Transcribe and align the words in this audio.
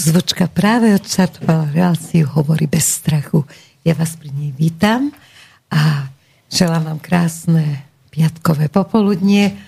Zvočka 0.00 0.48
práve 0.48 0.96
odštartovala 0.96 1.76
reláciu 1.76 2.24
Hovorí 2.24 2.64
bez 2.64 2.88
strachu. 2.88 3.44
Ja 3.84 3.92
vás 3.92 4.16
pri 4.16 4.32
nej 4.32 4.48
vítam 4.48 5.12
a 5.68 6.08
želám 6.48 6.88
vám 6.88 7.00
krásne 7.04 7.84
piatkové 8.08 8.72
popoludnie. 8.72 9.60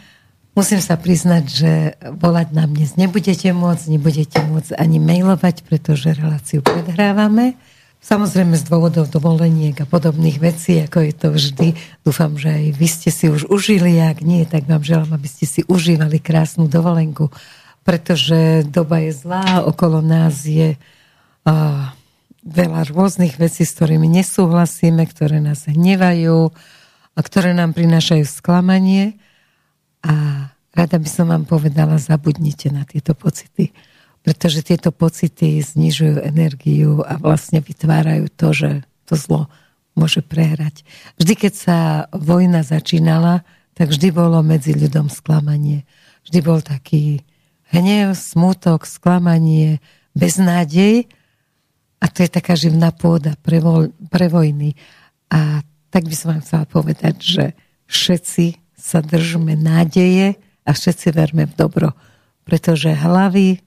Musím 0.56 0.80
sa 0.80 0.96
priznať, 0.96 1.44
že 1.52 1.72
volať 2.16 2.48
nám 2.56 2.72
dnes 2.72 2.96
nebudete 2.96 3.52
môcť, 3.52 3.84
nebudete 3.92 4.40
môcť 4.40 4.72
ani 4.80 5.04
mailovať, 5.04 5.68
pretože 5.68 6.16
reláciu 6.16 6.64
predhrávame. 6.64 7.60
Samozrejme 8.00 8.56
z 8.56 8.64
dôvodov 8.72 9.12
dovoleniek 9.12 9.76
a 9.84 9.86
podobných 9.86 10.40
vecí, 10.40 10.80
ako 10.80 11.12
je 11.12 11.12
to 11.12 11.28
vždy. 11.28 11.68
Dúfam, 12.08 12.40
že 12.40 12.56
aj 12.56 12.64
vy 12.72 12.88
ste 12.88 13.12
si 13.12 13.28
už 13.28 13.52
užili, 13.52 14.00
ak 14.00 14.24
nie, 14.24 14.48
tak 14.48 14.64
vám 14.64 14.80
želám, 14.80 15.12
aby 15.12 15.28
ste 15.28 15.44
si 15.44 15.60
užívali 15.68 16.24
krásnu 16.24 16.72
dovolenku 16.72 17.28
pretože 17.82 18.62
doba 18.66 19.02
je 19.02 19.12
zlá, 19.14 19.66
okolo 19.66 19.98
nás 19.98 20.46
je 20.46 20.78
uh, 20.78 21.90
veľa 22.42 22.90
rôznych 22.90 23.38
vecí, 23.38 23.62
s 23.62 23.74
ktorými 23.78 24.10
nesúhlasíme, 24.10 25.02
ktoré 25.06 25.38
nás 25.38 25.66
hnevajú 25.66 26.50
a 27.14 27.20
ktoré 27.20 27.54
nám 27.54 27.74
prinášajú 27.74 28.26
sklamanie. 28.26 29.18
A 30.02 30.46
rada 30.74 30.96
by 30.98 31.08
som 31.10 31.30
vám 31.30 31.46
povedala, 31.46 32.02
zabudnite 32.02 32.74
na 32.74 32.82
tieto 32.82 33.14
pocity, 33.14 33.70
pretože 34.26 34.66
tieto 34.66 34.90
pocity 34.90 35.62
znižujú 35.62 36.22
energiu 36.22 37.02
a 37.06 37.18
vlastne 37.18 37.62
vytvárajú 37.62 38.26
to, 38.34 38.48
že 38.54 38.70
to 39.06 39.14
zlo 39.14 39.50
môže 39.94 40.24
prehrať. 40.24 40.82
Vždy, 41.20 41.34
keď 41.36 41.52
sa 41.52 41.78
vojna 42.10 42.64
začínala, 42.64 43.44
tak 43.76 43.92
vždy 43.92 44.08
bolo 44.10 44.40
medzi 44.40 44.72
ľuďom 44.72 45.12
sklamanie. 45.12 45.84
Vždy 46.26 46.38
bol 46.42 46.60
taký 46.64 47.22
hnev, 47.72 48.14
smutok, 48.14 48.84
sklamanie, 48.84 49.80
beznádej 50.12 51.08
a 51.98 52.04
to 52.10 52.26
je 52.26 52.30
taká 52.30 52.52
živná 52.52 52.92
pôda 52.92 53.34
pre, 53.40 53.58
vo, 53.64 53.88
pre 54.12 54.28
vojny. 54.28 54.76
A 55.32 55.64
tak 55.88 56.04
by 56.04 56.14
som 56.14 56.36
vám 56.36 56.42
chcela 56.44 56.64
povedať, 56.68 57.14
že 57.20 57.44
všetci 57.88 58.60
sa 58.76 59.00
držme 59.00 59.56
nádeje 59.56 60.36
a 60.66 60.70
všetci 60.70 61.14
verme 61.14 61.48
v 61.48 61.54
dobro, 61.54 61.90
pretože 62.44 62.92
hlavy 62.92 63.62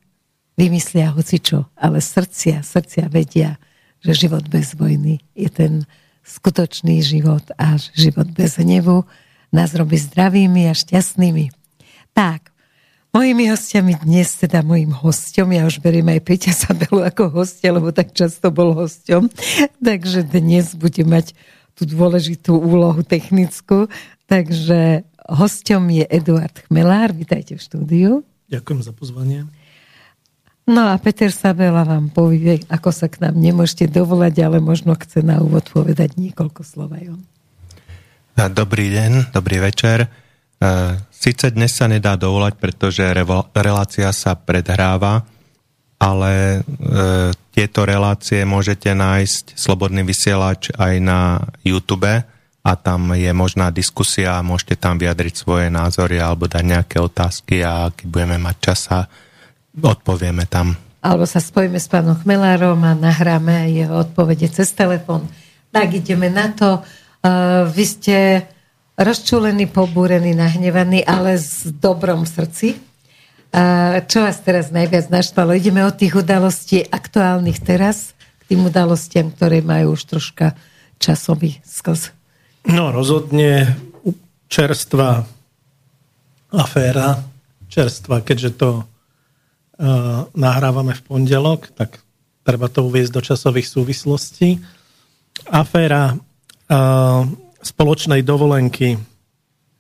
vymyslia 0.56 1.12
hocičo, 1.12 1.68
ale 1.76 2.00
srdcia, 2.00 2.64
srdcia 2.64 3.12
vedia, 3.12 3.60
že 4.00 4.28
život 4.28 4.48
bez 4.48 4.76
vojny 4.76 5.20
je 5.36 5.50
ten 5.52 5.74
skutočný 6.26 7.04
život 7.06 7.44
a 7.60 7.78
život 7.78 8.28
bez 8.34 8.58
hnevu 8.58 9.06
nás 9.54 9.72
robí 9.78 9.96
zdravými 9.96 10.68
a 10.68 10.74
šťastnými. 10.74 11.54
Tak, 12.16 12.55
Mojimi 13.16 13.48
hostiami 13.48 13.96
dnes, 14.04 14.28
teda 14.44 14.60
mojim 14.60 14.92
hostom, 14.92 15.48
ja 15.56 15.64
už 15.64 15.80
beriem 15.80 16.04
aj 16.12 16.20
Peťa 16.20 16.52
Sabelu 16.52 17.00
ako 17.00 17.32
hostia, 17.32 17.72
lebo 17.72 17.96
tak 17.96 18.12
často 18.12 18.52
bol 18.52 18.76
hostom, 18.76 19.32
takže 19.80 20.28
dnes 20.28 20.76
bude 20.76 21.00
mať 21.08 21.32
tú 21.80 21.88
dôležitú 21.88 22.60
úlohu 22.60 23.08
technickú. 23.08 23.88
Takže 24.28 25.08
hostom 25.32 25.88
je 25.96 26.04
Eduard 26.12 26.60
Chmelár, 26.68 27.16
vítajte 27.16 27.56
v 27.56 27.64
štúdiu. 27.64 28.12
Ďakujem 28.52 28.84
za 28.84 28.92
pozvanie. 28.92 29.48
No 30.68 30.92
a 30.92 31.00
Peter 31.00 31.32
Sabela 31.32 31.88
vám 31.88 32.12
povie, 32.12 32.68
ako 32.68 32.92
sa 32.92 33.08
k 33.08 33.24
nám 33.24 33.40
nemôžete 33.40 33.88
dovolať, 33.96 34.44
ale 34.44 34.60
možno 34.60 34.92
chce 34.92 35.24
na 35.24 35.40
úvod 35.40 35.64
povedať 35.72 36.20
niekoľko 36.20 36.68
slov 36.68 36.92
aj 36.92 37.16
on. 37.16 37.22
Dobrý 38.52 38.92
deň, 38.92 39.32
dobrý 39.32 39.64
večer. 39.64 40.25
Sice 41.12 41.50
dnes 41.50 41.74
sa 41.74 41.90
nedá 41.90 42.14
dovolať, 42.14 42.56
pretože 42.62 43.02
relácia 43.54 44.14
sa 44.14 44.38
predhráva, 44.38 45.26
ale 45.98 46.60
e, 46.60 47.32
tieto 47.50 47.82
relácie 47.88 48.46
môžete 48.46 48.94
nájsť 48.94 49.58
Slobodný 49.58 50.04
vysielač 50.04 50.70
aj 50.76 50.94
na 51.02 51.42
YouTube 51.66 52.22
a 52.66 52.72
tam 52.78 53.14
je 53.18 53.32
možná 53.34 53.74
diskusia 53.74 54.38
môžete 54.46 54.78
tam 54.78 55.02
vyjadriť 55.02 55.34
svoje 55.34 55.68
názory 55.74 56.18
alebo 56.22 56.46
dať 56.46 56.64
nejaké 56.66 56.98
otázky 57.02 57.62
a 57.66 57.90
keď 57.90 58.06
budeme 58.06 58.38
mať 58.42 58.56
čas 58.62 58.82
a 58.92 59.06
odpovieme 59.78 60.46
tam. 60.46 60.78
Alebo 61.06 61.30
sa 61.30 61.38
spojíme 61.38 61.78
s 61.78 61.86
pánom 61.86 62.18
Chmelárom 62.18 62.82
a 62.82 62.98
nahráme 62.98 63.70
jeho 63.70 64.02
odpovede 64.02 64.50
cez 64.50 64.74
telefon. 64.74 65.30
Tak 65.70 65.94
ideme 65.94 66.34
na 66.34 66.50
to. 66.50 66.82
Uh, 67.22 67.70
vy 67.70 67.86
ste 67.86 68.18
rozčúlený, 68.96 69.68
pobúrený, 69.68 70.36
nahnevaný, 70.36 71.04
ale 71.04 71.36
s 71.36 71.68
dobrom 71.68 72.24
v 72.24 72.32
srdci. 72.32 72.68
Čo 74.08 74.18
vás 74.24 74.38
teraz 74.44 74.72
najviac 74.72 75.08
naštvalo? 75.08 75.56
Ideme 75.56 75.88
od 75.88 75.96
tých 75.96 76.20
udalostí 76.20 76.84
aktuálnych 76.84 77.64
teraz 77.64 78.12
k 78.44 78.52
tým 78.52 78.68
udalostiam, 78.68 79.32
ktoré 79.32 79.64
majú 79.64 79.96
už 79.96 80.12
troška 80.12 80.60
časový 81.00 81.64
sklz. 81.64 82.12
No 82.68 82.92
rozhodne 82.92 83.80
čerstvá 84.52 85.24
aféra, 86.52 87.24
čerstva, 87.72 88.24
keďže 88.24 88.52
to 88.60 88.70
uh, 88.80 90.28
nahrávame 90.36 90.96
v 90.96 91.02
pondelok, 91.04 91.72
tak 91.76 92.00
treba 92.44 92.72
to 92.72 92.88
uviezť 92.88 93.12
do 93.12 93.22
časových 93.24 93.68
súvislostí. 93.68 94.60
Aféra 95.52 96.16
uh, 96.16 97.24
spoločnej 97.66 98.22
dovolenky 98.22 99.02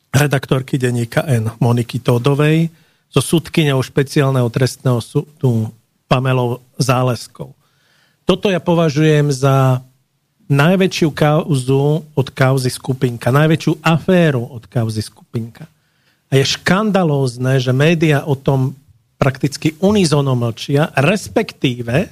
redaktorky 0.09 0.81
denníka 0.81 1.21
N 1.29 1.53
Moniky 1.61 2.01
Tódovej 2.01 2.73
so 3.13 3.21
súdkyňou 3.21 3.77
špeciálneho 3.85 4.49
trestného 4.49 4.97
súdu 4.97 5.69
Pamelou 6.09 6.65
Záleskou. 6.81 7.53
Toto 8.25 8.49
ja 8.49 8.57
považujem 8.57 9.29
za 9.29 9.85
najväčšiu 10.49 11.09
kauzu 11.13 12.01
od 12.17 12.27
kauzy 12.33 12.73
skupinka, 12.73 13.29
najväčšiu 13.29 13.81
aféru 13.85 14.49
od 14.49 14.65
kauzy 14.65 15.05
skupinka. 15.05 15.69
A 16.29 16.41
je 16.41 16.45
škandalózne, 16.57 17.61
že 17.61 17.69
média 17.69 18.25
o 18.25 18.33
tom 18.33 18.73
prakticky 19.21 19.77
unizono 19.81 20.33
mlčia, 20.33 20.89
respektíve 20.97 22.09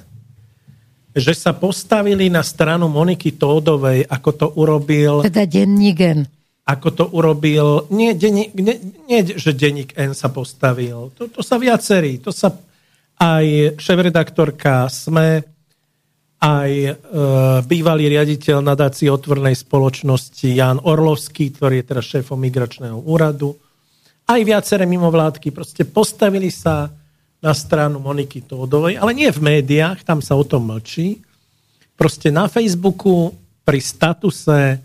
že 1.14 1.32
sa 1.32 1.54
postavili 1.54 2.26
na 2.26 2.42
stranu 2.42 2.90
Moniky 2.90 3.38
Tódovej, 3.38 4.02
ako 4.10 4.30
to 4.34 4.46
urobil... 4.58 5.22
Teda 5.22 5.46
denník 5.46 5.98
N. 6.02 6.20
Ako 6.66 6.88
to 6.90 7.04
urobil... 7.14 7.86
Nie, 7.94 8.18
denník, 8.18 8.50
nie, 8.58 8.76
nie 9.06 9.20
že 9.38 9.54
denník 9.54 9.94
N 9.94 10.10
sa 10.18 10.34
postavil. 10.34 11.14
To, 11.14 11.30
to 11.30 11.40
sa 11.46 11.54
viacerí. 11.62 12.18
To 12.26 12.34
sa 12.34 12.50
aj 13.14 13.78
šéf-redaktorka 13.78 14.90
SME, 14.90 15.46
aj 16.42 16.70
e, 16.74 16.92
bývalý 17.64 18.10
riaditeľ 18.10 18.60
nadácie 18.60 19.08
otvornej 19.08 19.54
spoločnosti 19.56 20.44
Jan 20.50 20.82
Orlovský, 20.82 21.54
ktorý 21.54 21.80
je 21.80 21.88
teraz 21.88 22.04
šéfom 22.10 22.36
migračného 22.36 23.00
úradu, 23.06 23.56
aj 24.28 24.40
viaceré 24.44 24.84
mimovládky 24.88 25.52
proste 25.52 25.84
postavili 25.84 26.48
sa 26.48 26.88
na 27.44 27.52
stranu 27.52 28.00
Moniky 28.00 28.48
Tódovej, 28.48 28.96
ale 28.96 29.12
nie 29.12 29.28
v 29.28 29.44
médiách, 29.44 30.00
tam 30.00 30.24
sa 30.24 30.32
o 30.32 30.48
tom 30.48 30.72
mlčí. 30.72 31.20
Proste 31.92 32.32
na 32.32 32.48
Facebooku 32.48 33.36
pri 33.60 33.84
statuse 33.84 34.80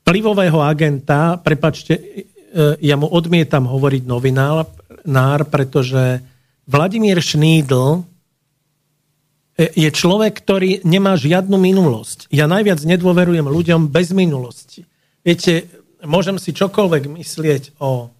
vplyvového 0.00 0.56
agenta, 0.64 1.36
prepačte, 1.36 1.92
e, 1.92 2.02
ja 2.80 2.96
mu 2.96 3.12
odmietam 3.12 3.68
hovoriť 3.68 4.02
novinár, 4.08 5.40
pretože 5.52 6.24
Vladimír 6.64 7.20
Šnídl 7.20 8.00
e, 8.00 8.00
je 9.76 9.90
človek, 9.92 10.32
ktorý 10.32 10.80
nemá 10.88 11.12
žiadnu 11.20 11.60
minulosť. 11.60 12.32
Ja 12.32 12.48
najviac 12.48 12.80
nedôverujem 12.88 13.44
ľuďom 13.44 13.92
bez 13.92 14.16
minulosti. 14.16 14.88
Viete, 15.20 15.68
môžem 16.00 16.40
si 16.40 16.56
čokoľvek 16.56 17.04
myslieť 17.20 17.76
o 17.84 18.15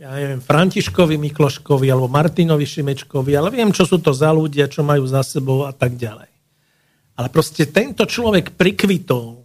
ja 0.00 0.16
neviem, 0.16 0.40
Františkovi 0.40 1.20
Mikloškovi 1.20 1.92
alebo 1.92 2.08
Martinovi 2.08 2.64
Šimečkovi, 2.64 3.36
ale 3.36 3.52
viem, 3.52 3.68
čo 3.68 3.84
sú 3.84 4.00
to 4.00 4.16
za 4.16 4.32
ľudia, 4.32 4.64
čo 4.64 4.80
majú 4.80 5.04
za 5.04 5.20
sebou 5.20 5.68
a 5.68 5.76
tak 5.76 6.00
ďalej. 6.00 6.32
Ale 7.20 7.28
proste 7.28 7.68
tento 7.68 8.08
človek 8.08 8.56
prikvitol 8.56 9.44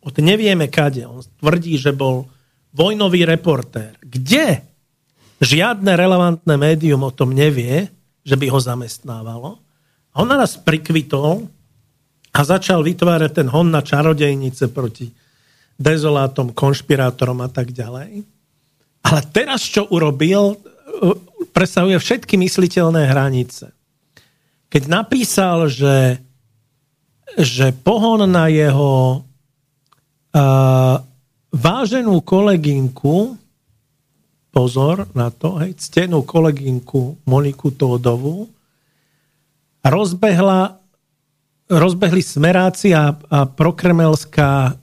od 0.00 0.14
nevieme 0.24 0.72
kade. 0.72 1.04
On 1.04 1.20
tvrdí, 1.20 1.76
že 1.76 1.92
bol 1.92 2.24
vojnový 2.72 3.28
reportér. 3.28 4.00
Kde? 4.00 4.64
Žiadne 5.44 5.92
relevantné 5.92 6.56
médium 6.56 7.04
o 7.04 7.12
tom 7.12 7.36
nevie, 7.36 7.92
že 8.24 8.40
by 8.40 8.46
ho 8.48 8.56
zamestnávalo. 8.56 9.60
A 10.16 10.24
on 10.24 10.32
nás 10.32 10.56
prikvitol 10.56 11.44
a 12.32 12.40
začal 12.40 12.80
vytvárať 12.80 13.44
ten 13.44 13.48
hon 13.52 13.68
na 13.68 13.84
čarodejnice 13.84 14.72
proti 14.72 15.12
dezolátom, 15.76 16.56
konšpirátorom 16.56 17.44
a 17.44 17.52
tak 17.52 17.76
ďalej. 17.76 18.33
Ale 19.04 19.20
teraz, 19.30 19.68
čo 19.68 19.84
urobil, 19.92 20.56
presahuje 21.52 22.00
všetky 22.00 22.40
mysliteľné 22.40 23.04
hranice. 23.04 23.70
Keď 24.72 24.82
napísal, 24.90 25.70
že, 25.70 26.18
že 27.38 27.70
pohon 27.70 28.26
na 28.26 28.50
jeho 28.50 29.22
uh, 29.22 30.96
váženú 31.54 32.24
kolegynku, 32.26 33.38
pozor 34.50 35.06
na 35.14 35.30
to, 35.30 35.62
hej, 35.62 35.78
ctenú 35.78 36.26
kolegynku 36.26 37.22
Moniku 37.28 37.70
Tódovú, 37.70 38.50
rozbehla, 39.84 40.80
rozbehli 41.70 42.22
smeráci 42.24 42.96
a, 42.96 43.14
a 43.14 43.38
prokremelská 43.46 44.74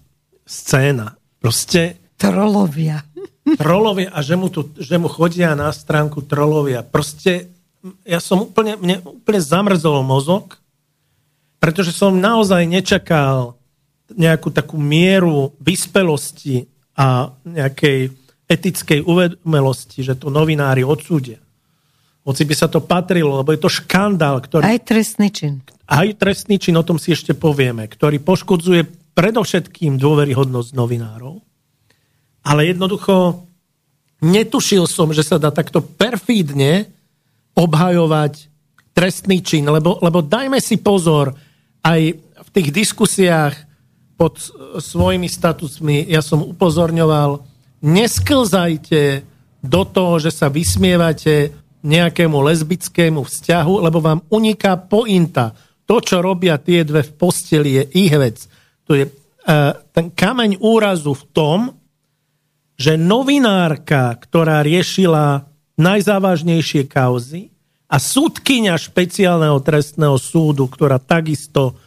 scéna. 0.45 1.17
Proste... 1.41 1.99
Trolovia. 2.21 3.01
Trolovia 3.41 4.13
a 4.13 4.21
že 4.21 4.37
mu, 4.37 4.53
tu, 4.53 4.69
že 4.77 5.01
mu 5.01 5.09
chodia 5.09 5.57
na 5.57 5.73
stránku 5.73 6.21
trolovia. 6.29 6.85
Proste 6.85 7.49
ja 8.05 8.21
som 8.21 8.45
úplne, 8.45 8.77
mne 8.77 9.01
úplne 9.01 9.41
zamrzol 9.41 10.05
mozog, 10.05 10.61
pretože 11.57 11.93
som 11.93 12.21
naozaj 12.21 12.69
nečakal 12.69 13.57
nejakú 14.13 14.53
takú 14.53 14.77
mieru 14.77 15.55
vyspelosti 15.57 16.69
a 16.93 17.33
nejakej 17.41 18.13
etickej 18.45 18.99
uvedomelosti, 19.07 20.03
že 20.03 20.19
to 20.19 20.27
novinári 20.27 20.83
odsúdia. 20.83 21.39
Hoci 22.21 22.45
by 22.45 22.53
sa 22.53 22.69
to 22.69 22.83
patrilo, 22.83 23.41
lebo 23.41 23.49
je 23.49 23.61
to 23.63 23.71
škandál, 23.71 24.37
ktorý... 24.43 24.61
Aj 24.61 24.77
trestný 24.77 25.33
čin. 25.33 25.65
Aj 25.89 26.05
trestný 26.13 26.61
čin, 26.61 26.77
o 26.77 26.85
tom 26.85 27.01
si 27.01 27.15
ešte 27.15 27.33
povieme, 27.33 27.89
ktorý 27.89 28.21
poškodzuje 28.21 28.85
predovšetkým 29.17 29.97
dôveryhodnosť 29.97 30.69
novinárov. 30.77 31.41
Ale 32.41 32.69
jednoducho 32.69 33.45
netušil 34.21 34.85
som, 34.85 35.13
že 35.13 35.25
sa 35.25 35.41
dá 35.41 35.49
takto 35.49 35.81
perfídne 35.81 36.89
obhajovať 37.57 38.47
trestný 38.91 39.41
čin, 39.41 39.65
lebo, 39.67 39.97
lebo 40.03 40.21
dajme 40.21 40.59
si 40.59 40.77
pozor, 40.77 41.33
aj 41.81 42.01
v 42.17 42.49
tých 42.53 42.69
diskusiách 42.69 43.55
pod 44.19 44.37
svojimi 44.77 45.25
statusmi 45.25 46.05
ja 46.05 46.21
som 46.21 46.45
upozorňoval, 46.45 47.41
nesklzajte 47.81 49.25
do 49.61 49.81
toho, 49.85 50.21
že 50.21 50.29
sa 50.29 50.53
vysmievate 50.53 51.53
nejakému 51.81 52.37
lesbickému 52.37 53.25
vzťahu, 53.25 53.73
lebo 53.81 53.97
vám 53.97 54.21
uniká 54.29 54.77
pointa. 54.77 55.57
To, 55.89 55.97
čo 55.97 56.21
robia 56.21 56.61
tie 56.61 56.85
dve 56.85 57.01
v 57.01 57.11
posteli, 57.17 57.81
je 57.81 57.83
ich 58.05 58.13
vec. 58.13 58.45
To 58.85 58.93
je 58.93 59.09
uh, 59.09 59.73
ten 59.89 60.13
kameň 60.13 60.61
úrazu 60.61 61.17
v 61.17 61.23
tom, 61.33 61.59
že 62.81 62.97
novinárka, 62.97 64.17
ktorá 64.17 64.65
riešila 64.65 65.45
najzávažnejšie 65.77 66.89
kauzy 66.89 67.53
a 67.85 68.01
súdkynia 68.01 68.73
špeciálneho 68.81 69.61
trestného 69.61 70.17
súdu, 70.17 70.65
ktorá 70.65 70.97
takisto 70.97 71.77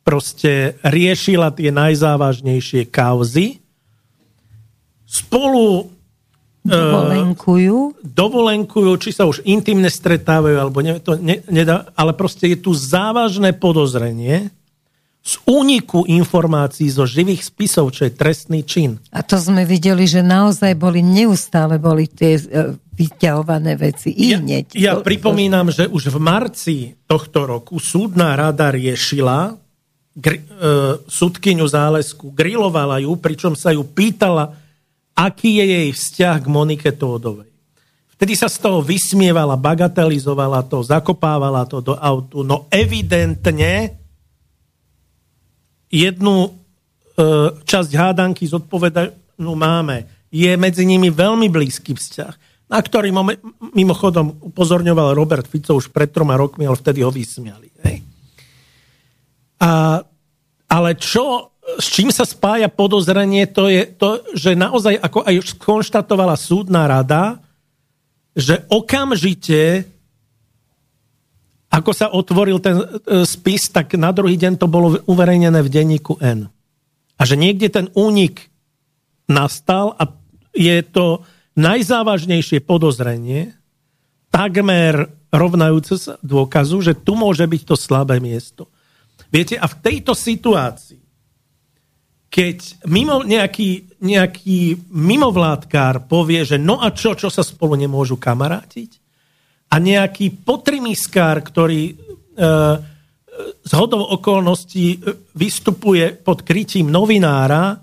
proste 0.00 0.80
riešila 0.80 1.52
tie 1.52 1.68
najzávažnejšie 1.68 2.88
kauzy, 2.88 3.60
spolu 5.04 5.92
e, 6.64 6.72
dovolenkujú. 6.72 7.78
Uh, 7.92 7.96
dovolenkujú, 8.00 8.92
či 8.96 9.10
sa 9.12 9.28
už 9.28 9.44
intimne 9.44 9.92
stretávajú, 9.92 10.56
alebo 10.56 10.80
ne, 10.80 10.96
to 10.96 11.20
ne, 11.20 11.44
nedá, 11.52 11.92
ale 11.92 12.16
proste 12.16 12.48
je 12.48 12.58
tu 12.58 12.72
závažné 12.72 13.52
podozrenie 13.52 14.48
z 15.22 15.38
úniku 15.46 16.02
informácií 16.02 16.90
zo 16.90 17.06
živých 17.06 17.46
spisov, 17.46 17.94
čo 17.94 18.10
je 18.10 18.12
trestný 18.12 18.66
čin. 18.66 18.98
A 19.14 19.22
to 19.22 19.38
sme 19.38 19.62
videli, 19.62 20.02
že 20.02 20.18
naozaj 20.18 20.74
boli 20.74 20.98
neustále 20.98 21.78
boli 21.78 22.10
tie 22.10 22.42
uh, 22.42 22.74
vyťahované 22.74 23.78
veci. 23.78 24.10
I 24.10 24.34
ja, 24.34 24.42
hneď. 24.42 24.64
Ja 24.74 24.92
to, 24.98 25.06
pripomínam, 25.06 25.70
to... 25.70 25.78
že 25.78 25.84
už 25.86 26.10
v 26.10 26.18
marci 26.18 26.76
tohto 27.06 27.46
roku 27.46 27.78
súdna 27.78 28.34
rada 28.34 28.74
riešila 28.74 29.54
gr, 30.18 30.34
uh, 30.34 30.98
súdkyňu 31.06 31.70
Zálesku, 31.70 32.34
grilovala 32.34 32.98
ju, 32.98 33.14
pričom 33.14 33.54
sa 33.54 33.70
ju 33.70 33.86
pýtala, 33.86 34.58
aký 35.14 35.62
je 35.62 35.64
jej 35.70 35.90
vzťah 35.94 36.36
k 36.42 36.46
Monike 36.50 36.90
Tódovej. 36.90 37.46
Vtedy 38.18 38.34
sa 38.34 38.50
z 38.50 38.58
toho 38.58 38.82
vysmievala, 38.82 39.54
bagatelizovala 39.54 40.66
to, 40.66 40.82
zakopávala 40.82 41.62
to 41.70 41.78
do 41.78 41.94
autu, 41.94 42.42
no 42.42 42.66
evidentne 42.74 44.01
jednu 45.92 46.48
e, 46.48 46.50
časť 47.62 47.90
hádanky 47.92 48.48
zodpovedanú 48.48 49.52
máme. 49.52 50.08
Je 50.32 50.48
medzi 50.56 50.88
nimi 50.88 51.12
veľmi 51.12 51.52
blízky 51.52 51.92
vzťah, 51.92 52.34
na 52.72 52.80
ktorý 52.80 53.12
mimochodom 53.76 54.40
upozorňoval 54.48 55.12
Robert 55.12 55.44
Fico 55.44 55.76
už 55.76 55.92
pred 55.92 56.08
troma 56.08 56.40
rokmi, 56.40 56.64
ale 56.64 56.80
vtedy 56.80 57.04
ho 57.04 57.12
vysmiali. 57.12 57.68
Hej. 57.84 58.00
A, 59.60 60.00
ale 60.72 60.90
čo 60.96 61.52
s 61.62 61.86
čím 61.94 62.10
sa 62.10 62.26
spája 62.26 62.66
podozrenie, 62.66 63.46
to 63.46 63.70
je 63.70 63.86
to, 63.94 64.18
že 64.34 64.58
naozaj, 64.58 64.98
ako 64.98 65.22
aj 65.22 65.34
skonštatovala 65.54 66.34
súdna 66.34 66.90
rada, 66.90 67.38
že 68.34 68.66
okamžite, 68.66 69.86
ako 71.72 71.90
sa 71.96 72.12
otvoril 72.12 72.60
ten 72.60 72.76
e, 72.76 72.86
spis, 73.24 73.72
tak 73.72 73.96
na 73.96 74.12
druhý 74.12 74.36
deň 74.36 74.60
to 74.60 74.68
bolo 74.68 75.00
uverejnené 75.08 75.64
v 75.64 75.72
denníku 75.72 76.20
N. 76.20 76.52
A 77.16 77.22
že 77.24 77.40
niekde 77.40 77.72
ten 77.72 77.88
únik 77.96 78.52
nastal 79.24 79.96
a 79.96 80.12
je 80.52 80.84
to 80.84 81.24
najzávažnejšie 81.56 82.60
podozrenie, 82.60 83.56
takmer 84.28 85.08
rovnajúce 85.32 85.96
sa 85.96 86.14
dôkazu, 86.20 86.84
že 86.84 86.92
tu 86.92 87.16
môže 87.16 87.44
byť 87.48 87.62
to 87.64 87.76
slabé 87.76 88.20
miesto. 88.20 88.68
Viete, 89.32 89.56
a 89.56 89.64
v 89.64 89.76
tejto 89.80 90.12
situácii 90.12 91.02
keď 92.32 92.88
mimo 92.88 93.20
nejaký, 93.20 94.00
nejaký 94.00 94.88
mimovládkár 94.88 96.08
povie, 96.08 96.48
že 96.48 96.56
no 96.56 96.80
a 96.80 96.88
čo, 96.88 97.12
čo 97.12 97.28
sa 97.28 97.44
spolu 97.44 97.76
nemôžu 97.76 98.16
kamarátiť? 98.16 99.01
A 99.72 99.80
nejaký 99.80 100.44
potrimiskár, 100.44 101.40
ktorý 101.40 101.82
e, 101.88 101.94
z 103.64 103.72
hodou 103.72 104.04
okolností 104.04 105.00
e, 105.00 105.16
vystupuje 105.32 106.12
pod 106.20 106.44
krytím 106.44 106.92
novinára, 106.92 107.80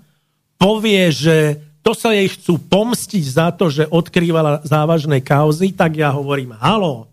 povie, 0.54 1.10
že 1.10 1.36
to 1.82 1.90
sa 1.90 2.14
jej 2.14 2.30
chcú 2.30 2.62
pomstiť 2.62 3.24
za 3.26 3.50
to, 3.50 3.66
že 3.66 3.90
odkrývala 3.90 4.62
závažné 4.62 5.24
kauzy, 5.26 5.74
tak 5.74 5.98
ja 5.98 6.14
hovorím, 6.14 6.54
halo. 6.54 7.10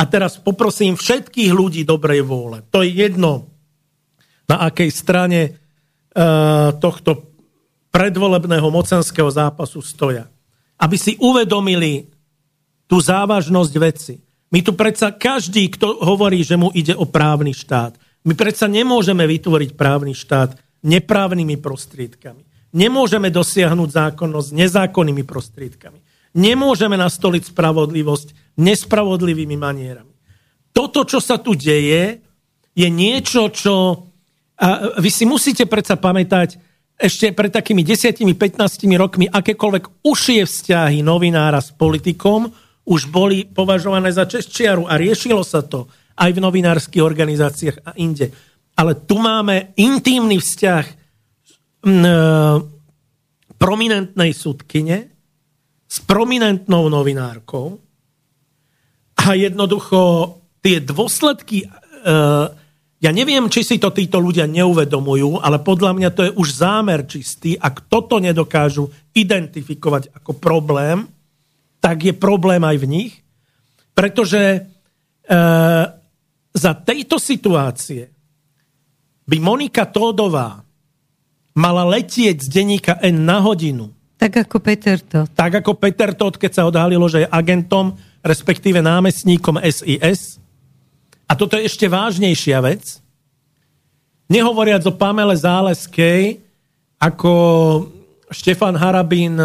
A 0.00 0.02
teraz 0.08 0.40
poprosím 0.40 0.96
všetkých 0.96 1.52
ľudí 1.52 1.84
dobrej 1.84 2.24
vôle. 2.24 2.64
To 2.72 2.80
je 2.80 2.96
jedno, 2.96 3.52
na 4.48 4.64
akej 4.70 4.88
strane 4.94 5.66
Eh, 6.16 6.72
tohto 6.80 7.28
predvolebného 7.92 8.72
mocenského 8.72 9.28
zápasu 9.28 9.84
stoja. 9.84 10.24
Aby 10.80 10.96
si 10.96 11.12
uvedomili 11.20 12.08
tú 12.86 12.96
závažnosť 13.02 13.72
veci. 13.78 14.14
My 14.50 14.62
tu 14.62 14.78
predsa 14.78 15.10
každý, 15.10 15.68
kto 15.74 16.06
hovorí, 16.06 16.42
že 16.46 16.54
mu 16.54 16.70
ide 16.70 16.94
o 16.94 17.06
právny 17.06 17.52
štát, 17.52 17.98
my 18.26 18.34
predsa 18.34 18.66
nemôžeme 18.66 19.22
vytvoriť 19.22 19.78
právny 19.78 20.14
štát 20.14 20.58
neprávnymi 20.82 21.58
prostriedkami. 21.62 22.42
Nemôžeme 22.74 23.30
dosiahnuť 23.30 23.88
zákonnosť 23.90 24.48
nezákonnými 24.50 25.22
prostriedkami. 25.22 25.98
Nemôžeme 26.36 26.98
nastoliť 26.98 27.54
spravodlivosť 27.54 28.58
nespravodlivými 28.58 29.56
manierami. 29.56 30.10
Toto, 30.74 31.06
čo 31.08 31.22
sa 31.22 31.40
tu 31.40 31.56
deje, 31.56 32.20
je 32.76 32.88
niečo, 32.92 33.48
čo 33.48 34.04
a 34.56 34.96
vy 34.96 35.10
si 35.12 35.28
musíte 35.28 35.68
predsa 35.68 36.00
pamätať, 36.00 36.56
ešte 36.96 37.28
pred 37.36 37.52
takými 37.52 37.84
10-15 37.84 38.56
rokmi 38.96 39.28
akékoľvek 39.28 40.00
užšie 40.00 40.48
vzťahy 40.48 41.04
novinára 41.04 41.60
s 41.60 41.76
politikom 41.76 42.48
už 42.86 43.10
boli 43.10 43.42
považované 43.42 44.14
za 44.14 44.30
čestčiaru 44.30 44.86
a 44.86 44.94
riešilo 44.94 45.42
sa 45.42 45.66
to 45.66 45.90
aj 46.16 46.30
v 46.32 46.42
novinárskych 46.42 47.02
organizáciách 47.02 47.76
a 47.82 47.90
inde. 47.98 48.30
Ale 48.78 48.94
tu 49.04 49.18
máme 49.18 49.74
intímny 49.74 50.38
vzťah 50.38 50.84
e, 50.86 50.94
prominentnej 53.58 54.30
sudkyne 54.32 54.98
s 55.86 55.96
prominentnou 56.06 56.86
novinárkou 56.86 57.82
a 59.18 59.34
jednoducho 59.34 60.00
tie 60.62 60.78
dôsledky 60.78 61.66
e, 61.66 61.66
ja 62.96 63.10
neviem, 63.12 63.44
či 63.52 63.60
si 63.60 63.76
to 63.76 63.92
títo 63.92 64.16
ľudia 64.16 64.48
neuvedomujú, 64.48 65.44
ale 65.44 65.60
podľa 65.60 65.92
mňa 65.92 66.10
to 66.16 66.22
je 66.26 66.32
už 66.32 66.48
zámer 66.64 67.04
čistý. 67.04 67.52
Ak 67.60 67.92
toto 67.92 68.16
nedokážu 68.16 68.88
identifikovať 69.12 70.16
ako 70.16 70.32
problém, 70.40 71.04
tak 71.86 72.02
je 72.02 72.10
problém 72.10 72.58
aj 72.66 72.82
v 72.82 72.86
nich. 72.90 73.12
Pretože 73.94 74.42
e, 74.42 74.60
za 76.50 76.72
tejto 76.82 77.22
situácie 77.22 78.10
by 79.22 79.38
Monika 79.38 79.86
Tódová 79.86 80.66
mala 81.54 81.86
letieť 81.86 82.42
z 82.42 82.48
denníka 82.50 82.98
N 83.06 83.22
na 83.22 83.38
hodinu. 83.38 83.94
Tak 84.18 84.50
ako 84.50 84.58
Peter 84.58 84.98
Todt. 84.98 85.30
Tak 85.30 85.62
ako 85.62 85.78
Peter 85.78 86.10
Todt, 86.10 86.42
keď 86.42 86.52
sa 86.58 86.66
odhalilo, 86.66 87.06
že 87.06 87.22
je 87.22 87.30
agentom, 87.30 87.94
respektíve 88.26 88.82
námestníkom 88.82 89.62
SIS 89.62 90.42
a 91.30 91.38
toto 91.38 91.54
je 91.54 91.70
ešte 91.70 91.86
vážnejšia 91.86 92.58
vec. 92.66 92.98
Nehovoriac 94.26 94.82
o 94.90 94.94
Pamele 94.94 95.38
Záleskej, 95.38 96.42
ako 96.98 97.32
Štefan 98.34 98.74
Harabín 98.74 99.38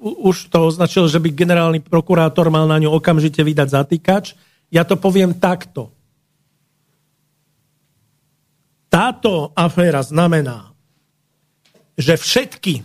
už 0.00 0.48
to 0.48 0.72
označil, 0.72 1.04
že 1.06 1.20
by 1.20 1.32
generálny 1.32 1.80
prokurátor 1.84 2.48
mal 2.48 2.64
na 2.64 2.80
ňu 2.80 2.96
okamžite 2.96 3.44
vydať 3.44 3.68
zatýkač. 3.68 4.32
Ja 4.72 4.86
to 4.86 4.96
poviem 4.96 5.36
takto. 5.36 5.92
táto 8.90 9.54
aféra 9.54 10.02
znamená, 10.02 10.74
že 11.94 12.18
všetky 12.18 12.82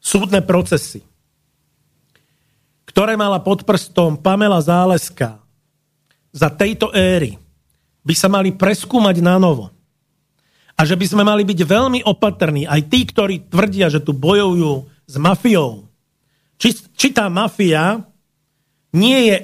súdne 0.00 0.40
procesy, 0.40 1.04
ktoré 2.88 3.14
mala 3.14 3.38
pod 3.38 3.62
prstom 3.68 4.16
Pamela 4.16 4.58
Záleska 4.64 5.38
za 6.32 6.48
tejto 6.48 6.90
éry, 6.96 7.36
by 8.00 8.14
sa 8.16 8.32
mali 8.32 8.56
preskúmať 8.56 9.20
na 9.20 9.36
novo. 9.36 9.68
A 10.80 10.88
že 10.88 10.96
by 10.96 11.04
sme 11.04 11.20
mali 11.20 11.44
byť 11.44 11.60
veľmi 11.68 12.00
opatrní, 12.08 12.64
aj 12.64 12.88
tí, 12.88 13.04
ktorí 13.04 13.52
tvrdia, 13.52 13.92
že 13.92 14.00
tu 14.00 14.16
bojujú 14.16 14.88
s 15.10 15.18
mafiou. 15.18 15.90
Či, 16.54 16.94
či 16.94 17.08
tá 17.10 17.26
mafia 17.26 17.98
nie 18.94 19.18
je 19.26 19.36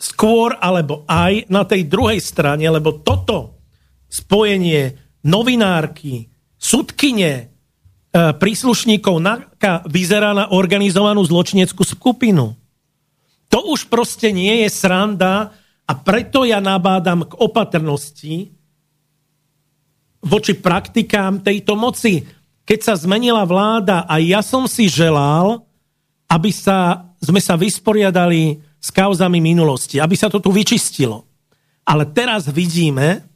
skôr 0.00 0.56
alebo 0.56 1.04
aj 1.04 1.44
na 1.52 1.68
tej 1.68 1.84
druhej 1.84 2.24
strane, 2.24 2.64
lebo 2.64 3.04
toto 3.04 3.60
spojenie 4.08 4.96
novinárky, 5.28 6.32
sudkyne, 6.56 7.32
e, 7.36 7.44
príslušníkov 8.12 9.20
NAKA 9.20 9.84
vyzerá 9.92 10.32
na 10.32 10.48
organizovanú 10.56 11.20
zločineckú 11.20 11.84
skupinu. 11.84 12.56
To 13.52 13.58
už 13.76 13.92
proste 13.92 14.32
nie 14.32 14.64
je 14.64 14.68
sranda 14.72 15.52
a 15.84 15.92
preto 16.00 16.48
ja 16.48 16.64
nabádam 16.64 17.28
k 17.28 17.36
opatrnosti 17.36 18.56
voči 20.20 20.52
praktikám 20.56 21.40
tejto 21.40 21.76
moci. 21.76 22.39
Keď 22.70 22.80
sa 22.86 22.94
zmenila 22.94 23.42
vláda 23.42 24.06
a 24.06 24.22
ja 24.22 24.38
som 24.46 24.70
si 24.70 24.86
želal, 24.86 25.66
aby 26.30 26.54
sa, 26.54 27.10
sme 27.18 27.42
sa 27.42 27.58
vysporiadali 27.58 28.62
s 28.78 28.94
kauzami 28.94 29.42
minulosti, 29.42 29.98
aby 29.98 30.14
sa 30.14 30.30
to 30.30 30.38
tu 30.38 30.54
vyčistilo. 30.54 31.26
Ale 31.82 32.06
teraz 32.06 32.46
vidíme, 32.46 33.26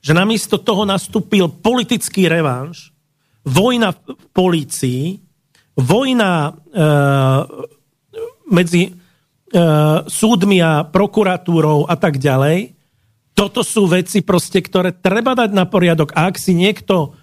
že 0.00 0.16
namiesto 0.16 0.56
toho 0.56 0.88
nastúpil 0.88 1.52
politický 1.60 2.24
revanš, 2.24 2.88
vojna 3.44 3.92
v 3.92 4.24
polícii, 4.32 5.20
vojna 5.76 6.48
e, 6.48 6.50
medzi 8.48 8.96
E, 9.50 9.62
súdmi 10.06 10.62
a 10.62 10.86
prokuratúrou 10.86 11.90
a 11.90 11.98
tak 11.98 12.22
ďalej. 12.22 12.70
Toto 13.34 13.66
sú 13.66 13.90
veci 13.90 14.22
proste, 14.22 14.62
ktoré 14.62 14.94
treba 14.94 15.34
dať 15.34 15.50
na 15.50 15.66
poriadok. 15.66 16.14
A 16.14 16.30
ak 16.30 16.38
si 16.38 16.54
niekto 16.54 17.18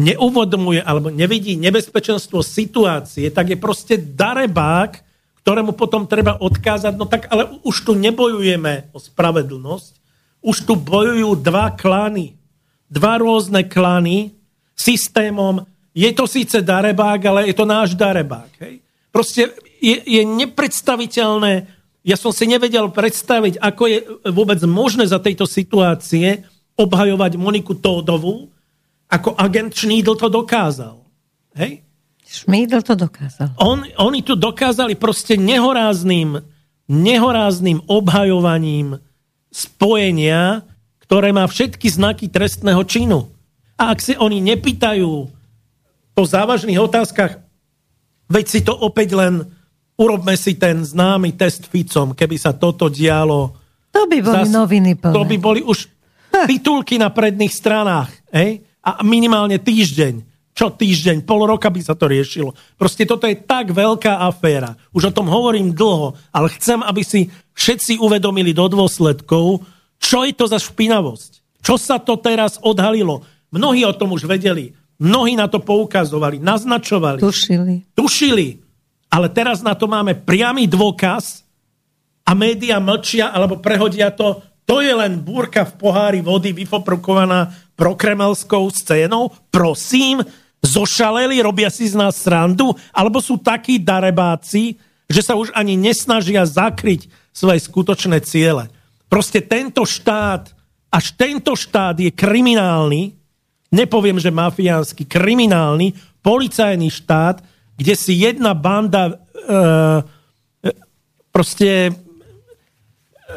neuvodomuje 0.00 0.80
alebo 0.80 1.12
nevidí 1.12 1.56
nebezpečenstvo 1.60 2.40
situácie, 2.40 3.28
tak 3.28 3.52
je 3.52 3.58
proste 3.60 4.00
darebák, 4.00 5.04
ktorému 5.42 5.74
potom 5.74 6.06
treba 6.08 6.38
odkázať, 6.38 6.94
no 6.96 7.04
tak 7.04 7.28
ale 7.28 7.60
už 7.66 7.76
tu 7.84 7.92
nebojujeme 7.98 8.94
o 8.94 8.98
spravedlnosť, 9.02 9.92
už 10.42 10.56
tu 10.64 10.74
bojujú 10.78 11.38
dva 11.38 11.74
klany, 11.74 12.34
dva 12.88 13.20
rôzne 13.20 13.66
klany 13.66 14.32
systémom, 14.72 15.66
je 15.92 16.08
to 16.16 16.24
síce 16.24 16.56
darebák, 16.64 17.20
ale 17.28 17.40
je 17.52 17.54
to 17.54 17.68
náš 17.68 17.92
darebák. 17.92 18.48
Hej? 18.64 18.80
Proste 19.12 19.52
je, 19.76 20.00
je 20.00 20.22
nepredstaviteľné, 20.24 21.68
ja 22.02 22.16
som 22.16 22.32
si 22.32 22.48
nevedel 22.48 22.88
predstaviť, 22.88 23.60
ako 23.60 23.82
je 23.86 23.98
vôbec 24.32 24.58
možné 24.64 25.04
za 25.04 25.20
tejto 25.20 25.44
situácie 25.44 26.42
obhajovať 26.74 27.36
Moniku 27.36 27.76
Tódovú, 27.76 28.48
ako 29.12 29.36
agent 29.36 29.76
Schneidl 29.76 30.16
to 30.16 30.32
dokázal. 30.32 31.04
Hej? 31.52 31.84
Schneidl 32.24 32.80
to 32.80 32.96
dokázal. 32.96 33.52
On, 33.60 33.84
oni 34.00 34.24
tu 34.24 34.32
dokázali 34.32 34.96
proste 34.96 35.36
nehorázným, 35.36 36.40
nehorázným 36.88 37.84
obhajovaním 37.84 38.96
spojenia, 39.52 40.64
ktoré 41.04 41.28
má 41.28 41.44
všetky 41.44 41.92
znaky 41.92 42.32
trestného 42.32 42.80
činu. 42.88 43.28
A 43.76 43.92
ak 43.92 44.00
si 44.00 44.16
oni 44.16 44.40
nepýtajú 44.40 45.28
po 46.16 46.22
závažných 46.24 46.80
otázkach, 46.80 47.36
veď 48.32 48.44
si 48.48 48.60
to 48.64 48.72
opäť 48.72 49.12
len 49.12 49.44
urobme 50.00 50.32
si 50.40 50.56
ten 50.56 50.80
známy 50.80 51.36
test 51.36 51.68
Ficom, 51.68 52.16
keby 52.16 52.40
sa 52.40 52.56
toto 52.56 52.88
dialo. 52.88 53.52
To 53.92 54.08
by 54.08 54.18
boli 54.24 54.48
zas, 54.48 54.56
noviny 54.56 54.96
plné. 54.96 55.12
To 55.12 55.22
by 55.28 55.36
boli 55.36 55.60
už 55.60 55.84
titulky 56.48 56.96
na 56.96 57.12
predných 57.12 57.52
stranách. 57.52 58.08
Hej? 58.32 58.71
A 58.82 59.02
minimálne 59.06 59.62
týždeň. 59.62 60.26
Čo 60.52 60.68
týždeň, 60.68 61.24
pol 61.24 61.48
roka 61.48 61.72
by 61.72 61.80
sa 61.80 61.96
to 61.96 62.04
riešilo. 62.12 62.52
Proste 62.76 63.08
toto 63.08 63.24
je 63.24 63.40
tak 63.40 63.72
veľká 63.72 64.20
aféra. 64.20 64.76
Už 64.92 65.08
o 65.08 65.16
tom 65.16 65.24
hovorím 65.24 65.72
dlho, 65.72 66.12
ale 66.28 66.52
chcem, 66.60 66.84
aby 66.84 67.00
si 67.00 67.32
všetci 67.56 67.96
uvedomili 67.96 68.52
do 68.52 68.68
dôsledkov, 68.68 69.64
čo 69.96 70.28
je 70.28 70.36
to 70.36 70.44
za 70.44 70.60
špinavosť. 70.60 71.40
Čo 71.64 71.80
sa 71.80 71.96
to 71.96 72.20
teraz 72.20 72.60
odhalilo. 72.60 73.24
Mnohí 73.48 73.86
o 73.88 73.96
tom 73.96 74.12
už 74.12 74.28
vedeli. 74.28 74.76
Mnohí 75.00 75.40
na 75.40 75.48
to 75.48 75.62
poukazovali, 75.62 76.36
naznačovali. 76.36 77.24
Tušili. 77.24 77.96
Tušili. 77.96 78.60
Ale 79.08 79.32
teraz 79.32 79.64
na 79.64 79.72
to 79.72 79.88
máme 79.88 80.14
priamy 80.20 80.68
dôkaz 80.68 81.48
a 82.28 82.36
média 82.36 82.76
mlčia 82.76 83.32
alebo 83.32 83.56
prehodia 83.58 84.12
to. 84.12 84.40
To 84.68 84.78
je 84.78 84.94
len 84.94 85.18
búrka 85.20 85.66
v 85.66 85.74
pohári 85.74 86.20
vody 86.22 86.54
vyfoprukovaná 86.54 87.50
prokremelskou 87.82 88.70
scénou. 88.70 89.34
Prosím, 89.50 90.22
zošaleli, 90.62 91.42
robia 91.42 91.66
si 91.66 91.90
z 91.90 91.98
nás 91.98 92.14
srandu, 92.14 92.70
alebo 92.94 93.18
sú 93.18 93.42
takí 93.42 93.82
darebáci, 93.82 94.78
že 95.10 95.18
sa 95.26 95.34
už 95.34 95.50
ani 95.50 95.74
nesnažia 95.74 96.46
zakryť 96.46 97.10
svoje 97.34 97.58
skutočné 97.58 98.22
ciele. 98.22 98.70
Proste 99.10 99.42
tento 99.42 99.82
štát, 99.82 100.54
až 100.94 101.06
tento 101.18 101.58
štát 101.58 101.98
je 101.98 102.14
kriminálny, 102.14 103.18
nepoviem, 103.74 104.22
že 104.22 104.30
mafiánsky, 104.30 105.02
kriminálny, 105.02 105.90
policajný 106.22 106.86
štát, 106.86 107.42
kde 107.74 107.94
si 107.98 108.22
jedna 108.22 108.54
banda 108.54 109.10
e, 109.10 109.14
proste 111.34 111.90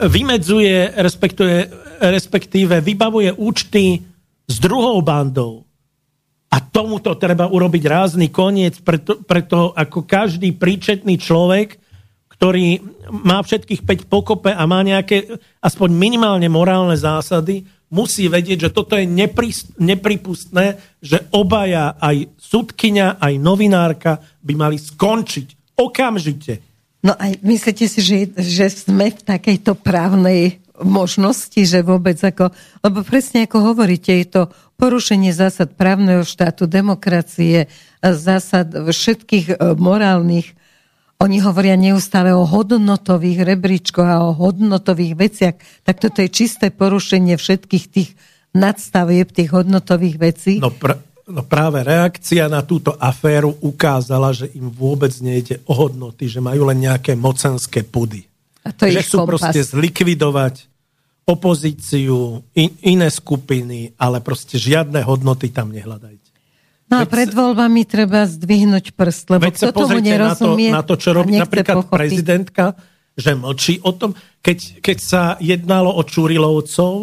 vymedzuje, 0.06 0.94
respektíve 1.98 2.76
vybavuje 2.84 3.34
účty 3.34 4.06
s 4.46 4.56
druhou 4.62 5.02
bandou. 5.02 5.66
A 6.50 6.62
tomuto 6.62 7.18
treba 7.20 7.52
urobiť 7.52 7.84
rázny 7.84 8.32
koniec, 8.32 8.80
preto, 8.80 9.20
preto 9.26 9.76
ako 9.76 10.08
každý 10.08 10.56
príčetný 10.56 11.20
človek, 11.20 11.76
ktorý 12.32 12.80
má 13.26 13.44
všetkých 13.44 13.84
5 13.84 14.12
pokope 14.12 14.52
a 14.52 14.64
má 14.68 14.80
nejaké 14.84 15.40
aspoň 15.60 15.90
minimálne 15.92 16.48
morálne 16.48 16.96
zásady, 16.96 17.64
musí 17.92 18.28
vedieť, 18.28 18.70
že 18.70 18.74
toto 18.76 19.00
je 19.00 19.08
nepripustné, 19.80 20.66
že 21.00 21.18
obaja, 21.32 21.96
aj 22.00 22.28
sudkynia, 22.36 23.16
aj 23.20 23.34
novinárka 23.40 24.20
by 24.44 24.54
mali 24.56 24.78
skončiť 24.80 25.80
okamžite. 25.80 26.54
No 27.06 27.14
aj 27.14 27.38
myslíte 27.46 27.86
si, 27.86 28.00
že, 28.02 28.18
že 28.34 28.66
sme 28.74 29.14
v 29.14 29.22
takejto 29.22 29.78
právnej 29.78 30.65
možnosti, 30.84 31.62
že 31.62 31.86
vôbec 31.86 32.20
ako, 32.20 32.52
lebo 32.84 33.06
presne 33.06 33.48
ako 33.48 33.74
hovoríte, 33.74 34.12
je 34.12 34.28
to 34.28 34.42
porušenie 34.76 35.32
zásad 35.32 35.78
právneho 35.78 36.28
štátu, 36.28 36.68
demokracie, 36.68 37.72
zásad 38.04 38.72
všetkých 38.72 39.56
e, 39.56 39.56
morálnych 39.80 40.56
oni 41.16 41.40
hovoria 41.40 41.80
neustále 41.80 42.36
o 42.36 42.44
hodnotových 42.44 43.48
rebríčkoch 43.56 44.04
a 44.04 44.28
o 44.28 44.36
hodnotových 44.36 45.14
veciach. 45.16 45.56
Tak 45.88 45.96
toto 46.04 46.20
je 46.20 46.28
čisté 46.28 46.76
porušenie 46.76 47.40
všetkých 47.40 47.86
tých 47.88 48.10
nadstavieb, 48.52 49.32
tých 49.32 49.48
hodnotových 49.56 50.18
vecí. 50.20 50.54
No, 50.60 50.76
pr- 50.76 51.00
no 51.32 51.48
práve 51.48 51.88
reakcia 51.88 52.52
na 52.52 52.68
túto 52.68 53.00
aféru 53.00 53.56
ukázala, 53.64 54.36
že 54.36 54.52
im 54.60 54.68
vôbec 54.68 55.16
nejde 55.24 55.64
o 55.72 55.88
hodnoty, 55.88 56.28
že 56.28 56.44
majú 56.44 56.68
len 56.68 56.84
nejaké 56.84 57.16
mocenské 57.16 57.88
pudy. 57.88 58.28
A 58.66 58.74
to 58.74 58.90
že 58.90 59.06
chcú 59.06 59.18
kompas. 59.22 59.30
proste 59.30 59.62
zlikvidovať 59.62 60.56
opozíciu, 61.26 62.42
in, 62.54 62.70
iné 62.82 63.10
skupiny, 63.10 63.94
ale 63.98 64.22
proste 64.22 64.58
žiadne 64.58 65.02
hodnoty 65.06 65.54
tam 65.54 65.74
nehľadajte. 65.74 66.26
No 66.86 67.02
a 67.02 67.10
pred 67.10 67.34
voľbami 67.34 67.82
treba 67.90 68.30
zdvihnúť 68.30 68.94
prst, 68.94 69.34
lebo 69.34 69.50
kto 69.50 69.74
tomu 69.74 69.98
nerozumie 70.06 70.70
na 70.70 70.86
to, 70.86 70.86
na 70.86 70.86
to, 70.86 70.94
čo 71.02 71.10
robí 71.18 71.34
napríklad 71.34 71.82
pochopiť. 71.82 71.98
prezidentka, 71.98 72.78
že 73.18 73.34
mlčí 73.34 73.82
o 73.82 73.90
tom, 73.98 74.14
keď, 74.46 74.86
keď 74.86 74.98
sa 75.02 75.22
jednalo 75.42 75.90
o 75.90 76.02
Čurilovcov, 76.06 76.94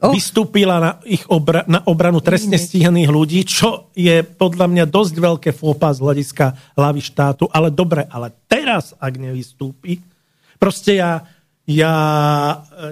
oh. 0.00 0.12
vystúpila 0.14 0.78
na, 0.78 0.92
ich 1.02 1.26
obra, 1.26 1.66
na 1.66 1.82
obranu 1.90 2.22
trestne 2.22 2.54
stíhaných 2.54 3.10
ľudí, 3.10 3.40
čo 3.42 3.90
je 3.98 4.22
podľa 4.22 4.70
mňa 4.70 4.84
dosť 4.86 5.14
veľké 5.18 5.50
fópa 5.58 5.90
z 5.90 6.06
hľadiska 6.06 6.78
hlavy 6.78 7.02
štátu, 7.02 7.50
ale 7.50 7.74
dobre, 7.74 8.06
ale 8.06 8.30
teraz, 8.46 8.94
ak 8.94 9.14
nevystúpi, 9.18 9.98
proste 10.60 11.00
ja, 11.00 11.24
ja 11.64 11.94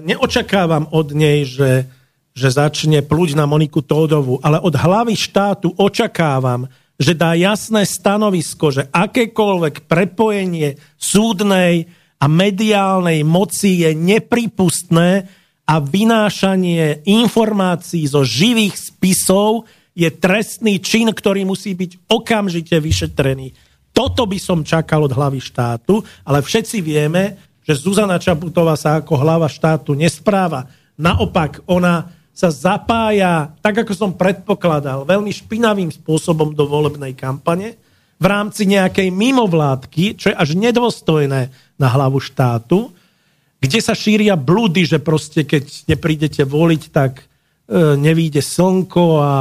neočakávam 0.01 0.89
od 0.91 1.13
nej, 1.13 1.45
že 1.45 1.87
že 2.39 2.55
začne 2.55 3.03
pluť 3.03 3.35
na 3.35 3.51
Moniku 3.51 3.83
Tódovu, 3.83 4.39
ale 4.39 4.63
od 4.63 4.71
hlavy 4.71 5.19
štátu 5.19 5.75
očakávam, 5.75 6.71
že 6.95 7.19
dá 7.19 7.35
jasné 7.35 7.83
stanovisko, 7.83 8.71
že 8.71 8.87
akékoľvek 8.95 9.91
prepojenie 9.91 10.79
súdnej 10.95 11.91
a 12.23 12.27
mediálnej 12.31 13.27
moci 13.27 13.83
je 13.83 13.91
nepripustné 13.95 15.27
a 15.67 15.75
vynášanie 15.83 17.03
informácií 17.11 18.07
zo 18.07 18.23
živých 18.23 18.79
spisov 18.79 19.67
je 19.99 20.07
trestný 20.07 20.79
čin, 20.79 21.11
ktorý 21.11 21.43
musí 21.43 21.75
byť 21.75 22.07
okamžite 22.07 22.79
vyšetrený. 22.79 23.51
Toto 23.91 24.31
by 24.31 24.39
som 24.39 24.63
čakal 24.63 25.11
od 25.11 25.15
hlavy 25.15 25.43
štátu, 25.43 25.99
ale 26.23 26.39
všetci 26.39 26.79
vieme, 26.87 27.48
že 27.69 27.77
Zuzana 27.77 28.17
Čaputová 28.17 28.73
sa 28.81 28.97
ako 29.05 29.13
hlava 29.21 29.45
štátu 29.45 29.93
nespráva. 29.93 30.65
Naopak, 30.97 31.61
ona 31.69 32.09
sa 32.33 32.49
zapája, 32.49 33.53
tak 33.61 33.85
ako 33.85 33.93
som 33.93 34.11
predpokladal, 34.17 35.05
veľmi 35.05 35.29
špinavým 35.29 35.93
spôsobom 35.93 36.57
do 36.57 36.65
volebnej 36.65 37.13
kampane 37.13 37.77
v 38.17 38.25
rámci 38.25 38.65
nejakej 38.65 39.13
mimovládky, 39.13 40.17
čo 40.17 40.33
je 40.33 40.39
až 40.39 40.57
nedôstojné 40.57 41.51
na 41.77 41.89
hlavu 41.93 42.19
štátu, 42.19 42.91
kde 43.59 43.79
sa 43.83 43.93
šíria 43.93 44.39
blúdy, 44.39 44.87
že 44.87 45.03
proste 45.03 45.43
keď 45.43 45.91
neprídete 45.91 46.43
voliť, 46.47 46.83
tak 46.95 47.23
e, 47.23 47.25
nevíde 47.99 48.39
slnko 48.39 49.19
a, 49.19 49.35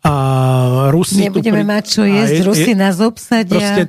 a 0.00 0.12
Rusi... 0.88 1.28
Nebudeme 1.28 1.60
tu 1.60 1.64
pri... 1.64 1.72
mať 1.76 1.84
čo 1.92 2.02
jesť, 2.08 2.40
je, 2.40 2.44
Rusi 2.48 2.72
nás 2.72 2.96
obsadia. 3.04 3.56
Proste, 3.56 3.82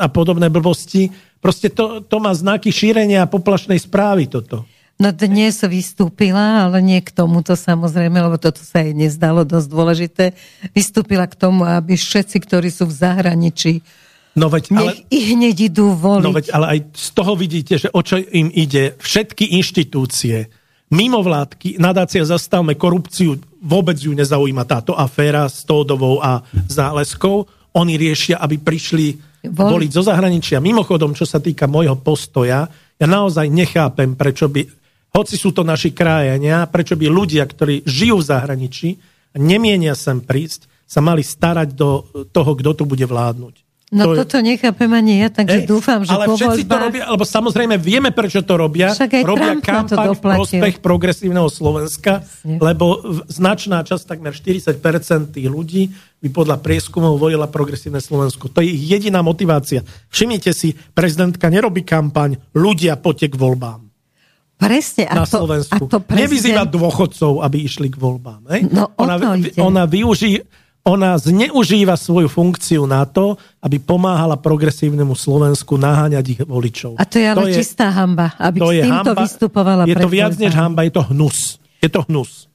a 0.00 0.06
podobné 0.08 0.48
blbosti. 0.48 1.12
Proste 1.40 1.72
to, 1.72 2.04
to 2.04 2.16
má 2.20 2.36
znaky 2.36 2.68
šírenia 2.68 3.24
poplašnej 3.24 3.80
správy 3.80 4.28
toto. 4.28 4.68
No 5.00 5.16
dnes 5.16 5.64
vystúpila, 5.64 6.68
ale 6.68 6.84
nie 6.84 7.00
k 7.00 7.08
tomuto 7.08 7.56
samozrejme, 7.56 8.20
lebo 8.20 8.36
toto 8.36 8.60
sa 8.60 8.84
jej 8.84 8.92
nezdalo 8.92 9.48
dosť 9.48 9.68
dôležité. 9.72 10.24
Vystúpila 10.76 11.24
k 11.24 11.40
tomu, 11.40 11.64
aby 11.64 11.96
všetci, 11.96 12.36
ktorí 12.44 12.68
sú 12.68 12.84
v 12.84 12.94
zahraničí, 13.00 13.80
no 14.36 14.52
veď, 14.52 14.64
nech 14.68 15.00
ale, 15.00 15.08
ich 15.08 15.26
hneď 15.32 15.72
idú 15.72 15.96
voliť. 15.96 16.24
No 16.28 16.36
veď, 16.36 16.46
ale 16.52 16.66
aj 16.76 16.78
z 16.92 17.08
toho 17.16 17.32
vidíte, 17.32 17.74
že 17.80 17.88
o 17.88 18.04
čo 18.04 18.20
im 18.20 18.52
ide. 18.52 18.92
Všetky 19.00 19.56
inštitúcie, 19.56 20.52
mimovládky, 20.92 21.80
nadácia 21.80 22.20
Zastavme 22.20 22.76
korupciu, 22.76 23.40
vôbec 23.64 23.96
ju 23.96 24.12
nezaujíma 24.12 24.68
táto 24.68 24.92
aféra 24.92 25.48
s 25.48 25.64
Tódovou 25.64 26.20
a 26.20 26.44
Záleskou. 26.68 27.48
Oni 27.72 27.96
riešia, 27.96 28.36
aby 28.36 28.60
prišli. 28.60 29.29
Voliť 29.44 29.90
zo 29.90 30.02
zahraničia. 30.04 30.60
Mimochodom, 30.60 31.16
čo 31.16 31.24
sa 31.24 31.40
týka 31.40 31.64
môjho 31.64 31.96
postoja, 31.96 32.68
ja 33.00 33.06
naozaj 33.08 33.48
nechápem, 33.48 34.12
prečo 34.12 34.52
by 34.52 34.60
hoci 35.10 35.34
sú 35.34 35.50
to 35.50 35.66
naši 35.66 35.90
krajania, 35.90 36.70
prečo 36.70 36.94
by 36.94 37.10
ľudia, 37.10 37.42
ktorí 37.42 37.82
žijú 37.82 38.22
v 38.22 38.28
zahraničí 38.30 38.88
a 39.34 39.36
nemienia 39.42 39.98
sem 39.98 40.22
prísť, 40.22 40.70
sa 40.86 41.02
mali 41.02 41.22
starať 41.22 41.68
do 41.74 42.06
toho, 42.30 42.50
kto 42.58 42.82
tu 42.82 42.84
bude 42.86 43.06
vládnuť. 43.06 43.69
No 43.90 44.14
to 44.14 44.22
toto 44.22 44.38
je... 44.38 44.54
nechápem 44.54 44.86
ani 44.94 45.18
ja, 45.18 45.34
takže 45.34 45.62
e, 45.62 45.66
dúfam, 45.66 46.06
že 46.06 46.14
Ale 46.14 46.30
všetci 46.30 46.62
voľbách... 46.62 46.70
to 46.70 46.76
robia, 46.78 47.04
lebo 47.10 47.24
samozrejme 47.26 47.74
vieme, 47.74 48.14
prečo 48.14 48.46
to 48.46 48.54
robia. 48.54 48.94
Však 48.94 49.18
aj 49.18 49.22
robia 49.26 49.58
Trump 49.58 49.66
kampaň 49.66 50.08
v 50.14 50.20
prospech 50.22 50.74
progresívneho 50.78 51.50
Slovenska, 51.50 52.22
Jasne. 52.22 52.62
lebo 52.62 53.02
značná 53.26 53.82
časť, 53.82 54.06
takmer 54.06 54.30
40% 54.30 55.34
tých 55.34 55.48
ľudí 55.50 55.90
by 56.22 56.28
podľa 56.30 56.62
prieskumov 56.62 57.18
volila 57.18 57.50
progresívne 57.50 57.98
Slovensko. 57.98 58.46
To 58.54 58.62
je 58.62 58.70
ich 58.70 58.94
jediná 58.94 59.26
motivácia. 59.26 59.82
Všimnite 60.14 60.54
si, 60.54 60.78
prezidentka 60.94 61.50
nerobí 61.50 61.82
kampaň, 61.82 62.38
ľudia 62.54 62.94
potek 62.94 63.34
voľbám. 63.34 63.90
Presne. 64.60 65.08
A 65.08 65.18
na 65.18 65.26
to, 65.26 65.40
Slovensku. 65.40 65.88
A 65.88 65.90
to 65.90 65.98
prezident... 66.04 66.20
Nevyzýva 66.28 66.62
dôchodcov, 66.68 67.40
aby 67.40 67.64
išli 67.64 67.88
k 67.88 67.96
voľbám. 67.96 68.44
Hej? 68.52 68.68
No, 68.68 68.92
ona, 69.00 69.16
ona, 69.56 69.82
využí, 69.88 70.36
ona 70.80 71.20
zneužíva 71.20 71.92
svoju 71.96 72.28
funkciu 72.28 72.88
na 72.88 73.04
to, 73.04 73.36
aby 73.60 73.76
pomáhala 73.76 74.40
progresívnemu 74.40 75.12
Slovensku 75.12 75.76
naháňať 75.76 76.24
ich 76.24 76.40
voličov. 76.40 76.96
A 76.96 77.04
to 77.04 77.20
je 77.20 77.26
ale 77.28 77.52
to 77.52 77.60
čistá 77.60 77.92
je, 77.92 77.96
hamba, 78.00 78.32
aby 78.40 78.58
to 78.58 78.64
s 78.64 78.72
týmto 78.80 79.12
hamba, 79.12 79.22
vystupovala. 79.24 79.82
Je 79.84 79.96
to 79.96 80.08
viac 80.08 80.32
než 80.40 80.52
hamba, 80.56 80.80
je 80.88 80.92
to 80.96 81.02
hnus. 81.12 81.60
Je 81.84 81.90
to 81.92 82.00
hnus. 82.08 82.48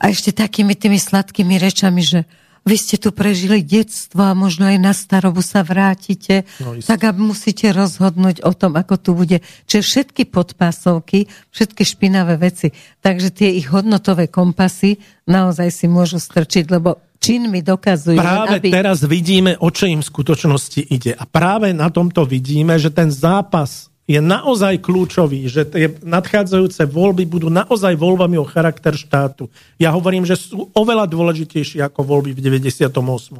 A 0.00 0.10
ešte 0.10 0.34
takými 0.34 0.74
tými 0.74 0.98
sladkými 0.98 1.60
rečami, 1.60 2.02
že 2.02 2.26
vy 2.64 2.76
ste 2.80 2.96
tu 2.96 3.12
prežili 3.12 3.60
detstvo 3.60 4.24
a 4.24 4.32
možno 4.32 4.64
aj 4.64 4.78
na 4.80 4.96
starobu 4.96 5.44
sa 5.44 5.60
vrátite, 5.60 6.48
no, 6.64 6.80
tak 6.80 7.04
a 7.04 7.12
musíte 7.12 7.68
rozhodnúť 7.68 8.40
o 8.40 8.56
tom, 8.56 8.80
ako 8.80 8.94
tu 8.96 9.10
bude. 9.12 9.44
Čiže 9.68 9.82
všetky 9.84 10.22
podpásovky, 10.32 11.28
všetky 11.52 11.84
špinavé 11.84 12.40
veci. 12.40 12.72
Takže 13.04 13.28
tie 13.36 13.52
ich 13.52 13.68
hodnotové 13.68 14.32
kompasy 14.32 14.96
naozaj 15.28 15.68
si 15.76 15.86
môžu 15.92 16.16
strčiť, 16.16 16.64
lebo 16.72 17.03
činmi 17.24 17.60
dokazujú. 17.64 18.20
Práve 18.20 18.60
aby... 18.60 18.68
teraz 18.68 19.00
vidíme, 19.08 19.56
o 19.56 19.72
čo 19.72 19.88
im 19.88 20.04
v 20.04 20.08
skutočnosti 20.12 20.92
ide. 20.92 21.16
A 21.16 21.24
práve 21.24 21.72
na 21.72 21.88
tomto 21.88 22.28
vidíme, 22.28 22.76
že 22.76 22.92
ten 22.92 23.08
zápas 23.08 23.88
je 24.04 24.20
naozaj 24.20 24.84
kľúčový, 24.84 25.48
že 25.48 25.64
tie 25.64 25.88
nadchádzajúce 26.04 26.84
voľby 26.92 27.24
budú 27.24 27.48
naozaj 27.48 27.96
voľbami 27.96 28.36
o 28.36 28.44
charakter 28.44 28.92
štátu. 28.92 29.48
Ja 29.80 29.96
hovorím, 29.96 30.28
že 30.28 30.36
sú 30.36 30.68
oveľa 30.76 31.08
dôležitejšie 31.08 31.80
ako 31.80 32.04
voľby 32.04 32.36
v 32.36 32.40
98. 32.60 32.92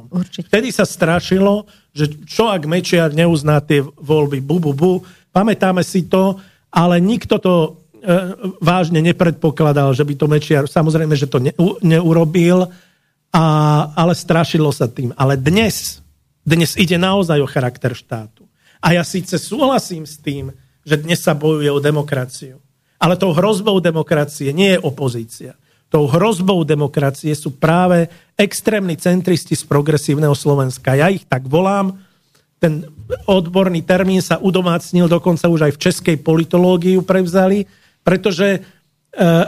Určite. 0.09 0.49
Vtedy 0.49 0.73
sa 0.73 0.89
strašilo, 0.89 1.69
že 1.93 2.09
čo 2.25 2.49
ak 2.49 2.65
Mečiar 2.65 3.13
neuzná 3.13 3.61
tie 3.61 3.85
voľby, 3.85 4.41
bu, 4.41 4.57
bu, 4.57 4.73
bu. 4.73 4.93
Pamätáme 5.29 5.85
si 5.85 6.09
to, 6.09 6.41
ale 6.73 6.97
nikto 6.97 7.37
to 7.37 7.53
e, 7.61 7.69
vážne 8.57 9.05
nepredpokladal, 9.05 9.93
že 9.93 10.01
by 10.01 10.13
to 10.17 10.25
Mečiar, 10.25 10.65
samozrejme, 10.65 11.13
že 11.13 11.29
to 11.29 11.45
ne, 11.45 11.53
neurobil, 11.85 12.73
a, 13.35 13.43
ale 13.91 14.15
strašilo 14.15 14.71
sa 14.71 14.87
tým. 14.87 15.11
Ale 15.19 15.35
dnes, 15.35 15.99
dnes 16.47 16.79
ide 16.79 16.95
naozaj 16.95 17.43
o 17.43 17.51
charakter 17.51 17.91
štátu. 17.91 18.47
A 18.79 18.95
ja 18.95 19.03
síce 19.03 19.35
súhlasím 19.35 20.07
s 20.07 20.15
tým, 20.15 20.55
že 20.87 20.95
dnes 20.95 21.19
sa 21.19 21.35
bojuje 21.35 21.67
o 21.67 21.83
demokraciu. 21.83 22.63
Ale 22.95 23.19
tou 23.19 23.35
hrozbou 23.35 23.83
demokracie 23.83 24.55
nie 24.55 24.77
je 24.77 24.79
opozícia. 24.79 25.59
Tou 25.91 26.07
hrozbou 26.07 26.63
demokracie 26.63 27.35
sú 27.35 27.59
práve 27.59 28.07
extrémni 28.39 28.95
centristi 28.95 29.53
z 29.53 29.67
progresívneho 29.67 30.33
Slovenska. 30.33 30.95
Ja 30.95 31.11
ich 31.11 31.27
tak 31.27 31.43
volám. 31.51 31.99
Ten 32.55 32.87
odborný 33.27 33.83
termín 33.83 34.23
sa 34.23 34.39
udomácnil, 34.39 35.11
dokonca 35.11 35.51
už 35.51 35.69
aj 35.69 35.73
v 35.75 35.81
českej 35.91 36.17
politológii 36.23 37.03
prevzali, 37.03 37.67
pretože 38.01 38.63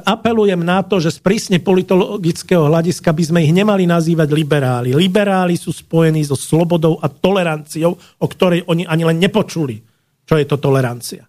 apelujem 0.07 0.63
na 0.63 0.79
to, 0.79 1.03
že 1.03 1.17
z 1.17 1.19
prísne 1.19 1.57
politologického 1.59 2.71
hľadiska 2.71 3.11
by 3.11 3.23
sme 3.23 3.39
ich 3.43 3.51
nemali 3.51 3.83
nazývať 3.83 4.31
liberáli. 4.31 4.95
Liberáli 4.95 5.59
sú 5.59 5.75
spojení 5.75 6.23
so 6.23 6.39
slobodou 6.39 6.95
a 7.03 7.11
toleranciou, 7.11 7.91
o 7.95 8.27
ktorej 8.27 8.63
oni 8.67 8.87
ani 8.87 9.03
len 9.03 9.19
nepočuli, 9.19 9.83
čo 10.23 10.39
je 10.39 10.45
to 10.47 10.55
tolerancia. 10.55 11.27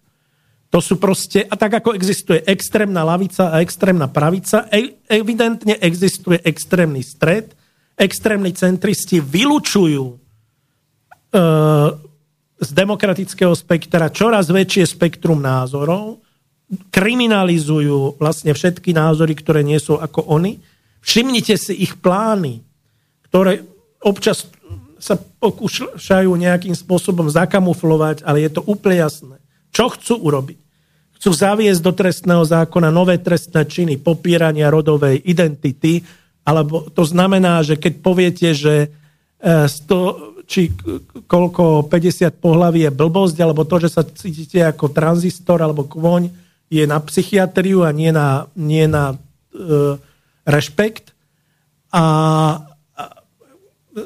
To 0.69 0.79
sú 0.79 1.01
proste, 1.01 1.49
a 1.49 1.57
tak 1.57 1.81
ako 1.81 1.97
existuje 1.97 2.45
extrémna 2.45 3.01
lavica 3.01 3.49
a 3.49 3.57
extrémna 3.57 4.05
pravica, 4.05 4.69
e, 4.69 5.01
evidentne 5.09 5.81
existuje 5.81 6.37
extrémny 6.45 7.01
stred, 7.01 7.57
extrémni 7.97 8.53
centristi 8.53 9.17
vylučujú 9.17 10.05
e, 10.05 10.15
z 12.61 12.69
demokratického 12.69 13.51
spektra 13.57 14.13
čoraz 14.13 14.53
väčšie 14.53 14.85
spektrum 14.85 15.41
názorov, 15.41 16.21
kriminalizujú 16.93 18.21
vlastne 18.21 18.53
všetky 18.53 18.93
názory, 18.93 19.33
ktoré 19.33 19.65
nie 19.65 19.81
sú 19.81 19.97
ako 19.97 20.29
oni. 20.29 20.61
Všimnite 21.01 21.57
si 21.57 21.73
ich 21.81 21.97
plány, 21.97 22.61
ktoré 23.29 23.65
občas 24.05 24.45
sa 24.99 25.15
pokúšajú 25.15 26.29
nejakým 26.29 26.75
spôsobom 26.75 27.31
zakamuflovať, 27.31 28.21
ale 28.27 28.45
je 28.45 28.51
to 28.51 28.61
úplne 28.67 28.99
jasné. 28.99 29.35
Čo 29.71 29.95
chcú 29.95 30.19
urobiť? 30.27 30.59
Chcú 31.19 31.29
zaviesť 31.35 31.81
do 31.83 31.91
trestného 31.95 32.43
zákona 32.43 32.91
nové 32.91 33.19
trestné 33.19 33.67
činy 33.67 33.99
popierania 33.99 34.71
rodovej 34.71 35.23
identity, 35.23 36.03
alebo 36.43 36.87
to 36.91 37.03
znamená, 37.03 37.63
že 37.63 37.75
keď 37.75 37.93
poviete, 37.99 38.47
že 38.55 38.91
100, 39.39 39.67
e, 39.67 40.43
či 40.47 40.71
koľko 41.27 41.87
50 41.87 42.39
pohlaví 42.39 42.87
je 42.87 42.91
blbosť, 42.91 43.37
alebo 43.39 43.63
to, 43.63 43.83
že 43.83 43.89
sa 43.93 44.03
cítite 44.03 44.59
ako 44.63 44.91
tranzistor 44.91 45.59
alebo 45.63 45.87
kvoň, 45.87 46.31
je 46.69 46.85
na 46.85 47.01
psychiatriu 47.01 47.81
a 47.81 47.89
nie 47.89 48.13
na, 48.13 48.47
nie 48.53 48.85
na 48.85 49.17
e, 49.53 49.97
rešpekt. 50.45 51.17
A, 51.89 52.03
a 52.93 53.03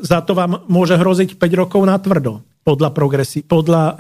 za 0.02 0.20
to 0.24 0.32
vám 0.32 0.64
môže 0.72 0.96
hroziť 0.96 1.36
5 1.36 1.62
rokov 1.68 1.84
na 1.84 2.00
tvrdo 2.00 2.40
podľa, 2.64 2.90
progresi- 2.96 3.44
podľa, 3.44 4.00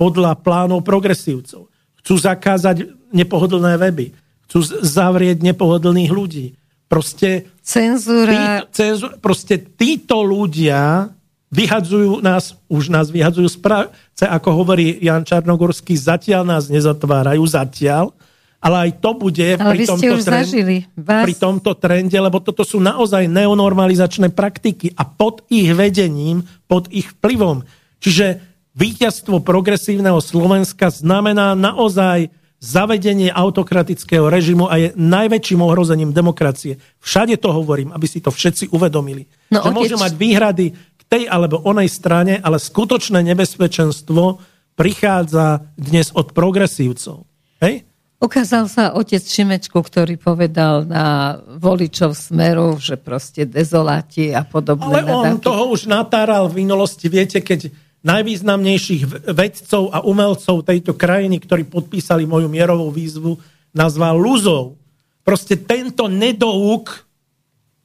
podľa 0.00 0.32
plánov 0.40 0.80
progresívcov. 0.80 1.68
Chcú 2.02 2.14
zakázať 2.16 2.88
nepohodlné 3.12 3.76
weby. 3.76 4.16
Chcú 4.48 4.58
zavrieť 4.80 5.44
nepohodlných 5.44 6.10
ľudí. 6.10 6.56
Proste, 6.88 7.48
Cenzúra. 7.64 8.68
Tí, 8.68 8.82
cenzúra. 8.82 9.16
Proste 9.16 9.56
títo 9.56 10.20
ľudia 10.20 11.08
vyhadzujú 11.52 12.24
nás, 12.24 12.56
už 12.66 12.88
nás 12.88 13.12
vyhadzujú 13.12 13.46
z 13.52 13.58
práce, 13.60 14.24
ako 14.24 14.64
hovorí 14.64 14.96
Jan 15.04 15.22
Čarnogorský, 15.22 15.92
zatiaľ 15.94 16.48
nás 16.48 16.72
nezatvárajú, 16.72 17.44
zatiaľ, 17.44 18.16
ale 18.62 18.88
aj 18.88 18.90
to 19.04 19.10
bude 19.18 19.48
ale 19.58 19.74
pri 19.74 19.84
tomto, 19.84 20.14
trend, 20.22 20.50
Vás... 20.96 21.24
pri 21.28 21.34
tomto 21.36 21.70
trende, 21.76 22.14
lebo 22.16 22.40
toto 22.40 22.64
sú 22.64 22.80
naozaj 22.80 23.28
neonormalizačné 23.28 24.32
praktiky 24.32 24.96
a 24.96 25.04
pod 25.04 25.44
ich 25.52 25.68
vedením, 25.76 26.46
pod 26.70 26.88
ich 26.88 27.12
vplyvom. 27.18 27.66
Čiže 28.00 28.40
víťazstvo 28.72 29.44
progresívneho 29.44 30.22
Slovenska 30.22 30.88
znamená 30.88 31.52
naozaj 31.58 32.32
zavedenie 32.62 33.26
autokratického 33.34 34.30
režimu 34.30 34.70
a 34.70 34.78
je 34.78 34.88
najväčším 34.94 35.58
ohrozením 35.66 36.14
demokracie. 36.14 36.78
Všade 37.02 37.34
to 37.42 37.50
hovorím, 37.50 37.90
aby 37.90 38.06
si 38.06 38.22
to 38.22 38.30
všetci 38.30 38.70
uvedomili. 38.70 39.26
No, 39.50 39.66
že 39.66 39.74
môžu 39.74 39.96
mať 39.98 40.14
výhrady 40.14 40.70
tej 41.12 41.28
alebo 41.28 41.60
onej 41.60 41.92
strane, 41.92 42.40
ale 42.40 42.56
skutočné 42.56 43.20
nebezpečenstvo 43.20 44.40
prichádza 44.72 45.68
dnes 45.76 46.08
od 46.16 46.32
progresívcov. 46.32 47.28
Hej? 47.60 47.84
Ukázal 48.16 48.64
sa 48.70 48.96
otec 48.96 49.20
Šimečku, 49.20 49.76
ktorý 49.76 50.16
povedal 50.16 50.88
na 50.88 51.36
voličov 51.60 52.16
Smeru, 52.16 52.80
že 52.80 52.96
proste 52.96 53.44
dezoláti 53.44 54.32
a 54.32 54.40
podobné. 54.46 55.04
Ale 55.04 55.10
on 55.12 55.36
nadávky. 55.36 55.44
toho 55.44 55.64
už 55.74 55.84
natáral 55.90 56.48
v 56.48 56.64
minulosti. 56.64 57.12
Viete, 57.12 57.44
keď 57.44 57.68
najvýznamnejších 58.06 59.30
vedcov 59.36 59.92
a 59.92 60.00
umelcov 60.06 60.64
tejto 60.64 60.96
krajiny, 60.96 61.42
ktorí 61.42 61.68
podpísali 61.68 62.24
moju 62.24 62.48
mierovú 62.48 62.88
výzvu, 62.88 63.36
nazval 63.76 64.16
Luzov. 64.16 64.80
Proste 65.26 65.60
tento 65.60 66.08
nedouk, 66.08 67.04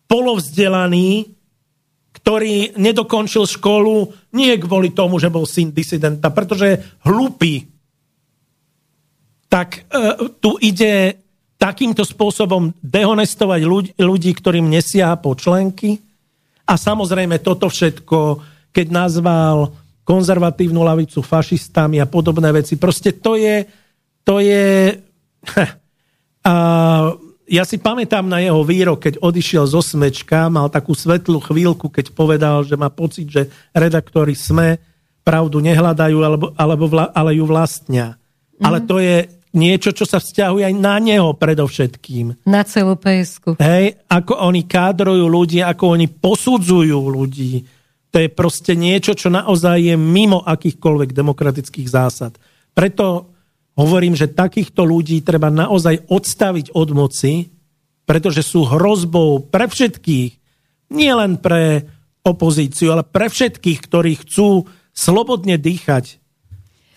polovzdelaný, 0.07 1.36
ktorý 2.27 2.75
nedokončil 2.75 3.47
školu 3.47 4.11
nie 4.35 4.51
kvôli 4.59 4.91
tomu, 4.91 5.15
že 5.15 5.31
bol 5.31 5.47
syn 5.47 5.71
disidenta, 5.71 6.27
pretože 6.27 6.65
je 6.67 6.81
hlupý, 7.07 7.63
tak 9.47 9.87
e, 9.87 10.27
tu 10.43 10.59
ide 10.59 11.23
takýmto 11.55 12.03
spôsobom 12.03 12.75
dehonestovať 12.83 13.61
ľudí, 13.63 13.91
ľudí 13.95 14.35
ktorým 14.35 14.67
nesia 14.67 15.15
po 15.15 15.39
členky. 15.39 16.03
A 16.67 16.75
samozrejme 16.75 17.39
toto 17.39 17.71
všetko, 17.71 18.43
keď 18.75 18.87
nazval 18.91 19.71
konzervatívnu 20.03 20.83
lavicu 20.83 21.23
fašistami 21.23 22.03
a 22.03 22.11
podobné 22.11 22.51
veci. 22.51 22.75
Proste 22.75 23.15
to 23.15 23.39
je... 23.39 23.63
To 24.27 24.43
je 24.43 24.99
a 26.43 26.55
ja 27.47 27.63
si 27.63 27.79
pamätám 27.79 28.27
na 28.27 28.43
jeho 28.43 28.59
výrok, 28.67 29.07
keď 29.07 29.23
odišiel 29.23 29.63
zo 29.65 29.79
Smečka, 29.79 30.51
mal 30.51 30.67
takú 30.67 30.91
svetlú 30.91 31.39
chvíľku, 31.39 31.87
keď 31.87 32.11
povedal, 32.11 32.67
že 32.67 32.75
má 32.75 32.91
pocit, 32.91 33.31
že 33.31 33.47
redaktori 33.71 34.35
SME 34.35 34.77
pravdu 35.23 35.63
nehľadajú, 35.63 36.17
alebo, 36.19 36.45
alebo 36.59 36.85
vla, 36.91 37.11
ale 37.15 37.39
ju 37.39 37.47
vlastnia. 37.47 38.19
Mm. 38.59 38.63
Ale 38.67 38.77
to 38.83 38.99
je 38.99 39.31
niečo, 39.55 39.95
čo 39.95 40.03
sa 40.03 40.19
vzťahuje 40.19 40.67
aj 40.67 40.75
na 40.75 40.99
neho 40.99 41.31
predovšetkým. 41.33 42.43
Na 42.43 42.67
celú 42.67 42.99
PSku. 42.99 43.55
Hej, 43.63 43.95
ako 44.11 44.43
oni 44.43 44.67
kádrujú 44.67 45.25
ľudí, 45.25 45.59
ako 45.63 45.95
oni 45.95 46.07
posudzujú 46.11 46.99
ľudí. 46.99 47.63
To 48.11 48.17
je 48.23 48.29
proste 48.31 48.75
niečo, 48.75 49.15
čo 49.15 49.31
naozaj 49.31 49.87
je 49.87 49.95
mimo 49.95 50.43
akýchkoľvek 50.43 51.15
demokratických 51.15 51.87
zásad. 51.87 52.35
Preto 52.75 53.36
hovorím, 53.77 54.17
že 54.17 54.33
takýchto 54.33 54.83
ľudí 54.83 55.21
treba 55.21 55.53
naozaj 55.53 56.09
odstaviť 56.09 56.73
od 56.73 56.89
moci, 56.91 57.33
pretože 58.09 58.41
sú 58.41 58.65
hrozbou 58.65 59.47
pre 59.47 59.69
všetkých, 59.69 60.31
nie 60.97 61.11
len 61.13 61.37
pre 61.37 61.85
opozíciu, 62.25 62.91
ale 62.91 63.07
pre 63.07 63.29
všetkých, 63.31 63.79
ktorí 63.79 64.19
chcú 64.25 64.67
slobodne 64.91 65.55
dýchať 65.55 66.19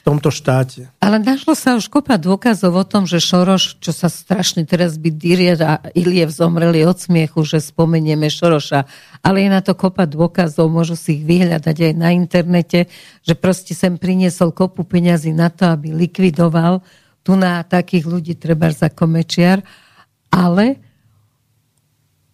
v 0.00 0.16
tomto 0.16 0.32
štáte. 0.32 0.88
Ale 0.96 1.20
našlo 1.20 1.52
sa 1.52 1.76
už 1.76 1.92
kopa 1.92 2.16
dôkazov 2.16 2.72
o 2.72 2.84
tom, 2.88 3.04
že 3.04 3.20
Šoroš, 3.20 3.84
čo 3.84 3.92
sa 3.92 4.08
strašne 4.08 4.64
teraz 4.64 4.96
by 4.96 5.12
Dirier 5.12 5.60
a 5.60 5.76
Iliev 5.92 6.32
zomreli 6.32 6.80
od 6.88 6.96
smiechu, 6.96 7.44
že 7.44 7.60
spomenieme 7.60 8.32
Šoroša, 8.32 8.88
ale 9.20 9.44
je 9.44 9.50
na 9.52 9.60
to 9.60 9.76
kopa 9.76 10.08
dôkazov, 10.08 10.72
môžu 10.72 10.96
si 10.96 11.20
ich 11.20 11.24
vyhľadať 11.28 11.76
aj 11.76 11.94
na 12.00 12.16
internete, 12.16 12.88
že 13.20 13.36
proste 13.36 13.76
sem 13.76 14.00
priniesol 14.00 14.56
kopu 14.56 14.88
peňazí 14.88 15.36
na 15.36 15.52
to, 15.52 15.68
aby 15.68 15.92
likvidoval 15.92 16.80
tu 17.20 17.36
na 17.36 17.60
takých 17.60 18.08
ľudí 18.08 18.40
treba 18.40 18.72
za 18.72 18.88
komečiar, 18.88 19.60
ale 20.32 20.80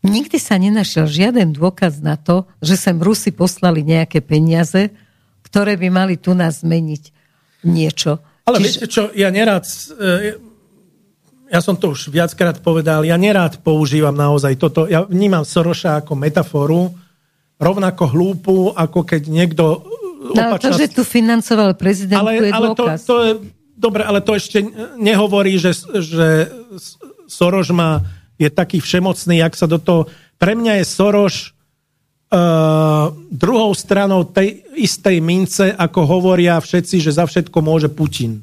nikdy 0.06 0.38
sa 0.38 0.54
nenašiel 0.54 1.10
žiaden 1.10 1.50
dôkaz 1.50 1.98
na 1.98 2.14
to, 2.14 2.46
že 2.62 2.78
sem 2.78 2.94
Rusi 3.02 3.34
poslali 3.34 3.82
nejaké 3.82 4.22
peniaze, 4.22 4.94
ktoré 5.42 5.74
by 5.74 5.88
mali 5.90 6.14
tu 6.14 6.30
nás 6.30 6.62
zmeniť 6.62 7.15
niečo. 7.66 8.22
Ale 8.46 8.62
Čiže... 8.62 8.66
viete 8.66 8.86
čo, 8.86 9.02
ja 9.10 9.28
nerád, 9.34 9.66
e, 9.98 10.38
ja 11.50 11.60
som 11.62 11.74
to 11.74 11.94
už 11.94 12.14
viackrát 12.14 12.62
povedal, 12.62 13.02
ja 13.02 13.18
nerád 13.18 13.58
používam 13.62 14.14
naozaj 14.14 14.54
toto, 14.54 14.86
ja 14.86 15.02
vnímam 15.02 15.42
Soroša 15.42 16.02
ako 16.02 16.14
metaforu, 16.14 16.94
rovnako 17.58 18.04
hlúpu, 18.06 18.56
ako 18.76 19.02
keď 19.02 19.22
niekto... 19.26 19.82
No, 20.26 20.58
to, 20.58 20.74
že 20.74 20.90
tu 20.90 21.02
financoval 21.06 21.78
prezidentku, 21.78 22.22
ale, 22.22 22.50
je 22.50 22.52
ale 22.52 22.66
dôkaz. 22.74 22.98
To, 23.02 23.06
to 23.06 23.14
je, 23.22 23.32
dobre, 23.78 24.02
ale 24.02 24.22
to 24.22 24.34
ešte 24.36 24.62
nehovorí, 24.98 25.58
že, 25.58 25.74
že 26.02 26.50
Soroš 27.26 27.72
má, 27.74 28.04
je 28.36 28.50
taký 28.52 28.78
všemocný, 28.78 29.42
jak 29.42 29.54
sa 29.56 29.66
do 29.66 29.80
toho... 29.80 30.06
Pre 30.36 30.52
mňa 30.52 30.82
je 30.82 30.84
Soroš 30.84 31.55
Uh, 32.26 33.14
druhou 33.30 33.70
stranou 33.70 34.26
tej 34.26 34.66
istej 34.74 35.22
mince, 35.22 35.70
ako 35.70 36.02
hovoria 36.10 36.58
všetci, 36.58 36.98
že 36.98 37.14
za 37.14 37.22
všetko 37.22 37.54
môže 37.62 37.86
Putin. 37.86 38.42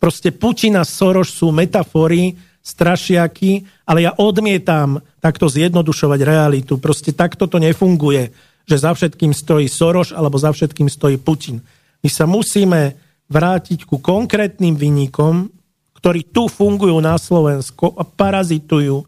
Proste 0.00 0.32
Putin 0.32 0.80
a 0.80 0.88
Soros 0.88 1.36
sú 1.36 1.52
metafory, 1.52 2.32
strašiaky, 2.60 3.64
ale 3.88 4.08
ja 4.08 4.12
odmietam 4.16 5.00
takto 5.20 5.48
zjednodušovať 5.48 6.20
realitu. 6.24 6.76
Proste 6.76 7.12
takto 7.12 7.48
to 7.48 7.56
nefunguje, 7.56 8.32
že 8.68 8.76
za 8.76 8.92
všetkým 8.92 9.32
stojí 9.32 9.68
Soros 9.68 10.12
alebo 10.12 10.36
za 10.36 10.52
všetkým 10.52 10.88
stojí 10.88 11.16
Putin. 11.20 11.60
My 12.00 12.08
sa 12.08 12.24
musíme 12.28 12.96
vrátiť 13.28 13.84
ku 13.88 14.00
konkrétnym 14.00 14.76
vynikom, 14.76 15.48
ktorí 15.96 16.32
tu 16.32 16.48
fungujú 16.48 16.96
na 17.04 17.20
Slovensku 17.20 17.92
a 17.96 18.02
parazitujú 18.04 19.04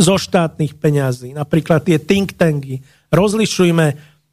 zo 0.00 0.16
štátnych 0.16 0.76
peňazí. 0.76 1.36
Napríklad 1.36 1.84
tie 1.84 2.00
think 2.00 2.36
tanky, 2.36 2.80
rozlišujme, 3.12 3.86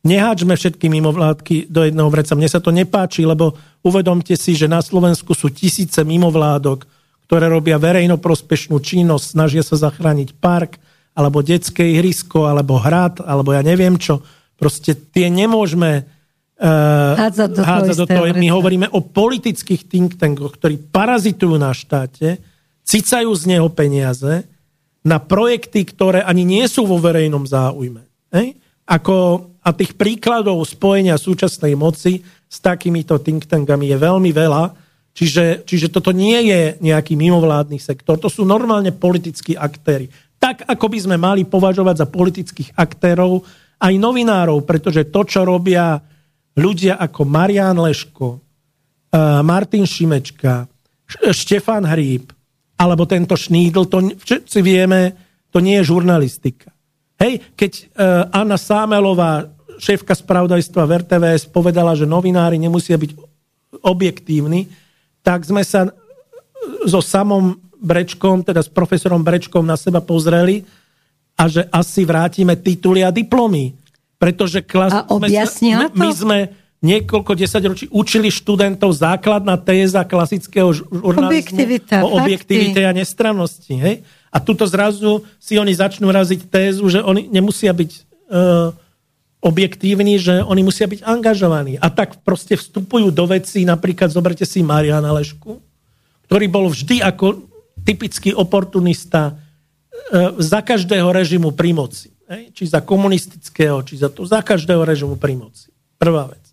neháčme 0.08 0.56
všetky 0.56 0.88
mimovládky 0.88 1.68
do 1.68 1.84
jedného 1.84 2.08
vreca. 2.08 2.34
Mne 2.34 2.50
sa 2.50 2.64
to 2.64 2.72
nepáči, 2.72 3.28
lebo 3.28 3.54
uvedomte 3.84 4.34
si, 4.40 4.56
že 4.56 4.72
na 4.72 4.80
Slovensku 4.80 5.36
sú 5.36 5.52
tisíce 5.52 6.00
mimovládok, 6.02 6.88
ktoré 7.28 7.46
robia 7.46 7.78
verejnoprospešnú 7.78 8.82
činnosť, 8.82 9.26
snažia 9.38 9.62
sa 9.62 9.78
zachrániť 9.78 10.34
park, 10.40 10.82
alebo 11.14 11.44
detské 11.44 12.00
ihrisko, 12.00 12.48
alebo 12.48 12.80
hrad, 12.80 13.20
alebo 13.22 13.52
ja 13.52 13.60
neviem 13.60 14.00
čo. 14.00 14.24
Proste 14.56 14.96
tie 14.96 15.28
nemôžeme 15.28 16.08
uh, 16.08 17.14
hádzať 17.20 17.50
do, 17.54 17.62
hádzať 17.62 17.96
do 18.00 18.08
toho. 18.08 18.24
My 18.40 18.48
hovoríme 18.50 18.88
o 18.96 19.04
politických 19.04 19.86
think 19.92 20.16
tankoch, 20.16 20.56
ktorí 20.56 20.80
parazitujú 20.80 21.60
na 21.60 21.76
štáte, 21.76 22.40
cicajú 22.88 23.30
z 23.36 23.44
neho 23.46 23.68
peniaze 23.68 24.48
na 25.04 25.20
projekty, 25.20 25.86
ktoré 25.86 26.24
ani 26.24 26.48
nie 26.48 26.66
sú 26.72 26.88
vo 26.88 26.98
verejnom 26.98 27.44
záujme. 27.44 28.04
Hej? 28.32 28.56
Ako, 28.90 29.48
a 29.62 29.70
tých 29.70 29.94
príkladov 29.94 30.66
spojenia 30.66 31.16
súčasnej 31.22 31.78
moci 31.78 32.26
s 32.26 32.58
takýmito 32.58 33.22
think 33.22 33.46
tankami 33.46 33.94
je 33.94 33.98
veľmi 34.02 34.34
veľa. 34.34 34.64
Čiže, 35.14 35.68
čiže 35.68 35.94
toto 35.94 36.10
nie 36.10 36.50
je 36.50 36.62
nejaký 36.82 37.14
mimovládny 37.14 37.78
sektor, 37.78 38.16
to 38.18 38.32
sú 38.32 38.48
normálne 38.48 38.94
politickí 38.94 39.54
aktéry. 39.58 40.08
Tak, 40.40 40.64
ako 40.64 40.86
by 40.88 41.00
sme 41.04 41.18
mali 41.20 41.44
považovať 41.44 41.96
za 42.00 42.08
politických 42.08 42.70
aktérov 42.80 43.44
aj 43.84 43.94
novinárov, 44.00 44.64
pretože 44.64 45.12
to, 45.12 45.28
čo 45.28 45.44
robia 45.44 46.00
ľudia 46.56 46.96
ako 46.96 47.28
Marian 47.28 47.76
Leško, 47.76 48.40
eh, 48.40 49.42
Martin 49.44 49.84
Šimečka, 49.84 50.68
Štefan 51.10 51.84
Hríb, 51.90 52.32
alebo 52.80 53.04
tento 53.04 53.36
Šnídl, 53.36 53.92
to 53.92 53.98
všetci 54.16 54.60
vieme, 54.64 55.12
to 55.52 55.60
nie 55.60 55.82
je 55.84 55.90
žurnalistika. 55.90 56.72
Hej, 57.20 57.44
keď 57.60 57.72
uh, 57.76 58.32
Anna 58.32 58.56
Sámelová, 58.56 59.52
šéfka 59.80 60.16
spravodajstva 60.16 60.84
v 60.88 60.92
RTVS, 61.04 61.52
povedala, 61.52 61.96
že 61.96 62.08
novinári 62.08 62.56
nemusia 62.56 62.96
byť 62.96 63.12
objektívni, 63.84 64.72
tak 65.24 65.44
sme 65.44 65.64
sa 65.64 65.92
so 66.88 67.00
samom 67.04 67.60
Brečkom, 67.80 68.44
teda 68.44 68.60
s 68.60 68.68
profesorom 68.68 69.24
Brečkom 69.24 69.64
na 69.64 69.80
seba 69.80 70.04
pozreli 70.04 70.68
a 71.40 71.48
že 71.48 71.64
asi 71.72 72.04
vrátime 72.04 72.60
tituly 72.60 73.08
a 73.08 73.12
diplomy. 73.12 73.72
Pretože 74.20 74.60
klas... 74.68 74.92
A 74.92 75.08
objasnila 75.08 75.88
sme, 75.88 75.96
to? 75.96 76.00
My 76.04 76.10
sme 76.12 76.38
niekoľko 76.84 77.32
desaťročí 77.40 77.86
učili 77.92 78.28
študentov 78.28 78.92
základná 78.92 79.56
téza 79.56 80.04
klasického 80.04 80.76
žurnalizmu 80.76 81.32
Objektivita, 81.32 81.96
o 82.04 82.20
objektivite 82.20 82.80
fakty. 82.84 82.88
a 82.88 82.92
nestrannosti. 82.92 83.74
Hej? 83.80 83.96
A 84.30 84.38
tuto 84.38 84.70
zrazu 84.70 85.26
si 85.42 85.58
oni 85.58 85.74
začnú 85.74 86.10
raziť 86.14 86.50
tézu, 86.54 86.86
že 86.90 87.02
oni 87.02 87.26
nemusia 87.30 87.74
byť 87.74 87.92
uh, 88.30 88.70
objektívni, 89.42 90.22
že 90.22 90.46
oni 90.46 90.62
musia 90.62 90.86
byť 90.86 91.02
angažovaní. 91.02 91.82
A 91.82 91.90
tak 91.90 92.22
proste 92.22 92.54
vstupujú 92.54 93.10
do 93.10 93.26
veci, 93.26 93.66
napríklad 93.66 94.14
zoberte 94.14 94.46
si 94.46 94.62
Mariana 94.62 95.10
Lešku, 95.16 95.58
ktorý 96.30 96.46
bol 96.46 96.70
vždy 96.70 97.02
ako 97.02 97.42
typický 97.82 98.38
oportunista 98.38 99.34
uh, 99.34 100.38
za 100.38 100.62
každého 100.62 101.10
režimu 101.10 101.58
pri 101.58 101.74
moci. 101.74 102.14
Hej? 102.30 102.54
Či 102.54 102.64
za 102.70 102.86
komunistického, 102.86 103.82
či 103.82 103.98
za 103.98 104.14
to, 104.14 104.30
za 104.30 104.46
každého 104.46 104.86
režimu 104.86 105.18
pri 105.18 105.34
moci. 105.34 105.74
Prvá 105.98 106.30
vec. 106.30 106.46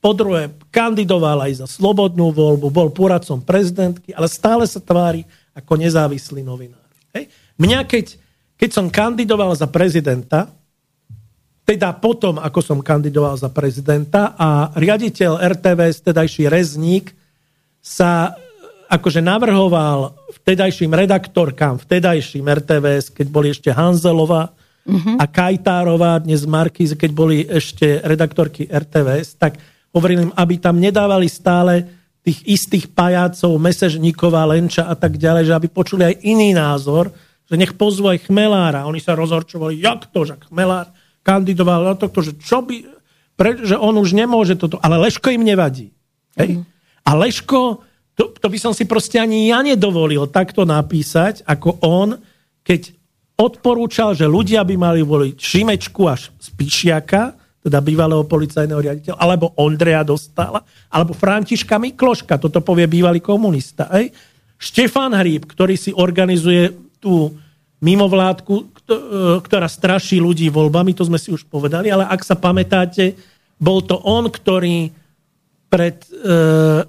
po 0.00 0.14
druhé 0.14 0.50
kandidoval 0.70 1.50
aj 1.50 1.62
za 1.62 1.66
slobodnú 1.66 2.30
voľbu, 2.30 2.70
bol 2.70 2.88
poradcom 2.90 3.42
prezidentky, 3.42 4.14
ale 4.14 4.30
stále 4.30 4.64
sa 4.66 4.78
tvári 4.78 5.26
ako 5.54 5.74
nezávislý 5.74 6.42
novinár. 6.42 6.77
Hej. 7.16 7.32
Mňa, 7.58 7.84
keď, 7.88 8.06
keď 8.58 8.70
som 8.70 8.86
kandidoval 8.92 9.54
za 9.56 9.66
prezidenta, 9.70 10.52
teda 11.68 11.92
potom, 12.00 12.40
ako 12.40 12.60
som 12.64 12.78
kandidoval 12.80 13.36
za 13.36 13.52
prezidenta 13.52 14.32
a 14.40 14.72
riaditeľ 14.72 15.36
RTVS, 15.36 16.00
tedajší 16.00 16.48
Rezník, 16.48 17.12
sa 17.84 18.32
akože 18.88 19.20
navrhoval 19.20 20.16
vtedajším 20.40 20.96
redaktorkám, 20.96 21.76
vtedajším 21.84 22.48
RTVS, 22.48 23.12
keď 23.12 23.26
boli 23.28 23.52
ešte 23.52 23.68
Hanzelová 23.68 24.48
uh-huh. 24.88 25.20
a 25.20 25.24
Kajtárová, 25.28 26.24
dnes 26.24 26.48
Markíz, 26.48 26.96
keď 26.96 27.10
boli 27.12 27.44
ešte 27.44 28.00
redaktorky 28.00 28.64
RTVS, 28.64 29.36
tak 29.36 29.60
hovorili 29.92 30.28
im, 30.28 30.32
aby 30.32 30.56
tam 30.56 30.80
nedávali 30.80 31.28
stále 31.28 31.97
tých 32.28 32.44
istých 32.44 32.92
pajácov, 32.92 33.56
Mesežníková, 33.56 34.44
Lenča 34.44 34.84
a 34.84 34.92
tak 34.92 35.16
ďalej, 35.16 35.48
že 35.48 35.56
aby 35.56 35.68
počuli 35.72 36.12
aj 36.12 36.20
iný 36.20 36.52
názor, 36.52 37.08
že 37.48 37.56
nech 37.56 37.72
pozvú 37.72 38.12
aj 38.12 38.28
Chmelára. 38.28 38.84
Oni 38.84 39.00
sa 39.00 39.16
rozhorčovali, 39.16 39.80
jak 39.80 40.12
to, 40.12 40.28
že 40.28 40.36
Chmelár 40.52 40.92
kandidoval 41.24 41.88
na 41.88 41.94
to, 41.96 42.12
že 42.20 42.36
čo 42.36 42.60
by, 42.60 42.84
že 43.64 43.80
on 43.80 43.96
už 43.96 44.12
nemôže 44.12 44.60
toto, 44.60 44.76
ale 44.84 45.00
Leško 45.00 45.32
im 45.32 45.40
nevadí. 45.40 45.88
Hej? 46.36 46.60
Mm. 46.60 46.64
A 47.08 47.10
Leško, 47.16 47.80
to, 48.12 48.36
to 48.36 48.46
by 48.52 48.58
som 48.60 48.76
si 48.76 48.84
proste 48.84 49.16
ani 49.16 49.48
ja 49.48 49.64
nedovolil 49.64 50.28
takto 50.28 50.68
napísať, 50.68 51.48
ako 51.48 51.80
on, 51.80 52.20
keď 52.60 52.92
odporúčal, 53.40 54.12
že 54.12 54.28
ľudia 54.28 54.60
by 54.68 54.76
mali 54.76 55.00
voliť 55.00 55.36
Šimečku 55.40 56.04
až 56.04 56.28
Spišiaka, 56.36 57.37
teda 57.62 57.82
bývalého 57.82 58.22
policajného 58.24 58.80
riaditeľa, 58.80 59.18
alebo 59.18 59.50
Ondreja 59.58 60.06
Dostala, 60.06 60.62
alebo 60.88 61.12
Františka 61.12 61.76
Mikloška, 61.76 62.38
toto 62.38 62.62
povie 62.62 62.86
bývalý 62.86 63.18
komunista. 63.18 63.90
Hej? 63.98 64.14
Štefan 64.58 65.14
Hríb, 65.14 65.46
ktorý 65.46 65.74
si 65.74 65.90
organizuje 65.94 66.74
tú 66.98 67.34
mimovládku, 67.78 68.54
e, 68.58 68.64
ktorá 69.42 69.70
straší 69.70 70.18
ľudí 70.18 70.50
voľbami, 70.50 70.94
to 70.94 71.06
sme 71.06 71.18
si 71.18 71.30
už 71.30 71.46
povedali, 71.46 71.90
ale 71.90 72.06
ak 72.06 72.26
sa 72.26 72.34
pamätáte, 72.34 73.14
bol 73.58 73.82
to 73.82 73.98
on, 74.02 74.30
ktorý 74.30 74.90
pred 75.68 76.02
e, 76.08 76.10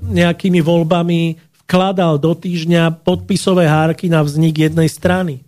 nejakými 0.01 0.61
voľbami 0.63 1.37
vkladal 1.65 2.17
do 2.17 2.33
týždňa 2.33 3.05
podpisové 3.05 3.69
hárky 3.69 4.09
na 4.09 4.25
vznik 4.25 4.69
jednej 4.69 4.89
strany. 4.89 5.45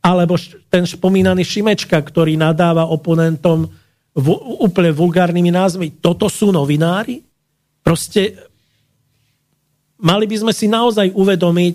Alebo 0.00 0.40
ten 0.72 0.88
spomínaný 0.88 1.44
Šimečka, 1.44 2.00
ktorý 2.00 2.34
nadáva 2.40 2.88
oponentom 2.88 3.68
v, 4.12 4.26
úplne 4.60 4.92
vulgárnymi 4.92 5.48
názvy. 5.48 5.98
Toto 6.00 6.28
sú 6.28 6.52
novinári? 6.52 7.24
Proste 7.80 8.36
mali 9.96 10.28
by 10.28 10.36
sme 10.46 10.52
si 10.52 10.68
naozaj 10.68 11.16
uvedomiť, 11.16 11.74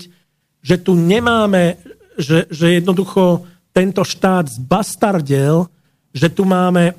že 0.62 0.76
tu 0.82 0.94
nemáme 0.94 1.78
že, 2.18 2.50
že 2.50 2.82
jednoducho 2.82 3.46
tento 3.72 4.02
štát 4.02 4.50
zbastardel, 4.50 5.70
že 6.10 6.34
tu 6.34 6.50
máme, 6.50 6.98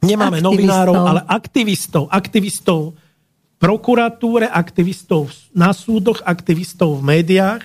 nemáme 0.00 0.40
aktivistov. 0.40 0.48
novinárov, 0.48 0.96
ale 0.96 1.20
aktivistov, 1.28 2.02
aktivistov 2.08 2.80
v 2.96 3.54
prokuratúre, 3.60 4.48
aktivistov 4.48 5.28
na 5.52 5.76
súdoch, 5.76 6.24
aktivistov 6.24 6.96
v 6.98 7.20
médiách. 7.20 7.62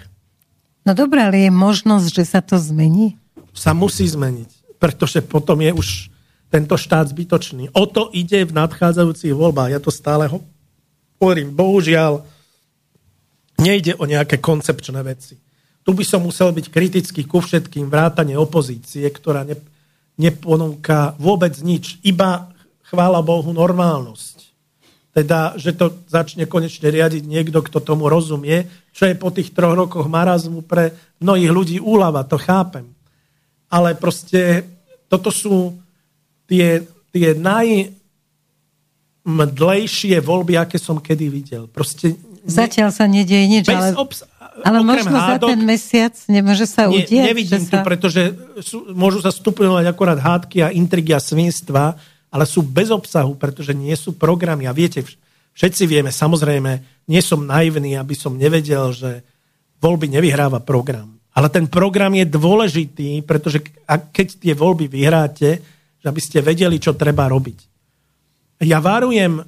No 0.84 0.92
dobré, 0.92 1.24
ale 1.24 1.48
je 1.48 1.52
možnosť, 1.56 2.08
že 2.12 2.24
sa 2.28 2.44
to 2.44 2.60
zmení? 2.60 3.16
Sa 3.56 3.72
musí 3.72 4.06
zmeniť, 4.06 4.78
pretože 4.78 5.24
potom 5.24 5.64
je 5.64 5.72
už 5.72 5.88
tento 6.48 6.76
štát 6.80 7.12
zbytočný. 7.12 7.76
O 7.76 7.84
to 7.88 8.08
ide 8.16 8.48
v 8.48 8.56
nadchádzajúcich 8.56 9.36
voľbách. 9.36 9.74
Ja 9.76 9.82
to 9.84 9.92
stále 9.92 10.32
hovorím. 10.32 11.52
Bohužiaľ, 11.52 12.24
nejde 13.60 13.98
o 13.98 14.06
nejaké 14.08 14.40
koncepčné 14.40 15.02
veci. 15.04 15.36
Tu 15.84 15.90
by 15.96 16.04
som 16.04 16.24
musel 16.24 16.52
byť 16.52 16.68
kritický 16.68 17.24
ku 17.24 17.40
všetkým 17.40 17.88
vrátane 17.88 18.36
opozície, 18.36 19.08
ktorá 19.08 19.48
ne, 19.48 19.56
neponúka 20.20 21.16
vôbec 21.16 21.56
nič, 21.64 22.00
iba 22.04 22.52
chvála 22.88 23.24
Bohu 23.24 23.52
normálnosť. 23.56 24.48
Teda, 25.16 25.58
že 25.58 25.74
to 25.74 25.98
začne 26.06 26.46
konečne 26.46 26.94
riadiť 26.94 27.26
niekto, 27.26 27.66
kto 27.66 27.82
tomu 27.82 28.06
rozumie, 28.06 28.70
čo 28.94 29.10
je 29.10 29.18
po 29.18 29.34
tých 29.34 29.50
troch 29.56 29.74
rokoch 29.74 30.06
marazmu 30.06 30.62
pre 30.62 30.94
mnohých 31.18 31.52
ľudí 31.52 31.78
úlava, 31.82 32.22
to 32.28 32.38
chápem. 32.38 32.86
Ale 33.72 33.98
proste 33.98 34.68
toto 35.10 35.34
sú 35.34 35.74
tie, 36.48 36.88
tie 37.12 37.36
najmdlejšie 37.38 40.20
voľby, 40.24 40.58
aké 40.58 40.80
som 40.80 40.98
kedy 40.98 41.30
videl. 41.30 41.68
Proste 41.70 42.16
Zatiaľ 42.48 42.96
sa 42.96 43.08
nedieje 43.12 43.48
nič, 43.52 43.68
ale... 43.68 43.92
Obs- 43.94 44.24
ale 44.66 44.82
možno 44.82 45.14
hádok, 45.14 45.50
za 45.50 45.54
ten 45.54 45.62
mesiac 45.62 46.18
nemôže 46.26 46.66
sa 46.66 46.90
udieť? 46.90 47.14
Nie, 47.14 47.30
nevidím 47.30 47.62
tu, 47.62 47.78
sa... 47.78 47.86
pretože 47.86 48.34
sú, 48.66 48.90
môžu 48.90 49.22
sa 49.22 49.30
stupňovať 49.30 49.86
akorát 49.86 50.18
hádky 50.18 50.66
a 50.66 50.74
intrigy 50.74 51.14
a 51.14 51.22
svinstva, 51.22 51.94
ale 52.34 52.44
sú 52.50 52.66
bez 52.66 52.90
obsahu, 52.90 53.38
pretože 53.38 53.78
nie 53.78 53.94
sú 53.94 54.18
programy. 54.18 54.66
A 54.66 54.74
viete, 54.74 55.06
všetci 55.54 55.86
vieme, 55.86 56.10
samozrejme, 56.10 56.82
nie 57.06 57.22
som 57.22 57.46
naivný, 57.46 58.02
aby 58.02 58.18
som 58.18 58.34
nevedel, 58.34 58.98
že 58.98 59.22
voľby 59.78 60.10
nevyhráva 60.10 60.58
program. 60.66 61.22
Ale 61.38 61.54
ten 61.54 61.70
program 61.70 62.18
je 62.18 62.26
dôležitý, 62.26 63.22
pretože 63.22 63.62
keď 63.86 64.42
tie 64.42 64.58
voľby 64.58 64.90
vyhráte, 64.90 65.62
aby 66.08 66.22
ste 66.24 66.40
vedeli, 66.40 66.80
čo 66.80 66.96
treba 66.96 67.28
robiť. 67.28 67.60
Ja 68.66 68.82
varujem 68.82 69.46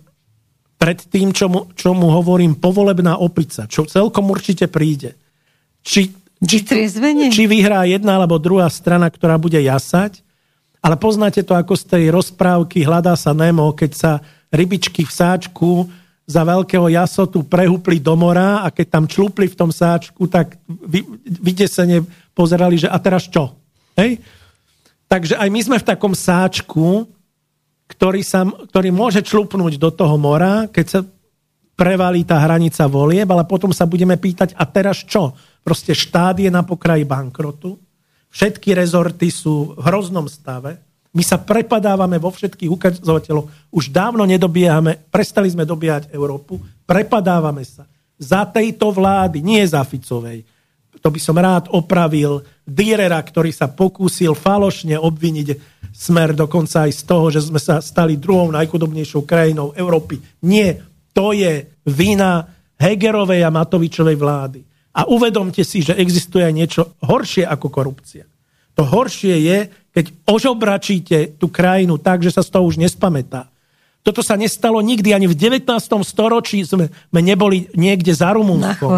pred 0.79 0.99
tým, 1.11 1.35
čo 1.35 1.51
mu, 1.51 1.67
čo 1.75 1.91
mu 1.91 2.07
hovorím, 2.13 2.55
povolebná 2.55 3.19
opica, 3.19 3.67
čo 3.67 3.83
celkom 3.83 4.31
určite 4.31 4.71
príde. 4.71 5.19
Či, 5.83 6.11
či, 6.39 6.57
či 7.31 7.43
vyhrá 7.49 7.83
jedna 7.83 8.15
alebo 8.15 8.39
druhá 8.39 8.71
strana, 8.71 9.11
ktorá 9.11 9.35
bude 9.35 9.59
jasať, 9.59 10.23
ale 10.79 10.95
poznáte 10.95 11.43
to 11.43 11.51
ako 11.51 11.75
z 11.75 11.83
tej 11.91 12.03
rozprávky 12.15 12.87
Hľadá 12.87 13.19
sa 13.19 13.35
Nemo, 13.35 13.75
keď 13.75 13.91
sa 13.91 14.11
rybičky 14.47 15.03
v 15.03 15.11
sáčku 15.11 15.71
za 16.29 16.45
veľkého 16.45 16.87
jasotu 16.87 17.43
prehúpli 17.43 17.99
do 17.99 18.15
mora 18.15 18.63
a 18.63 18.71
keď 18.71 18.87
tam 18.87 19.05
člúpli 19.09 19.51
v 19.51 19.57
tom 19.59 19.73
sáčku, 19.73 20.29
tak 20.31 20.55
vy, 20.69 21.03
vydesene 21.25 22.05
pozerali, 22.31 22.79
že 22.79 22.87
a 22.87 22.95
teraz 23.01 23.27
čo? 23.27 23.51
Hej? 23.99 24.21
Takže 25.09 25.41
aj 25.41 25.49
my 25.49 25.61
sme 25.65 25.77
v 25.81 25.87
takom 25.89 26.13
sáčku, 26.13 27.09
ktorý, 27.89 28.21
sa, 28.21 28.45
ktorý 28.45 28.93
môže 28.93 29.25
člupnúť 29.25 29.81
do 29.81 29.89
toho 29.89 30.13
mora, 30.21 30.69
keď 30.69 30.85
sa 30.85 30.99
prevalí 31.73 32.21
tá 32.21 32.37
hranica 32.37 32.85
volieb, 32.85 33.25
ale 33.25 33.41
potom 33.49 33.73
sa 33.73 33.89
budeme 33.89 34.13
pýtať, 34.13 34.53
a 34.53 34.63
teraz 34.69 35.01
čo? 35.01 35.33
Proste 35.65 35.97
štát 35.97 36.37
je 36.37 36.53
na 36.53 36.61
pokraji 36.61 37.09
bankrotu, 37.09 37.81
všetky 38.29 38.77
rezorty 38.77 39.33
sú 39.33 39.73
v 39.73 39.81
hroznom 39.81 40.29
stave, 40.29 40.77
my 41.09 41.25
sa 41.25 41.41
prepadávame 41.41 42.21
vo 42.21 42.29
všetkých 42.29 42.69
ukazovateľov, 42.69 43.73
už 43.73 43.89
dávno 43.89 44.29
nedobiehame, 44.29 45.09
prestali 45.09 45.49
sme 45.49 45.65
dobiehať 45.65 46.13
Európu, 46.13 46.61
prepadávame 46.85 47.65
sa. 47.65 47.89
Za 48.19 48.45
tejto 48.45 48.93
vlády, 48.93 49.41
nie 49.41 49.63
za 49.65 49.81
Ficovej, 49.81 50.45
to 50.99 51.09
by 51.09 51.19
som 51.19 51.35
rád 51.39 51.71
opravil, 51.71 52.43
Dierera, 52.63 53.17
ktorý 53.17 53.49
sa 53.49 53.71
pokúsil 53.71 54.37
falošne 54.37 54.99
obviniť 54.99 55.47
smer 55.89 56.37
dokonca 56.37 56.85
aj 56.85 56.91
z 56.93 57.01
toho, 57.03 57.25
že 57.33 57.41
sme 57.43 57.57
sa 57.57 57.81
stali 57.81 58.21
druhou 58.21 58.53
najchudobnejšou 58.53 59.25
krajinou 59.25 59.73
Európy. 59.73 60.21
Nie, 60.45 60.79
to 61.11 61.33
je 61.33 61.65
vina 61.89 62.45
Hegerovej 62.77 63.41
a 63.43 63.51
Matovičovej 63.51 64.15
vlády. 64.15 64.59
A 64.95 65.09
uvedomte 65.09 65.65
si, 65.65 65.81
že 65.81 65.97
existuje 65.97 66.45
aj 66.45 66.53
niečo 66.53 66.81
horšie 67.03 67.43
ako 67.43 67.67
korupcia. 67.67 68.23
To 68.77 68.87
horšie 68.87 69.35
je, 69.43 69.57
keď 69.91 70.05
ožobračíte 70.23 71.35
tú 71.35 71.51
krajinu 71.51 71.99
tak, 71.99 72.23
že 72.23 72.31
sa 72.31 72.45
z 72.45 72.53
toho 72.53 72.63
už 72.69 72.79
nespamätá. 72.79 73.48
Toto 74.09 74.25
sa 74.25 74.33
nestalo 74.33 74.81
nikdy, 74.81 75.13
ani 75.13 75.29
v 75.29 75.37
19. 75.37 75.69
storočí 76.01 76.65
sme, 76.65 76.89
sme 76.89 77.21
neboli 77.21 77.69
niekde 77.77 78.09
za 78.09 78.33
Rumunskom. 78.33 78.97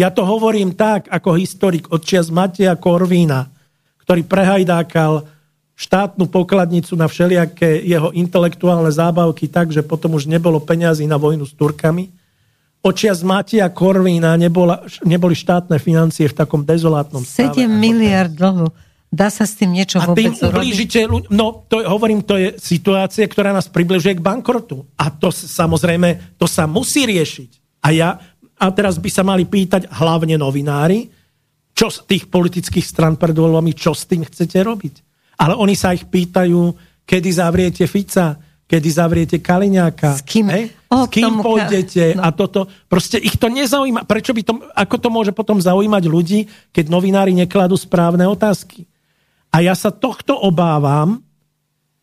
Ja 0.00 0.08
to 0.08 0.24
hovorím 0.24 0.72
tak, 0.72 1.12
ako 1.12 1.36
historik 1.36 1.92
od 1.92 2.00
čias 2.00 2.32
Mateja 2.32 2.72
Korvína, 2.72 3.52
ktorý 4.00 4.24
prehajdákal 4.24 5.28
štátnu 5.76 6.32
pokladnicu 6.32 6.96
na 6.96 7.04
všelijaké 7.04 7.84
jeho 7.84 8.16
intelektuálne 8.16 8.88
zábavky 8.88 9.44
tak, 9.44 9.76
že 9.76 9.84
potom 9.84 10.16
už 10.16 10.24
nebolo 10.24 10.56
peňazí 10.56 11.04
na 11.04 11.20
vojnu 11.20 11.44
s 11.44 11.52
Turkami. 11.52 12.08
Očias 12.80 13.20
Matia 13.20 13.68
Korvína 13.68 14.40
nebola, 14.40 14.88
neboli 15.04 15.36
štátne 15.36 15.76
financie 15.76 16.32
v 16.32 16.38
takom 16.38 16.64
dezolátnom 16.64 17.28
stave. 17.28 17.60
7 17.60 17.68
miliard 17.68 18.32
dlhu. 18.32 18.72
Dá 19.06 19.30
sa 19.30 19.46
s 19.46 19.54
tým 19.54 19.70
niečo 19.70 20.02
a 20.02 20.10
vôbec 20.10 20.34
tým 20.34 20.34
ublížite, 20.34 21.06
no 21.30 21.64
to, 21.70 21.80
hovorím, 21.86 22.26
to 22.26 22.36
je 22.36 22.58
situácia, 22.58 23.22
ktorá 23.24 23.54
nás 23.54 23.70
približuje 23.70 24.18
k 24.18 24.24
bankrotu. 24.24 24.82
A 24.98 25.08
to 25.14 25.30
samozrejme, 25.30 26.36
to 26.36 26.44
sa 26.50 26.66
musí 26.66 27.06
riešiť. 27.06 27.50
A 27.86 27.94
ja, 27.94 28.18
a 28.58 28.66
teraz 28.74 28.98
by 28.98 29.10
sa 29.12 29.22
mali 29.22 29.46
pýtať 29.46 29.86
hlavne 29.88 30.34
novinári, 30.34 31.06
čo 31.76 31.92
z 31.92 32.08
tých 32.08 32.24
politických 32.26 32.82
stran 32.82 33.14
pred 33.14 33.36
voľbami, 33.36 33.76
čo 33.76 33.94
s 33.94 34.08
tým 34.08 34.26
chcete 34.26 34.58
robiť. 34.64 34.94
Ale 35.38 35.54
oni 35.54 35.76
sa 35.76 35.92
ich 35.92 36.08
pýtajú, 36.08 36.72
kedy 37.04 37.28
zavriete 37.30 37.84
Fica, 37.84 38.40
kedy 38.66 38.88
zavriete 38.90 39.36
Kaliňáka. 39.38 40.18
S 40.18 40.24
kým? 40.26 40.50
Hej? 40.50 40.74
O, 40.90 41.06
S 41.06 41.12
kým 41.12 41.44
pôjdete 41.44 42.18
no. 42.18 42.26
a 42.26 42.32
toto. 42.32 42.66
Proste 42.88 43.20
ich 43.20 43.38
to 43.38 43.52
nezaujíma. 43.52 44.08
Prečo 44.08 44.34
by 44.34 44.42
to, 44.42 44.52
ako 44.72 44.96
to 44.98 45.08
môže 45.12 45.32
potom 45.36 45.60
zaujímať 45.60 46.04
ľudí, 46.08 46.40
keď 46.74 46.90
novinári 46.90 47.36
nekladú 47.36 47.78
správne 47.78 48.24
otázky? 48.26 48.88
A 49.56 49.64
ja 49.64 49.72
sa 49.72 49.88
tohto 49.88 50.36
obávam, 50.36 51.24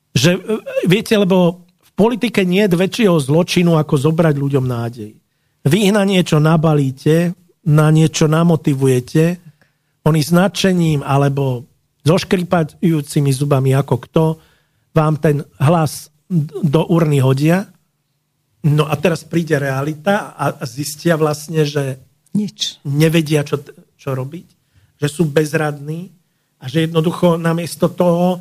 že, 0.10 0.34
e, 0.34 0.42
viete, 0.90 1.14
lebo 1.14 1.70
v 1.70 1.92
politike 1.94 2.42
nie 2.42 2.66
je 2.66 2.74
väčšieho 2.74 3.14
zločinu, 3.22 3.78
ako 3.78 4.10
zobrať 4.10 4.36
ľuďom 4.42 4.66
nádej. 4.66 5.14
Vy 5.62 5.78
ich 5.86 5.94
na 5.94 6.02
niečo 6.02 6.42
nabalíte, 6.42 7.38
na 7.70 7.94
niečo 7.94 8.26
namotivujete, 8.26 9.38
oni 10.04 10.20
s 10.20 10.34
nadšením 10.34 11.06
alebo 11.06 11.70
zoškripajúcimi 12.04 13.32
zubami 13.32 13.72
ako 13.72 13.96
kto 14.04 14.24
vám 14.92 15.22
ten 15.22 15.46
hlas 15.64 16.12
do 16.66 16.82
urny 16.90 17.24
hodia. 17.24 17.70
No 18.68 18.90
a 18.90 18.98
teraz 18.98 19.24
príde 19.24 19.56
realita 19.62 20.36
a 20.36 20.58
a 20.60 20.64
zistia 20.68 21.16
vlastne, 21.16 21.64
že 21.64 22.02
Nič. 22.34 22.84
nevedia, 22.84 23.46
čo, 23.46 23.62
čo 23.96 24.10
robiť, 24.12 24.48
že 25.00 25.08
sú 25.08 25.30
bezradní 25.30 26.12
a 26.64 26.66
že 26.72 26.88
jednoducho 26.88 27.36
namiesto 27.36 27.92
toho, 27.92 28.40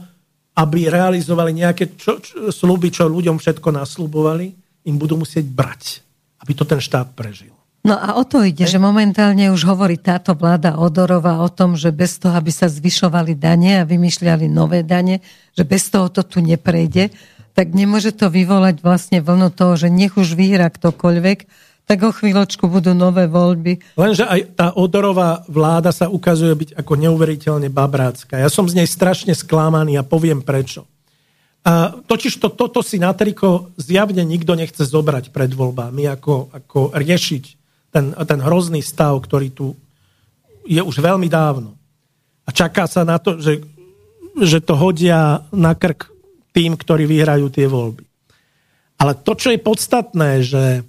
aby 0.54 0.86
realizovali 0.86 1.50
nejaké 1.58 1.98
čo, 1.98 2.22
čo, 2.22 2.54
sluby, 2.54 2.94
čo 2.94 3.10
ľuďom 3.10 3.42
všetko 3.42 3.74
naslubovali, 3.74 4.46
im 4.86 4.96
budú 4.96 5.18
musieť 5.18 5.50
brať, 5.50 5.82
aby 6.38 6.52
to 6.54 6.62
ten 6.62 6.78
štát 6.78 7.10
prežil. 7.18 7.50
No 7.82 7.98
a 7.98 8.14
o 8.14 8.22
to 8.22 8.46
ide, 8.46 8.62
že 8.62 8.78
momentálne 8.78 9.50
už 9.50 9.66
hovorí 9.66 9.98
táto 9.98 10.38
vláda 10.38 10.78
Odorova 10.78 11.42
o 11.42 11.50
tom, 11.50 11.74
že 11.74 11.90
bez 11.90 12.14
toho, 12.22 12.38
aby 12.38 12.54
sa 12.54 12.70
zvyšovali 12.70 13.34
dane 13.34 13.82
a 13.82 13.88
vymýšľali 13.88 14.46
nové 14.46 14.86
dane, 14.86 15.18
že 15.50 15.66
bez 15.66 15.90
toho 15.90 16.06
to 16.06 16.22
tu 16.22 16.38
neprejde, 16.38 17.10
tak 17.58 17.74
nemôže 17.74 18.14
to 18.14 18.30
vyvolať 18.30 18.78
vlastne 18.86 19.18
vlnu 19.18 19.50
toho, 19.50 19.74
že 19.74 19.90
nech 19.90 20.14
už 20.14 20.38
vyhrá 20.38 20.70
ktokoľvek, 20.70 21.38
tak 21.92 22.08
o 22.08 22.16
chvíľočku 22.16 22.72
budú 22.72 22.96
nové 22.96 23.28
voľby. 23.28 24.00
Lenže 24.00 24.24
aj 24.24 24.40
tá 24.56 24.66
Odorová 24.72 25.44
vláda 25.44 25.92
sa 25.92 26.08
ukazuje 26.08 26.56
byť 26.56 26.70
ako 26.80 26.92
neuveriteľne 26.96 27.68
babrácka. 27.68 28.40
Ja 28.40 28.48
som 28.48 28.64
z 28.64 28.80
nej 28.80 28.88
strašne 28.88 29.36
sklamaný 29.36 30.00
a 30.00 30.08
poviem 30.08 30.40
prečo. 30.40 30.88
A 31.60 31.92
totiž 31.92 32.40
to, 32.40 32.48
toto 32.48 32.80
si 32.80 32.96
na 32.96 33.12
triko 33.12 33.76
zjavne 33.76 34.24
nikto 34.24 34.56
nechce 34.56 34.88
zobrať 34.88 35.36
pred 35.36 35.52
voľbami, 35.52 36.08
ako, 36.08 36.48
ako 36.48 36.96
riešiť 36.96 37.44
ten, 37.92 38.16
ten 38.16 38.40
hrozný 38.40 38.80
stav, 38.80 39.12
ktorý 39.20 39.52
tu 39.52 39.76
je 40.64 40.80
už 40.80 40.96
veľmi 40.96 41.28
dávno. 41.28 41.76
A 42.48 42.56
čaká 42.56 42.88
sa 42.88 43.04
na 43.04 43.20
to, 43.20 43.36
že, 43.36 43.60
že 44.40 44.64
to 44.64 44.80
hodia 44.80 45.44
na 45.52 45.76
krk 45.76 46.08
tým, 46.56 46.72
ktorí 46.72 47.04
vyhrajú 47.04 47.52
tie 47.52 47.68
voľby. 47.68 48.08
Ale 48.96 49.12
to, 49.20 49.36
čo 49.36 49.52
je 49.52 49.60
podstatné, 49.60 50.30
že 50.40 50.88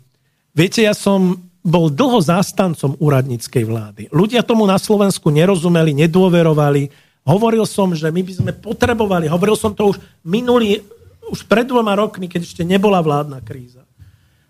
viete, 0.54 0.86
ja 0.86 0.94
som 0.94 1.42
bol 1.64 1.88
dlho 1.88 2.20
zástancom 2.20 3.00
úradníckej 3.00 3.64
vlády. 3.64 4.02
Ľudia 4.12 4.44
tomu 4.44 4.68
na 4.68 4.76
Slovensku 4.76 5.32
nerozumeli, 5.32 5.96
nedôverovali. 5.96 6.92
Hovoril 7.24 7.64
som, 7.64 7.96
že 7.96 8.12
my 8.12 8.20
by 8.20 8.34
sme 8.36 8.52
potrebovali, 8.52 9.32
hovoril 9.32 9.56
som 9.56 9.72
to 9.72 9.96
už 9.96 9.98
minulý, 10.28 10.84
už 11.32 11.48
pred 11.48 11.64
dvoma 11.64 11.96
rokmi, 11.96 12.28
keď 12.28 12.44
ešte 12.44 12.64
nebola 12.68 13.00
vládna 13.00 13.40
kríza. 13.40 13.82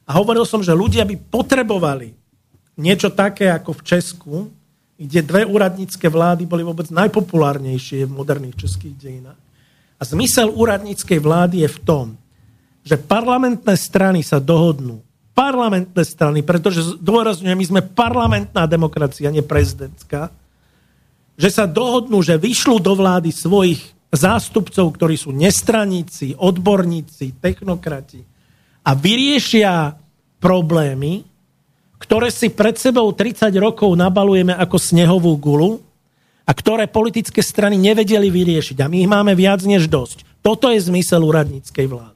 A 0.09 0.17
hovoril 0.17 0.43
som, 0.43 0.65
že 0.65 0.73
ľudia 0.73 1.05
by 1.05 1.15
potrebovali 1.29 2.17
niečo 2.73 3.13
také 3.13 3.53
ako 3.53 3.77
v 3.77 3.85
Česku, 3.85 4.35
kde 4.97 5.21
dve 5.21 5.45
úradnícke 5.45 6.09
vlády 6.09 6.49
boli 6.49 6.65
vôbec 6.65 6.89
najpopulárnejšie 6.89 8.09
v 8.09 8.15
moderných 8.15 8.57
českých 8.57 8.95
dejinách. 8.97 9.39
A 10.01 10.03
zmysel 10.03 10.49
úradníckej 10.49 11.21
vlády 11.21 11.63
je 11.63 11.69
v 11.69 11.79
tom, 11.85 12.05
že 12.83 12.99
parlamentné 12.99 13.77
strany 13.77 14.25
sa 14.25 14.41
dohodnú. 14.41 14.99
Parlamentné 15.33 16.03
strany, 16.05 16.45
pretože 16.45 16.97
dôrazňujem, 17.01 17.57
my 17.57 17.67
sme 17.67 17.81
parlamentná 17.81 18.69
demokracia, 18.69 19.33
nie 19.33 19.41
prezidentská, 19.41 20.29
že 21.33 21.49
sa 21.49 21.65
dohodnú, 21.65 22.21
že 22.21 22.37
vyšľú 22.37 22.77
do 22.77 22.93
vlády 22.93 23.33
svojich 23.33 23.81
zástupcov, 24.13 24.93
ktorí 24.93 25.17
sú 25.17 25.33
nestraníci, 25.33 26.37
odborníci, 26.37 27.41
technokrati 27.41 28.21
a 28.85 28.93
vyriešia 28.93 29.97
problémy, 30.37 31.25
ktoré 31.97 32.29
si 32.29 32.53
pred 32.53 32.77
sebou 32.77 33.09
30 33.09 33.49
rokov 33.57 33.89
nabalujeme 33.97 34.53
ako 34.53 34.77
snehovú 34.77 35.33
gulu 35.39 35.81
a 36.43 36.51
ktoré 36.51 36.85
politické 36.91 37.39
strany 37.39 37.79
nevedeli 37.79 38.27
vyriešiť. 38.27 38.77
A 38.83 38.91
my 38.91 39.07
ich 39.07 39.09
máme 39.09 39.33
viac 39.33 39.63
než 39.63 39.87
dosť. 39.87 40.27
Toto 40.43 40.67
je 40.67 40.83
zmysel 40.83 41.23
úradníckej 41.23 41.87
vlády. 41.87 42.12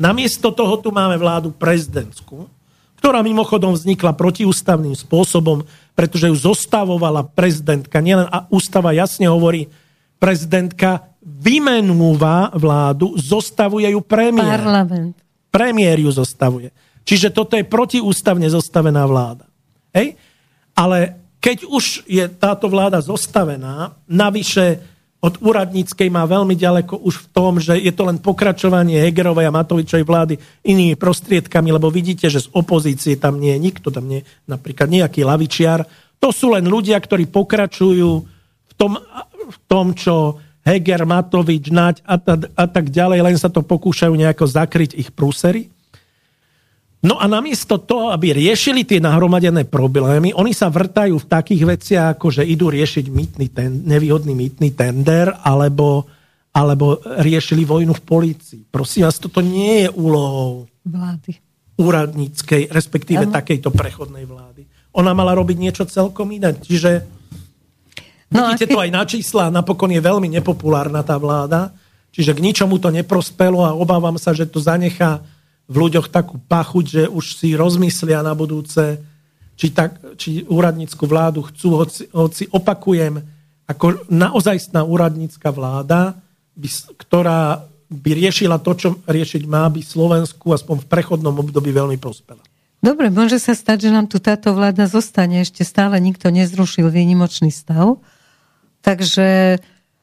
Namiesto 0.00 0.48
toho 0.48 0.80
tu 0.80 0.88
máme 0.88 1.20
vládu 1.20 1.52
prezidentskú, 1.52 2.48
ktorá 2.96 3.20
mimochodom 3.20 3.76
vznikla 3.76 4.16
protiústavným 4.16 4.96
spôsobom, 4.96 5.68
pretože 5.92 6.32
ju 6.32 6.36
zostavovala 6.36 7.28
prezidentka. 7.28 8.00
Nielen 8.00 8.24
a 8.32 8.48
ústava 8.48 8.96
jasne 8.96 9.28
hovorí, 9.28 9.68
prezidentka 10.16 11.04
vymenúva 11.20 12.48
vládu, 12.56 13.12
zostavuje 13.20 13.92
ju 13.92 14.00
premiér. 14.00 14.60
Parlament. 14.64 15.16
Premiér 15.52 16.00
ju 16.00 16.08
zostavuje. 16.08 16.72
Čiže 17.04 17.32
toto 17.32 17.60
je 17.60 17.64
protiústavne 17.68 18.48
zostavená 18.48 19.04
vláda. 19.04 19.44
Hej? 19.92 20.16
Ale 20.72 21.20
keď 21.40 21.68
už 21.68 22.08
je 22.08 22.24
táto 22.28 22.68
vláda 22.68 23.00
zostavená, 23.00 23.96
navyše 24.08 24.80
od 25.20 25.36
úradníckej 25.44 26.08
má 26.08 26.24
veľmi 26.24 26.56
ďaleko 26.56 27.04
už 27.04 27.28
v 27.28 27.30
tom, 27.36 27.60
že 27.60 27.76
je 27.76 27.92
to 27.92 28.08
len 28.08 28.16
pokračovanie 28.16 29.04
Hegerovej 29.04 29.52
a 29.52 29.56
Matovičovej 29.56 30.08
vlády 30.08 30.34
inými 30.64 30.96
prostriedkami, 30.96 31.68
lebo 31.76 31.92
vidíte, 31.92 32.32
že 32.32 32.48
z 32.48 32.48
opozície 32.56 33.20
tam 33.20 33.36
nie 33.36 33.52
je 33.52 33.60
nikto, 33.60 33.92
tam 33.92 34.08
nie 34.08 34.24
je 34.24 34.28
napríklad 34.48 34.88
nejaký 34.88 35.20
lavičiar. 35.28 35.84
To 36.24 36.32
sú 36.32 36.56
len 36.56 36.64
ľudia, 36.64 36.96
ktorí 36.96 37.28
pokračujú 37.28 38.10
v 38.64 38.72
tom, 38.80 38.96
v 39.44 39.58
tom 39.68 39.92
čo 39.92 40.40
Heger, 40.64 41.04
Matovič, 41.04 41.68
Naď 41.68 42.00
a, 42.08 42.16
a 42.56 42.64
tak 42.68 42.88
ďalej, 42.88 43.20
len 43.20 43.36
sa 43.36 43.52
to 43.52 43.60
pokúšajú 43.60 44.16
nejako 44.16 44.48
zakryť 44.48 44.96
ich 44.96 45.12
prúsery. 45.12 45.68
No 47.00 47.16
a 47.16 47.24
namiesto 47.24 47.80
toho, 47.80 48.12
aby 48.12 48.36
riešili 48.36 48.84
tie 48.84 49.00
nahromadené 49.00 49.64
problémy, 49.64 50.36
oni 50.36 50.52
sa 50.52 50.68
vrtajú 50.68 51.16
v 51.16 51.26
takých 51.32 51.62
veciach, 51.64 52.06
ako 52.12 52.28
že 52.28 52.44
idú 52.44 52.68
riešiť 52.68 53.08
mýtny 53.08 53.46
ten, 53.48 53.70
nevýhodný 53.88 54.36
mýtny 54.36 54.76
tender, 54.76 55.32
alebo, 55.40 56.04
alebo 56.52 57.00
riešili 57.24 57.64
vojnu 57.64 57.96
v 57.96 58.02
polícii. 58.04 58.62
Prosím 58.68 59.08
vás, 59.08 59.16
toto 59.16 59.40
nie 59.40 59.88
je 59.88 59.88
úlohou 59.96 60.68
Vlády. 60.84 61.40
úradníckej, 61.80 62.68
respektíve 62.68 63.24
Áno. 63.24 63.32
takejto 63.32 63.72
prechodnej 63.72 64.28
vlády. 64.28 64.68
Ona 64.92 65.16
mala 65.16 65.32
robiť 65.32 65.56
niečo 65.56 65.88
celkom 65.88 66.28
iné. 66.28 66.52
Čiže 66.52 67.20
No 68.30 68.46
vidíte 68.46 68.70
to 68.70 68.78
keď- 68.78 68.84
aj 68.86 68.90
na 68.94 69.02
čísla, 69.08 69.44
napokon 69.50 69.90
je 69.90 69.98
veľmi 69.98 70.28
nepopulárna 70.30 71.02
tá 71.02 71.18
vláda, 71.18 71.74
čiže 72.14 72.30
k 72.30 72.44
ničomu 72.44 72.78
to 72.78 72.92
neprospelo 72.92 73.64
a 73.66 73.74
obávam 73.74 74.14
sa, 74.20 74.30
že 74.30 74.46
to 74.46 74.62
zanechá 74.62 75.18
v 75.70 75.76
ľuďoch 75.78 76.10
takú 76.10 76.42
pachuť, 76.50 76.84
že 76.84 77.02
už 77.06 77.38
si 77.38 77.54
rozmyslia 77.54 78.26
na 78.26 78.34
budúce, 78.34 78.98
či, 79.54 79.70
tak, 79.70 80.02
či 80.18 80.42
úradnícku 80.50 81.06
vládu 81.06 81.46
chcú, 81.46 81.68
hoci, 81.78 82.10
hoci 82.10 82.50
opakujem, 82.50 83.22
ako 83.70 84.10
naozajstná 84.10 84.82
úradnícka 84.82 85.54
vláda, 85.54 86.18
by, 86.58 86.68
ktorá 86.98 87.62
by 87.86 88.10
riešila 88.10 88.58
to, 88.58 88.72
čo 88.74 88.88
riešiť 89.06 89.42
má, 89.46 89.70
by 89.70 89.78
Slovensku 89.82 90.50
aspoň 90.50 90.82
v 90.82 90.90
prechodnom 90.90 91.34
období 91.38 91.70
veľmi 91.70 91.98
prospela. 92.02 92.42
Dobre, 92.80 93.12
môže 93.12 93.36
sa 93.36 93.52
stať, 93.52 93.86
že 93.86 93.90
nám 93.92 94.08
tu 94.08 94.16
táto 94.18 94.56
vláda 94.56 94.88
zostane. 94.88 95.44
Ešte 95.44 95.62
stále 95.68 96.00
nikto 96.00 96.32
nezrušil 96.32 96.88
výnimočný 96.88 97.52
stav. 97.52 98.00
Takže 98.80 99.60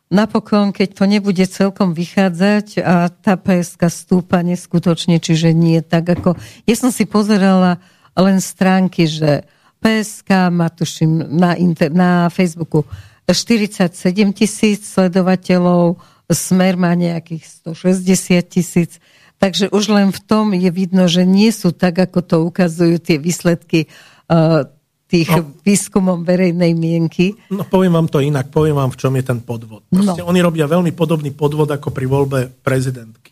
napokon, 0.08 0.72
keď 0.72 0.89
to 0.95 1.03
nebude 1.03 1.43
celkom 1.47 1.91
vychádzať 1.91 2.80
a 2.80 3.12
tá 3.12 3.36
PSK 3.36 3.91
stúpa 3.91 4.39
neskutočne, 4.43 5.20
čiže 5.20 5.51
nie 5.51 5.84
tak 5.84 6.08
ako... 6.08 6.39
Ja 6.64 6.76
som 6.80 6.91
si 6.91 7.03
pozerala 7.03 7.80
len 8.16 8.39
stránky, 8.39 9.05
že 9.05 9.43
PSK 9.84 10.49
má 10.49 10.72
tuším 10.72 11.28
na, 11.38 11.53
inter, 11.53 11.93
na 11.93 12.32
Facebooku 12.34 12.88
47 13.28 13.91
tisíc 14.32 14.88
sledovateľov, 14.88 15.99
Smer 16.28 16.76
má 16.76 16.91
nejakých 16.91 17.72
160 17.72 18.43
tisíc. 18.51 18.99
Takže 19.39 19.72
už 19.72 19.95
len 19.95 20.12
v 20.12 20.20
tom 20.20 20.51
je 20.51 20.68
vidno, 20.68 21.08
že 21.08 21.24
nie 21.24 21.55
sú 21.55 21.72
tak, 21.72 21.95
ako 22.03 22.20
to 22.20 22.36
ukazujú 22.43 22.99
tie 22.99 23.16
výsledky 23.16 23.88
uh, 24.28 24.68
tých 25.08 25.32
No. 25.32 25.39
no. 25.39 25.55
výskumom 25.64 26.20
verejnej 26.22 26.76
mienky. 26.76 27.32
No 27.47 27.64
poviem 27.64 27.95
vám 27.95 28.12
to 28.12 28.20
inak, 28.20 28.51
poviem 28.51 28.76
vám, 28.76 28.91
v 28.91 28.99
čom 28.99 29.16
je 29.16 29.24
ten 29.24 29.39
podvod. 29.39 29.88
Proste 29.88 30.22
No. 30.22 30.28
oni 30.28 30.43
robia 30.43 30.68
veľmi 30.68 30.91
podobný 30.91 31.32
podvod 31.32 31.72
ako 31.72 31.95
pri 31.95 32.05
voľbe 32.05 32.39
prezidentky. 32.60 33.32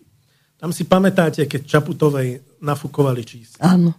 Tam 0.56 0.72
si 0.72 0.88
pamätáte, 0.88 1.44
keď 1.46 1.62
Čaputovej 1.68 2.40
nafúkovali 2.64 3.22
čísla. 3.28 3.60
Áno. 3.76 3.92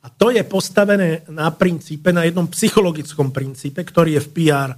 A 0.00 0.08
to 0.08 0.32
je 0.32 0.40
postavené 0.40 1.26
na 1.28 1.52
princípe, 1.52 2.16
na 2.16 2.24
jednom 2.24 2.48
psychologickom 2.48 3.28
princípe, 3.28 3.84
ktorý 3.84 4.16
je 4.16 4.24
v 4.24 4.30
PR 4.32 4.70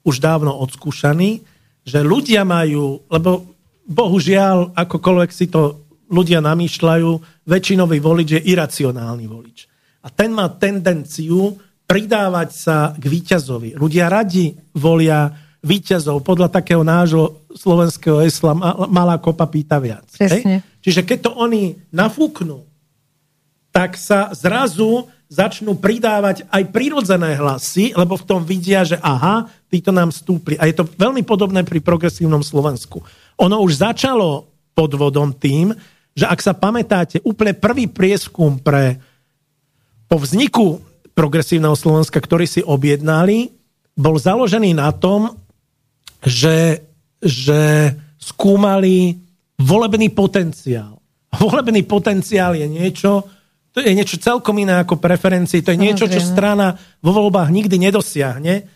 už 0.00 0.16
dávno 0.16 0.56
odskúšaný, 0.64 1.44
že 1.84 2.00
ľudia 2.00 2.40
majú, 2.48 3.04
lebo 3.12 3.52
bohužiaľ, 3.84 4.72
akokoľvek 4.72 5.30
si 5.30 5.52
to 5.52 5.84
ľudia 6.08 6.40
namýšľajú, 6.40 7.10
väčšinový 7.44 7.98
volič 8.00 8.28
je 8.38 8.40
iracionálny 8.48 9.26
volič. 9.28 9.68
A 10.00 10.08
ten 10.08 10.32
má 10.32 10.48
tendenciu 10.48 11.58
pridávať 11.88 12.48
sa 12.52 12.76
k 12.92 13.04
víťazovi. 13.08 13.80
Ľudia 13.80 14.12
radi 14.12 14.52
volia 14.76 15.32
víťazov 15.64 16.20
podľa 16.20 16.52
takého 16.52 16.84
nášho 16.84 17.42
slovenského 17.56 18.22
esla 18.22 18.52
malá 18.86 19.16
kopa 19.16 19.48
pýta 19.48 19.80
viac. 19.80 20.06
Hej? 20.20 20.62
Čiže 20.84 21.02
keď 21.02 21.18
to 21.26 21.30
oni 21.34 21.80
nafúknú, 21.90 22.62
tak 23.72 23.96
sa 23.96 24.30
zrazu 24.36 25.08
začnú 25.28 25.76
pridávať 25.76 26.44
aj 26.48 26.62
prírodzené 26.72 27.36
hlasy, 27.36 27.92
lebo 27.92 28.16
v 28.16 28.24
tom 28.24 28.40
vidia, 28.44 28.80
že 28.84 28.96
aha, 29.00 29.48
títo 29.68 29.92
nám 29.92 30.08
stúpli. 30.08 30.56
A 30.56 30.64
je 30.68 30.76
to 30.76 30.88
veľmi 30.88 31.20
podobné 31.24 31.64
pri 31.64 31.84
progresívnom 31.84 32.40
Slovensku. 32.40 33.04
Ono 33.36 33.56
už 33.60 33.84
začalo 33.84 34.48
podvodom 34.72 35.36
tým, 35.36 35.76
že 36.16 36.24
ak 36.24 36.40
sa 36.40 36.56
pamätáte, 36.56 37.20
úplne 37.28 37.52
prvý 37.52 37.86
prieskum 37.86 38.56
pre 38.56 38.98
po 40.08 40.16
vzniku 40.16 40.80
progresívneho 41.18 41.74
Slovenska, 41.74 42.22
ktorý 42.22 42.46
si 42.46 42.62
objednali, 42.62 43.50
bol 43.98 44.14
založený 44.14 44.78
na 44.78 44.94
tom, 44.94 45.34
že, 46.22 46.86
že 47.18 47.90
skúmali 48.22 49.18
volebný 49.58 50.14
potenciál. 50.14 51.02
Volebný 51.42 51.82
potenciál 51.82 52.54
je 52.54 52.70
niečo, 52.70 53.26
to 53.74 53.82
je 53.82 53.90
niečo 53.90 54.22
celkom 54.22 54.54
iné 54.62 54.78
ako 54.78 55.02
preferencii. 55.02 55.66
To 55.66 55.74
je 55.74 55.82
niečo, 55.82 56.06
čo 56.06 56.22
strana 56.22 56.78
vo 57.02 57.10
voľbách 57.10 57.50
nikdy 57.50 57.76
nedosiahne. 57.90 58.54
E, 58.54 58.66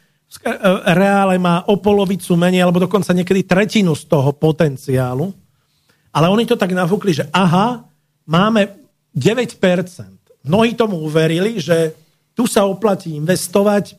reále 0.99 1.39
má 1.39 1.63
o 1.71 1.79
polovicu 1.79 2.35
menej, 2.35 2.67
alebo 2.67 2.83
dokonca 2.83 3.15
niekedy 3.15 3.47
tretinu 3.47 3.95
z 3.95 4.11
toho 4.11 4.35
potenciálu. 4.35 5.31
Ale 6.13 6.27
oni 6.29 6.45
to 6.45 6.59
tak 6.59 6.75
nafúkli, 6.75 7.15
že 7.15 7.25
aha, 7.33 7.87
máme 8.27 8.69
9%. 9.15 9.57
Mnohí 10.43 10.75
tomu 10.75 10.99
uverili, 11.01 11.57
že 11.63 11.95
tu 12.33 12.49
sa 12.49 12.65
oplatí 12.65 13.17
investovať, 13.17 13.97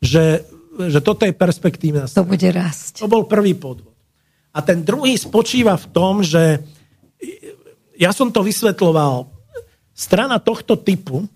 že, 0.00 0.44
že 0.88 1.00
toto 1.00 1.24
je 1.24 1.32
perspektívna 1.36 2.08
strana. 2.08 2.24
To 2.24 2.32
bude 2.32 2.48
rásť. 2.48 3.04
To 3.04 3.08
bol 3.08 3.24
prvý 3.28 3.52
podvod. 3.56 3.92
A 4.56 4.64
ten 4.64 4.80
druhý 4.80 5.20
spočíva 5.20 5.76
v 5.76 5.86
tom, 5.92 6.24
že 6.24 6.64
ja 7.96 8.12
som 8.12 8.32
to 8.32 8.40
vysvetloval 8.40 9.28
strana 9.92 10.40
tohto 10.40 10.76
typu, 10.76 11.28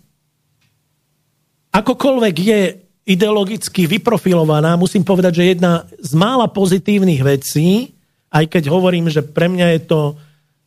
akokoľvek 1.72 2.36
je 2.36 2.60
ideologicky 3.08 3.88
vyprofilovaná, 3.88 4.76
musím 4.76 5.04
povedať, 5.04 5.40
že 5.40 5.50
jedna 5.56 5.88
z 5.98 6.12
mála 6.16 6.46
pozitívnych 6.48 7.20
vecí, 7.24 7.96
aj 8.30 8.46
keď 8.46 8.70
hovorím, 8.70 9.08
že 9.08 9.24
pre 9.24 9.48
mňa 9.48 9.66
je 9.76 9.80
to 9.88 10.00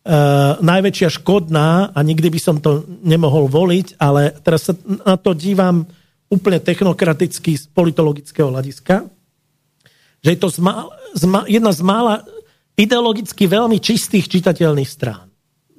uh, 0.06 0.60
najväčšia 0.60 1.10
škodná 1.20 1.92
a 1.92 2.00
nikdy 2.04 2.28
by 2.32 2.40
som 2.40 2.58
to 2.60 2.84
nemohol 3.04 3.48
voliť, 3.48 4.00
ale 4.00 4.36
teraz 4.44 4.72
sa 4.72 4.74
na 4.86 5.16
to 5.16 5.36
dívam 5.36 5.88
úplne 6.28 6.60
technokraticky 6.60 7.56
z 7.60 7.68
politologického 7.72 8.50
hľadiska, 8.50 9.06
že 10.24 10.30
je 10.34 10.40
to 10.40 10.50
zma, 10.50 10.88
zma, 11.14 11.44
jedna 11.46 11.76
z 11.76 11.82
mála 11.84 12.16
ideologicky 12.74 13.46
veľmi 13.46 13.78
čistých 13.78 14.32
čitateľných 14.32 14.90
strán 14.90 15.34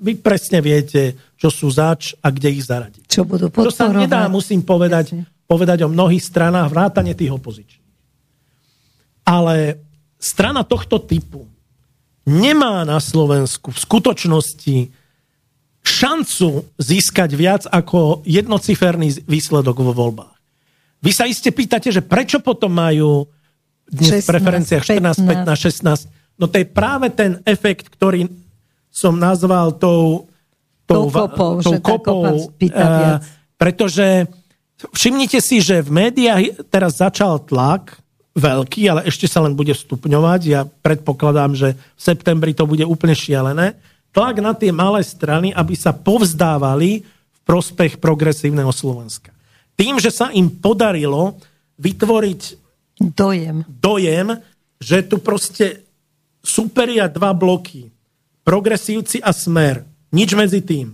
vy 0.04 0.18
presne 0.18 0.58
viete, 0.60 1.32
čo 1.38 1.48
sú 1.48 1.70
zač 1.70 2.12
a 2.20 2.28
kde 2.28 2.60
ich 2.60 2.66
zaradiť. 2.66 3.08
Čo 3.08 3.24
budú 3.24 3.48
podporovať. 3.48 3.70
To 3.70 3.72
sa 3.72 3.88
nedá, 3.88 4.26
musím 4.26 4.60
povedať, 4.60 5.14
povedať 5.46 5.86
o 5.86 5.92
mnohých 5.92 6.20
stranách, 6.20 6.68
vrátane 6.68 7.16
tých 7.16 7.32
opozičných. 7.32 7.88
Ale 9.24 9.80
strana 10.20 10.66
tohto 10.66 11.00
typu 11.00 11.48
nemá 12.24 12.84
na 12.88 12.98
Slovensku 13.00 13.72
v 13.72 13.78
skutočnosti 13.78 14.76
šancu 15.84 16.64
získať 16.80 17.30
viac 17.36 17.62
ako 17.68 18.24
jednociferný 18.24 19.28
výsledok 19.28 19.84
vo 19.84 19.92
voľbách. 19.92 20.34
Vy 21.04 21.10
sa 21.12 21.28
iste 21.28 21.52
pýtate, 21.52 21.92
že 21.92 22.00
prečo 22.00 22.40
potom 22.40 22.72
majú 22.72 23.28
dnes 23.84 24.24
16, 24.24 24.24
v 24.24 24.28
preferenciách 24.32 24.84
14, 24.88 25.44
15, 25.44 26.08
16. 26.08 26.40
No 26.40 26.48
to 26.48 26.56
je 26.56 26.66
práve 26.66 27.12
ten 27.12 27.44
efekt, 27.44 27.92
ktorý 27.92 28.32
som 28.88 29.20
nazval 29.20 29.76
tou, 29.76 30.24
tou, 30.88 31.12
tou 31.12 31.28
kopou, 31.28 31.52
tou 31.60 31.76
kopou 31.84 32.48
uh, 32.48 33.20
pretože 33.60 34.24
všimnite 34.96 35.38
si, 35.44 35.60
že 35.60 35.84
v 35.84 35.90
médiách 36.08 36.64
teraz 36.72 36.96
začal 36.96 37.44
tlak 37.44 38.00
veľký, 38.34 38.82
ale 38.90 39.06
ešte 39.06 39.30
sa 39.30 39.42
len 39.42 39.54
bude 39.54 39.72
stupňovať. 39.72 40.40
Ja 40.46 40.66
predpokladám, 40.66 41.54
že 41.54 41.78
v 41.78 42.00
septembri 42.00 42.52
to 42.52 42.66
bude 42.66 42.82
úplne 42.82 43.14
šialené. 43.14 43.78
Tlak 44.14 44.42
na 44.42 44.54
tie 44.54 44.70
malé 44.70 45.02
strany, 45.02 45.50
aby 45.54 45.74
sa 45.74 45.94
povzdávali 45.94 47.02
v 47.06 47.38
prospech 47.46 47.98
progresívneho 47.98 48.70
Slovenska. 48.70 49.34
Tým, 49.74 49.98
že 49.98 50.14
sa 50.14 50.30
im 50.30 50.50
podarilo 50.50 51.38
vytvoriť 51.78 52.42
dojem, 53.14 53.66
dojem 53.66 54.38
že 54.84 55.00
tu 55.06 55.16
proste 55.22 55.80
superia 56.44 57.08
dva 57.08 57.32
bloky 57.32 57.88
progresívci 58.44 59.24
a 59.24 59.32
smer. 59.32 59.82
Nič 60.12 60.36
medzi 60.36 60.60
tým. 60.60 60.92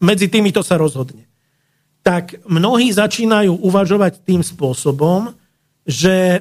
Medzi 0.00 0.32
tými 0.32 0.48
to 0.50 0.64
sa 0.64 0.80
rozhodne. 0.80 1.28
Tak 2.00 2.48
mnohí 2.48 2.88
začínajú 2.88 3.60
uvažovať 3.60 4.24
tým 4.24 4.40
spôsobom, 4.40 5.36
že 5.90 6.38
e, 6.38 6.40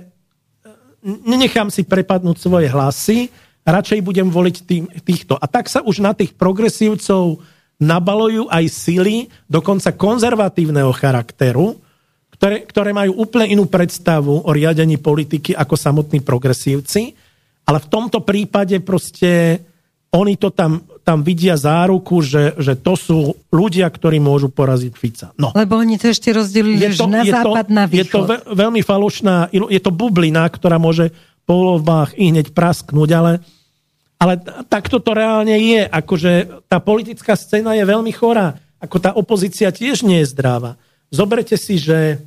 nenechám 1.25 1.73
si 1.73 1.81
prepadnúť 1.81 2.37
svoje 2.37 2.69
hlasy, 2.69 3.33
radšej 3.65 4.05
budem 4.05 4.29
voliť 4.29 4.55
tým, 4.65 4.83
týchto. 5.01 5.33
A 5.41 5.45
tak 5.49 5.65
sa 5.65 5.81
už 5.81 6.05
na 6.05 6.13
tých 6.13 6.37
progresívcov 6.37 7.41
nabalujú 7.79 8.45
aj 8.51 8.65
sily, 8.69 9.31
dokonca 9.47 9.95
konzervatívneho 9.95 10.91
charakteru, 10.91 11.79
ktoré, 12.35 12.67
ktoré 12.67 12.91
majú 12.91 13.23
úplne 13.23 13.55
inú 13.55 13.67
predstavu 13.67 14.43
o 14.43 14.49
riadení 14.51 14.99
politiky 14.99 15.55
ako 15.55 15.75
samotní 15.75 16.23
progresívci, 16.23 17.15
ale 17.67 17.77
v 17.79 17.87
tomto 17.91 18.23
prípade 18.23 18.79
proste 18.83 19.59
oni 20.09 20.35
to 20.35 20.49
tam, 20.49 20.81
tam 21.09 21.25
vidia 21.25 21.57
záruku, 21.57 22.21
že, 22.21 22.53
že 22.61 22.77
to 22.77 22.93
sú 22.93 23.33
ľudia, 23.49 23.89
ktorí 23.89 24.21
môžu 24.21 24.53
poraziť 24.53 24.93
Fica. 24.93 25.27
No. 25.41 25.49
Lebo 25.57 25.81
oni 25.81 25.97
to 25.97 26.13
ešte 26.13 26.29
rozdelili 26.29 26.85
je 26.85 27.01
to, 27.01 27.09
na 27.09 27.25
je 27.25 27.33
západ, 27.33 27.65
to, 27.65 27.73
na 27.73 27.83
východ. 27.89 27.97
Je 27.97 28.05
to 28.13 28.19
ve, 28.29 28.37
veľmi 28.53 28.81
falošná, 28.85 29.49
je 29.49 29.81
to 29.81 29.89
bublina, 29.89 30.45
ktorá 30.45 30.77
môže 30.77 31.09
po 31.49 31.57
voľbách 31.57 32.13
i 32.13 32.29
hneď 32.29 32.53
prasknúť, 32.53 33.09
ale, 33.17 33.41
ale 34.21 34.37
takto 34.69 35.01
to 35.01 35.17
reálne 35.17 35.57
je. 35.57 35.81
Akože 35.89 36.61
tá 36.69 36.77
politická 36.77 37.33
scéna 37.33 37.73
je 37.73 37.89
veľmi 37.89 38.13
chorá. 38.13 38.61
Ako 38.77 39.01
tá 39.01 39.09
opozícia 39.17 39.73
tiež 39.73 40.05
nie 40.05 40.21
je 40.21 40.29
zdráva. 40.29 40.77
Zoberte 41.09 41.57
si, 41.57 41.81
že 41.81 42.21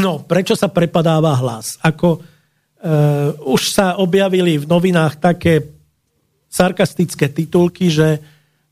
no, 0.00 0.24
prečo 0.24 0.56
sa 0.56 0.72
prepadáva 0.72 1.36
hlas? 1.36 1.76
Ako 1.84 2.16
uh, 2.16 3.36
už 3.44 3.76
sa 3.76 4.00
objavili 4.00 4.56
v 4.56 4.64
novinách 4.64 5.20
také 5.20 5.79
sarkastické 6.50 7.30
titulky, 7.30 7.88
že, 7.88 8.18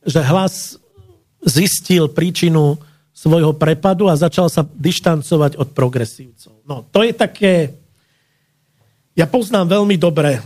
že 0.03 0.21
hlas 0.27 0.77
zistil 1.47 2.11
príčinu 2.11 2.77
svojho 3.15 3.55
prepadu 3.55 4.11
a 4.11 4.19
začal 4.19 4.51
sa 4.51 4.67
dištancovať 4.67 5.59
od 5.59 5.71
progresívcov. 5.71 6.55
No, 6.67 6.83
to 6.91 7.07
je 7.07 7.15
také... 7.15 7.79
Ja 9.15 9.27
poznám 9.27 9.83
veľmi 9.83 9.99
dobre 9.99 10.39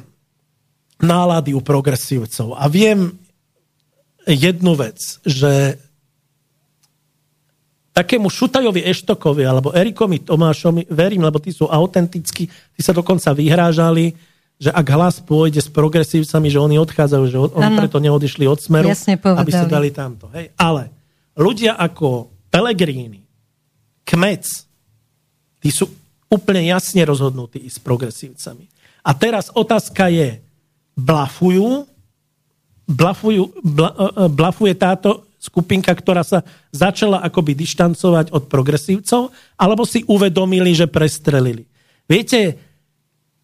nálady 1.03 1.53
u 1.53 1.61
progresívcov 1.61 2.57
a 2.57 2.65
viem 2.73 3.13
jednu 4.25 4.73
vec, 4.79 4.97
že 5.27 5.77
takému 7.93 8.33
Šutajovi 8.33 8.89
Eštokovi 8.89 9.45
alebo 9.45 9.77
Erikomi 9.77 10.25
Tomášovi 10.25 10.89
verím, 10.89 11.29
lebo 11.29 11.37
tí 11.37 11.53
sú 11.53 11.69
autentickí, 11.69 12.49
tí 12.49 12.81
sa 12.81 12.97
dokonca 12.97 13.37
vyhrážali, 13.37 14.17
že 14.63 14.71
ak 14.71 14.87
hlas 14.95 15.19
pôjde 15.19 15.59
s 15.59 15.67
progresívcami, 15.67 16.47
že 16.47 16.63
oni 16.63 16.79
odchádzajú, 16.79 17.25
že 17.27 17.39
oni 17.51 17.67
ano. 17.75 17.79
preto 17.83 17.99
neodišli 17.99 18.47
od 18.47 18.63
smeru, 18.63 18.87
aby 18.87 19.51
sa 19.51 19.67
dali 19.67 19.91
tamto. 19.91 20.31
Hej. 20.31 20.55
Ale 20.55 20.95
ľudia 21.35 21.75
ako 21.75 22.31
Pelegrini, 22.47 23.27
Kmec, 24.07 24.47
tí 25.59 25.71
sú 25.75 25.91
úplne 26.31 26.63
jasne 26.71 27.03
rozhodnutí 27.03 27.67
s 27.67 27.83
progresívcami. 27.83 28.71
A 29.03 29.11
teraz 29.19 29.51
otázka 29.51 30.07
je, 30.15 30.39
blafujú, 30.95 31.91
blafujú 32.87 33.51
bla, 33.67 33.91
e, 33.91 34.07
e, 34.15 34.25
blafuje 34.31 34.75
táto 34.79 35.27
skupinka, 35.43 35.91
ktorá 35.91 36.23
sa 36.23 36.47
začala 36.71 37.19
akoby 37.27 37.59
dištancovať 37.59 38.31
od 38.31 38.47
progresívcov, 38.47 39.35
alebo 39.59 39.83
si 39.83 40.07
uvedomili, 40.07 40.71
že 40.71 40.87
prestrelili. 40.87 41.67
Viete, 42.07 42.55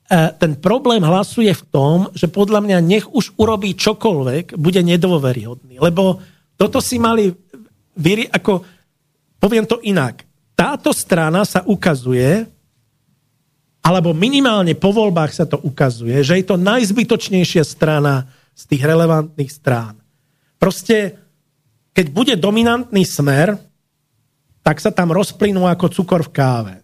ten 0.08 0.56
problém 0.56 1.04
hlasuje 1.04 1.52
v 1.52 1.66
tom, 1.68 1.96
že 2.16 2.32
podľa 2.32 2.64
mňa 2.64 2.78
nech 2.80 3.06
už 3.12 3.36
urobí 3.36 3.76
čokoľvek, 3.76 4.56
bude 4.56 4.80
nedôveryhodný. 4.80 5.76
Lebo 5.76 6.24
toto 6.56 6.80
si 6.80 6.96
mali 6.96 7.28
vyri, 7.92 8.24
ako 8.24 8.64
poviem 9.36 9.68
to 9.68 9.84
inak. 9.84 10.24
Táto 10.56 10.96
strana 10.96 11.44
sa 11.44 11.60
ukazuje, 11.68 12.48
alebo 13.84 14.16
minimálne 14.16 14.72
po 14.74 14.90
voľbách 14.96 15.32
sa 15.36 15.44
to 15.44 15.60
ukazuje, 15.60 16.24
že 16.24 16.40
je 16.40 16.44
to 16.48 16.56
najzbytočnejšia 16.56 17.62
strana 17.62 18.32
z 18.56 18.62
tých 18.74 18.82
relevantných 18.82 19.52
strán. 19.52 20.00
Proste, 20.58 21.14
keď 21.94 22.06
bude 22.10 22.34
dominantný 22.34 23.06
smer, 23.06 23.54
tak 24.64 24.82
sa 24.82 24.90
tam 24.90 25.14
rozplynú 25.14 25.68
ako 25.68 25.86
cukor 25.92 26.26
v 26.26 26.34
káve. 26.34 26.74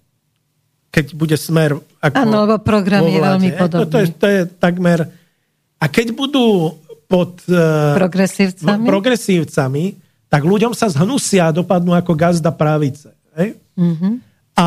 Keď 0.95 1.19
bude 1.19 1.35
smer 1.35 1.75
Áno, 1.99 2.47
lebo 2.47 2.63
program 2.63 3.03
je 3.03 3.19
veľmi 3.19 3.51
podobný. 3.59 3.91
To, 3.91 3.91
to, 3.91 3.97
je, 3.99 4.07
to 4.15 4.27
je 4.31 4.41
takmer... 4.63 5.11
A 5.83 5.91
keď 5.91 6.15
budú 6.15 6.79
pod 7.11 7.43
uh, 7.51 7.99
progresívcami? 7.99 8.87
progresívcami, 8.87 9.85
tak 10.31 10.47
ľuďom 10.47 10.73
sa 10.73 10.87
zhnusia 10.87 11.51
a 11.51 11.55
dopadnú 11.55 11.93
ako 11.99 12.15
gazda 12.15 12.55
právice. 12.55 13.11
Hej? 13.35 13.59
Mm-hmm. 13.75 14.15
A 14.55 14.67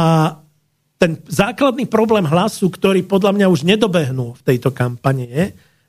ten 0.99 1.15
základný 1.25 1.88
problém 1.88 2.28
hlasu, 2.28 2.67
ktorý 2.67 3.07
podľa 3.07 3.32
mňa 3.34 3.47
už 3.47 3.63
nedobehnú 3.63 4.36
v 4.36 4.45
tejto 4.45 4.73
kampane, 4.75 5.25
je, 5.25 5.45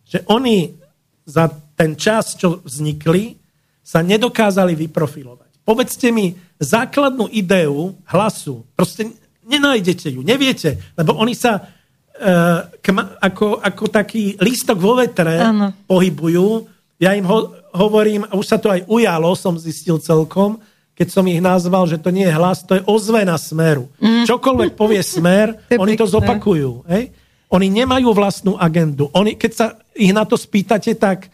že 0.07 0.19
oni 0.31 0.77
za 1.29 1.53
ten 1.77 1.97
čas, 1.99 2.33
čo 2.39 2.65
vznikli, 2.65 3.37
sa 3.85 4.01
nedokázali 4.05 4.77
vyprofilovať. 4.77 5.65
Povedzte 5.65 6.09
mi 6.09 6.33
základnú 6.61 7.29
ideu 7.29 7.97
hlasu. 8.09 8.65
Proste 8.73 9.13
nenájdete 9.49 10.13
ju, 10.13 10.21
neviete, 10.21 10.77
lebo 10.95 11.17
oni 11.17 11.33
sa 11.33 11.57
uh, 11.57 12.69
kma, 12.85 13.19
ako, 13.19 13.65
ako 13.65 13.85
taký 13.89 14.37
lístok 14.37 14.77
vo 14.77 15.01
vetre 15.01 15.41
ano. 15.41 15.73
pohybujú. 15.89 16.69
Ja 17.01 17.17
im 17.17 17.25
ho, 17.25 17.57
hovorím, 17.73 18.29
a 18.29 18.37
už 18.37 18.47
sa 18.47 18.59
to 18.61 18.69
aj 18.69 18.85
ujalo, 18.85 19.33
som 19.33 19.57
zistil 19.57 19.97
celkom, 20.03 20.61
keď 20.99 21.09
som 21.15 21.25
ich 21.31 21.39
nazval, 21.39 21.87
že 21.87 22.03
to 22.03 22.11
nie 22.11 22.27
je 22.27 22.35
hlas, 22.35 22.67
to 22.67 22.75
je 22.75 22.83
ozvena 22.83 23.39
smeru. 23.39 23.87
Mm. 24.03 24.27
Čokoľvek 24.27 24.75
povie 24.75 24.99
smer, 25.01 25.55
to 25.71 25.79
oni 25.79 25.95
to 25.95 26.11
zopakujú. 26.11 26.85
Hej? 26.91 27.15
Oni 27.49 27.71
nemajú 27.71 28.11
vlastnú 28.13 28.59
agendu. 28.59 29.09
Oni, 29.15 29.39
keď 29.39 29.53
sa 29.55 29.67
ich 29.95 30.11
na 30.11 30.27
to 30.27 30.35
spýtate, 30.35 30.99
tak 30.99 31.31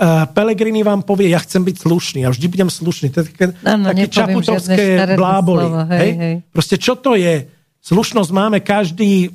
uh, 0.00 0.24
Pelegrini 0.32 0.80
vám 0.80 1.04
povie, 1.04 1.28
ja 1.28 1.38
chcem 1.44 1.60
byť 1.60 1.76
slušný, 1.84 2.18
ja 2.24 2.32
vždy 2.32 2.46
budem 2.48 2.70
slušný. 2.72 3.12
To 3.12 3.20
je 3.20 3.26
také, 3.28 3.44
ano, 3.68 3.92
také 3.92 4.08
čaputovské 4.08 4.84
bláboli. 5.14 5.68
Slova, 5.68 5.84
hej, 5.92 6.00
hej? 6.00 6.10
Hej. 6.16 6.34
Proste 6.48 6.76
čo 6.80 6.96
to 6.96 7.12
je? 7.14 7.44
Slušnosť 7.84 8.30
máme 8.32 8.58
každý 8.64 9.28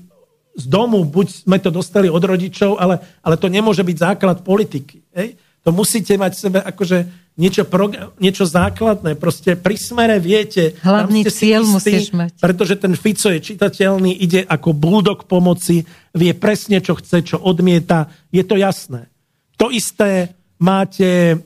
z 0.56 0.66
domu, 0.66 1.04
buď 1.04 1.46
sme 1.46 1.58
to 1.60 1.70
dostali 1.70 2.08
od 2.08 2.24
rodičov, 2.24 2.80
ale, 2.80 2.98
ale 3.22 3.36
to 3.36 3.52
nemôže 3.52 3.84
byť 3.84 3.98
základ 4.00 4.38
politiky. 4.42 5.04
Hej? 5.12 5.36
To 5.66 5.74
musíte 5.74 6.14
mať 6.16 6.32
v 6.38 6.42
sebe 6.46 6.60
akože 6.62 6.98
niečo, 7.42 7.66
pro, 7.66 7.90
niečo 8.22 8.46
základné. 8.46 9.18
Proste 9.18 9.58
pri 9.58 9.76
smere 9.76 10.22
viete... 10.22 10.78
Hlavný 10.80 11.26
cieľ 11.26 11.66
istý, 11.66 11.74
musíš 11.74 12.06
mať. 12.14 12.38
Pretože 12.38 12.78
ten 12.78 12.94
Fico 12.94 13.34
je 13.34 13.42
čitateľný, 13.42 14.14
ide 14.14 14.46
ako 14.46 14.78
bulldog 14.78 15.26
pomoci, 15.26 15.84
vie 16.14 16.32
presne, 16.38 16.80
čo 16.80 16.96
chce, 16.96 17.26
čo 17.26 17.38
odmieta. 17.42 18.08
Je 18.30 18.46
to 18.46 18.56
jasné. 18.56 19.10
To 19.58 19.74
isté 19.74 20.35
máte 20.60 21.40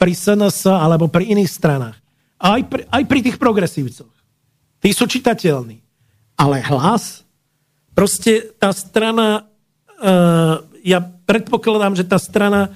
pri 0.00 0.12
SNS 0.16 0.66
alebo 0.70 1.12
pri 1.12 1.28
iných 1.36 1.50
stranách. 1.50 1.96
Aj 2.40 2.60
pri, 2.64 2.88
aj 2.88 3.02
pri 3.04 3.20
tých 3.20 3.36
progresívcoch. 3.36 4.12
Tí 4.80 4.90
sú 4.96 5.04
čitateľní. 5.04 5.84
Ale 6.40 6.64
hlas, 6.64 7.20
proste 7.92 8.48
tá 8.56 8.72
strana, 8.72 9.44
uh, 10.00 10.64
ja 10.80 11.04
predpokladám, 11.04 12.00
že 12.00 12.08
tá 12.08 12.16
strana 12.16 12.72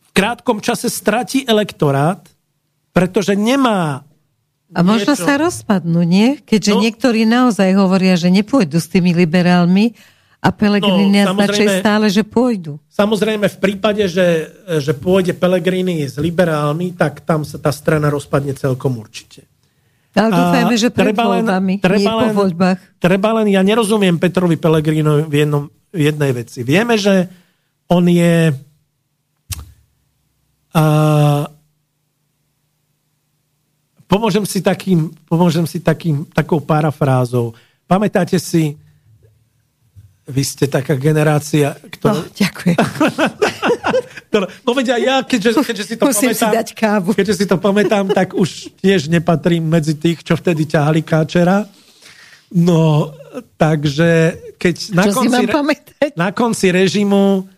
v 0.00 0.08
krátkom 0.16 0.64
čase 0.64 0.88
stratí 0.88 1.44
elektorát, 1.44 2.24
pretože 2.96 3.36
nemá 3.36 4.08
a 4.70 4.86
možno 4.86 5.18
niečo... 5.18 5.26
sa 5.26 5.34
rozpadnú, 5.34 6.00
nie? 6.06 6.38
Keďže 6.46 6.72
no, 6.78 6.80
niektorí 6.86 7.26
naozaj 7.26 7.74
hovoria, 7.74 8.14
že 8.14 8.30
nepôjdu 8.30 8.78
s 8.78 8.86
tými 8.86 9.10
liberálmi 9.10 9.98
a 10.40 10.48
Pelegrini 10.56 11.20
no, 11.20 11.36
stále, 11.84 12.08
že 12.08 12.24
pôjdu. 12.24 12.80
Samozrejme, 12.88 13.44
v 13.44 13.58
prípade, 13.60 14.08
že, 14.08 14.48
že 14.80 14.96
pôjde 14.96 15.36
Pelegrini 15.36 16.00
s 16.08 16.16
liberálmi, 16.16 16.96
tak 16.96 17.28
tam 17.28 17.44
sa 17.44 17.60
tá 17.60 17.68
strana 17.68 18.08
rozpadne 18.08 18.56
celkom 18.56 18.96
určite. 18.96 19.44
Ale 20.16 20.32
dúfajme, 20.32 20.74
že 20.80 20.88
pred 20.88 21.12
treba 21.12 21.24
len, 21.28 21.44
voľbami, 21.44 21.74
treba 21.78 22.12
len, 22.18 22.32
po 22.32 22.42
voľbách. 22.42 22.78
Treba 22.98 23.28
len, 23.36 23.46
ja 23.52 23.60
nerozumiem 23.60 24.16
Petrovi 24.16 24.56
Pelegrinovi 24.56 25.28
v, 25.28 25.34
jednom, 25.44 25.64
v 25.92 26.00
jednej 26.08 26.32
veci. 26.32 26.64
Vieme, 26.64 26.96
že 26.96 27.28
on 27.86 28.08
je 28.08 28.50
a 30.70 30.82
pomôžem 34.06 34.46
si 34.46 34.62
takým, 34.62 35.10
pomôžem 35.26 35.66
si 35.66 35.82
takým, 35.82 36.22
takou 36.30 36.62
parafrázou. 36.62 37.54
Pamätáte 37.90 38.38
si, 38.38 38.78
vy 40.30 40.42
ste 40.46 40.64
taká 40.70 40.94
generácia, 40.94 41.74
ktorá... 41.74 42.22
No, 42.22 42.30
ďakujem. 42.30 42.78
no 44.64 44.70
veď 44.70 44.86
aj 44.94 45.02
ja, 45.02 45.16
keďže, 45.26 45.50
keďže 45.66 45.84
si 45.84 45.94
to 45.98 46.02
Musím 46.06 46.30
pamätám... 46.30 46.50
si 46.50 46.56
dať 46.62 46.68
kávu. 46.78 47.10
Keďže 47.18 47.34
si 47.34 47.44
to 47.50 47.56
pamätám, 47.58 48.06
tak 48.14 48.38
už 48.38 48.70
tiež 48.78 49.10
nepatrím 49.10 49.66
medzi 49.66 49.98
tých, 49.98 50.22
čo 50.22 50.38
vtedy 50.38 50.70
ťahali 50.70 51.02
káčera. 51.02 51.66
No, 52.54 53.10
takže 53.58 54.38
keď 54.58 54.74
na, 54.94 55.04
konci, 55.10 55.44
na 56.14 56.28
konci 56.30 56.66
režimu 56.70 57.50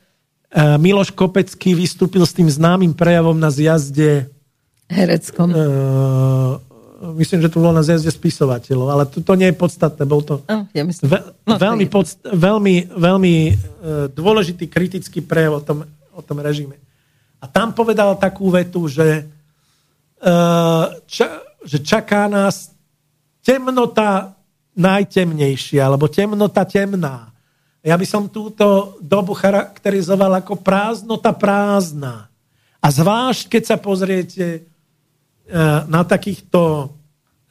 Eh, 0.53 0.77
Miloš 0.77 1.17
Kopecký 1.17 1.73
vystúpil 1.73 2.21
s 2.29 2.37
tým 2.37 2.45
známym 2.45 2.93
prejavom 2.93 3.33
na 3.33 3.49
zjazde 3.49 4.29
hereckom. 4.85 5.49
Uh, 5.49 6.61
myslím, 7.19 7.43
že 7.43 7.51
to 7.51 7.59
bolo 7.59 7.75
na 7.75 7.83
zjazde 7.83 8.15
spisovateľov, 8.15 8.89
ale 8.89 9.05
to, 9.11 9.19
to 9.19 9.35
nie 9.35 9.51
je 9.51 9.57
podstatné. 9.59 10.03
Bol 10.07 10.23
to 10.23 10.47
oh, 10.47 10.63
ja 10.71 10.83
myslím. 10.87 11.11
Ve, 11.11 11.19
no, 11.43 11.59
veľmi, 11.59 11.87
podst, 11.91 12.23
veľmi, 12.23 12.95
veľmi 12.95 13.35
uh, 13.51 13.55
dôležitý 14.15 14.71
kritický 14.71 15.19
prejav 15.19 15.59
o 15.59 15.63
tom, 15.63 15.79
o 16.15 16.23
tom 16.23 16.39
režime. 16.39 16.79
A 17.43 17.51
tam 17.51 17.75
povedal 17.75 18.15
takú 18.23 18.55
vetu, 18.55 18.87
že, 18.87 19.27
uh, 20.23 20.95
ča, 21.11 21.43
že 21.67 21.83
čaká 21.83 22.31
nás 22.31 22.71
temnota 23.43 24.39
najtemnejšia, 24.79 25.85
alebo 25.85 26.09
temnota 26.09 26.65
temná. 26.65 27.29
Ja 27.83 27.99
by 27.99 28.07
som 28.07 28.31
túto 28.31 28.97
dobu 29.03 29.35
charakterizoval 29.35 30.39
ako 30.39 30.63
prázdnota 30.63 31.35
prázdna. 31.35 32.31
A 32.79 32.87
zvlášť, 32.91 33.59
keď 33.59 33.63
sa 33.67 33.77
pozriete 33.79 34.45
e, 34.47 34.61
na 35.89 36.01
takýchto 36.07 36.93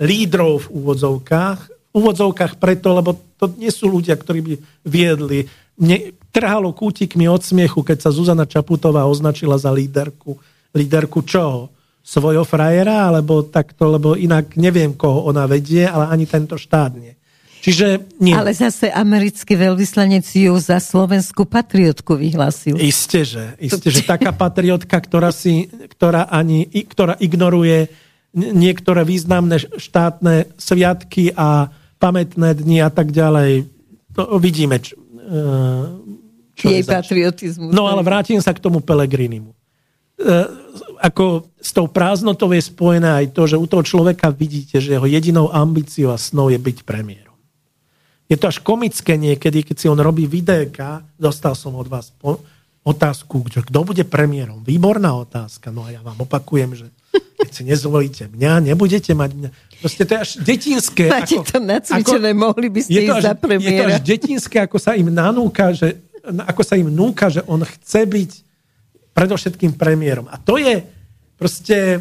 lídrov 0.01 0.65
v 0.65 0.71
úvodzovkách, 0.71 1.59
v 1.91 1.93
úvodzovkách 1.93 2.57
preto, 2.57 2.95
lebo 2.95 3.19
to 3.37 3.51
nie 3.59 3.69
sú 3.69 3.91
ľudia, 3.91 4.15
ktorí 4.17 4.39
by 4.41 4.53
viedli. 4.87 5.45
Mne 5.77 6.13
trhalo 6.31 6.71
kútikmi 6.71 7.27
od 7.27 7.43
smiechu, 7.43 7.83
keď 7.83 8.07
sa 8.07 8.13
Zuzana 8.13 8.47
Čaputová 8.47 9.05
označila 9.05 9.59
za 9.59 9.69
líderku. 9.69 10.39
Líderku 10.71 11.21
čoho? 11.27 11.69
Svojho 12.01 12.41
frajera, 12.41 13.13
alebo 13.13 13.45
takto, 13.45 13.85
lebo 13.85 14.17
inak 14.17 14.57
neviem, 14.57 14.97
koho 14.97 15.29
ona 15.29 15.45
vedie, 15.45 15.85
ale 15.85 16.09
ani 16.09 16.25
tento 16.25 16.57
štát 16.57 16.97
nie. 16.97 17.13
Čiže 17.61 18.17
nie. 18.17 18.33
Ale 18.33 18.57
zase 18.57 18.89
americký 18.89 19.53
veľvyslanec 19.53 20.25
ju 20.25 20.57
za 20.57 20.81
slovenskú 20.81 21.45
patriotku 21.45 22.17
vyhlásil. 22.17 22.73
Isté, 22.81 23.21
že, 23.21 23.53
isté, 23.61 23.93
že 23.93 24.01
taká 24.01 24.33
patriotka, 24.33 24.97
ktorá, 24.97 25.29
si, 25.29 25.69
ktorá, 25.69 26.25
ani, 26.25 26.65
ktorá 26.65 27.21
ignoruje 27.21 27.93
niektoré 28.33 29.05
významné 29.05 29.61
štátne 29.77 30.57
sviatky 30.57 31.37
a 31.37 31.69
pamätné 32.01 32.57
dni 32.57 32.81
a 32.81 32.89
tak 32.89 33.13
ďalej. 33.13 33.69
To 34.17 34.41
vidíme, 34.41 34.81
čo, 34.81 34.97
e, 34.97 35.37
čo 36.57 36.65
jej 36.65 36.81
patriotizmus. 36.81 37.69
No 37.69 37.85
ale 37.85 38.01
vrátim 38.01 38.41
sa 38.41 38.57
k 38.57 38.63
tomu 38.63 38.81
Pelegrinimu. 38.81 39.53
E, 39.53 39.57
ako 40.97 41.53
s 41.61 41.71
tou 41.77 41.85
prázdnotou 41.85 42.49
je 42.57 42.61
spojené 42.65 43.21
aj 43.21 43.25
to, 43.37 43.45
že 43.45 43.61
u 43.61 43.69
toho 43.69 43.85
človeka 43.85 44.33
vidíte, 44.33 44.81
že 44.81 44.97
jeho 44.97 45.05
jedinou 45.05 45.53
ambíciou 45.53 46.09
a 46.09 46.17
snou 46.17 46.49
je 46.49 46.57
byť 46.57 46.81
premiér. 46.81 47.30
Je 48.31 48.39
to 48.39 48.47
až 48.47 48.63
komické 48.63 49.19
niekedy, 49.19 49.67
keď 49.67 49.75
si 49.75 49.91
on 49.91 49.99
robí 49.99 50.23
videjka, 50.23 51.03
dostal 51.19 51.51
som 51.51 51.75
od 51.75 51.91
vás 51.91 52.15
po, 52.15 52.39
otázku, 52.87 53.43
že 53.51 53.59
kto 53.59 53.83
bude 53.83 54.07
premiérom. 54.07 54.63
Výborná 54.63 55.11
otázka. 55.19 55.67
No 55.69 55.83
a 55.83 55.91
ja 55.91 55.99
vám 55.99 56.15
opakujem, 56.23 56.71
že 56.73 56.87
keď 57.11 57.51
si 57.51 57.63
nezvolíte 57.67 58.23
mňa, 58.31 58.71
nebudete 58.71 59.11
mať 59.11 59.31
mňa. 59.35 59.49
Proste 59.83 60.03
to 60.07 60.11
je 60.15 60.19
až 60.23 60.31
detinské. 60.47 61.05
Máte 61.11 61.35
ako, 61.35 61.43
to 61.43 61.57
nacvičené, 61.59 62.29
ako, 62.31 62.39
mohli 62.39 62.67
by 62.71 62.79
ste 62.81 62.99
ísť 63.03 63.19
za 63.19 63.35
premiéra. 63.35 63.67
Je 63.67 63.77
to 63.77 63.85
až 63.91 63.99
detinské, 63.99 64.57
ako 64.63 64.77
sa 64.79 64.91
im 64.95 65.09
nanúka, 65.11 65.75
že, 65.75 65.99
ako 66.23 66.61
sa 66.63 66.79
im 66.79 66.87
núka, 66.87 67.27
že 67.27 67.43
on 67.51 67.61
chce 67.67 68.01
byť 68.07 68.31
predovšetkým 69.11 69.75
premiérom. 69.75 70.31
A 70.31 70.39
to 70.39 70.55
je 70.55 70.81
proste, 71.35 71.99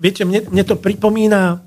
viete, 0.00 0.26
mne, 0.26 0.50
mne 0.50 0.64
to 0.66 0.74
pripomína 0.74 1.62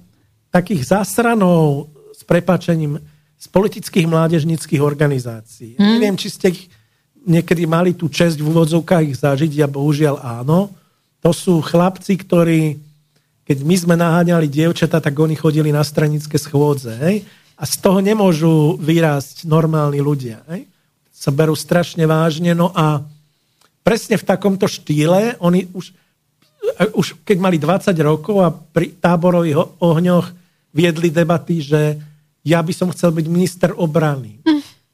takých 0.51 0.83
zasranov 0.83 1.87
s 2.11 2.27
prepačením 2.27 2.99
z 3.41 3.49
politických 3.49 4.05
mládežnických 4.05 4.81
organizácií. 4.85 5.73
Hmm. 5.73 5.97
Neviem, 5.97 6.13
či 6.13 6.29
ste 6.29 6.53
ich 6.53 6.69
niekedy 7.25 7.65
mali 7.65 7.97
tú 7.97 8.05
česť 8.05 8.37
v 8.37 8.53
úvodzovkách 8.53 9.03
ich 9.09 9.17
zažiť, 9.17 9.65
a 9.65 9.67
bohužiaľ 9.69 10.21
áno. 10.21 10.69
To 11.25 11.33
sú 11.33 11.57
chlapci, 11.61 12.21
ktorí, 12.21 12.77
keď 13.45 13.57
my 13.65 13.75
sme 13.77 13.95
naháňali 13.97 14.45
dievčata, 14.45 15.01
tak 15.01 15.17
oni 15.17 15.33
chodili 15.33 15.73
na 15.73 15.81
stranické 15.81 16.37
schôdze. 16.37 16.93
Hej? 17.01 17.25
A 17.57 17.63
z 17.65 17.75
toho 17.81 17.97
nemôžu 18.01 18.77
vyrásť 18.77 19.49
normálni 19.49 20.01
ľudia. 20.01 20.45
Hej? 20.49 20.69
Sa 21.09 21.33
berú 21.33 21.57
strašne 21.57 22.05
vážne. 22.05 22.53
No 22.53 22.73
a 22.73 23.05
presne 23.85 24.17
v 24.17 24.25
takomto 24.25 24.65
štýle. 24.65 25.37
Oni 25.41 25.69
už, 25.69 25.93
už 26.93 27.21
keď 27.21 27.37
mali 27.37 27.57
20 27.61 27.93
rokov 28.01 28.37
a 28.41 28.49
pri 28.49 28.97
táborových 28.97 29.81
ohňoch 29.81 30.33
viedli 30.73 31.13
debaty, 31.13 31.61
že 31.61 32.10
ja 32.41 32.59
by 32.61 32.73
som 32.73 32.89
chcel 32.89 33.13
byť 33.13 33.25
minister 33.29 33.69
obrany. 33.77 34.41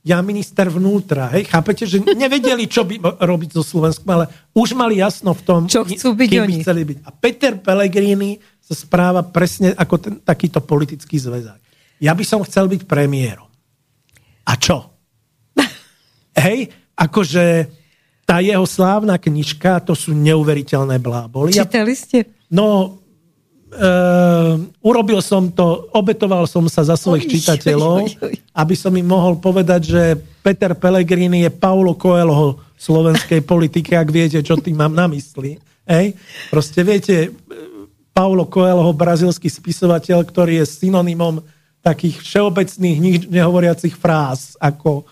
Ja 0.07 0.23
minister 0.23 0.71
vnútra. 0.71 1.27
Hej, 1.35 1.51
chápete, 1.51 1.83
že 1.83 1.99
nevedeli, 1.99 2.63
čo 2.71 2.87
by 2.87 3.19
robiť 3.19 3.59
so 3.59 3.63
Slovenskom, 3.63 4.07
ale 4.07 4.31
už 4.55 4.71
mali 4.71 5.03
jasno 5.03 5.35
v 5.35 5.41
tom, 5.43 5.61
čo 5.67 5.83
chcú 5.83 6.15
byť 6.15 6.29
kým 6.31 6.43
oni. 6.47 6.55
by 6.55 6.63
chceli 6.63 6.81
byť. 6.87 6.97
A 7.03 7.09
Peter 7.11 7.53
Pellegrini 7.59 8.39
sa 8.63 8.71
správa 8.71 9.23
presne 9.27 9.75
ako 9.75 9.95
ten, 9.99 10.13
takýto 10.23 10.63
politický 10.63 11.19
zväzák. 11.19 11.59
Ja 11.99 12.15
by 12.15 12.23
som 12.23 12.39
chcel 12.47 12.71
byť 12.71 12.87
premiérom. 12.87 13.51
A 14.47 14.53
čo? 14.55 14.95
Hej, 16.39 16.71
akože 16.95 17.67
tá 18.27 18.43
jeho 18.43 18.67
slávna 18.67 19.15
knižka, 19.19 19.83
to 19.87 19.95
sú 19.95 20.11
neuveriteľné 20.11 20.99
bláboli. 20.99 21.55
Čítali 21.55 21.95
ste? 21.95 22.27
No, 22.51 22.99
uh, 23.73 24.55
urobil 24.79 25.19
som 25.19 25.51
to, 25.51 25.91
obetoval 25.91 26.47
som 26.47 26.63
sa 26.71 26.87
za 26.87 26.95
svojich 26.95 27.27
Oj, 27.27 27.31
čitateľov, 27.37 27.97
oj, 28.03 28.11
oj. 28.23 28.35
aby 28.55 28.75
som 28.75 28.93
im 28.95 29.07
mohol 29.07 29.39
povedať, 29.39 29.81
že 29.83 30.03
Peter 30.43 30.71
Pellegrini 30.77 31.43
je 31.43 31.51
Paulo 31.51 31.95
Coelho 31.99 32.63
slovenskej 32.77 33.43
politiky, 33.43 33.97
ak 33.97 34.09
viete, 34.13 34.39
čo 34.39 34.55
tým 34.55 34.77
mám 34.77 34.93
na 34.93 35.09
mysli. 35.11 35.57
Hej? 35.83 36.15
Proste 36.53 36.85
viete, 36.85 37.33
Paulo 38.13 38.49
Coelho, 38.49 38.93
brazilský 38.93 39.49
spisovateľ, 39.49 40.25
ktorý 40.25 40.63
je 40.63 40.65
synonymom 40.65 41.41
takých 41.85 42.19
všeobecných, 42.21 42.97
nič 42.97 43.21
nehovoriacich 43.29 43.95
fráz, 43.95 44.57
ako 44.59 45.05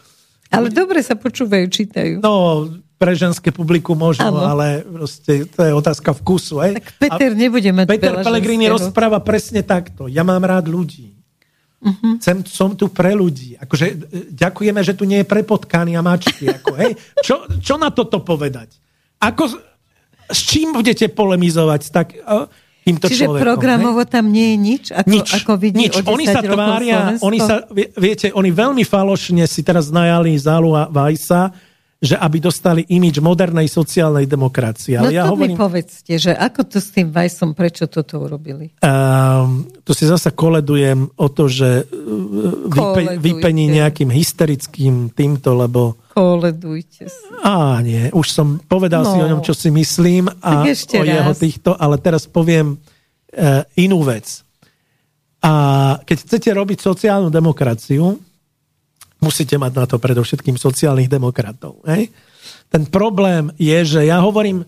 Ale 0.49 0.71
dobre 0.71 1.03
sa 1.03 1.13
počúvajú, 1.13 1.65
čítajú. 1.67 2.13
No, 2.23 2.65
pre 2.95 3.11
ženské 3.11 3.51
publiku 3.51 3.91
možno, 3.91 4.31
Áno. 4.31 4.39
ale 4.41 4.79
proste, 4.81 5.43
to 5.45 5.61
je 5.61 5.71
otázka 5.71 6.15
vkusu. 6.15 6.55
Hej? 6.59 6.71
Tak 6.75 6.87
Peter 6.97 7.29
A 7.29 7.35
nebude 7.35 7.69
mať 7.69 7.85
Peter 7.87 8.13
Pellegrini 8.17 8.65
ženského. 8.65 8.75
rozpráva 8.87 9.19
presne 9.19 9.61
takto. 9.61 10.07
Ja 10.07 10.21
mám 10.21 10.41
rád 10.41 10.65
ľudí. 10.65 11.11
Mhm. 11.77 11.91
Uh-huh. 11.91 12.13
Chcem, 12.17 12.37
som 12.45 12.71
tu 12.71 12.87
pre 12.87 13.11
ľudí. 13.11 13.55
Akože, 13.57 13.85
e, 13.85 13.95
ďakujeme, 14.31 14.79
že 14.79 14.95
tu 14.95 15.03
nie 15.03 15.21
je 15.21 15.27
pre 15.27 15.43
potkány 15.43 15.93
a 15.93 16.01
mačky. 16.01 16.49
Ako, 16.49 16.73
hej? 16.75 16.95
Čo, 17.19 17.45
čo 17.59 17.75
na 17.75 17.91
toto 17.91 18.19
povedať? 18.19 18.73
Ako, 19.17 19.51
s 20.25 20.39
čím 20.41 20.71
budete 20.71 21.05
polemizovať 21.05 21.81
tak, 21.89 22.17
uh, 22.17 22.49
týmto 22.81 23.05
Čiže 23.05 23.25
človekom? 23.25 23.43
programovo 23.43 24.01
hej? 24.01 24.09
tam 24.09 24.25
nie 24.27 24.47
je 24.47 24.57
nič, 24.57 24.83
ako, 24.89 25.07
Nič, 25.07 25.27
ako 25.35 25.51
vidí 25.55 25.77
nič. 25.79 25.93
o 25.93 26.01
10 26.01 26.09
Oni 26.09 26.25
sa 26.25 26.41
tvária, 26.41 26.97
Slovensko? 27.11 27.23
oni 27.23 27.39
sa, 27.39 27.55
vie- 27.69 27.91
viete, 27.93 28.27
oni 28.31 28.49
veľmi 28.49 28.81
falošne 28.81 29.43
si 29.43 29.61
teraz 29.61 29.89
najali 29.89 30.33
Zálu 30.35 30.73
a 30.73 30.87
Vajsa, 30.87 31.53
že 32.05 32.15
aby 32.15 32.37
dostali 32.37 32.85
imič 32.85 33.17
modernej 33.17 33.65
sociálnej 33.65 34.29
demokracie. 34.29 35.01
No 35.01 35.09
Ale 35.09 35.17
ja 35.17 35.25
to 35.25 35.33
hovorím, 35.33 35.57
mi 35.57 35.63
povedzte, 35.65 36.13
že 36.21 36.31
ako 36.31 36.61
to 36.69 36.77
s 36.77 36.93
tým 36.93 37.09
Vajsom, 37.09 37.57
prečo 37.57 37.89
toto 37.89 38.21
urobili? 38.21 38.69
Um, 38.79 39.65
tu 39.81 39.91
si 39.91 40.05
zasa 40.05 40.29
koledujem 40.29 41.09
o 41.17 41.27
to, 41.33 41.49
že 41.49 41.83
uh, 41.83 42.69
vype, 42.69 43.17
vypení 43.17 43.73
nejakým 43.73 44.13
hysterickým 44.13 45.09
týmto, 45.09 45.57
lebo 45.57 45.97
Koledujte 46.13 47.09
si. 47.09 47.25
á 47.43 47.81
nie, 47.81 48.07
už 48.13 48.27
som 48.29 48.61
povedal 48.61 49.03
no. 49.03 49.11
si 49.11 49.17
No. 49.17 49.25
o 49.25 49.29
ňom, 49.35 49.41
čo 49.41 49.57
si 49.57 49.73
myslím 49.73 50.29
a 50.29 50.61
o 50.63 51.03
jeho 51.03 51.33
raz. 51.33 51.41
týchto, 51.41 51.73
ale 51.73 51.97
teraz 51.97 52.29
poviem 52.29 52.77
uh, 52.77 53.65
inú 53.75 54.05
vec. 54.05 54.45
A 55.41 55.53
keď 56.01 56.17
chcete 56.25 56.49
robiť 56.53 56.77
sociálnu 56.81 57.29
demokraciu, 57.29 58.17
musíte 59.25 59.57
mať 59.57 59.73
na 59.73 59.85
to 59.89 59.97
predovšetkým 59.97 60.61
sociálnych 60.61 61.09
demokratov. 61.09 61.81
Hej? 61.89 62.13
Ten 62.69 62.85
problém 62.85 63.49
je, 63.57 63.97
že 63.97 64.05
ja 64.05 64.21
hovorím, 64.21 64.61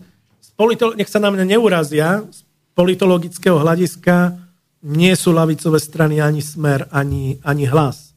politolo- 0.58 0.98
nech 0.98 1.06
sa 1.06 1.22
na 1.22 1.30
mňa 1.30 1.44
neurazia, 1.54 2.26
z 2.26 2.42
politologického 2.74 3.62
hľadiska 3.62 4.34
nie 4.82 5.14
sú 5.14 5.30
lavicové 5.30 5.78
strany 5.78 6.18
ani 6.18 6.42
smer, 6.42 6.90
ani, 6.90 7.38
ani 7.46 7.66
hlas. 7.70 8.14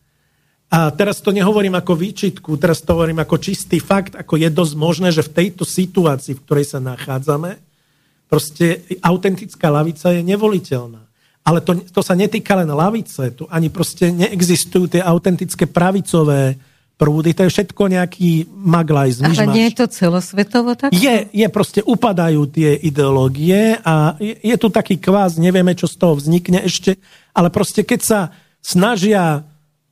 A 0.72 0.88
teraz 0.96 1.20
to 1.20 1.36
nehovorím 1.36 1.76
ako 1.76 2.00
výčitku, 2.00 2.56
teraz 2.56 2.80
to 2.80 2.96
hovorím 2.96 3.20
ako 3.20 3.44
čistý 3.44 3.84
fakt, 3.84 4.16
ako 4.16 4.40
je 4.40 4.48
dosť 4.48 4.74
možné, 4.80 5.10
že 5.12 5.28
v 5.28 5.36
tejto 5.36 5.68
situácii, 5.68 6.38
v 6.38 6.44
ktorej 6.48 6.66
sa 6.72 6.80
nachádzame, 6.80 7.60
proste 8.32 8.88
autentická 9.04 9.68
lavica 9.68 10.16
je 10.16 10.24
nevoliteľná. 10.24 11.11
Ale 11.42 11.66
to, 11.66 11.74
to 11.90 12.02
sa 12.06 12.14
netýka 12.14 12.54
len 12.54 12.70
lavice, 12.70 13.34
tu 13.34 13.50
ani 13.50 13.74
proste 13.74 14.14
neexistujú 14.14 14.94
tie 14.94 15.02
autentické 15.02 15.66
pravicové 15.66 16.54
prúdy, 17.02 17.34
to 17.34 17.50
je 17.50 17.54
všetko 17.58 17.82
nejaký 17.90 18.46
maglaj, 18.54 19.26
Ale 19.26 19.50
nie 19.50 19.74
je 19.74 19.82
to 19.82 19.86
celosvetovo 19.90 20.78
tak? 20.78 20.94
Je, 20.94 21.34
je 21.34 21.48
proste, 21.50 21.82
upadajú 21.82 22.46
tie 22.46 22.78
ideológie 22.78 23.74
a 23.82 24.14
je, 24.22 24.38
je 24.38 24.56
tu 24.62 24.70
taký 24.70 25.02
kvás, 25.02 25.42
nevieme, 25.42 25.74
čo 25.74 25.90
z 25.90 25.98
toho 25.98 26.14
vznikne 26.14 26.62
ešte, 26.62 27.02
ale 27.34 27.50
proste 27.50 27.82
keď 27.82 28.00
sa 28.06 28.20
snažia 28.62 29.50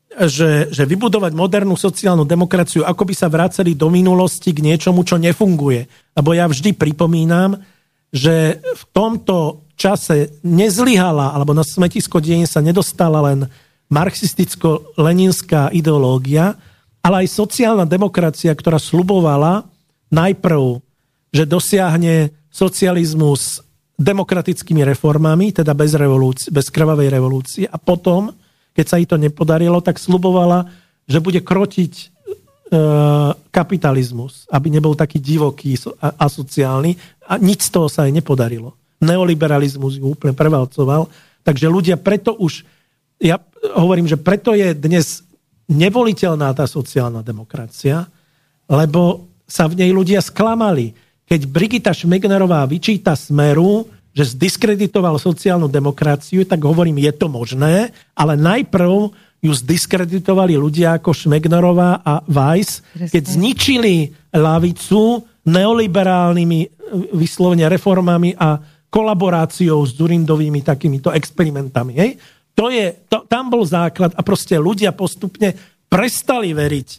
že, 0.09 0.73
že 0.73 0.83
vybudovať 0.89 1.37
modernú 1.37 1.77
sociálnu 1.77 2.25
demokraciu, 2.25 2.81
ako 2.81 3.07
by 3.07 3.13
sa 3.13 3.29
vraceli 3.29 3.77
do 3.77 3.93
minulosti 3.93 4.51
k 4.51 4.65
niečomu, 4.65 5.05
čo 5.05 5.21
nefunguje. 5.21 5.85
Lebo 6.17 6.33
ja 6.33 6.49
vždy 6.49 6.73
pripomínam, 6.73 7.55
že 8.09 8.59
v 8.59 8.83
tomto 8.93 9.65
čase 9.79 10.33
nezlyhala, 10.43 11.31
alebo 11.31 11.55
na 11.55 11.63
smetisko 11.63 12.19
dejín 12.19 12.49
sa 12.49 12.59
nedostala 12.59 13.23
len 13.31 13.47
marxisticko-leninská 13.89 15.71
ideológia, 15.73 16.59
ale 16.99 17.25
aj 17.25 17.27
sociálna 17.31 17.87
demokracia, 17.87 18.51
ktorá 18.51 18.77
slubovala 18.77 19.65
najprv, 20.11 20.83
že 21.31 21.47
dosiahne 21.47 22.33
socializmus 22.49 23.63
demokratickými 23.99 24.83
reformami, 24.83 25.51
teda 25.55 25.71
bez, 25.75 25.95
revolúcie, 25.95 26.49
bez 26.49 26.71
krvavej 26.71 27.09
revolúcie 27.11 27.65
a 27.67 27.75
potom, 27.75 28.31
keď 28.75 28.85
sa 28.85 28.95
jej 28.99 29.07
to 29.07 29.19
nepodarilo, 29.19 29.83
tak 29.83 29.99
slubovala, 29.99 30.71
že 31.09 31.19
bude 31.19 31.43
krotiť 31.43 32.18
kapitalizmus, 33.49 34.45
aby 34.53 34.69
nebol 34.69 34.93
taký 34.93 35.17
divoký 35.17 35.73
a 35.97 36.13
asociálny 36.29 36.93
a 37.25 37.41
nič 37.41 37.65
z 37.65 37.73
toho 37.73 37.89
sa 37.89 38.05
jej 38.05 38.13
nepodarilo. 38.13 38.77
Neoliberalizmus 39.01 39.97
ju 39.97 40.13
úplne 40.13 40.37
prevalcoval, 40.37 41.09
takže 41.41 41.65
ľudia 41.65 41.97
preto 41.97 42.37
už, 42.37 42.61
ja 43.17 43.41
hovorím, 43.73 44.05
že 44.05 44.21
preto 44.21 44.53
je 44.53 44.77
dnes 44.77 45.25
nevoliteľná 45.65 46.53
tá 46.53 46.69
sociálna 46.69 47.25
demokracia, 47.25 48.05
lebo 48.69 49.25
sa 49.49 49.65
v 49.65 49.81
nej 49.81 49.89
ľudia 49.89 50.21
sklamali. 50.21 50.93
Keď 51.25 51.49
Brigita 51.49 51.89
Šmegnerová 51.93 52.65
vyčíta 52.69 53.17
Smeru, 53.17 53.89
že 54.13 54.33
zdiskreditoval 54.37 55.17
sociálnu 55.21 55.69
demokraciu, 55.69 56.45
tak 56.45 56.61
hovorím, 56.61 57.01
je 57.01 57.13
to 57.13 57.29
možné, 57.29 57.93
ale 58.13 58.33
najprv 58.37 59.13
ju 59.39 59.51
zdiskreditovali 59.55 60.59
ľudia 60.59 60.99
ako 60.99 61.15
Šmegnerová 61.15 62.03
a 62.03 62.19
Weiss, 62.27 62.83
keď 62.91 63.23
zničili 63.23 64.11
lavicu 64.35 65.23
neoliberálnymi 65.47 66.59
e, 66.59 66.67
vyslovene 67.15 67.65
reformami 67.71 68.35
a 68.35 68.59
kolaboráciou 68.91 69.79
s 69.85 69.95
Durindovými 69.95 70.59
takýmito 70.59 71.13
experimentami. 71.15 71.93
Hej? 71.95 72.11
To 72.57 72.67
je, 72.67 72.91
to, 73.07 73.23
tam 73.31 73.47
bol 73.47 73.63
základ 73.63 74.11
a 74.11 74.21
proste 74.21 74.59
ľudia 74.59 74.91
postupne 74.91 75.55
prestali 75.87 76.51
veriť 76.51 76.89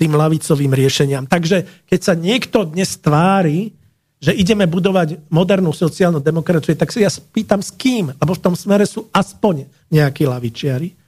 tým 0.00 0.12
lavicovým 0.16 0.72
riešeniam. 0.72 1.24
Takže 1.28 1.88
keď 1.88 2.00
sa 2.00 2.14
niekto 2.16 2.64
dnes 2.68 2.96
tvári, 3.00 3.72
že 4.16 4.32
ideme 4.32 4.64
budovať 4.64 5.28
modernú 5.28 5.76
sociálnu 5.76 6.24
demokraciu, 6.24 6.72
tak 6.72 6.88
sa 6.88 7.04
ja 7.04 7.12
pýtam 7.12 7.60
s 7.60 7.68
kým, 7.68 8.16
lebo 8.16 8.32
v 8.32 8.42
tom 8.42 8.56
smere 8.56 8.88
sú 8.88 9.08
aspoň 9.12 9.68
nejakí 9.92 10.24
lavičiari. 10.24 11.05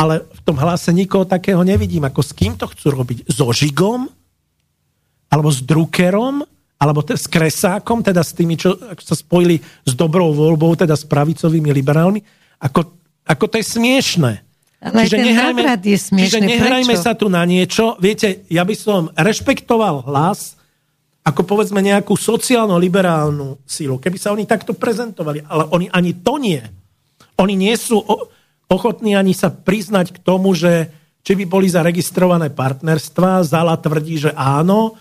Ale 0.00 0.24
v 0.24 0.40
tom 0.48 0.56
hlase 0.56 0.96
nikoho 0.96 1.28
takého 1.28 1.60
nevidím. 1.60 2.08
Ako 2.08 2.24
s 2.24 2.32
kým 2.32 2.56
to 2.56 2.64
chcú 2.72 2.96
robiť? 2.96 3.28
So 3.28 3.52
Žigom? 3.52 4.08
Alebo 5.28 5.52
s 5.52 5.60
Druckerom? 5.60 6.40
Alebo 6.80 7.04
te, 7.04 7.20
s 7.20 7.28
Kresákom? 7.28 8.00
Teda 8.00 8.24
s 8.24 8.32
tými, 8.32 8.56
čo 8.56 8.80
sa 8.96 9.12
spojili 9.12 9.60
s 9.60 9.92
dobrou 9.92 10.32
voľbou, 10.32 10.72
teda 10.72 10.96
s 10.96 11.04
pravicovými 11.04 11.68
liberálmi? 11.76 12.24
Ako, 12.64 12.88
ako 13.28 13.44
to 13.44 13.60
je 13.60 13.66
smiešné. 13.76 14.32
Ale 14.80 15.04
ten 15.12 15.36
návrat 15.36 15.84
je 15.84 16.00
smiešný. 16.00 16.24
Čiže 16.24 16.48
nehrajme 16.48 16.96
Prečo? 16.96 17.04
sa 17.04 17.12
tu 17.12 17.28
na 17.28 17.44
niečo. 17.44 18.00
Viete, 18.00 18.48
ja 18.48 18.64
by 18.64 18.72
som 18.72 19.12
rešpektoval 19.12 20.08
hlas 20.08 20.56
ako 21.20 21.44
povedzme 21.44 21.84
nejakú 21.84 22.16
sociálno-liberálnu 22.16 23.60
sílu. 23.68 24.00
Keby 24.00 24.16
sa 24.16 24.32
oni 24.32 24.48
takto 24.48 24.72
prezentovali, 24.72 25.44
ale 25.44 25.68
oni 25.68 25.86
ani 25.92 26.16
to 26.24 26.40
nie. 26.40 26.64
Oni 27.36 27.54
nie 27.60 27.76
sú 27.76 28.00
o- 28.00 28.32
ochotní 28.70 29.18
ani 29.18 29.34
sa 29.34 29.50
priznať 29.50 30.14
k 30.14 30.22
tomu, 30.22 30.54
že 30.54 30.88
či 31.20 31.36
by 31.36 31.44
boli 31.44 31.66
zaregistrované 31.68 32.48
partnerstva. 32.48 33.44
Zala 33.44 33.76
tvrdí, 33.76 34.16
že 34.16 34.30
áno. 34.32 34.96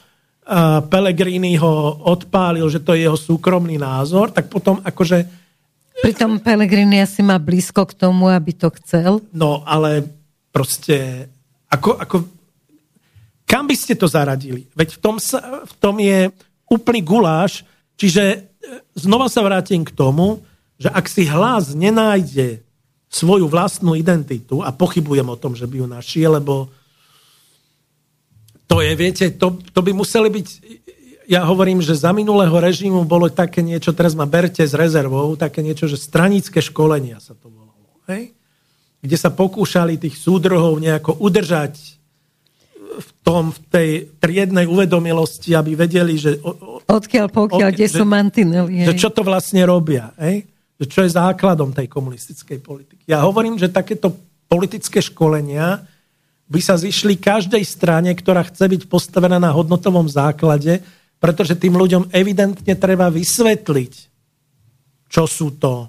Pellegrini 0.89 1.53
ho 1.61 2.01
odpálil, 2.09 2.65
že 2.67 2.81
to 2.81 2.97
je 2.97 3.05
jeho 3.05 3.15
súkromný 3.15 3.77
názor. 3.77 4.33
Tak 4.33 4.49
potom 4.49 4.81
akože 4.81 5.39
Pritom 5.99 6.39
Pellegrini 6.39 7.03
asi 7.03 7.19
má 7.19 7.35
blízko 7.35 7.83
k 7.83 7.93
tomu, 8.07 8.31
aby 8.31 8.55
to 8.55 8.71
chcel. 8.79 9.19
No, 9.35 9.67
ale 9.67 10.07
proste, 10.47 11.27
ako, 11.67 11.99
ako 11.99 12.15
kam 13.43 13.67
by 13.67 13.75
ste 13.75 13.99
to 13.99 14.07
zaradili? 14.07 14.63
Veď 14.79 14.95
v 14.95 14.99
tom, 15.03 15.15
sa, 15.19 15.67
v 15.67 15.73
tom 15.75 15.99
je 15.99 16.31
úplný 16.71 17.03
guláš, 17.03 17.67
čiže 17.99 18.23
e, 18.23 18.37
znova 18.95 19.27
sa 19.27 19.43
vrátim 19.43 19.83
k 19.83 19.91
tomu, 19.91 20.39
že 20.79 20.87
ak 20.87 21.05
si 21.11 21.27
hlas 21.27 21.75
nenájde 21.75 22.63
svoju 23.09 23.49
vlastnú 23.49 23.97
identitu, 23.97 24.61
a 24.61 24.69
pochybujem 24.69 25.25
o 25.25 25.39
tom, 25.39 25.57
že 25.57 25.65
by 25.65 25.81
ju 25.81 25.87
našiel, 25.89 26.37
lebo 26.37 26.69
to 28.69 28.85
je, 28.85 28.93
viete, 28.93 29.25
to, 29.33 29.57
to 29.73 29.81
by 29.81 29.89
museli 29.97 30.29
byť, 30.29 30.47
ja 31.25 31.41
hovorím, 31.41 31.81
že 31.81 31.97
za 31.97 32.13
minulého 32.13 32.53
režimu 32.53 33.01
bolo 33.01 33.25
také 33.29 33.65
niečo, 33.65 33.97
teraz 33.97 34.13
ma 34.13 34.29
berte 34.29 34.61
s 34.61 34.77
rezervou, 34.77 35.33
také 35.33 35.65
niečo, 35.65 35.89
že 35.89 35.97
stranické 35.97 36.61
školenia 36.61 37.17
sa 37.17 37.33
to 37.33 37.49
volalo. 37.49 37.89
Hej? 38.05 38.37
Kde 39.01 39.17
sa 39.17 39.33
pokúšali 39.33 39.97
tých 39.97 40.17
súdrohov 40.17 40.77
nejako 40.77 41.17
udržať 41.17 41.97
v 42.99 43.09
tom, 43.25 43.49
v 43.53 43.59
tej 43.73 43.89
triednej 44.21 44.69
uvedomilosti, 44.69 45.57
aby 45.57 45.73
vedeli, 45.73 46.17
že... 46.17 46.37
Odkiaľ, 46.89 47.25
pokiaľ, 47.29 47.69
kde 47.73 47.87
sú 47.89 48.05
mantinely. 48.05 48.85
Že 48.85 48.97
čo 48.97 49.09
to 49.09 49.21
vlastne 49.25 49.65
robia. 49.65 50.13
Hej? 50.21 50.45
Že 50.79 50.85
čo 50.87 50.99
je 51.03 51.11
základom 51.11 51.75
tej 51.75 51.91
komunistickej 51.91 52.63
politiky. 52.63 53.03
Ja 53.03 53.27
hovorím, 53.27 53.59
že 53.59 53.67
takéto 53.67 54.15
politické 54.47 55.03
školenia 55.03 55.83
by 56.49 56.59
sa 56.63 56.79
zišli 56.79 57.19
každej 57.21 57.61
strane, 57.61 58.09
ktorá 58.15 58.41
chce 58.47 58.65
byť 58.65 58.81
postavená 58.89 59.37
na 59.37 59.53
hodnotovom 59.53 60.09
základe, 60.09 60.81
pretože 61.21 61.53
tým 61.53 61.77
ľuďom 61.77 62.09
evidentne 62.09 62.73
treba 62.73 63.11
vysvetliť, 63.13 63.93
čo 65.11 65.23
sú 65.29 65.53
to 65.61 65.85
e, 65.85 65.87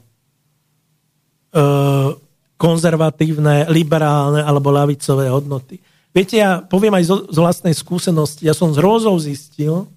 konzervatívne, 2.61 3.72
liberálne 3.72 4.45
alebo 4.45 4.68
lavicové 4.68 5.32
hodnoty. 5.32 5.80
Viete, 6.12 6.36
ja 6.36 6.61
poviem 6.61 6.99
aj 6.99 7.05
zo, 7.09 7.16
z 7.30 7.38
vlastnej 7.41 7.72
skúsenosti, 7.72 8.45
ja 8.45 8.53
som 8.53 8.74
z 8.74 8.82
hrôzou 8.82 9.16
zistil, 9.16 9.88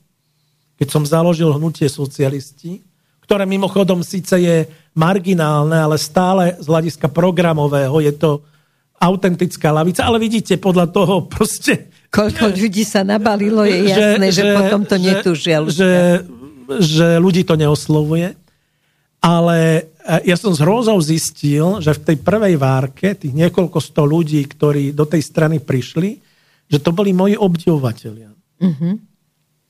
keď 0.79 0.87
som 0.87 1.03
založil 1.03 1.51
hnutie 1.51 1.91
socialisti, 1.91 2.79
ktoré 3.25 3.43
mimochodom 3.43 3.99
síce 4.05 4.37
je 4.37 4.57
marginálne, 4.93 5.77
ale 5.77 5.97
stále 5.97 6.57
z 6.61 6.65
hľadiska 6.69 7.09
programového 7.09 7.97
je 8.01 8.13
to 8.13 8.31
autentická 9.03 9.73
lavica, 9.73 10.05
ale 10.07 10.21
vidíte, 10.21 10.55
podľa 10.55 10.87
toho 10.93 11.27
proste... 11.27 11.91
Koľko 12.13 12.53
ľudí 12.53 12.85
sa 12.85 13.01
nabalilo, 13.01 13.65
je 13.65 13.89
jasné, 13.89 14.27
že, 14.31 14.41
že, 14.41 14.43
že 14.47 14.53
potom 14.53 14.81
to 14.85 14.95
netúžia 15.01 15.57
ľudia. 15.59 15.75
Že, 15.75 15.91
že 16.79 17.07
ľudí 17.19 17.41
to 17.43 17.57
neoslovuje. 17.57 18.37
Ale 19.23 19.57
e, 19.81 19.81
ja 20.29 20.35
som 20.37 20.53
s 20.53 20.61
hrôzou 20.61 20.99
zistil, 21.01 21.81
že 21.81 21.95
v 21.95 22.03
tej 22.11 22.17
prvej 22.21 22.55
várke, 22.55 23.17
tých 23.17 23.33
niekoľko 23.33 23.79
sto 23.81 24.03
ľudí, 24.05 24.39
ktorí 24.45 24.93
do 24.93 25.09
tej 25.09 25.25
strany 25.25 25.57
prišli, 25.57 26.21
že 26.69 26.79
to 26.79 26.93
boli 26.95 27.11
moji 27.11 27.35
obdivovateľia. 27.35 28.29
Uh-huh. 28.61 28.93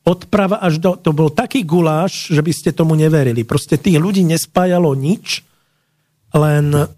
Odprava 0.04 0.60
až 0.60 0.84
do... 0.84 1.00
To 1.00 1.16
bol 1.16 1.32
taký 1.32 1.64
guláš, 1.64 2.32
že 2.32 2.44
by 2.44 2.52
ste 2.52 2.70
tomu 2.76 2.94
neverili. 3.00 3.48
Proste 3.48 3.80
tých 3.80 4.00
ľudí 4.00 4.24
nespájalo 4.28 4.92
nič, 4.96 5.48
len 6.36 6.92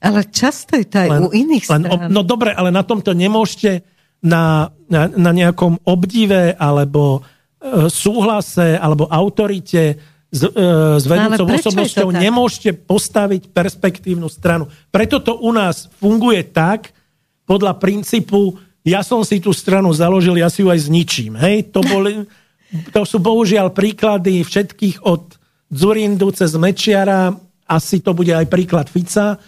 ale 0.00 0.24
často 0.32 0.80
je 0.80 0.88
to 0.88 0.96
aj 0.96 1.08
len, 1.12 1.20
u 1.20 1.28
iných 1.28 1.64
len, 1.68 1.82
strán. 1.84 2.08
No 2.08 2.24
dobre, 2.24 2.56
ale 2.56 2.72
na 2.72 2.80
tomto 2.80 3.12
nemôžete 3.12 3.84
na, 4.24 4.72
na, 4.88 5.12
na 5.12 5.30
nejakom 5.36 5.84
obdive 5.84 6.56
alebo 6.56 7.20
e, 7.60 7.88
súhlase 7.92 8.80
alebo 8.80 9.04
autorite 9.12 10.00
s, 10.32 10.40
e, 10.40 10.50
s 10.96 11.04
vedúcou 11.04 11.44
no, 11.44 11.52
osobnosťou 11.52 12.08
nemôžete 12.16 12.80
postaviť 12.88 13.52
perspektívnu 13.52 14.32
stranu. 14.32 14.72
Preto 14.88 15.20
to 15.20 15.36
u 15.36 15.52
nás 15.52 15.92
funguje 16.00 16.48
tak, 16.48 16.96
podľa 17.44 17.76
princípu, 17.76 18.56
ja 18.86 19.00
som 19.04 19.20
si 19.24 19.42
tú 19.42 19.52
stranu 19.52 19.92
založil, 19.92 20.40
ja 20.40 20.48
si 20.48 20.64
ju 20.64 20.68
aj 20.72 20.88
zničím. 20.88 21.36
Hej? 21.36 21.72
To, 21.76 21.84
boli, 21.84 22.24
to 22.94 23.02
sú 23.04 23.20
bohužiaľ 23.20 23.72
príklady 23.72 24.44
všetkých 24.44 25.04
od 25.04 25.36
Zurindu 25.70 26.34
cez 26.34 26.56
Mečiara, 26.58 27.30
asi 27.70 28.02
to 28.02 28.10
bude 28.10 28.34
aj 28.34 28.50
príklad 28.50 28.90
Fica, 28.90 29.38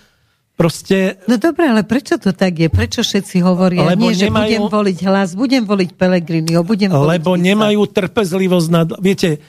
Proste... 0.52 1.16
No 1.26 1.40
dobre, 1.40 1.64
ale 1.64 1.82
prečo 1.82 2.20
to 2.20 2.36
tak 2.36 2.60
je? 2.60 2.68
Prečo 2.68 3.00
všetci 3.00 3.40
hovoria, 3.40 3.88
lebo 3.88 4.04
nie, 4.04 4.14
že 4.14 4.28
nemajú... 4.28 4.46
budem 4.46 4.64
voliť 4.68 4.98
hlas, 5.08 5.28
budem 5.32 5.64
voliť 5.64 5.90
Pelegriniho, 5.96 6.60
budem 6.60 6.92
voliť 6.92 7.08
Lebo 7.18 7.30
Fica. 7.34 7.46
nemajú 7.50 7.80
trpezlivosť 7.88 8.68
nad... 8.68 8.88
Viete, 9.00 9.40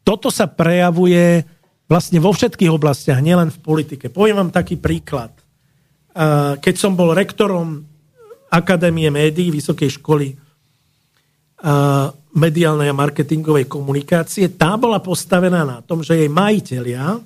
toto 0.00 0.32
sa 0.32 0.48
prejavuje 0.48 1.44
vlastne 1.86 2.18
vo 2.18 2.32
všetkých 2.32 2.72
oblastiach, 2.72 3.20
nielen 3.20 3.52
v 3.52 3.58
politike. 3.62 4.08
Poviem 4.08 4.42
vám 4.42 4.50
taký 4.50 4.80
príklad. 4.80 5.30
Keď 6.58 6.74
som 6.74 6.96
bol 6.96 7.12
rektorom 7.12 7.84
Akadémie 8.56 9.12
médií 9.12 9.52
Vysokej 9.52 10.00
školy 10.00 10.32
mediálnej 12.36 12.88
a 12.88 12.96
marketingovej 12.96 13.68
komunikácie, 13.68 14.56
tá 14.56 14.76
bola 14.76 15.00
postavená 15.00 15.64
na 15.64 15.80
tom, 15.84 16.04
že 16.04 16.20
jej 16.20 16.30
majiteľia, 16.32 17.20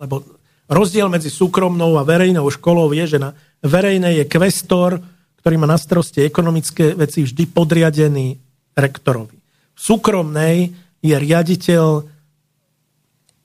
lebo 0.00 0.24
Rozdiel 0.70 1.10
medzi 1.10 1.34
súkromnou 1.34 1.98
a 1.98 2.06
verejnou 2.06 2.46
školou 2.46 2.94
je, 2.94 3.18
že 3.18 3.18
na 3.18 3.34
verejnej 3.58 4.22
je 4.22 4.30
kvestor, 4.30 5.02
ktorý 5.42 5.58
má 5.58 5.66
na 5.66 5.74
starosti 5.74 6.22
ekonomické 6.22 6.94
veci 6.94 7.26
vždy 7.26 7.50
podriadený 7.50 8.38
rektorovi. 8.78 9.34
V 9.74 9.80
súkromnej 9.82 10.70
je 11.02 11.16
riaditeľ, 11.18 12.06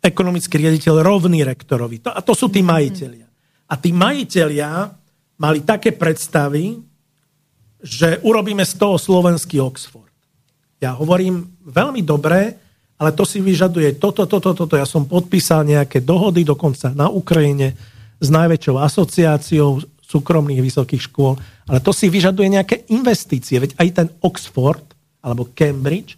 ekonomický 0.06 0.54
riaditeľ 0.62 1.02
rovný 1.02 1.42
rektorovi. 1.42 2.06
To, 2.06 2.14
a 2.14 2.22
to 2.22 2.38
sú 2.38 2.54
tí 2.54 2.62
majiteľia. 2.62 3.26
A 3.66 3.74
tí 3.74 3.90
majiteľia 3.90 4.94
mali 5.40 5.64
také 5.64 5.92
predstavy, 5.92 6.80
že 7.86 8.18
urobíme 8.26 8.66
z 8.66 8.74
toho 8.82 8.98
slovenský 8.98 9.62
Oxford. 9.62 10.10
Ja 10.82 10.98
hovorím 10.98 11.46
veľmi 11.64 12.02
dobre, 12.02 12.58
ale 12.96 13.12
to 13.12 13.28
si 13.28 13.44
vyžaduje 13.44 14.00
toto, 14.00 14.24
toto, 14.26 14.56
toto. 14.56 14.76
Ja 14.80 14.88
som 14.88 15.04
podpísal 15.04 15.68
nejaké 15.68 16.00
dohody 16.00 16.48
dokonca 16.48 16.96
na 16.96 17.12
Ukrajine 17.12 17.76
s 18.18 18.28
najväčšou 18.32 18.80
asociáciou 18.80 19.84
súkromných 20.06 20.64
vysokých 20.64 21.12
škôl, 21.12 21.36
ale 21.68 21.84
to 21.84 21.92
si 21.92 22.08
vyžaduje 22.08 22.48
nejaké 22.56 22.88
investície. 22.94 23.60
Veď 23.60 23.76
aj 23.76 23.88
ten 23.92 24.08
Oxford 24.24 24.86
alebo 25.20 25.52
Cambridge 25.52 26.16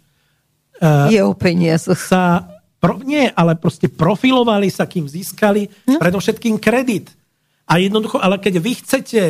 uh, 0.83 1.09
je 1.09 1.17
o 1.23 1.33
peniazoch. 1.33 1.97
Sa, 1.97 2.45
pro, 2.77 3.01
nie, 3.01 3.25
ale 3.33 3.57
proste 3.57 3.89
profilovali 3.89 4.69
sa, 4.69 4.85
kým 4.85 5.09
získali 5.09 5.65
no. 5.89 5.97
predovšetkým 5.97 6.61
kredit. 6.61 7.16
A 7.67 7.83
jednoducho, 7.83 8.17
ale 8.23 8.39
keď 8.39 8.63
vy 8.63 8.71
chcete 8.79 9.21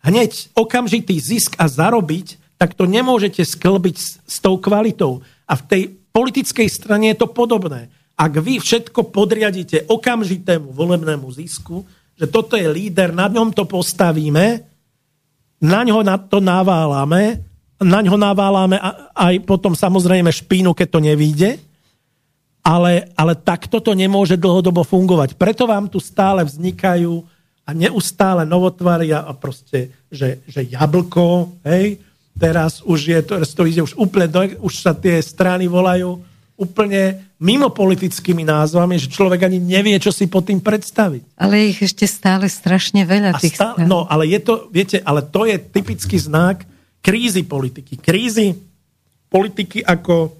hneď 0.00 0.32
okamžitý 0.56 1.20
zisk 1.20 1.54
a 1.60 1.68
zarobiť, 1.68 2.40
tak 2.56 2.72
to 2.72 2.88
nemôžete 2.88 3.44
sklbiť 3.44 3.96
s, 4.00 4.16
s 4.24 4.36
tou 4.40 4.56
kvalitou. 4.56 5.20
A 5.44 5.60
v 5.60 5.62
tej 5.68 5.82
politickej 6.16 6.68
strane 6.72 7.12
je 7.12 7.20
to 7.20 7.28
podobné. 7.28 7.92
Ak 8.16 8.32
vy 8.40 8.56
všetko 8.56 9.12
podriadíte 9.12 9.84
okamžitému 9.92 10.72
volebnému 10.72 11.28
zisku, 11.36 11.84
že 12.16 12.24
toto 12.32 12.56
je 12.56 12.64
líder, 12.64 13.12
na 13.12 13.28
ňom 13.28 13.52
to 13.52 13.68
postavíme, 13.68 14.64
na 15.60 15.80
ňo 15.84 16.00
na 16.00 16.16
to 16.16 16.40
naválame, 16.40 17.44
na 17.76 18.00
ňo 18.00 18.16
naválame 18.16 18.80
aj 19.12 19.44
potom 19.44 19.76
samozrejme 19.76 20.32
špínu, 20.32 20.72
keď 20.72 20.88
to 20.88 21.00
nevíde, 21.04 21.60
ale, 22.64 23.12
ale 23.12 23.36
takto 23.36 23.84
to 23.84 23.92
nemôže 23.92 24.40
dlhodobo 24.40 24.80
fungovať. 24.80 25.36
Preto 25.36 25.68
vám 25.68 25.92
tu 25.92 26.00
stále 26.00 26.40
vznikajú 26.40 27.20
a 27.66 27.70
neustále 27.74 28.46
novotvaria 28.46 29.26
a 29.26 29.34
proste, 29.34 29.90
že, 30.06 30.38
že 30.46 30.62
jablko, 30.62 31.58
hej, 31.66 31.98
Teraz 32.36 32.84
už 32.84 33.00
je 33.00 33.20
to, 33.24 33.34
to 33.40 33.62
ide 33.64 33.80
už 33.80 33.96
úplne, 33.96 34.28
do, 34.28 34.44
už 34.60 34.84
sa 34.84 34.92
tie 34.92 35.16
strany 35.24 35.64
volajú 35.64 36.20
úplne 36.56 37.32
mimo 37.40 37.72
politickými 37.72 38.44
názvami, 38.44 39.00
že 39.00 39.12
človek 39.12 39.48
ani 39.48 39.60
nevie, 39.60 39.96
čo 39.96 40.12
si 40.12 40.28
pod 40.28 40.44
tým 40.48 40.60
predstaviť. 40.60 41.36
Ale 41.36 41.72
ich 41.72 41.80
ešte 41.80 42.04
stále 42.04 42.48
strašne 42.48 43.08
veľa. 43.08 43.40
tých 43.40 43.56
stále, 43.56 43.88
no, 43.88 44.04
ale 44.04 44.28
je 44.28 44.40
to, 44.40 44.68
viete, 44.68 45.00
ale 45.00 45.24
to 45.24 45.48
je 45.48 45.56
typický 45.56 46.16
znak 46.20 46.64
krízy 47.00 47.44
politiky. 47.44 48.00
Krízy 48.00 48.56
politiky 49.32 49.80
ako 49.84 50.36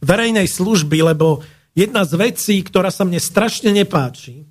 verejnej 0.00 0.48
služby, 0.48 1.04
lebo 1.04 1.44
jedna 1.76 2.04
z 2.08 2.12
vecí, 2.16 2.56
ktorá 2.64 2.88
sa 2.88 3.04
mne 3.04 3.20
strašne 3.20 3.72
nepáči, 3.76 4.44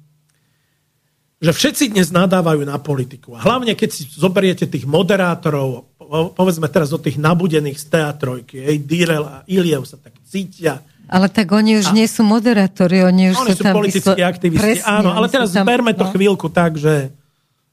že 1.42 1.52
všetci 1.52 1.98
dnes 1.98 2.14
nadávajú 2.14 2.62
na 2.70 2.78
politiku. 2.78 3.34
A 3.34 3.42
hlavne, 3.42 3.74
keď 3.74 3.89
si 3.89 4.06
zoberiete 4.06 4.70
tých 4.70 4.86
moderátorov, 4.86 5.89
povedzme 6.38 6.70
teraz 6.70 6.94
o 6.94 7.02
tých 7.02 7.18
nabudených 7.18 7.82
z 7.82 7.86
teatrojky, 7.89 8.62
ej, 8.62 8.78
Dírel 8.86 9.26
a 9.26 9.42
Iliev 9.50 9.82
sa 9.89 9.98
tak 9.98 10.14
cítia. 10.22 10.86
Ale 11.10 11.34
tak 11.34 11.50
oni 11.50 11.82
už 11.82 11.92
a, 11.92 11.94
nie 11.98 12.06
sú 12.06 12.22
moderátori, 12.22 13.02
oni 13.02 13.34
už 13.34 13.42
oni 13.42 13.52
sú, 13.58 13.66
sú 13.66 13.74
politickí 13.74 14.14
vyslo... 14.16 14.30
aktivisti. 14.32 14.64
Presne, 14.64 14.86
Áno, 14.86 15.10
ale 15.18 15.28
teraz 15.34 15.50
tam... 15.50 15.66
berme 15.66 15.92
to 15.98 16.06
no. 16.06 16.12
chvíľku 16.14 16.48
tak, 16.54 16.78
že 16.78 17.10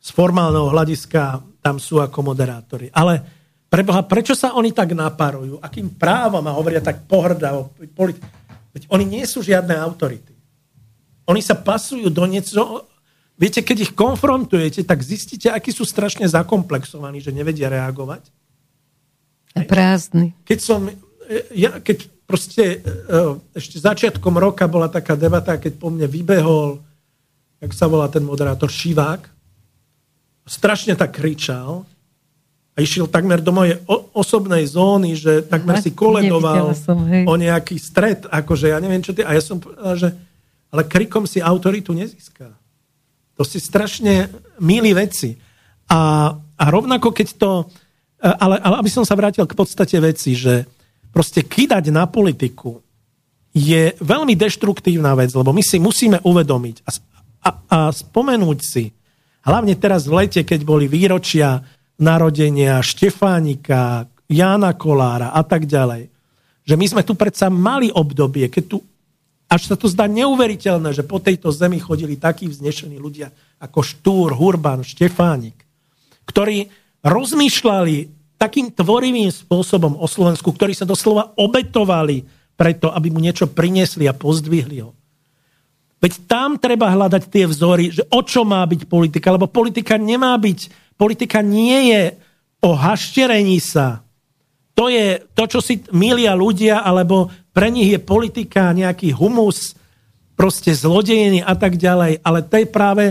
z 0.00 0.10
formálneho 0.16 0.72
hľadiska 0.72 1.44
tam 1.60 1.76
sú 1.76 2.00
ako 2.00 2.24
moderátori. 2.24 2.88
Ale 2.88 3.20
preboha, 3.68 4.00
prečo 4.08 4.32
sa 4.32 4.56
oni 4.56 4.72
tak 4.72 4.96
napárujú? 4.96 5.60
Akým 5.60 5.92
právom 5.92 6.42
a 6.48 6.56
hovoria 6.56 6.80
tak 6.80 7.04
pohrdavo? 7.04 7.76
Politi- 7.92 8.24
Veď 8.72 8.88
oni 8.90 9.04
nie 9.04 9.24
sú 9.28 9.44
žiadne 9.44 9.76
autority. 9.76 10.32
Oni 11.28 11.44
sa 11.44 11.52
pasujú 11.52 12.08
do 12.08 12.24
niečo, 12.24 12.88
Viete, 13.38 13.62
keď 13.62 13.76
ich 13.86 13.92
konfrontujete, 13.94 14.82
tak 14.82 14.98
zistíte, 14.98 15.46
akí 15.54 15.70
sú 15.70 15.86
strašne 15.86 16.26
zakomplexovaní, 16.26 17.22
že 17.22 17.30
nevedia 17.30 17.70
reagovať. 17.70 18.26
A 19.54 19.62
prázdny. 19.62 20.34
Keď 20.42 20.58
som, 20.58 20.90
ja, 21.54 21.78
keď 21.78 22.10
proste 22.26 22.82
ešte 23.54 23.78
začiatkom 23.78 24.34
roka 24.34 24.66
bola 24.66 24.90
taká 24.90 25.14
debata, 25.14 25.54
keď 25.54 25.78
po 25.78 25.88
mne 25.88 26.10
vybehol, 26.10 26.82
jak 27.62 27.72
sa 27.72 27.86
volá 27.86 28.10
ten 28.10 28.26
moderátor, 28.26 28.68
Šivák, 28.68 29.22
strašne 30.42 30.98
tak 30.98 31.14
kričal, 31.14 31.86
a 32.78 32.82
išiel 32.82 33.10
takmer 33.10 33.42
do 33.42 33.50
mojej 33.50 33.74
osobnej 34.14 34.62
zóny, 34.62 35.18
že 35.18 35.42
takmer 35.42 35.82
si 35.82 35.90
koledoval 35.90 36.78
som, 36.78 37.02
o 37.26 37.34
nejaký 37.34 37.74
stred, 37.74 38.22
akože 38.30 38.70
ja 38.70 38.78
neviem 38.78 39.02
čo 39.02 39.10
ty, 39.10 39.26
a 39.26 39.34
ja 39.34 39.42
som 39.42 39.58
povedal, 39.58 39.98
že 39.98 40.08
ale 40.70 40.86
krikom 40.86 41.26
si 41.26 41.42
autoritu 41.42 41.90
nezíska. 41.90 42.54
To 43.38 43.46
si 43.46 43.62
strašne 43.62 44.26
milí 44.58 44.90
veci. 44.90 45.38
A, 45.88 46.34
a 46.34 46.64
rovnako 46.68 47.14
keď 47.14 47.28
to, 47.38 47.50
ale, 48.18 48.58
ale 48.58 48.74
aby 48.82 48.90
som 48.90 49.06
sa 49.06 49.14
vrátil 49.14 49.46
k 49.46 49.54
podstate 49.54 49.94
veci, 50.02 50.34
že 50.34 50.66
proste 51.14 51.46
kydať 51.46 51.94
na 51.94 52.10
politiku 52.10 52.82
je 53.54 53.94
veľmi 53.96 54.34
deštruktívna 54.34 55.14
vec, 55.14 55.30
lebo 55.32 55.54
my 55.54 55.62
si 55.62 55.78
musíme 55.80 56.18
uvedomiť 56.20 56.76
a, 56.84 56.90
a, 56.90 57.50
a 57.70 57.78
spomenúť 57.94 58.58
si, 58.60 58.90
hlavne 59.46 59.78
teraz 59.78 60.04
v 60.04 60.26
lete, 60.26 60.42
keď 60.44 60.60
boli 60.66 60.90
výročia 60.90 61.62
narodenia 61.98 62.82
Štefánika, 62.84 64.06
Jána 64.28 64.76
Kolára 64.76 65.32
a 65.32 65.40
tak 65.40 65.64
ďalej. 65.64 66.12
Že 66.68 66.74
my 66.76 66.86
sme 66.86 67.02
tu 67.02 67.16
predsa 67.16 67.48
mali 67.48 67.88
obdobie, 67.88 68.52
keď 68.52 68.64
tu 68.68 68.78
až 69.48 69.72
sa 69.72 69.76
to 69.80 69.88
zdá 69.88 70.04
neuveriteľné, 70.04 70.92
že 70.92 71.08
po 71.08 71.18
tejto 71.18 71.48
zemi 71.48 71.80
chodili 71.80 72.20
takí 72.20 72.46
vznešení 72.52 73.00
ľudia 73.00 73.32
ako 73.58 73.80
Štúr, 73.80 74.36
Hurban, 74.36 74.84
Štefánik, 74.84 75.56
ktorí 76.28 76.68
rozmýšľali 77.00 77.96
takým 78.36 78.70
tvorivým 78.70 79.32
spôsobom 79.32 79.98
o 79.98 80.06
Slovensku, 80.06 80.52
ktorí 80.52 80.76
sa 80.76 80.86
doslova 80.86 81.34
obetovali 81.34 82.22
preto, 82.54 82.92
aby 82.92 83.08
mu 83.08 83.18
niečo 83.18 83.50
priniesli 83.50 84.06
a 84.06 84.14
pozdvihli 84.14 84.84
ho. 84.84 84.92
Veď 85.98 86.30
tam 86.30 86.54
treba 86.62 86.94
hľadať 86.94 87.26
tie 87.26 87.44
vzory, 87.50 87.90
že 87.90 88.06
o 88.14 88.22
čo 88.22 88.46
má 88.46 88.62
byť 88.62 88.86
politika, 88.86 89.34
lebo 89.34 89.50
politika 89.50 89.98
nemá 89.98 90.38
byť 90.38 90.88
politika 90.98 91.38
nie 91.42 91.94
je 91.94 92.02
o 92.58 92.74
hašterení 92.74 93.62
sa. 93.62 94.02
To 94.78 94.86
je 94.86 95.18
to, 95.34 95.44
čo 95.50 95.58
si 95.58 95.82
milia 95.90 96.38
ľudia, 96.38 96.86
alebo 96.86 97.26
pre 97.50 97.66
nich 97.66 97.90
je 97.90 97.98
politika 97.98 98.70
nejaký 98.70 99.10
humus, 99.10 99.74
proste 100.38 100.70
zlodejiny 100.70 101.42
a 101.42 101.58
tak 101.58 101.74
ďalej. 101.74 102.22
Ale 102.22 102.46
to 102.46 102.62
je 102.62 102.66
práve 102.70 103.04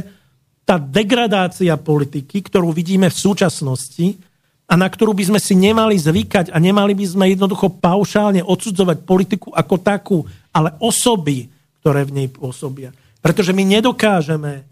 tá 0.63 0.79
degradácia 0.79 1.75
politiky, 1.75 2.39
ktorú 2.39 2.71
vidíme 2.71 3.11
v 3.11 3.19
súčasnosti 3.19 4.15
a 4.67 4.79
na 4.79 4.87
ktorú 4.87 5.11
by 5.11 5.35
sme 5.35 5.39
si 5.43 5.59
nemali 5.59 5.99
zvykať 5.99 6.55
a 6.55 6.57
nemali 6.59 6.95
by 6.95 7.03
sme 7.03 7.25
jednoducho 7.35 7.83
paušálne 7.83 8.39
odsudzovať 8.47 8.97
politiku 9.03 9.51
ako 9.51 9.75
takú, 9.83 10.17
ale 10.55 10.71
osoby, 10.79 11.51
ktoré 11.83 12.07
v 12.07 12.23
nej 12.23 12.27
pôsobia. 12.31 12.95
Pretože 13.19 13.51
my 13.51 13.63
nedokážeme 13.67 14.63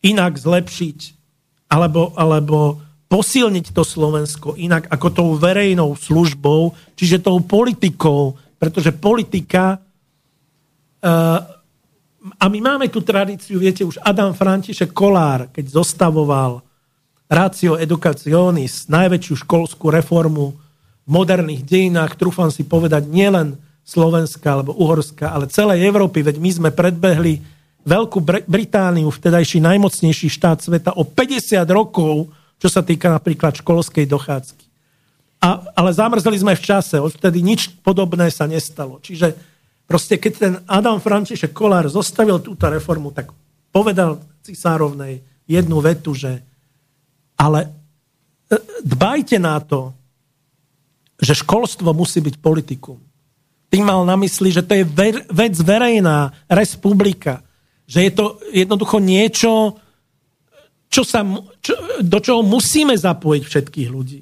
inak 0.00 0.40
zlepšiť 0.40 0.98
alebo, 1.68 2.16
alebo 2.16 2.80
posilniť 3.08 3.72
to 3.72 3.82
Slovensko 3.82 4.54
inak 4.60 4.86
ako 4.92 5.08
tou 5.10 5.28
verejnou 5.34 5.96
službou, 5.96 6.76
čiže 6.92 7.24
tou 7.24 7.40
politikou, 7.40 8.36
pretože 8.60 8.92
politika 8.92 9.80
uh, 11.00 11.58
a 12.18 12.44
my 12.50 12.58
máme 12.60 12.86
tú 12.92 13.00
tradíciu, 13.00 13.56
viete, 13.56 13.86
už 13.86 14.02
Adam 14.04 14.36
František 14.36 14.92
Kolár, 14.92 15.48
keď 15.48 15.80
zostavoval 15.80 16.60
Ratio 17.30 17.78
Educationis, 17.80 18.90
najväčšiu 18.90 19.44
školskú 19.46 19.88
reformu 19.88 20.56
v 21.04 21.08
moderných 21.08 21.64
dejinách, 21.64 22.20
trúfam 22.20 22.52
si 22.52 22.66
povedať, 22.68 23.08
nielen 23.08 23.56
Slovenska 23.86 24.58
alebo 24.60 24.76
Uhorska, 24.76 25.32
ale 25.32 25.48
celej 25.48 25.86
Európy, 25.88 26.20
veď 26.20 26.36
my 26.36 26.50
sme 26.52 26.70
predbehli 26.74 27.40
Veľkú 27.88 28.20
Britániu, 28.44 29.08
vtedajší 29.08 29.64
najmocnejší 29.64 30.28
štát 30.28 30.60
sveta, 30.60 30.92
o 31.00 31.08
50 31.08 31.64
rokov, 31.72 32.28
čo 32.58 32.68
sa 32.68 32.82
týka 32.82 33.10
napríklad 33.10 33.58
školskej 33.62 34.06
dochádzky. 34.06 34.66
A, 35.38 35.70
ale 35.78 35.90
zamrzli 35.94 36.34
sme 36.42 36.58
v 36.58 36.62
čase, 36.62 36.98
odtedy 36.98 37.38
nič 37.42 37.70
podobné 37.86 38.26
sa 38.34 38.50
nestalo. 38.50 38.98
Čiže 38.98 39.38
proste 39.86 40.18
keď 40.18 40.32
ten 40.34 40.54
Adam 40.66 40.98
František 40.98 41.54
Kolár 41.54 41.86
zostavil 41.86 42.42
túto 42.42 42.66
reformu, 42.66 43.14
tak 43.14 43.30
povedal 43.70 44.18
cisárovnej 44.42 45.22
jednu 45.46 45.78
vetu, 45.78 46.12
že 46.18 46.42
ale 47.38 47.70
e, 48.50 48.58
dbajte 48.82 49.38
na 49.38 49.62
to, 49.62 49.94
že 51.22 51.38
školstvo 51.38 51.94
musí 51.94 52.18
byť 52.18 52.34
politikum. 52.42 52.98
Tým 53.70 53.86
mal 53.86 54.02
na 54.02 54.18
mysli, 54.18 54.50
že 54.50 54.66
to 54.66 54.74
je 54.74 54.84
vec 55.30 55.54
verejná, 55.62 56.34
republika 56.50 57.46
že 57.88 58.04
je 58.04 58.12
to 58.12 58.36
jednoducho 58.52 59.00
niečo, 59.00 59.80
čo 60.88 61.04
sa, 61.04 61.20
čo, 61.60 61.76
do 62.00 62.18
čoho 62.18 62.40
musíme 62.40 62.96
zapojiť 62.96 63.42
všetkých 63.44 63.88
ľudí. 63.92 64.20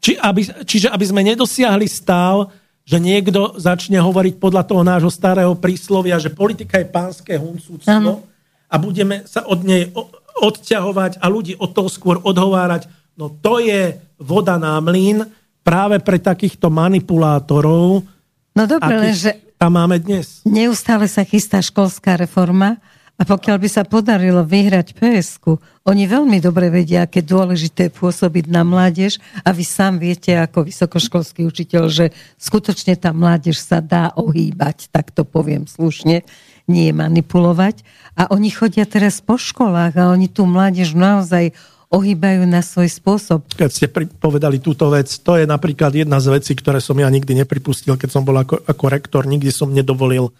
Či, 0.00 0.16
aby, 0.16 0.40
čiže 0.64 0.88
aby 0.88 1.04
sme 1.04 1.20
nedosiahli 1.20 1.84
stav, 1.84 2.48
že 2.88 2.96
niekto 2.96 3.60
začne 3.60 4.00
hovoriť 4.00 4.40
podľa 4.40 4.64
toho 4.64 4.82
nášho 4.82 5.12
starého 5.12 5.52
príslovia, 5.54 6.16
že 6.16 6.32
politika 6.32 6.80
je 6.80 6.88
pánske 6.88 7.36
huncúctvo 7.36 8.24
a 8.66 8.74
budeme 8.80 9.28
sa 9.28 9.44
od 9.44 9.60
nej 9.62 9.92
odťahovať 10.40 11.20
a 11.20 11.26
ľudí 11.28 11.54
od 11.60 11.70
toho 11.76 11.92
skôr 11.92 12.16
odhovárať. 12.24 12.88
No 13.14 13.28
to 13.28 13.60
je 13.60 14.00
voda 14.16 14.56
na 14.56 14.80
mlyn 14.80 15.28
práve 15.60 16.00
pre 16.00 16.16
takýchto 16.16 16.72
manipulátorov. 16.72 18.02
No 18.56 18.62
dobre, 18.64 18.94
lenže 18.96 19.36
tam 19.60 19.76
máme 19.76 20.00
dnes. 20.00 20.40
Neustále 20.48 21.04
sa 21.04 21.20
chystá 21.28 21.60
školská 21.60 22.16
reforma 22.16 22.80
a 23.20 23.22
pokiaľ 23.28 23.56
by 23.60 23.68
sa 23.68 23.84
podarilo 23.84 24.40
vyhrať 24.48 24.96
psk 24.96 25.60
oni 25.84 26.04
veľmi 26.08 26.40
dobre 26.40 26.72
vedia, 26.72 27.04
aké 27.04 27.20
dôležité 27.20 27.92
pôsobiť 27.92 28.48
na 28.48 28.64
mládež 28.64 29.20
a 29.44 29.52
vy 29.52 29.64
sám 29.64 30.00
viete 30.00 30.32
ako 30.32 30.68
vysokoškolský 30.68 31.44
učiteľ, 31.44 31.84
že 31.92 32.06
skutočne 32.40 32.96
tá 32.96 33.12
mládež 33.12 33.60
sa 33.60 33.84
dá 33.84 34.12
ohýbať, 34.16 34.88
tak 34.88 35.12
to 35.12 35.24
poviem 35.28 35.68
slušne, 35.68 36.24
nie 36.70 36.88
manipulovať. 36.94 37.82
A 38.16 38.28
oni 38.30 38.52
chodia 38.52 38.84
teraz 38.84 39.24
po 39.24 39.40
školách 39.40 39.96
a 39.96 40.12
oni 40.12 40.28
tú 40.28 40.46
mládež 40.46 40.92
naozaj 40.96 41.56
ohýbajú 41.90 42.46
na 42.46 42.62
svoj 42.62 42.86
spôsob. 42.86 43.42
Keď 43.50 43.70
ste 43.72 43.86
povedali 44.22 44.62
túto 44.62 44.86
vec, 44.94 45.10
to 45.10 45.34
je 45.34 45.42
napríklad 45.42 45.90
jedna 45.90 46.22
z 46.22 46.38
vecí, 46.38 46.54
ktoré 46.54 46.78
som 46.78 46.94
ja 46.94 47.10
nikdy 47.10 47.34
nepripustil, 47.34 47.98
keď 47.98 48.08
som 48.14 48.22
bol 48.22 48.38
ako, 48.38 48.62
ako 48.62 48.84
rektor, 48.86 49.26
nikdy 49.26 49.50
som 49.50 49.74
nedovolil 49.74 50.30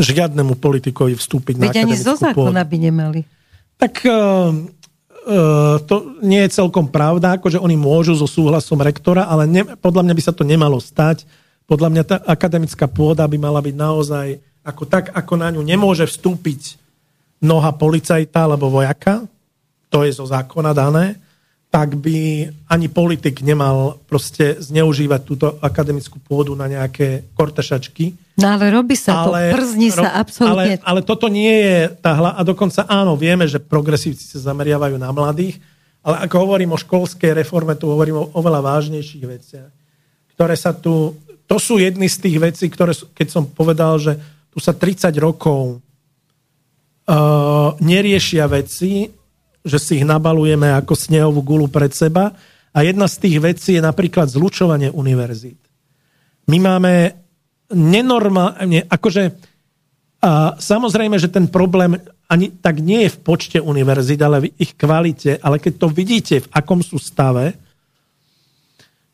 žiadnemu 0.00 0.56
politikovi 0.56 1.12
vstúpiť 1.16 1.54
Veď 1.60 1.84
na 1.84 1.92
ani 1.92 1.96
zo 1.96 2.16
zákona 2.16 2.62
by 2.64 2.76
nemali. 2.80 3.20
Tak 3.76 4.04
uh, 4.08 4.52
uh, 4.52 5.76
to 5.84 6.16
nie 6.24 6.40
je 6.48 6.56
celkom 6.56 6.88
pravda, 6.88 7.36
akože 7.36 7.60
oni 7.60 7.76
môžu 7.76 8.16
so 8.16 8.24
súhlasom 8.24 8.80
rektora, 8.80 9.28
ale 9.28 9.44
ne, 9.44 9.62
podľa 9.76 10.04
mňa 10.08 10.14
by 10.16 10.22
sa 10.24 10.32
to 10.32 10.44
nemalo 10.44 10.80
stať. 10.80 11.28
Podľa 11.68 11.88
mňa 11.92 12.02
tá 12.02 12.16
akademická 12.26 12.90
pôda 12.90 13.22
by 13.28 13.38
mala 13.38 13.62
byť 13.62 13.74
naozaj 13.76 14.26
ako 14.66 14.82
tak, 14.84 15.14
ako 15.14 15.32
na 15.40 15.48
ňu 15.52 15.62
nemôže 15.64 16.04
vstúpiť 16.04 16.76
noha 17.40 17.72
policajta 17.72 18.44
alebo 18.44 18.68
vojaka, 18.68 19.24
to 19.88 20.04
je 20.04 20.12
zo 20.12 20.28
zákona 20.28 20.76
dané, 20.76 21.16
tak 21.70 21.94
by 21.94 22.50
ani 22.66 22.90
politik 22.90 23.46
nemal 23.46 24.02
proste 24.10 24.58
zneužívať 24.58 25.20
túto 25.22 25.54
akademickú 25.62 26.18
pôdu 26.18 26.58
na 26.58 26.66
nejaké 26.66 27.30
kortešačky. 27.38 28.18
No 28.42 28.58
ale 28.58 28.74
robí 28.74 28.98
sa 28.98 29.22
ale, 29.22 29.54
to, 29.54 29.54
przni 29.54 29.94
sa 29.94 30.18
absolútne. 30.18 30.82
Ale, 30.82 30.82
ale 30.82 31.00
toto 31.06 31.30
nie 31.30 31.54
je 31.62 31.94
tá 32.02 32.18
hla... 32.18 32.34
A 32.34 32.42
dokonca 32.42 32.82
áno, 32.90 33.14
vieme, 33.14 33.46
že 33.46 33.62
progresívci 33.62 34.26
sa 34.34 34.50
zameriavajú 34.50 34.98
na 34.98 35.14
mladých, 35.14 35.62
ale 36.02 36.26
ako 36.26 36.36
hovorím 36.42 36.74
o 36.74 36.82
školskej 36.82 37.38
reforme, 37.38 37.78
tu 37.78 37.86
hovorím 37.86 38.18
o 38.18 38.30
oveľa 38.34 38.66
vážnejších 38.66 39.24
veciach, 39.30 39.70
ktoré 40.34 40.58
sa 40.58 40.74
tu... 40.74 41.14
To 41.46 41.56
sú 41.62 41.78
jedny 41.78 42.10
z 42.10 42.18
tých 42.18 42.36
vecí, 42.42 42.66
ktoré, 42.66 42.98
keď 43.14 43.28
som 43.30 43.46
povedal, 43.46 43.94
že 44.02 44.18
tu 44.50 44.58
sa 44.58 44.74
30 44.74 45.14
rokov 45.22 45.78
uh, 47.06 47.70
neriešia 47.78 48.50
veci, 48.50 49.19
že 49.64 49.78
si 49.78 50.00
ich 50.00 50.06
nabalujeme 50.06 50.72
ako 50.72 50.94
snehovú 50.96 51.40
gulu 51.44 51.66
pred 51.68 51.92
seba. 51.92 52.32
A 52.70 52.86
jedna 52.86 53.10
z 53.10 53.16
tých 53.26 53.36
vecí 53.42 53.70
je 53.76 53.82
napríklad 53.82 54.30
zlučovanie 54.30 54.88
univerzít. 54.94 55.58
My 56.46 56.58
máme 56.62 57.18
nenormálne, 57.70 58.86
akože 58.86 59.50
a 60.20 60.60
samozrejme, 60.60 61.16
že 61.16 61.32
ten 61.32 61.48
problém 61.48 61.96
ani 62.28 62.52
tak 62.52 62.78
nie 62.78 63.08
je 63.08 63.16
v 63.16 63.18
počte 63.24 63.58
univerzít, 63.58 64.20
ale 64.22 64.46
v 64.46 64.52
ich 64.60 64.76
kvalite, 64.76 65.40
ale 65.40 65.58
keď 65.58 65.72
to 65.80 65.86
vidíte, 65.90 66.34
v 66.44 66.50
akom 66.54 66.84
sú 66.84 67.00
stave, 67.00 67.56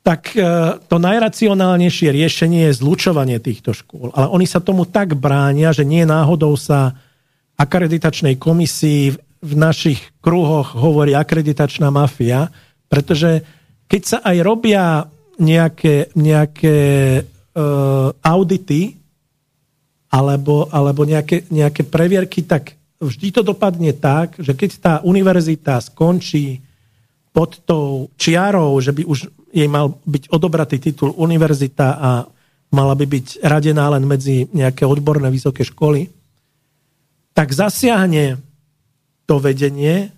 tak 0.05 0.37
e, 0.37 0.43
to 0.85 1.01
najracionálnejšie 1.01 2.13
riešenie 2.13 2.69
je 2.69 2.79
zlučovanie 2.79 3.41
týchto 3.41 3.73
škôl. 3.73 4.13
Ale 4.13 4.29
oni 4.35 4.45
sa 4.45 4.61
tomu 4.61 4.85
tak 4.85 5.17
bránia, 5.17 5.73
že 5.73 5.87
nie 5.87 6.05
náhodou 6.05 6.55
sa 6.61 6.93
akreditačnej 7.57 8.37
komisii 8.37 9.17
v 9.17 9.21
našich 9.43 10.01
kruhoch 10.23 10.75
hovorí 10.77 11.13
akreditačná 11.13 11.93
mafia, 11.93 12.49
pretože 12.87 13.43
keď 13.87 14.03
sa 14.03 14.19
aj 14.25 14.37
robia 14.43 14.85
nejaké, 15.37 16.11
nejaké 16.17 16.79
uh, 17.23 18.09
audity 18.25 18.97
alebo, 20.11 20.67
alebo 20.73 21.05
nejaké, 21.05 21.45
nejaké 21.53 21.85
previerky, 21.85 22.43
tak 22.47 22.75
vždy 22.97 23.29
to 23.31 23.43
dopadne 23.45 23.93
tak, 23.93 24.41
že 24.41 24.57
keď 24.57 24.71
tá 24.81 24.95
univerzita 25.05 25.77
skončí 25.85 26.65
pod 27.37 27.61
tou 27.69 28.09
čiarou, 28.17 28.81
že 28.81 28.97
by 28.97 29.05
už 29.05 29.29
jej 29.53 29.69
mal 29.69 29.93
byť 30.09 30.33
odobratý 30.33 30.81
titul 30.81 31.13
univerzita 31.13 31.89
a 32.01 32.11
mala 32.73 32.95
by 32.97 33.05
byť 33.05 33.45
radená 33.45 33.93
len 33.93 34.09
medzi 34.09 34.49
nejaké 34.51 34.89
odborné 34.89 35.29
vysoké 35.29 35.63
školy, 35.63 36.09
tak 37.37 37.53
zasiahne 37.53 38.41
to 39.27 39.43
vedenie. 39.43 40.15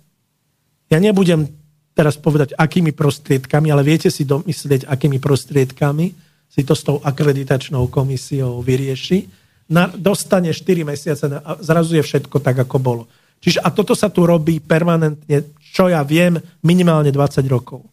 Ja 0.89 0.97
nebudem 1.01 1.49
teraz 1.97 2.15
povedať, 2.15 2.55
akými 2.55 2.95
prostriedkami, 2.95 3.67
ale 3.73 3.83
viete 3.83 4.07
si 4.07 4.23
domyslieť, 4.23 4.87
akými 4.87 5.19
prostriedkami 5.19 6.05
si 6.49 6.61
to 6.65 6.73
s 6.73 6.81
tou 6.81 6.97
akreditačnou 7.03 7.91
komisiou 7.91 8.63
vyrieši. 8.63 9.27
Na, 9.69 9.85
dostane 9.85 10.49
4 10.49 10.81
mesiace 10.81 11.29
a 11.29 11.59
zrazu 11.61 11.99
je 11.99 12.03
všetko 12.05 12.41
tak, 12.41 12.57
ako 12.65 12.77
bolo. 12.81 13.03
Čiže 13.37 13.61
a 13.61 13.69
toto 13.69 13.93
sa 13.93 14.09
tu 14.09 14.25
robí 14.25 14.57
permanentne, 14.57 15.53
čo 15.61 15.91
ja 15.91 16.01
viem, 16.01 16.41
minimálne 16.65 17.13
20 17.13 17.45
rokov. 17.45 17.85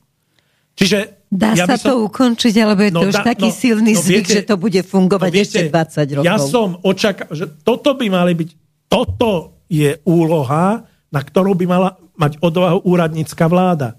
Čiže 0.76 1.16
Dá 1.26 1.58
ja 1.58 1.66
sa 1.66 1.74
som, 1.74 1.90
to 1.90 1.92
ukončiť, 2.06 2.54
alebo 2.62 2.86
je 2.86 2.92
to 2.94 3.02
no, 3.02 3.10
už 3.10 3.16
da, 3.18 3.24
taký 3.34 3.50
no, 3.50 3.56
silný 3.58 3.92
no, 3.92 4.00
zvyk, 4.00 4.24
viete, 4.24 4.34
že 4.38 4.42
to 4.46 4.56
bude 4.56 4.80
fungovať 4.86 5.30
no, 5.30 5.34
viete, 5.34 5.58
ešte 5.58 5.74
20 5.74 6.16
rokov? 6.16 6.26
Ja 6.30 6.36
som 6.38 6.68
očakával, 6.86 7.34
že 7.34 7.46
toto 7.66 7.90
by 7.98 8.06
mali 8.06 8.32
byť, 8.38 8.50
toto 8.86 9.58
je 9.66 9.98
úloha, 10.06 10.86
na 11.10 11.20
ktorú 11.22 11.54
by 11.54 11.66
mala 11.68 11.90
mať 12.18 12.40
odvahu 12.42 12.82
úradnícka 12.86 13.46
vláda. 13.46 13.96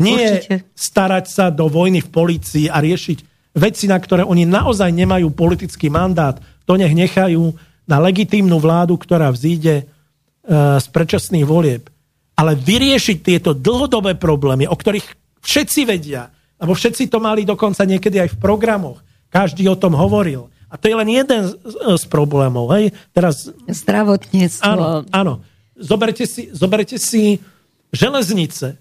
Nie 0.00 0.42
Určite. 0.42 0.56
starať 0.74 1.24
sa 1.30 1.46
do 1.52 1.70
vojny 1.70 2.02
v 2.02 2.10
polícii 2.10 2.66
a 2.66 2.82
riešiť 2.82 3.18
veci, 3.54 3.84
na 3.86 4.00
ktoré 4.00 4.24
oni 4.24 4.48
naozaj 4.48 4.90
nemajú 4.90 5.30
politický 5.32 5.92
mandát. 5.92 6.40
To 6.66 6.74
nech 6.74 6.92
nechajú 6.96 7.54
na 7.84 8.00
legitímnu 8.00 8.56
vládu, 8.58 8.96
ktorá 8.96 9.28
vzíde 9.30 9.84
uh, 9.84 10.80
z 10.80 10.86
predčasných 10.90 11.46
volieb. 11.46 11.92
Ale 12.34 12.56
vyriešiť 12.56 13.18
tieto 13.20 13.52
dlhodobé 13.52 14.16
problémy, 14.16 14.64
o 14.64 14.74
ktorých 14.74 15.38
všetci 15.44 15.80
vedia, 15.84 16.32
lebo 16.56 16.72
všetci 16.72 17.10
to 17.12 17.18
mali 17.20 17.44
dokonca 17.44 17.84
niekedy 17.84 18.22
aj 18.22 18.38
v 18.38 18.40
programoch. 18.40 19.02
Každý 19.28 19.68
o 19.68 19.76
tom 19.76 19.92
hovoril. 19.98 20.48
A 20.72 20.80
to 20.80 20.88
je 20.88 20.96
len 20.96 21.08
jeden 21.12 21.52
z, 21.52 21.52
z 22.00 22.04
problémov. 22.08 22.72
Hej? 22.72 22.96
Teraz... 23.12 23.52
Zdravotníctvo. 23.68 24.64
Áno, 24.64 25.04
áno. 25.12 25.44
Zoberte 25.82 26.24
si, 26.30 26.48
zoberte 26.54 26.96
si 26.96 27.42
železnice. 27.90 28.78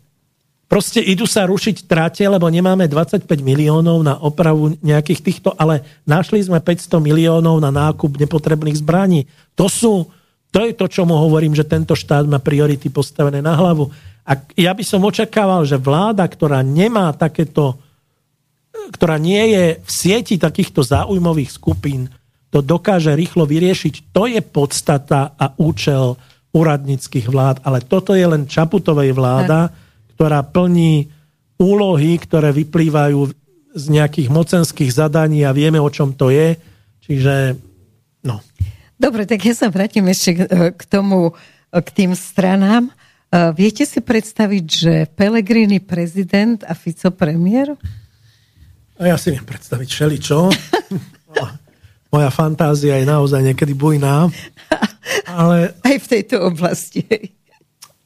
Proste 0.71 1.03
idú 1.03 1.27
sa 1.27 1.43
rušiť 1.43 1.83
tráte, 1.83 2.23
lebo 2.23 2.47
nemáme 2.47 2.87
25 2.87 3.27
miliónov 3.43 3.99
na 4.07 4.15
opravu 4.15 4.71
nejakých 4.79 5.19
týchto, 5.19 5.49
ale 5.59 5.83
našli 6.07 6.39
sme 6.39 6.63
500 6.63 6.95
miliónov 7.03 7.59
na 7.59 7.75
nákup 7.75 8.15
nepotrebných 8.15 8.79
zbraní. 8.79 9.27
To 9.59 9.67
sú, 9.67 10.07
to 10.47 10.63
je 10.63 10.71
to, 10.71 10.87
čo 10.87 11.03
mu 11.03 11.19
hovorím, 11.19 11.51
že 11.51 11.67
tento 11.67 11.91
štát 11.91 12.23
má 12.23 12.39
priority 12.39 12.87
postavené 12.87 13.43
na 13.43 13.51
hlavu. 13.51 13.91
A 14.23 14.39
ja 14.55 14.71
by 14.71 14.83
som 14.87 15.03
očakával, 15.03 15.67
že 15.67 15.75
vláda, 15.75 16.23
ktorá 16.23 16.63
nemá 16.63 17.11
takéto, 17.11 17.75
ktorá 18.95 19.19
nie 19.19 19.43
je 19.51 19.65
v 19.83 19.89
sieti 19.91 20.39
takýchto 20.39 20.87
záujmových 20.87 21.51
skupín, 21.51 22.07
to 22.47 22.63
dokáže 22.63 23.11
rýchlo 23.11 23.43
vyriešiť. 23.43 24.15
To 24.15 24.23
je 24.23 24.39
podstata 24.39 25.35
a 25.35 25.51
účel 25.59 26.15
úradníckých 26.51 27.27
vlád. 27.31 27.63
Ale 27.63 27.83
toto 27.83 28.15
je 28.15 28.23
len 28.27 28.47
Čaputovej 28.47 29.15
vláda, 29.15 29.71
ktorá 30.15 30.43
plní 30.43 31.07
úlohy, 31.57 32.19
ktoré 32.19 32.51
vyplývajú 32.51 33.19
z 33.71 33.85
nejakých 33.87 34.27
mocenských 34.27 34.91
zadaní 34.91 35.47
a 35.47 35.55
vieme, 35.55 35.79
o 35.79 35.87
čom 35.87 36.11
to 36.11 36.27
je. 36.27 36.59
Čiže, 37.07 37.55
no. 38.27 38.43
Dobre, 38.99 39.23
tak 39.25 39.41
ja 39.41 39.55
sa 39.55 39.71
vrátim 39.71 40.05
ešte 40.11 40.45
k 40.75 40.83
tomu, 40.85 41.33
k 41.71 41.89
tým 41.95 42.11
stranám. 42.13 42.91
Viete 43.55 43.87
si 43.87 44.03
predstaviť, 44.03 44.65
že 44.67 44.93
Pelegrini 45.15 45.79
prezident 45.79 46.59
a 46.67 46.75
Fico 46.75 47.09
premiér? 47.15 47.79
Ja 48.99 49.15
si 49.15 49.31
viem 49.31 49.47
predstaviť 49.47 49.87
všeličo. 49.87 50.37
Moja 52.13 52.27
fantázia 52.27 52.99
je 52.99 53.07
naozaj 53.07 53.39
niekedy 53.39 53.71
bujná. 53.71 54.27
Ale... 55.25 55.73
Aj 55.81 55.97
v 55.97 56.07
tejto 56.07 56.45
oblasti. 56.49 57.03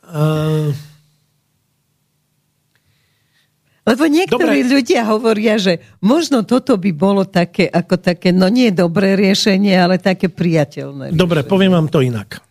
Uh... 0.05 0.71
Lebo 3.85 4.09
niektorí 4.09 4.65
Dobre. 4.65 4.73
ľudia 4.81 5.05
hovoria, 5.05 5.61
že 5.61 5.77
možno 6.01 6.41
toto 6.41 6.73
by 6.73 6.89
bolo 6.89 7.21
také, 7.21 7.69
ako 7.69 8.01
také, 8.01 8.33
no 8.33 8.49
nie 8.49 8.73
dobré 8.73 9.13
riešenie, 9.13 9.77
ale 9.77 10.01
také 10.01 10.25
priateľné. 10.25 11.13
Riešenie. 11.13 11.21
Dobre, 11.21 11.45
poviem 11.45 11.69
vám 11.69 11.85
to 11.93 12.01
inak. 12.01 12.41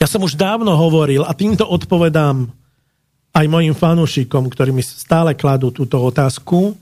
Ja 0.00 0.08
som 0.08 0.24
už 0.24 0.40
dávno 0.40 0.72
hovoril 0.72 1.20
a 1.20 1.36
týmto 1.36 1.68
odpovedám 1.68 2.48
aj 3.34 3.46
mojim 3.50 3.76
fanúšikom, 3.76 4.48
ktorí 4.48 4.72
mi 4.72 4.80
stále 4.80 5.36
kladú 5.36 5.68
túto 5.68 6.00
otázku, 6.00 6.72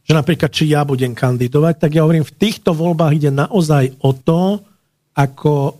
že 0.00 0.16
napríklad, 0.16 0.48
či 0.48 0.72
ja 0.72 0.88
budem 0.88 1.12
kandidovať, 1.12 1.84
tak 1.84 1.90
ja 1.92 2.02
hovorím, 2.08 2.24
v 2.24 2.32
týchto 2.32 2.72
voľbách 2.72 3.12
ide 3.12 3.28
naozaj 3.28 3.92
o 4.00 4.16
to, 4.16 4.64
ako 5.20 5.76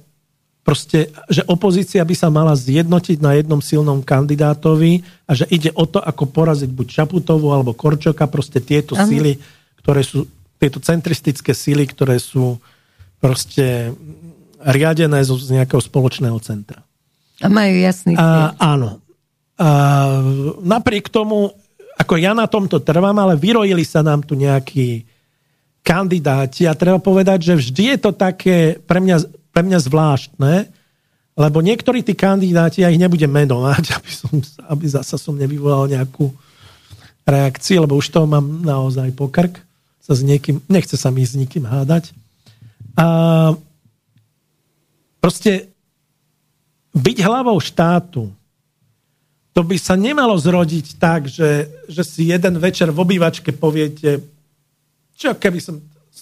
proste, 0.60 1.10
že 1.32 1.42
opozícia 1.48 2.04
by 2.04 2.14
sa 2.14 2.28
mala 2.28 2.52
zjednotiť 2.52 3.18
na 3.18 3.34
jednom 3.34 3.58
silnom 3.64 4.04
kandidátovi 4.04 5.00
a 5.24 5.32
že 5.32 5.48
ide 5.48 5.72
o 5.72 5.88
to, 5.88 5.98
ako 5.98 6.28
poraziť 6.28 6.70
buď 6.70 6.86
Čaputovu 6.86 7.50
alebo 7.50 7.72
Korčoka, 7.72 8.28
proste 8.28 8.60
tieto 8.60 8.94
Aha. 8.94 9.08
síly, 9.08 9.40
ktoré 9.80 10.04
sú, 10.04 10.28
tieto 10.60 10.78
centristické 10.78 11.56
síly, 11.56 11.88
ktoré 11.88 12.20
sú 12.20 12.60
proste 13.18 13.96
riadené 14.60 15.24
z 15.24 15.50
nejakého 15.56 15.80
spoločného 15.80 16.36
centra. 16.44 16.84
A 17.40 17.48
majú 17.48 17.74
jasný 17.80 18.12
A, 18.20 18.52
áno. 18.60 19.00
A, 19.56 19.68
napriek 20.60 21.08
tomu, 21.08 21.48
ako 21.96 22.14
ja 22.20 22.36
na 22.36 22.44
tomto 22.44 22.84
trvám, 22.84 23.16
ale 23.16 23.40
vyrojili 23.40 23.82
sa 23.82 24.04
nám 24.04 24.22
tu 24.22 24.36
nejakí 24.36 25.08
kandidáti 25.80 26.68
a 26.68 26.76
treba 26.76 27.00
povedať, 27.00 27.52
že 27.52 27.54
vždy 27.56 27.84
je 27.96 27.98
to 27.98 28.10
také 28.12 28.76
pre 28.84 29.00
mňa, 29.00 29.16
pre 29.50 29.62
mňa 29.64 29.78
zvláštne, 29.80 30.68
lebo 31.34 31.58
niektorí 31.64 32.04
tí 32.04 32.12
kandidáti, 32.12 32.84
ja 32.84 32.92
ich 32.92 33.00
nebudem 33.00 33.30
menovať, 33.30 33.84
aby, 33.96 34.10
som, 34.12 34.32
aby 34.68 34.84
zasa 34.86 35.16
som 35.16 35.34
nevyvolal 35.34 35.88
nejakú 35.88 36.28
reakciu, 37.24 37.86
lebo 37.86 37.96
už 37.96 38.10
toho 38.10 38.26
mám 38.26 38.64
naozaj 38.64 39.14
pokrk, 39.14 39.62
sa 40.02 40.12
s 40.16 40.26
niekým, 40.26 40.60
nechce 40.66 40.98
sa 40.98 41.08
mi 41.14 41.22
s 41.22 41.38
nikým 41.38 41.62
hádať. 41.62 42.10
A 42.98 43.54
Proste 45.20 45.68
byť 46.96 47.16
hlavou 47.20 47.60
štátu, 47.60 48.32
to 49.52 49.60
by 49.60 49.76
sa 49.76 49.94
nemalo 49.94 50.32
zrodiť 50.40 50.96
tak, 50.96 51.28
že, 51.28 51.68
že 51.86 52.02
si 52.02 52.32
jeden 52.32 52.56
večer 52.56 52.88
v 52.88 53.04
obývačke 53.04 53.52
poviete, 53.52 54.24
čo 55.20 55.36
keby 55.36 55.60
som... 55.60 55.76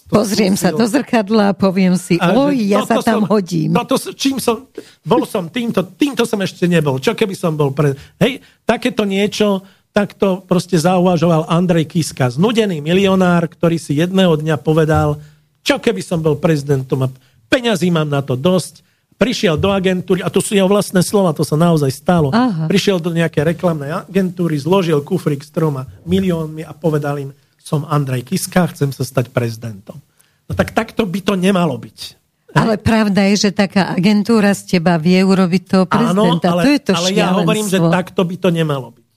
Pozriem 0.09 0.57
skúsil. 0.57 0.73
sa 0.73 0.77
do 0.77 0.85
zrkadla 0.89 1.53
a 1.53 1.57
poviem 1.57 1.93
si, 1.93 2.17
a 2.17 2.33
oj, 2.33 2.57
ja 2.65 2.81
sa 2.81 2.97
tam 2.99 3.23
som, 3.23 3.29
hodím. 3.29 3.71
Toto, 3.77 3.95
čím 4.11 4.41
som, 4.41 4.65
bol 5.05 5.21
som 5.23 5.47
týmto, 5.47 5.85
týmto 5.85 6.25
som 6.25 6.41
ešte 6.41 6.65
nebol. 6.65 6.97
Čo 6.97 7.13
keby 7.13 7.37
som 7.37 7.53
bol 7.53 7.71
pre... 7.71 7.93
Hej, 8.17 8.41
takéto 8.65 9.05
niečo, 9.05 9.61
takto 9.93 10.41
proste 10.45 10.81
zauvažoval 10.81 11.49
Andrej 11.49 11.93
Kiska, 11.93 12.29
znudený 12.29 12.81
milionár, 12.81 13.49
ktorý 13.49 13.77
si 13.77 13.97
jedného 14.01 14.33
dňa 14.33 14.57
povedal, 14.61 15.21
čo 15.61 15.77
keby 15.77 16.01
som 16.01 16.21
bol 16.25 16.37
prezidentom 16.37 17.05
a 17.05 17.13
peňazí 17.49 17.93
mám 17.93 18.09
na 18.09 18.25
to 18.25 18.33
dosť, 18.33 18.81
prišiel 19.19 19.59
do 19.59 19.69
agentúry, 19.69 20.23
a 20.23 20.31
to 20.31 20.39
sú 20.39 20.55
jeho 20.55 20.69
vlastné 20.69 21.03
slova, 21.03 21.35
to 21.35 21.43
sa 21.43 21.59
naozaj 21.59 21.91
stalo, 21.91 22.31
Aha. 22.31 22.71
prišiel 22.71 23.03
do 23.03 23.11
nejaké 23.11 23.43
reklamnej 23.43 24.07
agentúry, 24.07 24.55
zložil 24.55 25.03
kufrik 25.03 25.43
s 25.43 25.51
troma 25.51 25.85
miliónmi 26.07 26.63
a 26.63 26.71
povedal 26.71 27.19
im, 27.19 27.29
som 27.69 27.85
Andrej 27.85 28.25
Kiska, 28.25 28.65
chcem 28.73 28.89
sa 28.89 29.05
stať 29.05 29.29
prezidentom. 29.29 30.01
No 30.49 30.57
tak 30.57 30.73
takto 30.73 31.05
by 31.05 31.21
to 31.21 31.37
nemalo 31.37 31.77
byť. 31.77 32.17
Ale 32.49 32.81
pravda 32.81 33.29
je, 33.29 33.45
že 33.45 33.49
taká 33.53 33.93
agentúra 33.93 34.57
z 34.57 34.77
teba 34.77 34.97
vie 34.97 35.21
urobiť 35.21 35.63
toho 35.69 35.85
prezidenta. 35.85 36.49
Áno, 36.49 36.57
ale, 36.57 36.61
to 36.65 36.69
je 36.73 36.81
to 36.81 36.91
ale 36.97 37.09
ja 37.13 37.29
hovorím, 37.37 37.69
že 37.69 37.77
takto 37.77 38.25
by 38.25 38.35
to 38.41 38.49
nemalo 38.49 38.89
byť. 38.89 39.09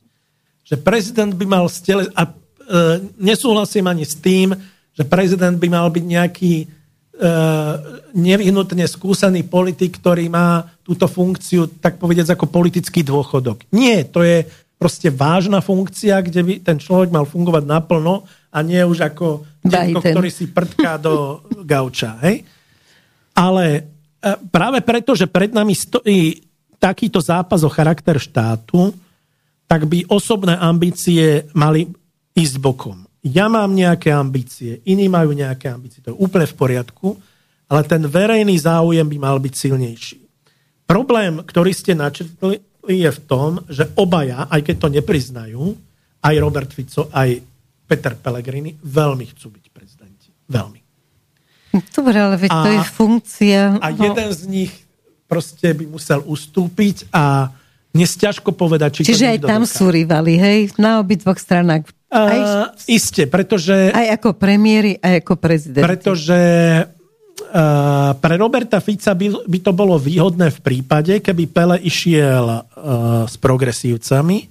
Že 0.69 0.77
prezident 0.85 1.33
by 1.33 1.47
mal 1.49 1.65
stele... 1.73 2.13
A 2.13 2.29
e, 2.29 2.33
nesúhlasím 3.17 3.89
ani 3.89 4.05
s 4.05 4.21
tým, 4.21 4.53
že 4.93 5.09
prezident 5.09 5.57
by 5.57 5.69
mal 5.73 5.89
byť 5.89 6.05
nejaký 6.05 6.53
E, 7.13 7.29
nevyhnutne 8.19 8.83
skúsený 8.83 9.47
politik, 9.47 10.03
ktorý 10.03 10.27
má 10.27 10.67
túto 10.83 11.07
funkciu, 11.07 11.71
tak 11.79 12.01
povedať, 12.01 12.35
ako 12.35 12.51
politický 12.51 13.07
dôchodok. 13.07 13.63
Nie, 13.71 14.03
to 14.09 14.27
je 14.27 14.43
proste 14.75 15.07
vážna 15.13 15.63
funkcia, 15.63 16.19
kde 16.19 16.41
by 16.43 16.55
ten 16.67 16.83
človek 16.83 17.15
mal 17.15 17.23
fungovať 17.23 17.63
naplno 17.63 18.27
a 18.53 18.59
nie 18.61 18.85
už 18.85 19.09
ako 19.09 19.49
detko, 19.65 20.05
ktorý 20.05 20.31
si 20.31 20.53
prtká 20.53 21.01
do 21.01 21.41
gauča. 21.73 22.21
Hej? 22.21 22.45
Ale 23.33 23.65
e, 23.73 23.81
práve 24.53 24.85
preto, 24.85 25.17
že 25.17 25.25
pred 25.25 25.57
nami 25.57 25.73
stojí 25.73 26.45
takýto 26.77 27.25
zápas 27.25 27.65
o 27.65 27.73
charakter 27.73 28.21
štátu, 28.21 28.93
tak 29.65 29.89
by 29.89 30.05
osobné 30.13 30.53
ambície 30.61 31.49
mali 31.57 31.89
ísť 32.37 32.57
bokom. 32.61 33.09
Ja 33.23 33.47
mám 33.47 33.73
nejaké 33.73 34.11
ambície, 34.11 34.83
iní 34.85 35.07
majú 35.07 35.33
nejaké 35.33 35.71
ambície, 35.71 36.03
to 36.03 36.13
je 36.13 36.21
úplne 36.21 36.45
v 36.45 36.59
poriadku, 36.59 37.09
ale 37.71 37.87
ten 37.87 38.03
verejný 38.05 38.59
záujem 38.59 39.07
by 39.07 39.17
mal 39.17 39.39
byť 39.39 39.55
silnejší. 39.55 40.19
Problém, 40.85 41.41
ktorý 41.41 41.71
ste 41.73 41.95
načrtli, 41.95 42.61
je 42.83 43.11
v 43.15 43.21
tom, 43.31 43.63
že 43.71 43.95
obaja, 43.95 44.51
aj 44.51 44.61
keď 44.67 44.77
to 44.77 44.89
nepriznajú, 44.91 45.63
aj 46.19 46.35
Robert 46.43 46.71
Fico, 46.75 47.07
aj 47.15 47.52
Peter 47.93 48.17
Pellegrini, 48.17 48.73
veľmi 48.81 49.37
chcú 49.37 49.53
byť 49.53 49.65
prezidenti. 49.69 50.33
Veľmi. 50.49 50.81
Dobre, 51.93 52.17
ale 52.17 52.41
veď 52.41 52.49
a, 52.49 52.65
to 52.65 52.69
je 52.73 52.81
funkcia. 52.89 53.61
A 53.85 53.87
no... 53.93 54.01
jeden 54.01 54.29
z 54.33 54.43
nich 54.49 54.73
proste 55.29 55.77
by 55.77 55.85
musel 55.93 56.25
ustúpiť 56.25 57.13
a 57.13 57.53
dnes 57.93 58.17
ťažko 58.17 58.57
povedať, 58.57 59.05
či 59.05 59.13
Čiže 59.13 59.37
aj 59.37 59.39
tam 59.45 59.69
doká. 59.69 59.77
sú 59.77 59.93
rivali, 59.93 60.41
hej? 60.41 60.73
Na 60.81 61.05
obidvoch 61.05 61.37
stranách. 61.37 61.93
Aj, 62.09 62.41
uh, 62.41 62.73
iste, 62.89 63.29
pretože... 63.29 63.93
Aj 63.93 64.09
ako 64.17 64.41
premiéry, 64.41 64.97
aj 64.97 65.21
ako 65.21 65.37
prezident. 65.37 65.85
Pretože 65.85 66.41
uh, 66.89 68.11
pre 68.17 68.35
Roberta 68.41 68.81
Fica 68.81 69.13
by, 69.13 69.45
by 69.45 69.59
to 69.61 69.73
bolo 69.77 70.01
výhodné 70.01 70.49
v 70.49 70.61
prípade, 70.65 71.21
keby 71.21 71.45
Pele 71.53 71.77
išiel 71.85 72.45
uh, 72.49 72.65
s 73.29 73.37
progresívcami, 73.37 74.49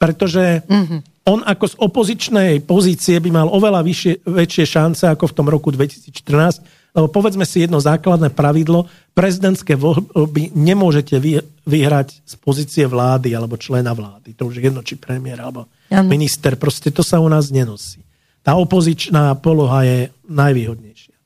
pretože 0.00 0.64
uh-huh. 0.64 1.17
On 1.28 1.44
ako 1.44 1.64
z 1.68 1.74
opozičnej 1.76 2.52
pozície 2.64 3.20
by 3.20 3.30
mal 3.30 3.48
oveľa 3.52 3.84
vyššie, 3.84 4.24
väčšie 4.24 4.64
šance 4.64 5.04
ako 5.04 5.28
v 5.28 5.36
tom 5.36 5.46
roku 5.52 5.68
2014, 5.68 6.96
lebo 6.96 7.06
povedzme 7.12 7.44
si 7.44 7.62
jedno 7.62 7.78
základné 7.78 8.32
pravidlo, 8.32 8.88
prezidentské 9.12 9.76
voľby 9.76 10.56
nemôžete 10.56 11.20
vy, 11.20 11.44
vyhrať 11.68 12.24
z 12.24 12.34
pozície 12.40 12.84
vlády 12.88 13.36
alebo 13.36 13.60
člena 13.60 13.92
vlády. 13.92 14.32
To 14.40 14.48
už 14.48 14.58
je 14.58 14.72
jedno, 14.72 14.80
či 14.80 14.96
premiér 14.96 15.44
alebo 15.44 15.68
ano. 15.92 16.08
minister. 16.08 16.56
Proste 16.56 16.88
to 16.88 17.04
sa 17.04 17.20
u 17.20 17.28
nás 17.28 17.52
nenosí. 17.52 18.00
Tá 18.40 18.56
opozičná 18.56 19.36
poloha 19.36 19.84
je 19.84 19.98
najvýhodnejšia. 20.32 21.16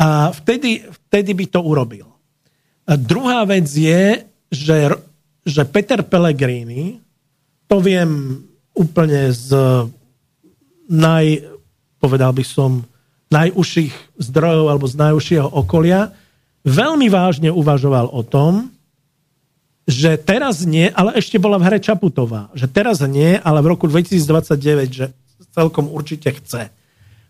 A 0.00 0.32
vtedy, 0.32 0.84
vtedy 1.08 1.32
by 1.32 1.46
to 1.48 1.60
urobil. 1.64 2.08
A 2.84 2.96
druhá 3.00 3.44
vec 3.48 3.68
je, 3.68 4.24
že, 4.50 4.92
že 5.46 5.62
Peter 5.68 6.04
Pellegrini, 6.04 7.00
to 7.70 7.78
viem 7.78 8.42
úplne 8.74 9.30
z 9.34 9.50
naj, 10.90 11.46
povedal 12.02 12.34
by 12.34 12.44
som, 12.44 12.82
najúžších 13.30 14.18
zdrojov 14.18 14.66
alebo 14.66 14.86
z 14.90 14.96
najúžšieho 14.98 15.48
okolia, 15.54 16.10
veľmi 16.66 17.06
vážne 17.06 17.54
uvažoval 17.54 18.10
o 18.10 18.26
tom, 18.26 18.74
že 19.86 20.18
teraz 20.18 20.62
nie, 20.66 20.90
ale 20.90 21.18
ešte 21.18 21.38
bola 21.38 21.58
v 21.58 21.66
hre 21.66 21.78
Čaputová, 21.78 22.50
že 22.54 22.70
teraz 22.70 23.02
nie, 23.06 23.38
ale 23.38 23.62
v 23.62 23.70
roku 23.74 23.86
2029, 23.86 24.90
že 24.90 25.06
celkom 25.50 25.90
určite 25.90 26.30
chce. 26.30 26.70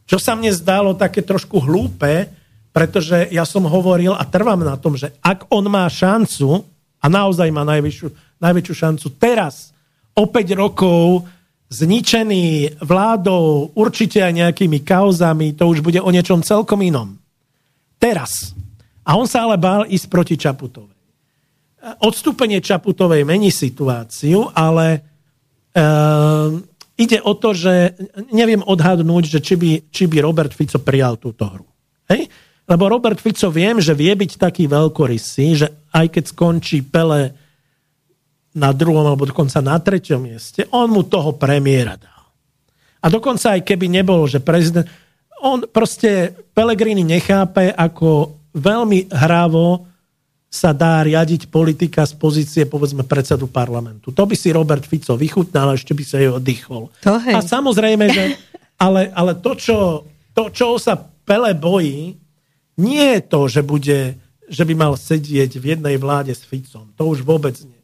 Čo 0.05 0.17
sa 0.21 0.37
mne 0.37 0.53
zdalo 0.53 0.93
také 0.97 1.25
trošku 1.25 1.63
hlúpe, 1.63 2.29
pretože 2.75 3.29
ja 3.33 3.45
som 3.49 3.65
hovoril 3.65 4.13
a 4.13 4.25
trvám 4.29 4.61
na 4.61 4.77
tom, 4.77 4.97
že 4.97 5.15
ak 5.25 5.49
on 5.49 5.69
má 5.69 5.89
šancu, 5.89 6.65
a 7.01 7.07
naozaj 7.09 7.49
má 7.49 7.65
najvyššiu, 7.65 8.09
najväčšiu 8.39 8.75
šancu 8.77 9.07
teraz, 9.17 9.73
o 10.15 10.25
5 10.27 10.55
rokov 10.59 11.29
zničený 11.71 12.79
vládou, 12.83 13.71
určite 13.79 14.19
aj 14.19 14.33
nejakými 14.35 14.83
kauzami, 14.83 15.55
to 15.55 15.71
už 15.71 15.87
bude 15.87 16.03
o 16.03 16.11
niečom 16.11 16.43
celkom 16.43 16.83
inom. 16.83 17.15
Teraz. 18.03 18.53
A 19.07 19.15
on 19.15 19.31
sa 19.31 19.47
ale 19.47 19.55
bál 19.55 19.87
ísť 19.87 20.07
proti 20.11 20.35
Čaputovej. 20.35 20.99
Odstúpenie 22.03 22.61
Čaputovej 22.61 23.25
mení 23.25 23.55
situáciu, 23.55 24.51
ale 24.53 24.87
e, 24.93 25.01
ide 27.01 27.19
o 27.25 27.33
to, 27.39 27.57
že 27.57 27.97
neviem 28.35 28.61
odhadnúť, 28.61 29.25
že 29.31 29.41
či 29.41 29.55
by, 29.57 29.71
či 29.89 30.05
by 30.11 30.21
Robert 30.21 30.53
Fico 30.53 30.77
prijal 30.83 31.17
túto 31.17 31.49
hru. 31.49 31.67
Hej? 32.11 32.29
Lebo 32.67 32.91
Robert 32.91 33.23
Fico 33.23 33.49
viem, 33.49 33.81
že 33.81 33.97
vie 33.97 34.13
byť 34.13 34.37
taký 34.37 34.69
veľkorysý, 34.69 35.47
že 35.57 35.67
aj 35.95 36.07
keď 36.19 36.25
skončí 36.35 36.85
Pele 36.85 37.33
na 38.55 38.75
druhom 38.75 39.07
alebo 39.07 39.31
dokonca 39.31 39.63
na 39.63 39.79
treťom 39.79 40.21
mieste, 40.27 40.67
on 40.75 40.91
mu 40.91 41.07
toho 41.07 41.39
premiéra 41.39 41.95
dal. 41.95 42.25
A 43.01 43.07
dokonca 43.09 43.57
aj 43.57 43.63
keby 43.65 43.87
nebolo, 43.89 44.27
že 44.27 44.43
prezident... 44.43 44.85
On 45.41 45.65
proste 45.65 46.37
Pelegrini 46.53 47.01
nechápe, 47.01 47.73
ako 47.73 48.37
veľmi 48.53 49.09
hravo 49.09 49.89
sa 50.51 50.75
dá 50.77 51.01
riadiť 51.01 51.49
politika 51.49 52.05
z 52.05 52.13
pozície, 52.19 52.63
povedzme, 52.67 53.07
predsedu 53.07 53.49
parlamentu. 53.49 54.13
To 54.13 54.27
by 54.27 54.37
si 54.37 54.53
Robert 54.53 54.85
Fico 54.85 55.17
vychutnal 55.17 55.79
ešte 55.79 55.97
by 55.97 56.05
sa 56.05 56.19
jej 56.21 56.29
oddychol. 56.29 56.93
To 57.07 57.17
hej. 57.23 57.35
A 57.35 57.41
samozrejme, 57.41 58.05
že... 58.11 58.37
Ale, 58.77 59.09
ale 59.17 59.39
to, 59.39 59.57
čo, 59.57 60.05
to, 60.37 60.53
čo 60.53 60.77
sa 60.77 60.99
Pele 60.99 61.57
bojí, 61.57 62.19
nie 62.81 63.07
je 63.17 63.21
to, 63.25 63.41
že, 63.49 63.63
bude, 63.65 64.19
že 64.45 64.63
by 64.67 64.75
mal 64.77 64.93
sedieť 64.97 65.57
v 65.57 65.65
jednej 65.77 65.97
vláde 65.97 66.37
s 66.37 66.45
Ficom. 66.45 66.89
To 67.01 67.09
už 67.09 67.25
vôbec 67.25 67.57
nie 67.65 67.80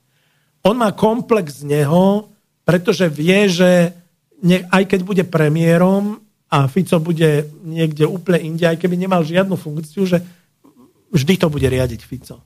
on 0.66 0.76
má 0.76 0.90
komplex 0.90 1.62
z 1.62 1.78
neho, 1.78 2.26
pretože 2.66 3.06
vie, 3.06 3.46
že 3.46 3.94
ne, 4.42 4.66
aj 4.66 4.84
keď 4.90 5.00
bude 5.06 5.24
premiérom 5.24 6.18
a 6.50 6.66
Fico 6.66 6.98
bude 6.98 7.46
niekde 7.62 8.06
úplne 8.06 8.54
inde, 8.54 8.66
aj 8.66 8.78
keby 8.78 8.98
nemal 8.98 9.22
žiadnu 9.22 9.54
funkciu, 9.54 10.02
že 10.06 10.18
vždy 11.14 11.34
to 11.38 11.46
bude 11.46 11.66
riadiť 11.66 12.00
Fico. 12.02 12.42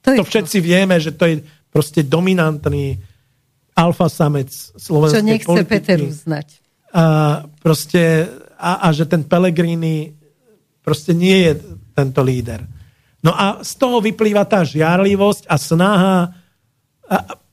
To, 0.00 0.08
to 0.16 0.24
všetci 0.24 0.58
to. 0.60 0.64
vieme, 0.64 0.96
že 0.96 1.12
to 1.12 1.28
je 1.28 1.44
proste 1.68 2.00
dominantný 2.08 2.96
alfa 3.76 4.08
samec 4.08 4.48
slovenskej 4.76 5.20
Čo 5.20 5.28
nechce 5.28 5.46
politiky. 5.46 5.68
Peter 5.68 5.98
uznať. 6.00 6.48
A, 6.90 7.04
proste, 7.62 8.26
a, 8.58 8.88
a 8.88 8.92
že 8.96 9.06
ten 9.06 9.22
Pellegrini 9.22 10.10
proste 10.80 11.12
nie 11.12 11.46
je 11.46 11.52
tento 11.94 12.24
líder. 12.24 12.64
No 13.20 13.36
a 13.36 13.60
z 13.60 13.72
toho 13.76 14.00
vyplýva 14.00 14.48
tá 14.48 14.64
žiarlivosť 14.64 15.44
a 15.44 15.56
snaha 15.60 16.16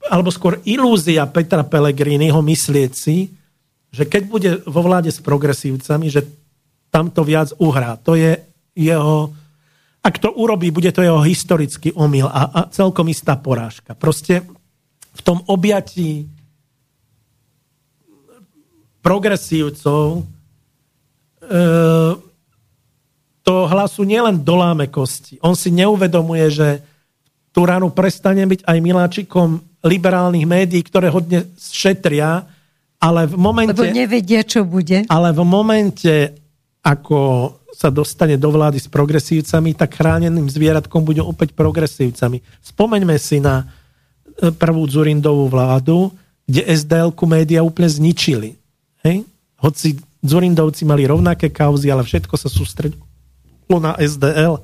alebo 0.08 0.30
skôr 0.30 0.62
ilúzia 0.64 1.26
Petra 1.26 1.66
Pellegriniho 1.66 2.40
myslieť 2.40 2.92
si, 2.94 3.34
že 3.90 4.06
keď 4.06 4.24
bude 4.30 4.52
vo 4.70 4.82
vláde 4.86 5.10
s 5.10 5.18
progresívcami, 5.18 6.08
že 6.14 6.22
tam 6.94 7.10
to 7.10 7.26
viac 7.26 7.52
uhrá. 7.58 7.98
To 8.06 8.14
je 8.14 8.38
jeho... 8.78 9.34
Ak 10.06 10.24
to 10.24 10.32
urobí, 10.32 10.72
bude 10.72 10.88
to 10.96 11.04
jeho 11.04 11.20
historický 11.20 11.92
omyl 11.92 12.32
a, 12.32 12.48
a 12.48 12.60
celkom 12.72 13.12
istá 13.12 13.36
porážka. 13.36 13.92
Proste 13.92 14.46
v 15.12 15.22
tom 15.26 15.44
objatí 15.52 16.30
progresívcov 19.04 20.22
e, 20.22 21.60
to 23.44 23.54
hlasu 23.68 24.04
nielen 24.08 24.44
doláme 24.44 24.88
kosti. 24.88 25.40
On 25.44 25.56
si 25.56 25.72
neuvedomuje, 25.76 26.46
že 26.52 26.70
tú 27.52 27.66
ránu 27.66 27.90
prestane 27.90 28.46
byť 28.46 28.66
aj 28.66 28.78
miláčikom 28.80 29.50
liberálnych 29.86 30.46
médií, 30.46 30.82
ktoré 30.84 31.08
hodne 31.10 31.48
šetria, 31.58 32.46
ale 32.98 33.30
v 33.30 33.38
momente... 33.38 33.78
Lebo 33.78 33.94
nevedia, 33.94 34.42
čo 34.42 34.66
bude. 34.66 35.06
Ale 35.06 35.30
v 35.34 35.42
momente, 35.46 36.34
ako 36.82 37.54
sa 37.78 37.94
dostane 37.94 38.42
do 38.42 38.50
vlády 38.50 38.82
s 38.82 38.90
progresívcami, 38.90 39.78
tak 39.78 40.02
chráneným 40.02 40.50
zvieratkom 40.50 41.06
budú 41.06 41.30
opäť 41.30 41.54
progresívcami. 41.54 42.42
Spomeňme 42.66 43.14
si 43.22 43.38
na 43.38 43.62
e, 43.62 44.50
prvú 44.50 44.82
Zurindovú 44.90 45.46
vládu, 45.46 46.10
kde 46.50 46.66
SDL-ku 46.66 47.30
média 47.30 47.62
úplne 47.62 47.86
zničili. 47.86 48.58
Hej? 49.06 49.30
Hoci 49.62 50.02
Zurindovci 50.26 50.90
mali 50.90 51.06
rovnaké 51.06 51.54
kauzy, 51.54 51.94
ale 51.94 52.02
všetko 52.02 52.34
sa 52.34 52.50
sústredilo 52.50 53.78
na 53.78 53.94
SDL 54.02 54.58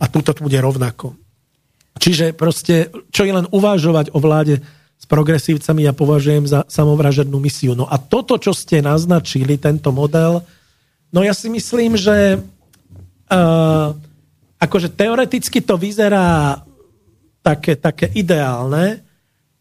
a 0.00 0.04
tuto 0.08 0.32
bude 0.40 0.56
rovnako. 0.56 1.12
Čiže 1.98 2.32
proste, 2.32 2.94
čo 3.10 3.26
je 3.26 3.32
len 3.34 3.46
uvažovať 3.50 4.14
o 4.14 4.18
vláde 4.22 4.62
s 4.98 5.04
progresívcami, 5.06 5.86
ja 5.86 5.94
považujem 5.94 6.46
za 6.46 6.66
samovražednú 6.66 7.38
misiu. 7.38 7.74
No 7.74 7.86
a 7.86 7.98
toto, 7.98 8.38
čo 8.38 8.50
ste 8.54 8.82
naznačili, 8.82 9.58
tento 9.58 9.94
model, 9.94 10.42
no 11.14 11.20
ja 11.22 11.34
si 11.34 11.46
myslím, 11.50 11.94
že 11.94 12.38
uh, 12.38 13.88
akože 14.58 14.90
teoreticky 14.90 15.62
to 15.62 15.78
vyzerá 15.78 16.62
také, 17.42 17.78
také 17.78 18.10
ideálne, 18.14 19.06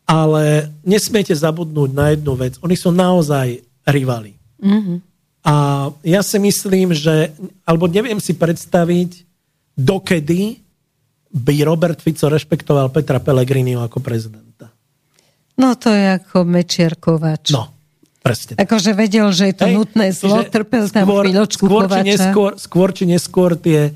ale 0.07 0.72
nesmiete 0.81 1.35
zabudnúť 1.35 1.89
na 1.93 2.15
jednu 2.15 2.34
vec. 2.34 2.57
Oni 2.64 2.73
sú 2.73 2.89
naozaj 2.89 3.61
rivali. 3.85 4.34
Mm-hmm. 4.57 4.97
A 5.47 5.53
ja 6.03 6.22
si 6.26 6.39
myslím, 6.41 6.91
že, 6.91 7.31
alebo 7.64 7.88
neviem 7.88 8.19
si 8.19 8.35
predstaviť, 8.35 9.23
dokedy 9.77 10.66
by 11.32 11.56
Robert 11.64 11.99
Fico 11.99 12.32
rešpektoval 12.32 12.91
Petra 12.91 13.20
Pellegriniho 13.20 13.84
ako 13.84 13.99
prezidenta? 13.99 14.72
No 15.58 15.74
to 15.74 15.90
je 15.90 16.22
ako 16.22 16.45
Mečiarkovač. 16.45 17.49
No, 17.52 17.74
presne. 18.22 18.62
Akože 18.62 18.94
vedel, 18.94 19.28
že 19.34 19.49
je 19.49 19.56
to 19.58 19.66
Hej, 19.66 19.74
nutné 19.74 20.06
zlo, 20.14 20.45
trpel 20.45 20.86
tam 20.94 21.10
skôr, 21.10 21.24
chvíľočku 21.26 21.64
skôr 21.66 21.86
či, 21.90 22.02
neskôr, 22.06 22.52
skôr 22.62 22.90
či 22.94 23.04
neskôr 23.10 23.52
tie 23.58 23.91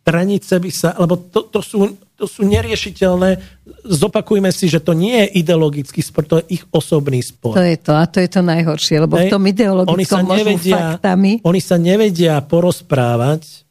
tranice 0.00 0.56
by 0.56 0.70
sa, 0.72 0.96
lebo 0.96 1.18
to, 1.18 1.46
to, 1.50 1.60
sú, 1.60 1.92
to 2.16 2.24
sú 2.24 2.42
neriešiteľné. 2.48 3.36
zopakujme 3.84 4.48
si, 4.50 4.66
že 4.66 4.80
to 4.80 4.96
nie 4.96 5.12
je 5.26 5.44
ideologický 5.44 6.00
spor, 6.00 6.24
to 6.24 6.40
je 6.40 6.60
ich 6.60 6.64
osobný 6.72 7.20
spor. 7.20 7.54
To 7.54 7.64
je 7.64 7.76
to 7.76 7.92
a 7.94 8.04
to 8.08 8.18
je 8.22 8.28
to 8.30 8.40
najhoršie, 8.40 8.96
lebo 9.04 9.20
Hej. 9.20 9.28
v 9.28 9.32
tom 9.34 9.44
ideologickom 9.44 9.96
oni 9.96 10.04
sa 10.06 10.20
nevedia, 10.24 10.76
faktami... 10.96 11.30
Oni 11.44 11.60
sa 11.60 11.76
nevedia 11.76 12.34
porozprávať. 12.40 13.69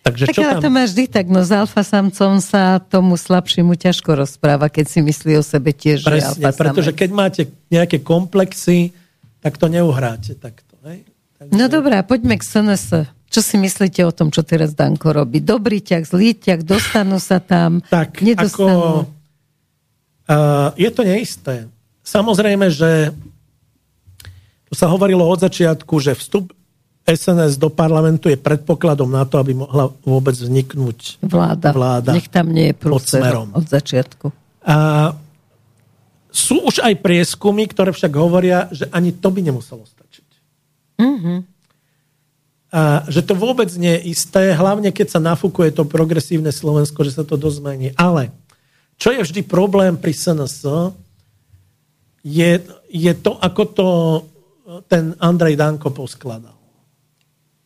Takže 0.00 0.32
tak 0.32 0.34
čo 0.34 0.42
tam... 0.42 0.60
to 0.64 0.68
máš 0.72 0.96
vždy 0.96 1.04
tak, 1.12 1.28
no 1.28 1.44
s 1.44 1.52
alfa 1.52 1.84
samcom 1.84 2.40
sa 2.40 2.80
tomu 2.80 3.20
slabšiemu 3.20 3.76
ťažko 3.76 4.16
rozpráva, 4.16 4.72
keď 4.72 4.86
si 4.88 4.98
myslí 5.04 5.36
o 5.36 5.44
sebe 5.44 5.76
tiež, 5.76 6.08
Presne, 6.08 6.40
že 6.40 6.48
alfa 6.48 6.56
pretože 6.56 6.92
keď 6.96 7.10
máte 7.12 7.42
nejaké 7.68 8.00
komplexy, 8.00 8.96
tak 9.44 9.60
to 9.60 9.68
neuhráte 9.68 10.40
takto. 10.40 10.72
Hej? 10.88 11.04
Takže... 11.36 11.52
No 11.52 11.68
dobrá, 11.68 12.00
poďme 12.00 12.40
k 12.40 12.44
SNS. 12.44 13.12
Čo 13.30 13.40
si 13.44 13.60
myslíte 13.60 14.02
o 14.02 14.10
tom, 14.10 14.32
čo 14.32 14.42
teraz 14.42 14.74
Danko 14.74 15.14
robí? 15.14 15.38
Dobrý 15.38 15.78
ťah, 15.84 16.02
zlý 16.02 16.34
ťah, 16.34 16.64
dostanú 16.64 17.20
sa 17.20 17.38
tam, 17.38 17.84
tak, 17.86 18.24
nedostanú? 18.24 19.06
Ako, 19.06 19.12
uh, 20.26 20.68
je 20.80 20.90
to 20.90 21.02
neisté. 21.06 21.70
Samozrejme, 22.02 22.72
že 22.72 23.14
to 24.66 24.74
sa 24.74 24.90
hovorilo 24.90 25.22
od 25.28 25.44
začiatku, 25.44 25.94
že 26.02 26.18
vstup 26.18 26.56
SNS 27.06 27.56
do 27.56 27.72
parlamentu 27.72 28.28
je 28.28 28.38
predpokladom 28.38 29.08
na 29.10 29.24
to, 29.24 29.40
aby 29.40 29.56
mohla 29.56 29.90
vôbec 30.04 30.36
vzniknúť 30.36 31.18
vláda. 31.24 31.72
vláda 31.74 32.12
Nech 32.14 32.30
tam 32.30 32.52
nie 32.52 32.70
je 32.70 32.74
prúser 32.76 33.22
od 33.34 33.66
začiatku. 33.66 34.30
A 34.62 34.76
sú 36.30 36.62
už 36.62 36.84
aj 36.84 36.94
prieskumy, 37.02 37.66
ktoré 37.66 37.90
však 37.90 38.12
hovoria, 38.14 38.70
že 38.70 38.86
ani 38.94 39.16
to 39.16 39.32
by 39.34 39.40
nemuselo 39.42 39.82
stačiť. 39.82 40.28
Mm-hmm 41.00 41.38
a 42.70 43.02
že 43.10 43.26
to 43.26 43.34
vôbec 43.34 43.66
nie 43.74 43.98
je 43.98 44.14
isté, 44.14 44.54
hlavne 44.54 44.94
keď 44.94 45.18
sa 45.18 45.20
nafúkuje 45.20 45.74
to 45.74 45.82
progresívne 45.82 46.54
Slovensko, 46.54 47.02
že 47.02 47.18
sa 47.18 47.24
to 47.26 47.34
dozmení. 47.34 47.90
Ale 47.98 48.30
čo 48.94 49.10
je 49.10 49.26
vždy 49.26 49.42
problém 49.42 49.98
pri 49.98 50.14
SNS, 50.14 50.70
je, 52.22 52.50
je 52.86 53.12
to, 53.18 53.34
ako 53.42 53.62
to 53.74 53.88
ten 54.86 55.18
Andrej 55.18 55.58
Danko 55.58 55.90
poskladal. 55.90 56.54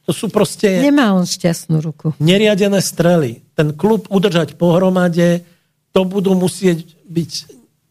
To 0.05 0.13
sú 0.13 0.29
proste... 0.29 0.69
Nemá 0.85 1.17
on 1.17 1.25
šťastnú 1.25 1.81
ruku. 1.81 2.13
Neriadené 2.21 2.85
strely. 2.85 3.41
Ten 3.57 3.73
klub 3.73 4.05
udržať 4.13 4.61
pohromade, 4.61 5.41
to 5.97 6.05
budú 6.05 6.37
musieť 6.37 6.85
byť 7.09 7.33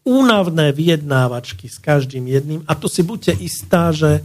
únavné 0.04 0.70
vyjednávačky 0.70 1.66
s 1.66 1.80
každým 1.80 2.28
jedným. 2.28 2.60
A 2.68 2.76
to 2.76 2.86
si 2.86 3.00
buďte 3.02 3.40
istá, 3.40 3.90
že 3.90 4.20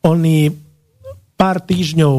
oni 0.00 0.54
pár 1.34 1.60
týždňov 1.60 2.16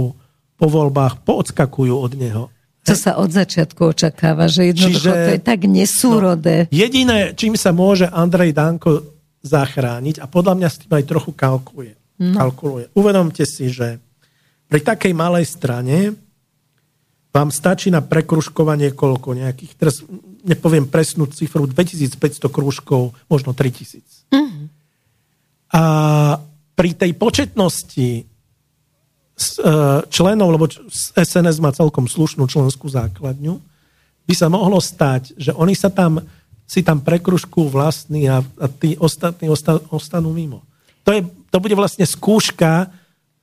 po 0.60 0.68
voľbách 0.68 1.24
poodskakujú 1.24 1.94
od 1.96 2.14
neho. 2.20 2.44
To 2.88 2.96
sa 2.96 3.20
od 3.20 3.32
začiatku 3.32 3.92
očakáva, 3.92 4.48
že 4.48 4.72
jednoducho 4.72 5.12
Čiže, 5.12 5.12
to 5.12 5.32
je 5.36 5.44
tak 5.44 5.62
nesúrodé. 5.68 6.58
No, 6.68 6.72
jediné, 6.72 7.18
čím 7.36 7.60
sa 7.60 7.76
môže 7.76 8.08
Andrej 8.08 8.56
Danko 8.56 9.04
zachrániť, 9.44 10.24
a 10.24 10.26
podľa 10.28 10.54
mňa 10.56 10.70
s 10.72 10.78
tým 10.84 10.92
aj 10.96 11.04
trochu 11.08 11.32
kalkuluje. 11.36 11.94
No. 12.18 12.34
kalkuluje. 12.34 12.90
Uvedomte 12.98 13.46
si, 13.46 13.70
že 13.70 14.02
pri 14.68 14.80
takej 14.84 15.14
malej 15.16 15.48
strane 15.48 16.14
vám 17.32 17.50
stačí 17.54 17.88
na 17.92 18.04
prekruškovanie 18.04 18.92
koľko 18.92 19.38
nejakých, 19.38 19.72
teraz 19.78 20.02
nepoviem 20.44 20.88
presnú 20.90 21.28
cifru, 21.30 21.68
2500 21.70 22.48
krúžkov, 22.50 23.14
možno 23.30 23.54
3000. 23.54 24.32
Mm. 24.34 24.68
A 25.76 25.82
pri 26.74 26.90
tej 26.96 27.12
početnosti 27.16 28.26
E, 29.38 29.72
členov, 30.10 30.50
lebo 30.50 30.66
SNS 31.14 31.62
má 31.62 31.70
celkom 31.70 32.10
slušnú 32.10 32.50
členskú 32.50 32.90
základňu, 32.90 33.62
by 34.26 34.34
sa 34.34 34.50
mohlo 34.50 34.82
stať, 34.82 35.38
že 35.38 35.54
oni 35.54 35.78
sa 35.78 35.94
tam, 35.94 36.26
si 36.66 36.82
tam 36.82 37.06
prekružkujú 37.06 37.70
vlastní 37.70 38.26
a, 38.26 38.42
a 38.42 38.66
tí 38.66 38.98
ostatní 38.98 39.46
osta, 39.46 39.78
ostanú 39.94 40.34
mimo. 40.34 40.66
To, 41.06 41.14
je, 41.14 41.22
to 41.54 41.62
bude 41.62 41.78
vlastne 41.78 42.02
skúška 42.02 42.90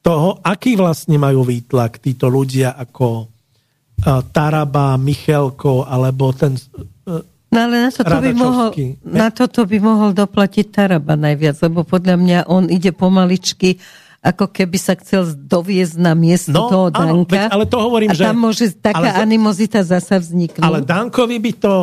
toho, 0.04 0.36
aký 0.44 0.76
vlastne 0.76 1.16
majú 1.16 1.48
výtlak 1.48 1.96
títo 1.96 2.28
ľudia 2.28 2.76
ako 2.76 3.24
uh, 3.24 4.20
Taraba, 4.28 5.00
Michelko 5.00 5.88
alebo 5.88 6.36
ten 6.36 6.60
uh, 7.08 7.24
No 7.54 7.70
ale 7.70 7.86
na 7.86 7.90
toto, 7.94 8.18
by 8.18 8.32
mohol, 8.34 8.68
na 9.06 9.28
toto 9.30 9.60
by 9.62 9.78
mohol 9.78 10.10
doplatiť 10.10 10.74
Taraba 10.74 11.14
najviac, 11.14 11.54
lebo 11.62 11.86
podľa 11.86 12.18
mňa 12.18 12.38
on 12.50 12.66
ide 12.66 12.90
pomaličky 12.90 13.78
ako 14.24 14.48
keby 14.50 14.78
sa 14.80 14.96
chcel 14.96 15.36
doviezť 15.36 16.00
na 16.00 16.16
miesto 16.16 16.56
no, 16.56 16.66
toho 16.72 16.86
Danka. 16.88 17.12
Áno, 17.12 17.28
veď, 17.28 17.52
ale 17.52 17.64
to 17.68 17.76
hovorím, 17.76 18.08
a 18.10 18.16
tam 18.16 18.40
že... 18.40 18.42
môže 18.42 18.64
taká 18.72 19.12
ale, 19.12 19.20
animozita 19.20 19.84
zasa 19.84 20.16
vzniknúť. 20.16 20.64
Ale 20.64 20.80
Dankovi 20.80 21.36
by 21.36 21.52
to 21.60 21.74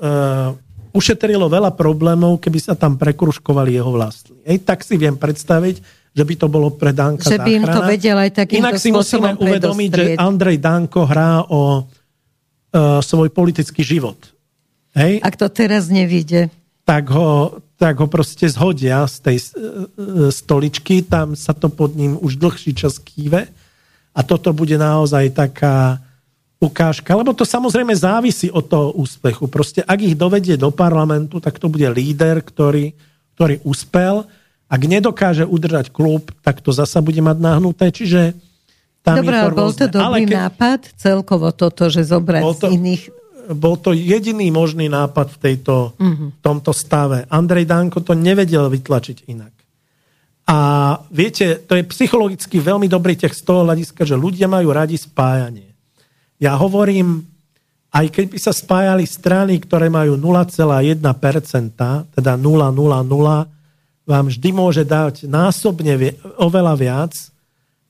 uh, 0.00 0.56
ušetrilo 0.96 1.44
veľa 1.44 1.76
problémov, 1.76 2.40
keby 2.40 2.58
sa 2.58 2.72
tam 2.72 2.96
prekruškovali 2.96 3.76
jeho 3.76 3.92
vlastní. 3.92 4.40
Ej, 4.48 4.64
tak 4.64 4.80
si 4.80 4.96
viem 4.96 5.12
predstaviť, 5.12 6.03
že 6.14 6.22
by 6.22 6.34
to 6.38 6.46
bolo 6.46 6.70
pre 6.70 6.94
Danka 6.94 7.26
Že 7.26 7.42
by 7.42 7.50
im 7.50 7.66
to 7.66 7.80
vedel 7.82 8.16
aj 8.16 8.30
takýmto 8.30 8.62
Inak 8.62 8.78
si 8.78 8.94
musíme 8.94 9.34
uvedomiť, 9.34 9.90
že 9.90 10.04
Andrej 10.14 10.62
Danko 10.62 11.02
hrá 11.10 11.42
o 11.50 11.82
uh, 11.82 13.02
svoj 13.02 13.34
politický 13.34 13.82
život. 13.82 14.16
Hej? 14.94 15.18
Ak 15.26 15.34
to 15.34 15.50
teraz 15.50 15.90
nevíde. 15.90 16.54
Tak 16.86 17.10
ho, 17.10 17.58
tak 17.74 17.98
ho 17.98 18.06
proste 18.06 18.46
zhodia 18.46 19.02
z 19.10 19.16
tej 19.24 19.36
e, 19.40 19.42
e, 19.42 19.50
stoličky, 20.30 21.02
tam 21.02 21.34
sa 21.34 21.50
to 21.50 21.72
pod 21.72 21.96
ním 21.96 22.14
už 22.20 22.38
dlhší 22.38 22.76
čas 22.76 23.00
kýve 23.02 23.50
a 24.14 24.20
toto 24.22 24.54
bude 24.54 24.78
naozaj 24.78 25.34
taká 25.34 25.98
ukážka, 26.62 27.12
lebo 27.18 27.34
to 27.34 27.42
samozrejme 27.42 27.92
závisí 27.92 28.48
od 28.48 28.64
toho 28.64 28.94
úspechu. 28.96 29.50
Proste 29.50 29.82
ak 29.84 30.00
ich 30.00 30.14
dovedie 30.14 30.54
do 30.54 30.70
parlamentu, 30.70 31.42
tak 31.42 31.58
to 31.58 31.66
bude 31.66 31.84
líder, 31.90 32.40
ktorý, 32.40 32.94
ktorý 33.36 33.60
uspel. 33.66 34.24
Ak 34.74 34.82
nedokáže 34.82 35.46
udržať 35.46 35.94
klub, 35.94 36.34
tak 36.42 36.58
to 36.58 36.74
zasa 36.74 36.98
bude 36.98 37.22
mať 37.22 37.38
nahnuté. 37.38 37.94
Čiže 37.94 38.34
tam 39.06 39.22
Dobre, 39.22 39.38
je 39.38 39.42
to 39.46 39.50
bol 39.54 39.70
to 39.70 39.86
dobrý 39.86 40.26
keď... 40.26 40.34
nápad, 40.34 40.80
celkovo 40.98 41.54
toto, 41.54 41.86
že 41.86 42.02
zobrať 42.02 42.42
to... 42.42 42.66
z 42.66 42.74
iných 42.74 43.02
bol 43.52 43.76
to 43.76 43.92
jediný 43.92 44.48
možný 44.48 44.88
nápad 44.88 45.36
v 45.36 45.40
tejto, 45.40 45.92
uh-huh. 45.92 46.32
tomto 46.40 46.72
stave. 46.72 47.28
Andrej 47.28 47.68
Danko 47.68 48.00
to 48.00 48.16
nevedel 48.16 48.72
vytlačiť 48.72 49.28
inak. 49.28 49.52
A 50.48 50.56
viete, 51.12 51.60
to 51.60 51.76
je 51.76 51.84
psychologicky 51.88 52.56
veľmi 52.56 52.88
dobrý 52.88 53.20
text 53.20 53.44
z 53.44 53.52
toho 53.52 53.68
hľadiska, 53.68 54.08
že 54.08 54.16
ľudia 54.16 54.48
majú 54.48 54.72
radi 54.72 54.96
spájanie. 54.96 55.76
Ja 56.40 56.56
hovorím, 56.56 57.24
aj 57.92 58.08
keď 58.08 58.24
by 58.32 58.38
sa 58.40 58.52
spájali 58.56 59.04
strany, 59.04 59.60
ktoré 59.60 59.92
majú 59.92 60.16
0,1%, 60.16 61.04
teda 62.16 62.32
0,00, 62.40 63.53
vám 64.04 64.28
vždy 64.28 64.50
môže 64.52 64.84
dať 64.84 65.24
násobne 65.24 66.16
oveľa 66.36 66.74
viac, 66.76 67.12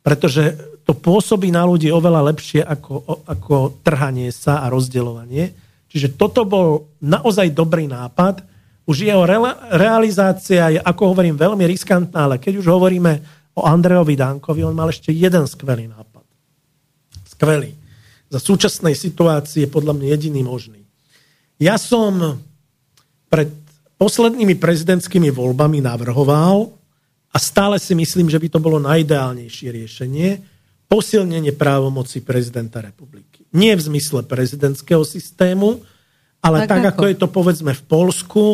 pretože 0.06 0.54
to 0.84 0.92
pôsobí 0.92 1.48
na 1.48 1.64
ľudí 1.64 1.88
oveľa 1.88 2.30
lepšie 2.34 2.60
ako, 2.60 3.24
ako 3.24 3.80
trhanie 3.80 4.28
sa 4.30 4.62
a 4.62 4.70
rozdeľovanie. 4.70 5.50
Čiže 5.88 6.14
toto 6.14 6.44
bol 6.44 6.92
naozaj 7.00 7.56
dobrý 7.56 7.88
nápad. 7.88 8.44
Už 8.84 9.08
jeho 9.08 9.24
re- 9.24 9.58
realizácia 9.74 10.76
je, 10.76 10.80
ako 10.82 11.16
hovorím, 11.16 11.40
veľmi 11.40 11.64
riskantná, 11.64 12.28
ale 12.28 12.36
keď 12.36 12.60
už 12.60 12.66
hovoríme 12.68 13.12
o 13.56 13.64
Andrejovi 13.64 14.12
Dankovi, 14.12 14.60
on 14.60 14.76
mal 14.76 14.92
ešte 14.92 15.08
jeden 15.08 15.48
skvelý 15.48 15.88
nápad. 15.88 16.24
Skvelý. 17.32 17.72
Za 18.28 18.42
súčasnej 18.42 18.92
situácie 18.92 19.70
podľa 19.70 19.96
mňa 19.96 20.06
jediný 20.18 20.42
možný. 20.44 20.84
Ja 21.56 21.80
som 21.80 22.42
pred 23.32 23.63
poslednými 23.98 24.58
prezidentskými 24.58 25.30
voľbami 25.30 25.80
navrhoval 25.80 26.70
a 27.34 27.36
stále 27.38 27.78
si 27.82 27.94
myslím, 27.94 28.30
že 28.30 28.38
by 28.38 28.48
to 28.50 28.58
bolo 28.62 28.78
najideálnejšie 28.82 29.68
riešenie, 29.70 30.28
posilnenie 30.86 31.54
právomoci 31.56 32.22
prezidenta 32.22 32.78
republiky. 32.78 33.42
Nie 33.54 33.74
v 33.74 33.86
zmysle 33.90 34.26
prezidentského 34.26 35.02
systému, 35.02 35.82
ale 36.44 36.66
tak, 36.66 36.78
tak 36.78 36.82
ako? 36.84 36.88
ako 36.90 37.04
je 37.08 37.16
to 37.16 37.28
povedzme 37.30 37.72
v 37.72 37.82
Polsku, 37.88 38.44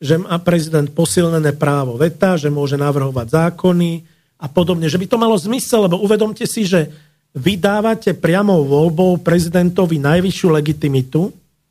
že 0.00 0.16
má 0.16 0.36
prezident 0.40 0.88
posilnené 0.88 1.56
právo 1.56 1.96
veta, 1.96 2.36
že 2.36 2.52
môže 2.52 2.76
navrhovať 2.76 3.26
zákony 3.32 4.04
a 4.40 4.46
podobne. 4.48 4.88
Že 4.88 5.00
by 5.00 5.06
to 5.12 5.18
malo 5.20 5.36
zmysel, 5.36 5.88
lebo 5.88 6.00
uvedomte 6.00 6.44
si, 6.48 6.64
že 6.64 6.88
vydávate 7.36 8.16
priamou 8.16 8.66
voľbou 8.66 9.20
prezidentovi 9.22 10.02
najvyššiu 10.02 10.48
legitimitu 10.50 11.30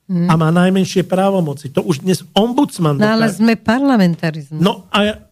hmm. 0.10 0.28
a 0.28 0.34
má 0.34 0.50
najmenšie 0.50 1.06
právomoci. 1.06 1.70
To 1.72 1.86
už 1.86 2.02
dnes 2.02 2.26
ombudsman... 2.34 2.98
No 2.98 3.06
ale 3.06 3.30
sme 3.30 3.54
parlamentarizmus. 3.54 4.58
No 4.58 4.90
a 4.90 5.30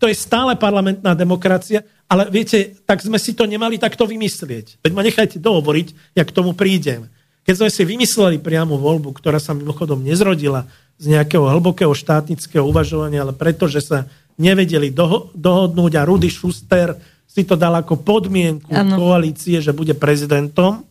to 0.00 0.08
je 0.08 0.16
stále 0.16 0.56
parlamentná 0.56 1.12
demokracia, 1.12 1.84
ale 2.08 2.30
viete, 2.32 2.78
tak 2.88 3.04
sme 3.04 3.20
si 3.20 3.36
to 3.36 3.44
nemali 3.44 3.76
takto 3.76 4.08
vymyslieť. 4.08 4.80
Veď 4.80 4.92
ma 4.96 5.04
nechajte 5.04 5.36
dohovoriť, 5.42 6.16
ja 6.16 6.24
k 6.24 6.32
tomu 6.32 6.56
prídem. 6.56 7.10
Keď 7.44 7.54
sme 7.60 7.68
si 7.68 7.82
vymysleli 7.84 8.40
priamu 8.40 8.80
voľbu, 8.80 9.12
ktorá 9.12 9.36
sa 9.36 9.52
mimochodom 9.52 10.00
nezrodila 10.00 10.64
z 10.96 11.12
nejakého 11.16 11.44
hlbokého 11.44 11.92
štátnického 11.92 12.64
uvažovania, 12.64 13.26
ale 13.26 13.36
preto, 13.36 13.68
že 13.68 13.84
sa 13.84 13.98
nevedeli 14.40 14.88
doho- 14.88 15.28
dohodnúť 15.36 15.92
a 16.00 16.06
Rudy 16.08 16.32
Schuster 16.32 16.96
si 17.28 17.44
to 17.44 17.54
dal 17.54 17.76
ako 17.76 18.00
podmienku 18.00 18.72
ano. 18.72 18.96
koalície, 18.96 19.60
že 19.60 19.76
bude 19.76 19.94
prezidentom. 19.94 20.82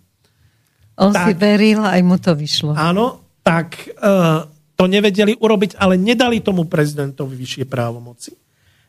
On 0.99 1.11
tak, 1.11 1.31
si 1.31 1.33
veril, 1.35 1.81
aj 1.83 2.01
mu 2.05 2.15
to 2.21 2.31
vyšlo. 2.31 2.77
Áno, 2.77 3.28
tak 3.49 3.89
uh, 3.97 4.45
to 4.77 4.85
nevedeli 4.85 5.33
urobiť, 5.33 5.81
ale 5.81 5.97
nedali 5.97 6.37
tomu 6.37 6.69
prezidentovi 6.69 7.33
vyššie 7.33 7.65
právomoci. 7.65 8.37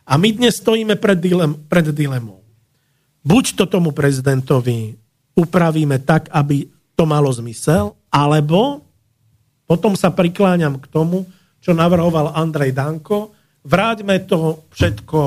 A 0.04 0.20
my 0.20 0.36
dnes 0.36 0.60
stojíme 0.60 1.00
pred, 1.00 1.16
dilem, 1.16 1.56
pred 1.64 1.88
dilemou. 1.96 2.44
Buď 3.24 3.56
to 3.56 3.64
tomu 3.64 3.96
prezidentovi 3.96 5.00
upravíme 5.32 5.96
tak, 6.04 6.28
aby 6.28 6.68
to 6.92 7.08
malo 7.08 7.32
zmysel, 7.32 7.96
alebo 8.12 8.84
potom 9.64 9.96
sa 9.96 10.12
prikláňam 10.12 10.76
k 10.76 10.92
tomu, 10.92 11.24
čo 11.64 11.72
navrhoval 11.72 12.36
Andrej 12.36 12.76
Danko, 12.76 13.32
vráťme 13.64 14.28
to 14.28 14.68
všetko 14.76 15.20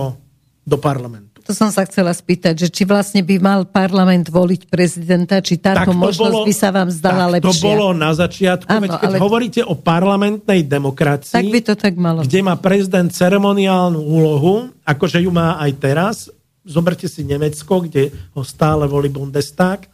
do 0.62 0.78
parlamentu. 0.78 1.33
To 1.44 1.52
som 1.52 1.68
sa 1.76 1.84
chcela 1.84 2.16
spýtať, 2.16 2.56
že 2.56 2.68
či 2.72 2.88
vlastne 2.88 3.20
by 3.20 3.36
mal 3.44 3.68
parlament 3.68 4.32
voliť 4.32 4.72
prezidenta, 4.72 5.44
či 5.44 5.60
táto 5.60 5.92
možnosť 5.92 6.32
bolo, 6.32 6.48
by 6.48 6.54
sa 6.56 6.70
vám 6.72 6.88
zdala 6.88 7.28
tak 7.28 7.34
lepšia. 7.44 7.52
to 7.52 7.68
bolo 7.68 7.88
na 7.92 8.12
začiatku, 8.16 8.70
ano, 8.72 8.84
veď 8.88 8.92
keď 8.96 9.10
ale... 9.12 9.18
hovoríte 9.20 9.62
o 9.68 9.76
parlamentnej 9.76 10.64
demokracii, 10.64 11.36
tak 11.36 11.52
by 11.52 11.60
to 11.60 11.74
tak 11.76 11.94
malo. 12.00 12.24
kde 12.24 12.40
má 12.40 12.56
prezident 12.56 13.12
ceremoniálnu 13.12 14.00
úlohu, 14.00 14.72
akože 14.88 15.20
ju 15.20 15.32
má 15.36 15.60
aj 15.60 15.72
teraz, 15.84 16.16
zoberte 16.64 17.12
si 17.12 17.28
Nemecko, 17.28 17.84
kde 17.84 18.08
ho 18.32 18.42
stále 18.48 18.88
volí 18.88 19.12
Bundestag, 19.12 19.92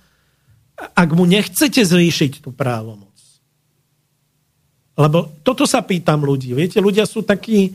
ak 0.78 1.10
mu 1.18 1.26
nechcete 1.26 1.82
zvýšiť 1.82 2.46
tú 2.46 2.54
právomoc. 2.54 3.10
Lebo 5.00 5.32
toto 5.42 5.64
sa 5.64 5.80
pýtam 5.80 6.22
ľudí. 6.28 6.52
Viete, 6.52 6.84
ľudia 6.84 7.08
sú 7.08 7.24
takí, 7.24 7.72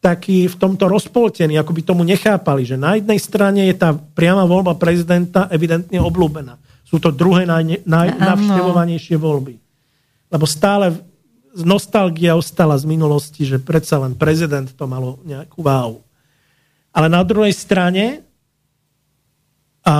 takí 0.00 0.48
v 0.48 0.56
tomto 0.56 0.88
rozpoltení, 0.88 1.60
ako 1.60 1.76
by 1.76 1.82
tomu 1.84 2.02
nechápali, 2.08 2.64
že 2.64 2.80
na 2.80 2.96
jednej 2.96 3.20
strane 3.20 3.68
je 3.68 3.76
tá 3.76 3.92
priama 3.92 4.48
voľba 4.48 4.74
prezidenta 4.80 5.46
evidentne 5.52 6.00
obľúbená. 6.00 6.56
Sú 6.88 6.96
to 6.96 7.12
druhé 7.12 7.44
naj, 7.44 7.84
najnavštevovanejšie 7.84 9.20
voľby. 9.20 9.60
Lebo 10.32 10.48
stále 10.48 10.96
nostalgia 11.52 12.32
ostala 12.34 12.80
z 12.80 12.88
minulosti, 12.88 13.44
že 13.44 13.60
predsa 13.60 14.00
len 14.00 14.16
prezident 14.16 14.66
to 14.72 14.88
malo 14.88 15.20
nejakú 15.28 15.60
váhu. 15.60 16.00
Ale 16.90 17.12
na 17.12 17.20
druhej 17.20 17.52
strane 17.54 18.24
a, 19.84 19.96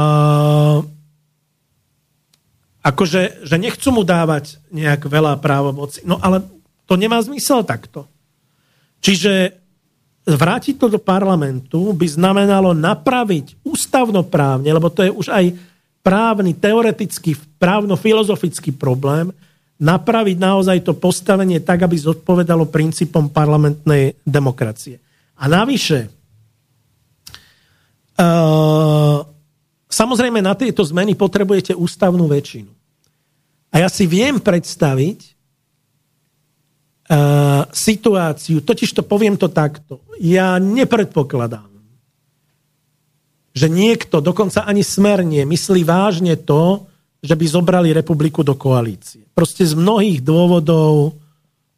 akože, 2.83 3.45
že 3.45 3.57
nechcú 3.61 3.93
mu 3.93 4.03
dávať 4.03 4.57
nejak 4.73 5.07
veľa 5.07 5.37
právomoci. 5.39 6.03
No 6.09 6.17
ale 6.19 6.41
to 6.89 6.97
nemá 6.97 7.21
zmysel 7.21 7.63
takto. 7.63 8.09
Čiže 9.05 9.60
vrátiť 10.25 10.77
to 10.77 10.87
do 10.93 11.01
parlamentu 11.01 11.97
by 11.97 12.07
znamenalo 12.07 12.77
napraviť 12.77 13.65
ústavnoprávne, 13.65 14.69
lebo 14.69 14.93
to 14.93 15.05
je 15.05 15.11
už 15.13 15.27
aj 15.33 15.45
právny, 16.01 16.57
teoretický, 16.57 17.37
právno-filozofický 17.61 18.73
problém, 18.77 19.33
napraviť 19.81 20.37
naozaj 20.37 20.85
to 20.85 20.93
postavenie 20.93 21.61
tak, 21.65 21.89
aby 21.89 21.97
zodpovedalo 21.97 22.69
princípom 22.69 23.33
parlamentnej 23.33 24.21
demokracie. 24.21 25.01
A 25.41 25.49
navyše, 25.49 26.13
uh, 28.21 29.25
samozrejme 29.89 30.45
na 30.45 30.53
tieto 30.53 30.85
zmeny 30.85 31.17
potrebujete 31.17 31.73
ústavnú 31.73 32.29
väčšinu. 32.29 32.69
A 33.73 33.81
ja 33.81 33.89
si 33.89 34.05
viem 34.05 34.37
predstaviť, 34.37 35.40
situáciu, 37.75 38.63
totiž 38.63 38.95
to 38.95 39.03
poviem 39.03 39.35
to 39.35 39.51
takto. 39.51 39.99
Ja 40.23 40.63
nepredpokladám, 40.63 41.67
že 43.51 43.67
niekto, 43.67 44.23
dokonca 44.23 44.63
ani 44.63 44.87
smer 44.87 45.27
nie, 45.27 45.43
myslí 45.43 45.83
vážne 45.83 46.39
to, 46.39 46.87
že 47.19 47.35
by 47.35 47.45
zobrali 47.51 47.91
republiku 47.91 48.47
do 48.47 48.55
koalície. 48.55 49.27
Proste 49.35 49.67
z 49.67 49.75
mnohých 49.75 50.23
dôvodov 50.23 51.19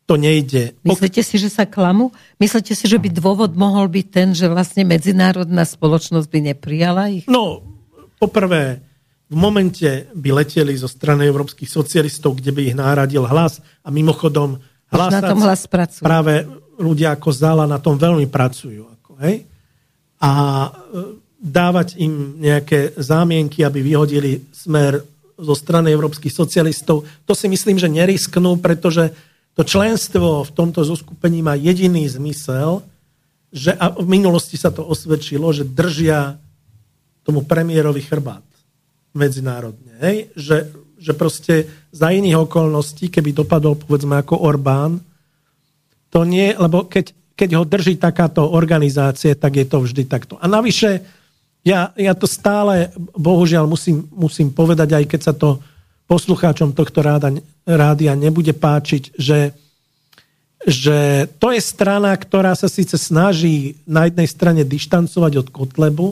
to 0.04 0.20
nejde. 0.20 0.76
Myslíte 0.84 1.24
si, 1.24 1.40
že 1.40 1.48
sa 1.48 1.64
klamu? 1.64 2.12
Myslíte 2.36 2.76
si, 2.76 2.84
že 2.84 3.00
by 3.00 3.08
dôvod 3.08 3.56
mohol 3.56 3.88
byť 3.88 4.06
ten, 4.12 4.28
že 4.36 4.52
vlastne 4.52 4.84
medzinárodná 4.84 5.64
spoločnosť 5.64 6.28
by 6.28 6.38
neprijala 6.52 7.08
ich? 7.08 7.24
No, 7.24 7.64
poprvé, 8.20 8.84
v 9.32 9.36
momente 9.40 10.12
by 10.12 10.44
leteli 10.44 10.76
zo 10.76 10.92
strany 10.92 11.24
európskych 11.24 11.70
socialistov, 11.72 12.36
kde 12.36 12.52
by 12.52 12.60
ich 12.68 12.76
náradil 12.76 13.24
hlas 13.24 13.64
a 13.80 13.88
mimochodom 13.88 14.60
Hlas, 14.92 15.12
na 15.12 15.20
tom 15.24 15.40
hlas 15.40 15.64
pracujú. 15.64 16.04
Práve 16.04 16.44
ľudia 16.76 17.16
ako 17.16 17.30
Zala 17.32 17.64
na 17.64 17.80
tom 17.80 17.96
veľmi 17.96 18.28
pracujú. 18.28 18.84
Ako, 19.00 19.16
hej? 19.24 19.48
A 20.20 20.30
e, 20.68 20.70
dávať 21.40 21.98
im 21.98 22.38
nejaké 22.38 22.94
zámienky, 23.00 23.64
aby 23.64 23.80
vyhodili 23.80 24.44
smer 24.52 25.00
zo 25.42 25.54
strany 25.56 25.90
európskych 25.90 26.30
socialistov, 26.30 27.02
to 27.26 27.32
si 27.34 27.50
myslím, 27.50 27.80
že 27.80 27.90
nerisknú, 27.90 28.60
pretože 28.62 29.10
to 29.52 29.64
členstvo 29.66 30.46
v 30.46 30.54
tomto 30.54 30.84
zoskupení 30.86 31.42
má 31.42 31.58
jediný 31.58 32.06
zmysel, 32.06 32.84
že 33.52 33.76
a 33.76 33.92
v 33.92 34.08
minulosti 34.08 34.56
sa 34.56 34.72
to 34.72 34.80
osvedčilo, 34.80 35.52
že 35.52 35.68
držia 35.68 36.40
tomu 37.20 37.44
premiérovi 37.44 38.00
chrbát 38.00 38.44
medzinárodne. 39.12 39.92
Hej? 40.00 40.32
Že 40.32 40.56
že 41.02 41.18
proste 41.18 41.66
za 41.90 42.14
iných 42.14 42.46
okolností, 42.46 43.10
keby 43.10 43.34
dopadol 43.34 43.74
povedzme 43.74 44.22
ako 44.22 44.38
Orbán, 44.38 45.02
to 46.14 46.22
nie, 46.22 46.54
lebo 46.54 46.86
keď, 46.86 47.10
keď 47.34 47.50
ho 47.58 47.64
drží 47.66 47.98
takáto 47.98 48.46
organizácie, 48.46 49.34
tak 49.34 49.58
je 49.58 49.66
to 49.66 49.82
vždy 49.82 50.06
takto. 50.06 50.38
A 50.38 50.46
navyše, 50.46 51.02
ja, 51.66 51.90
ja 51.98 52.14
to 52.14 52.30
stále, 52.30 52.94
bohužiaľ 53.18 53.66
musím, 53.66 54.06
musím 54.14 54.54
povedať, 54.54 54.94
aj 54.94 55.04
keď 55.10 55.20
sa 55.20 55.34
to 55.34 55.58
poslucháčom 56.06 56.76
tohto 56.76 57.00
ráda, 57.00 57.32
rádia 57.64 58.12
nebude 58.12 58.52
páčiť, 58.52 59.16
že, 59.16 59.56
že 60.62 61.26
to 61.40 61.50
je 61.50 61.60
strana, 61.64 62.12
ktorá 62.12 62.52
sa 62.52 62.68
síce 62.68 63.00
snaží 63.00 63.80
na 63.88 64.06
jednej 64.06 64.28
strane 64.28 64.62
dištancovať 64.62 65.32
od 65.40 65.48
Kotlebu, 65.48 66.08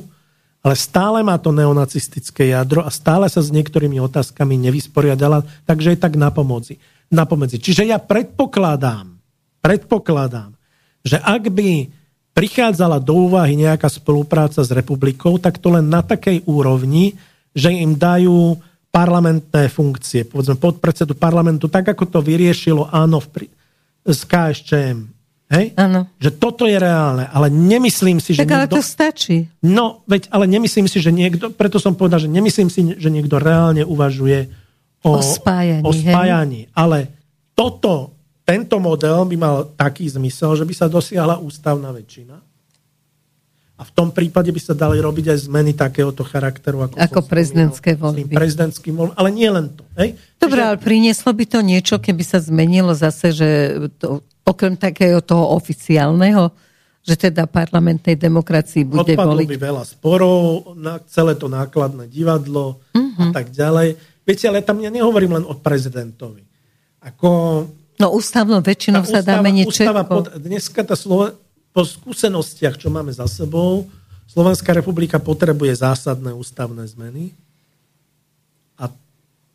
ale 0.60 0.76
stále 0.76 1.24
má 1.24 1.40
to 1.40 1.56
neonacistické 1.56 2.52
jadro 2.52 2.84
a 2.84 2.92
stále 2.92 3.24
sa 3.32 3.40
s 3.40 3.48
niektorými 3.48 3.96
otázkami 3.96 4.60
nevysporiadala, 4.60 5.44
takže 5.64 5.96
je 5.96 5.98
tak 6.00 6.20
na 6.20 6.28
pomoci. 6.28 6.76
Na 7.08 7.24
pomoci. 7.24 7.56
Čiže 7.56 7.88
ja 7.88 7.96
predpokladám, 7.96 9.08
predpokladám, 9.64 10.52
že 11.00 11.16
ak 11.16 11.48
by 11.48 11.88
prichádzala 12.36 13.00
do 13.00 13.28
úvahy 13.28 13.56
nejaká 13.56 13.88
spolupráca 13.88 14.60
s 14.60 14.70
republikou, 14.70 15.40
tak 15.40 15.56
to 15.56 15.72
len 15.72 15.88
na 15.88 16.04
takej 16.04 16.44
úrovni, 16.44 17.16
že 17.56 17.72
im 17.72 17.96
dajú 17.96 18.60
parlamentné 18.90 19.70
funkcie, 19.70 20.28
povedzme 20.28 20.60
podpredsedu 20.60 21.16
parlamentu, 21.16 21.70
tak 21.70 21.88
ako 21.94 22.04
to 22.06 22.18
vyriešilo 22.20 22.90
áno 22.90 23.22
v, 23.22 23.48
s 24.06 24.26
KSČM 24.26 25.19
Hej? 25.51 25.74
Áno. 25.74 26.06
Že 26.22 26.31
toto 26.39 26.62
je 26.70 26.78
reálne, 26.78 27.27
ale 27.27 27.51
nemyslím 27.51 28.22
si, 28.22 28.39
že 28.39 28.47
tak 28.47 28.55
ale 28.55 28.70
niekto... 28.70 28.78
to 28.78 28.86
stačí. 28.86 29.51
No, 29.66 30.06
veď, 30.06 30.31
ale 30.31 30.47
nemyslím 30.47 30.86
si, 30.86 31.02
že 31.02 31.10
niekto, 31.10 31.51
preto 31.51 31.82
som 31.82 31.98
povedal, 31.98 32.22
že 32.22 32.31
nemyslím 32.31 32.70
si, 32.70 32.86
že 32.94 33.10
niekto 33.10 33.43
reálne 33.43 33.82
uvažuje 33.82 34.47
o, 35.02 35.18
o 35.18 35.20
spájaní. 35.20 35.82
O 35.82 35.90
spájaní. 35.90 36.70
Ale 36.70 37.10
toto, 37.59 38.14
tento 38.47 38.78
model 38.78 39.27
by 39.27 39.36
mal 39.36 39.56
taký 39.74 40.06
zmysel, 40.06 40.55
že 40.55 40.62
by 40.62 40.74
sa 40.74 40.86
dosiahla 40.86 41.43
ústavná 41.43 41.90
väčšina. 41.90 42.39
A 43.81 43.82
v 43.82 43.93
tom 43.97 44.12
prípade 44.12 44.52
by 44.52 44.60
sa 44.60 44.77
dali 44.77 45.01
robiť 45.01 45.32
aj 45.32 45.39
zmeny 45.48 45.72
takéhoto 45.72 46.20
charakteru. 46.20 46.85
Ako, 46.85 47.01
ako 47.01 47.20
prezidentské 47.24 47.97
voľby. 47.97 48.28
Prezidentským 48.28 48.93
voľby, 48.93 49.14
ale 49.16 49.28
nie 49.32 49.48
len 49.48 49.72
to. 49.72 49.89
Hej? 49.97 50.20
Dobre, 50.36 50.60
Čiže... 50.60 50.68
ale 50.68 50.77
prinieslo 50.77 51.31
by 51.32 51.44
to 51.48 51.59
niečo, 51.64 51.97
keby 51.97 52.20
sa 52.20 52.44
zmenilo 52.44 52.93
zase, 52.93 53.32
že 53.32 53.48
to, 53.97 54.20
okrem 54.44 54.74
takého 54.76 55.20
toho 55.20 55.54
oficiálneho, 55.56 56.50
že 57.00 57.16
teda 57.16 57.48
parlamentnej 57.48 58.16
demokracii 58.16 58.84
bude 58.84 59.16
Odpadlo 59.16 59.40
voliť. 59.40 59.48
by 59.48 59.56
veľa 59.56 59.84
sporov, 59.88 60.36
na 60.76 61.00
celé 61.08 61.32
to 61.36 61.48
nákladné 61.48 62.12
divadlo 62.12 62.80
uh-huh. 62.92 63.20
a 63.20 63.24
tak 63.32 63.48
ďalej. 63.50 63.96
Viete, 64.20 64.44
ale 64.46 64.60
tam 64.60 64.78
ja 64.84 64.92
nehovorím 64.92 65.40
len 65.40 65.44
o 65.48 65.56
prezidentovi. 65.56 66.44
Ako, 67.00 67.30
no 67.96 68.06
ústavnou 68.12 68.60
väčšinou 68.60 69.08
sa 69.08 69.24
dá 69.24 69.40
meniť 69.40 69.64
ústava 69.64 70.04
pod, 70.04 70.28
Dneska 70.36 70.84
tá 70.84 70.92
Sloven, 70.92 71.32
po 71.72 71.86
skúsenostiach, 71.86 72.76
čo 72.76 72.92
máme 72.92 73.14
za 73.14 73.24
sebou, 73.24 73.88
Slovenská 74.30 74.70
republika 74.70 75.18
potrebuje 75.18 75.82
zásadné 75.82 76.30
ústavné 76.30 76.86
zmeny 76.86 77.34
a 78.78 78.86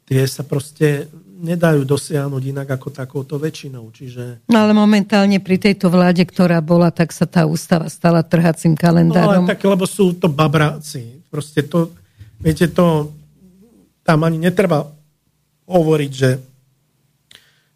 tie 0.03 0.27
sa 0.27 0.43
proste 0.43 1.07
nedajú 1.35 1.83
dosiahnuť 1.83 2.43
inak 2.55 2.67
ako 2.79 2.87
takouto 2.95 3.35
väčšinou. 3.35 3.91
Čiže... 3.91 4.47
No 4.47 4.63
ale 4.63 4.71
momentálne 4.71 5.43
pri 5.43 5.59
tejto 5.59 5.91
vláde, 5.91 6.23
ktorá 6.23 6.63
bola, 6.63 6.89
tak 6.95 7.11
sa 7.11 7.27
tá 7.27 7.43
ústava 7.43 7.91
stala 7.91 8.23
trhacím 8.23 8.73
kalendárom. 8.79 9.43
No 9.43 9.51
ale 9.51 9.51
tak, 9.51 9.63
lebo 9.67 9.83
sú 9.83 10.15
to 10.15 10.31
babráci. 10.31 11.19
Proste 11.27 11.67
to, 11.67 11.91
viete, 12.39 12.71
to 12.71 13.11
tam 14.07 14.23
ani 14.23 14.39
netreba 14.39 14.87
hovoriť, 15.67 16.11
že 16.11 16.29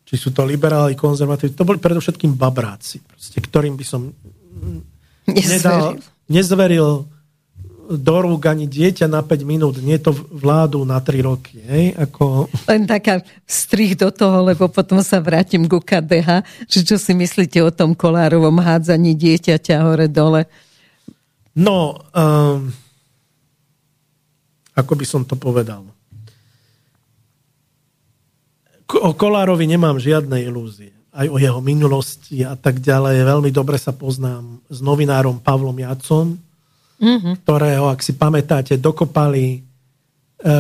či 0.10 0.16
sú 0.18 0.34
to 0.34 0.42
liberáli, 0.42 0.98
konzervatívni. 0.98 1.54
To 1.54 1.68
boli 1.68 1.78
predovšetkým 1.78 2.34
babráci, 2.34 2.98
proste, 3.04 3.38
ktorým 3.38 3.78
by 3.78 3.86
som 3.86 4.10
nedal, 5.30 6.02
nezveril 6.26 7.06
do 7.90 8.16
rúk 8.22 8.46
ani 8.46 8.70
dieťa 8.70 9.10
na 9.10 9.26
5 9.26 9.42
minút, 9.42 9.82
nie 9.82 9.98
to 9.98 10.14
vládu 10.14 10.86
na 10.86 11.02
3 11.02 11.26
roky. 11.26 11.58
Hej? 11.66 11.98
Ako... 11.98 12.46
Len 12.70 12.86
taká 12.86 13.26
strich 13.50 13.98
do 13.98 14.14
toho, 14.14 14.46
lebo 14.46 14.70
potom 14.70 15.02
sa 15.02 15.18
vrátim 15.18 15.66
ku 15.66 15.82
KDH, 15.82 16.46
že 16.70 16.86
čo 16.86 17.02
si 17.02 17.18
myslíte 17.18 17.58
o 17.66 17.74
tom 17.74 17.98
kolárovom 17.98 18.62
hádzaní 18.62 19.18
dieťaťa 19.18 19.82
hore-dole? 19.82 20.46
No, 21.58 21.98
um, 22.14 22.70
ako 24.78 24.94
by 24.94 25.06
som 25.10 25.26
to 25.26 25.34
povedal. 25.34 25.82
O 28.90 29.14
Kolárovi 29.14 29.70
nemám 29.70 30.02
žiadne 30.02 30.42
ilúzie. 30.46 30.94
Aj 31.14 31.26
o 31.26 31.42
jeho 31.42 31.62
minulosti 31.62 32.42
a 32.46 32.54
tak 32.54 32.82
ďalej. 32.82 33.22
Veľmi 33.22 33.50
dobre 33.50 33.82
sa 33.82 33.94
poznám 33.94 34.62
s 34.70 34.82
novinárom 34.82 35.42
Pavlom 35.42 35.78
Jacom, 35.78 36.38
mm-hmm. 37.00 37.34
ktorého, 37.44 37.90
ak 37.90 38.04
si 38.04 38.14
pamätáte, 38.14 38.76
dokopali 38.76 39.46
e, 39.56 39.60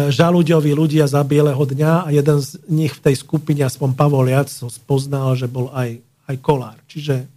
žalúďoví 0.10 0.72
ľudia 0.74 1.06
za 1.06 1.22
bieleho 1.22 1.60
dňa 1.60 2.08
a 2.08 2.10
jeden 2.10 2.40
z 2.40 2.58
nich 2.72 2.96
v 2.96 3.04
tej 3.12 3.16
skupine, 3.20 3.62
aspoň 3.68 3.94
Pavol 3.94 4.32
Jac, 4.32 4.50
ho 4.64 4.72
spoznal, 4.72 5.36
že 5.36 5.46
bol 5.46 5.70
aj, 5.76 6.00
aj 6.32 6.36
kolár. 6.40 6.78
Čiže... 6.88 7.28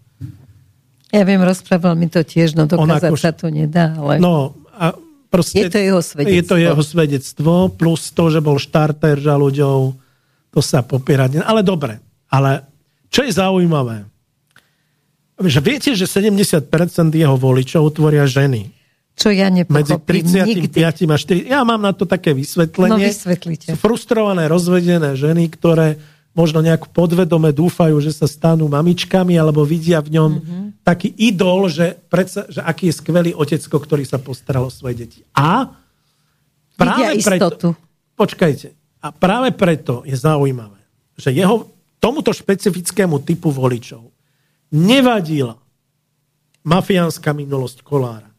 Ja 1.13 1.23
viem, 1.29 1.43
rozprával 1.45 1.93
mi 1.99 2.09
to 2.09 2.25
tiež, 2.25 2.57
no 2.57 2.65
dokázať 2.65 3.13
sa 3.19 3.37
to 3.37 3.53
nedá, 3.53 3.93
ale... 3.99 4.17
No, 4.17 4.57
a 4.73 4.97
proste, 5.29 5.69
je 5.69 5.69
to 5.69 5.81
jeho 5.83 6.01
svedectvo. 6.01 6.33
Je 6.33 6.43
to 6.49 6.57
jeho 6.57 6.83
svedectvo, 6.83 7.53
plus 7.69 8.09
to, 8.17 8.25
že 8.33 8.41
bol 8.41 8.57
štarter 8.57 9.21
žalúďov, 9.21 9.93
to 10.53 10.61
sa 10.65 10.81
popierať. 10.81 11.45
Ale 11.45 11.61
dobre, 11.61 12.01
ale 12.33 12.65
čo 13.13 13.29
je 13.29 13.33
zaujímavé, 13.37 14.09
že 15.41 15.61
viete, 15.61 15.91
že 15.93 16.09
70% 16.09 16.65
jeho 17.13 17.37
voličov 17.37 17.93
tvoria 17.93 18.25
ženy. 18.29 18.73
Čo 19.13 19.29
ja 19.29 19.53
Medzi 19.53 19.97
35 20.01 20.73
a 20.89 21.17
4. 21.21 21.53
Ja 21.53 21.61
mám 21.69 21.85
na 21.85 21.93
to 21.93 22.09
také 22.09 22.33
vysvetlenie. 22.33 22.97
No 22.97 22.99
vysvetlite. 22.99 23.69
Sú 23.69 23.77
frustrované, 23.77 24.49
rozvedené 24.49 25.15
ženy, 25.15 25.53
ktoré 25.53 26.01
možno 26.33 26.65
nejak 26.65 26.89
podvedome 26.97 27.53
dúfajú, 27.53 28.01
že 28.01 28.17
sa 28.17 28.25
stanú 28.25 28.65
mamičkami, 28.73 29.37
alebo 29.37 29.69
vidia 29.69 30.01
v 30.01 30.17
ňom 30.17 30.31
mm-hmm. 30.33 30.65
taký 30.81 31.13
idol, 31.21 31.69
že, 31.69 32.01
predsa, 32.09 32.49
že 32.49 32.65
aký 32.65 32.89
je 32.89 32.95
skvelý 32.97 33.31
otecko, 33.37 33.77
ktorý 33.77 34.09
sa 34.09 34.17
postaral 34.17 34.65
o 34.69 34.73
svoje 34.73 35.05
deti. 35.05 35.21
A 35.37 35.69
práve 36.73 37.21
vidia 37.21 37.29
preto... 37.29 37.47
Istotu. 37.53 37.69
Počkajte. 38.17 38.69
A 39.05 39.13
práve 39.13 39.53
preto 39.53 40.09
je 40.09 40.17
zaujímavé, 40.17 40.81
že 41.21 41.37
jeho 41.37 41.69
tomuto 42.01 42.33
špecifickému 42.33 43.21
typu 43.29 43.53
voličov 43.53 44.09
nevadila 44.73 45.61
mafiánska 46.65 47.37
minulosť 47.37 47.85
Kolára 47.85 48.32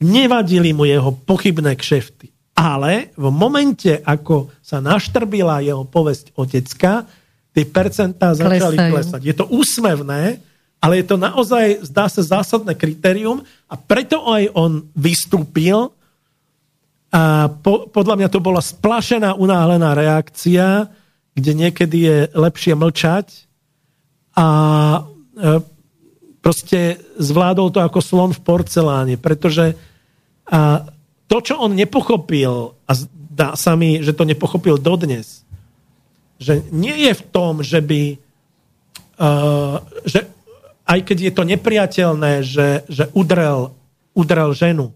Nevadili 0.00 0.72
mu 0.72 0.88
jeho 0.88 1.12
pochybné 1.12 1.76
kšefty. 1.76 2.32
Ale 2.56 3.12
v 3.16 3.28
momente, 3.32 4.00
ako 4.04 4.52
sa 4.60 4.80
naštrbila 4.80 5.64
jeho 5.64 5.84
povesť 5.88 6.36
otecka, 6.36 7.08
tie 7.56 7.64
percentá 7.64 8.36
začali 8.36 8.76
Klesajú. 8.76 8.92
klesať. 8.92 9.20
Je 9.24 9.34
to 9.36 9.44
úsmevné, 9.48 10.40
ale 10.80 10.92
je 11.00 11.06
to 11.08 11.16
naozaj, 11.20 11.84
zdá 11.84 12.08
sa, 12.08 12.24
zásadné 12.24 12.72
kritérium 12.76 13.44
a 13.68 13.74
preto 13.76 14.24
aj 14.28 14.48
on 14.56 14.88
vystúpil 14.96 15.92
a 17.10 17.50
po, 17.50 17.90
podľa 17.90 18.14
mňa 18.22 18.28
to 18.30 18.38
bola 18.38 18.62
splašená, 18.62 19.34
unáhlená 19.34 19.98
reakcia, 19.98 20.86
kde 21.34 21.52
niekedy 21.58 21.98
je 22.06 22.18
lepšie 22.38 22.78
mlčať 22.78 23.50
a 24.38 24.46
e, 24.46 25.00
proste 26.38 27.02
zvládol 27.18 27.74
to 27.74 27.82
ako 27.82 27.98
slon 27.98 28.30
v 28.30 28.40
porceláne, 28.46 29.14
pretože 29.18 29.74
a 30.50 30.84
to, 31.30 31.36
čo 31.38 31.62
on 31.62 31.78
nepochopil, 31.78 32.74
a 32.84 32.92
zdá 32.92 33.54
sa 33.54 33.78
mi, 33.78 34.02
že 34.02 34.10
to 34.10 34.26
nepochopil 34.26 34.76
dodnes, 34.76 35.46
že 36.42 36.66
nie 36.74 37.06
je 37.06 37.12
v 37.14 37.22
tom, 37.30 37.62
že 37.62 37.78
by, 37.78 38.18
uh, 39.22 39.78
že 40.02 40.26
aj 40.84 40.98
keď 41.06 41.18
je 41.30 41.32
to 41.32 41.42
nepriateľné, 41.46 42.32
že, 42.42 42.82
že 42.90 43.06
udrel, 43.14 43.70
udrel 44.10 44.50
ženu, 44.50 44.90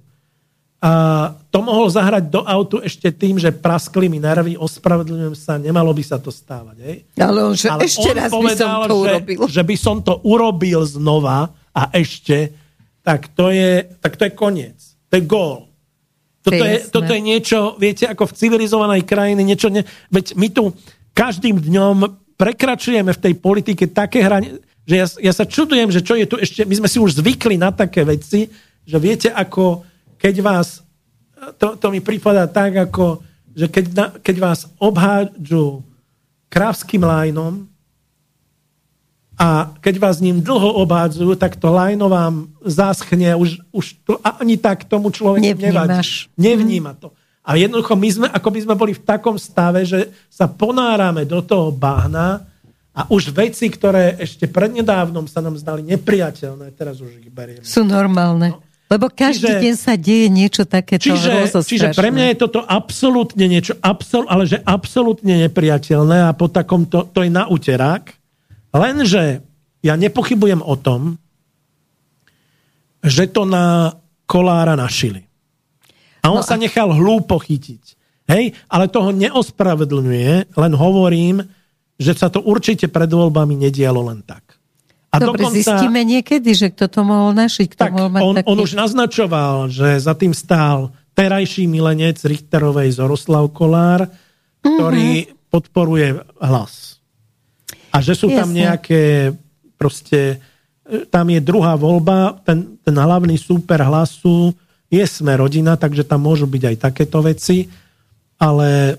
a 0.85 1.32
to 1.48 1.64
mohol 1.64 1.89
zahrať 1.89 2.28
do 2.28 2.44
autu 2.44 2.76
ešte 2.85 3.09
tým, 3.09 3.40
že 3.40 3.48
praskli 3.48 4.05
mi 4.05 4.20
nervy, 4.20 4.52
ospravedlňujem 4.60 5.32
sa, 5.32 5.56
nemalo 5.56 5.97
by 5.97 6.05
sa 6.05 6.20
to 6.20 6.28
stávať. 6.28 6.76
Hej? 6.85 6.97
Ale 7.16 7.40
on, 7.40 7.56
že 7.56 7.72
Ale 7.72 7.89
ešte 7.89 8.12
on 8.12 8.16
raz 8.20 8.28
povedal, 8.28 8.44
by 8.44 8.52
som 8.52 8.68
to 8.76 8.93
že, 8.93 9.01
urobil. 9.01 9.39
Že 9.48 9.62
by 9.64 9.76
som 9.81 9.97
to 10.05 10.14
urobil 10.28 10.81
znova 10.85 11.39
a 11.72 11.89
ešte, 11.89 12.52
tak 13.01 13.32
to 13.32 13.48
je, 13.48 13.81
tak 13.97 14.20
to 14.20 14.28
je 14.28 14.32
koniec. 14.36 14.76
To 15.15 15.19
je 15.23 15.31
gól. 15.31 15.70
Toto 16.43 16.61
je, 16.61 16.77
toto 16.91 17.12
je 17.15 17.23
niečo, 17.24 17.78
viete, 17.81 18.05
ako 18.05 18.28
v 18.28 18.36
civilizovanej 18.36 19.09
krajine, 19.09 19.41
niečo, 19.41 19.73
ne, 19.73 19.81
veď 20.12 20.36
my 20.36 20.53
tu 20.53 20.77
každým 21.16 21.57
dňom 21.57 22.05
prekračujeme 22.36 23.09
v 23.15 23.23
tej 23.23 23.35
politike 23.41 23.89
také 23.89 24.20
hranie, 24.20 24.61
že 24.85 24.95
ja, 24.99 25.07
ja 25.31 25.32
sa 25.32 25.49
čudujem, 25.49 25.89
že 25.89 26.05
čo 26.05 26.19
je 26.19 26.28
tu 26.28 26.36
ešte, 26.36 26.69
my 26.69 26.85
sme 26.85 26.89
si 26.91 27.01
už 27.01 27.16
zvykli 27.24 27.57
na 27.57 27.73
také 27.73 28.05
veci, 28.05 28.53
že 28.85 28.97
viete, 29.01 29.32
ako 29.32 29.89
keď 30.20 30.35
vás, 30.45 30.85
to, 31.57 31.81
to 31.81 31.86
mi 31.89 32.05
prípada 32.05 32.45
tak, 32.45 32.93
ako, 32.93 33.24
že 33.57 33.73
keď, 33.73 33.85
na, 33.97 34.07
keď 34.20 34.36
vás 34.36 34.69
obhádžu 34.77 35.81
krávským 36.53 37.01
lajnom, 37.01 37.65
a 39.35 39.74
keď 39.82 39.94
vás 39.98 40.23
ním 40.23 40.39
dlho 40.39 40.78
obhádzajú, 40.86 41.35
tak 41.35 41.59
to 41.59 41.66
lajno 41.74 42.06
vám 42.06 42.55
zaschne, 42.62 43.35
už, 43.35 43.59
už 43.74 43.98
to 44.06 44.23
ani 44.23 44.55
tak 44.55 44.86
tomu 44.86 45.11
človeku 45.11 45.59
nevadí. 45.59 46.31
Nevníma 46.39 46.94
to. 46.94 47.11
A 47.44 47.61
jednoducho 47.61 47.93
my 47.98 48.09
sme, 48.09 48.27
ako 48.31 48.48
by 48.48 48.61
sme 48.65 48.74
boli 48.78 48.93
v 48.97 49.05
takom 49.05 49.36
stave, 49.36 49.85
že 49.85 50.09
sa 50.32 50.48
ponárame 50.48 51.28
do 51.28 51.44
toho 51.44 51.69
bahna 51.74 52.40
a 52.94 53.11
už 53.11 53.35
veci, 53.35 53.69
ktoré 53.69 54.16
ešte 54.16 54.47
prednedávnom 54.48 55.27
sa 55.27 55.43
nám 55.43 55.59
zdali 55.59 55.82
nepriateľné, 55.82 56.73
teraz 56.78 57.02
už 57.02 57.20
ich 57.20 57.28
berieme. 57.28 57.66
Sú 57.66 57.82
normálne. 57.82 58.55
No. 58.55 58.62
Lebo 58.86 59.11
každý 59.11 59.51
čiže, 59.51 59.61
deň 59.61 59.74
sa 59.74 59.94
deje 59.98 60.28
niečo 60.31 60.62
takéto 60.62 61.02
čiže, 61.02 61.51
čiže 61.66 61.86
pre 61.98 62.15
mňa 62.15 62.31
je 62.31 62.36
toto 62.39 62.61
absolútne 62.62 63.51
niečo, 63.51 63.74
absol, 63.82 64.28
ale 64.31 64.47
že 64.47 64.62
absolútne 64.62 65.35
nepriateľné 65.48 66.28
a 66.28 66.32
po 66.36 66.47
takom 66.47 66.86
to, 66.86 67.02
to 67.11 67.27
je 67.27 67.32
na 67.32 67.51
uterák. 67.51 68.24
Lenže 68.75 69.47
ja 69.87 69.95
nepochybujem 69.95 70.59
o 70.59 70.75
tom, 70.75 71.17
že 73.05 73.31
to 73.31 73.47
na 73.47 73.95
kolára 74.27 74.75
našili. 74.75 75.23
A 76.25 76.33
on 76.33 76.41
no 76.41 76.47
sa 76.47 76.57
nechal 76.57 76.91
hlúpo 76.91 77.37
chytiť. 77.37 77.83
Hej, 78.25 78.57
ale 78.73 78.89
toho 78.89 79.13
neospravedlňuje, 79.13 80.57
len 80.57 80.73
hovorím, 80.73 81.45
že 82.01 82.17
sa 82.17 82.33
to 82.33 82.41
určite 82.41 82.89
pred 82.89 83.07
voľbami 83.13 83.53
nedialo 83.69 84.01
len 84.09 84.25
tak. 84.25 84.57
A 85.13 85.21
Dobre, 85.23 85.47
dokonca, 85.47 85.55
zistíme 85.55 86.03
niekedy, 86.03 86.51
že 86.57 86.73
kto 86.75 86.91
to 86.91 87.01
mohol 87.07 87.31
našiť. 87.37 87.67
Kto 87.77 87.83
tak, 87.87 87.93
mohol 87.95 88.11
mať 88.11 88.21
on, 88.25 88.35
taký... 88.35 88.47
on 88.51 88.59
už 88.59 88.73
naznačoval, 88.75 89.55
že 89.71 89.89
za 90.01 90.17
tým 90.19 90.35
stál 90.35 90.91
terajší 91.15 91.71
milenec 91.71 92.19
Richterovej 92.27 92.99
Zoroslav 92.99 93.47
Kolár, 93.55 94.11
ktorý 94.59 95.29
mm-hmm. 95.29 95.53
podporuje 95.53 96.09
hlas. 96.43 96.94
A 97.95 98.03
že 98.03 98.19
sú 98.19 98.27
tam 98.27 98.51
nejaké 98.51 99.31
proste, 99.79 100.43
e, 100.83 101.07
tam 101.07 101.31
je 101.31 101.39
druhá 101.39 101.79
voľba, 101.79 102.43
ten, 102.43 102.75
ten 102.83 102.97
hlavný 102.99 103.39
súper 103.39 103.79
hlasu 103.87 104.51
je 104.91 105.05
sme 105.07 105.39
rodina, 105.39 105.79
takže 105.79 106.03
tam 106.03 106.27
môžu 106.27 106.51
byť 106.51 106.62
aj 106.75 106.77
takéto 106.91 107.23
veci, 107.23 107.71
ale... 108.39 108.99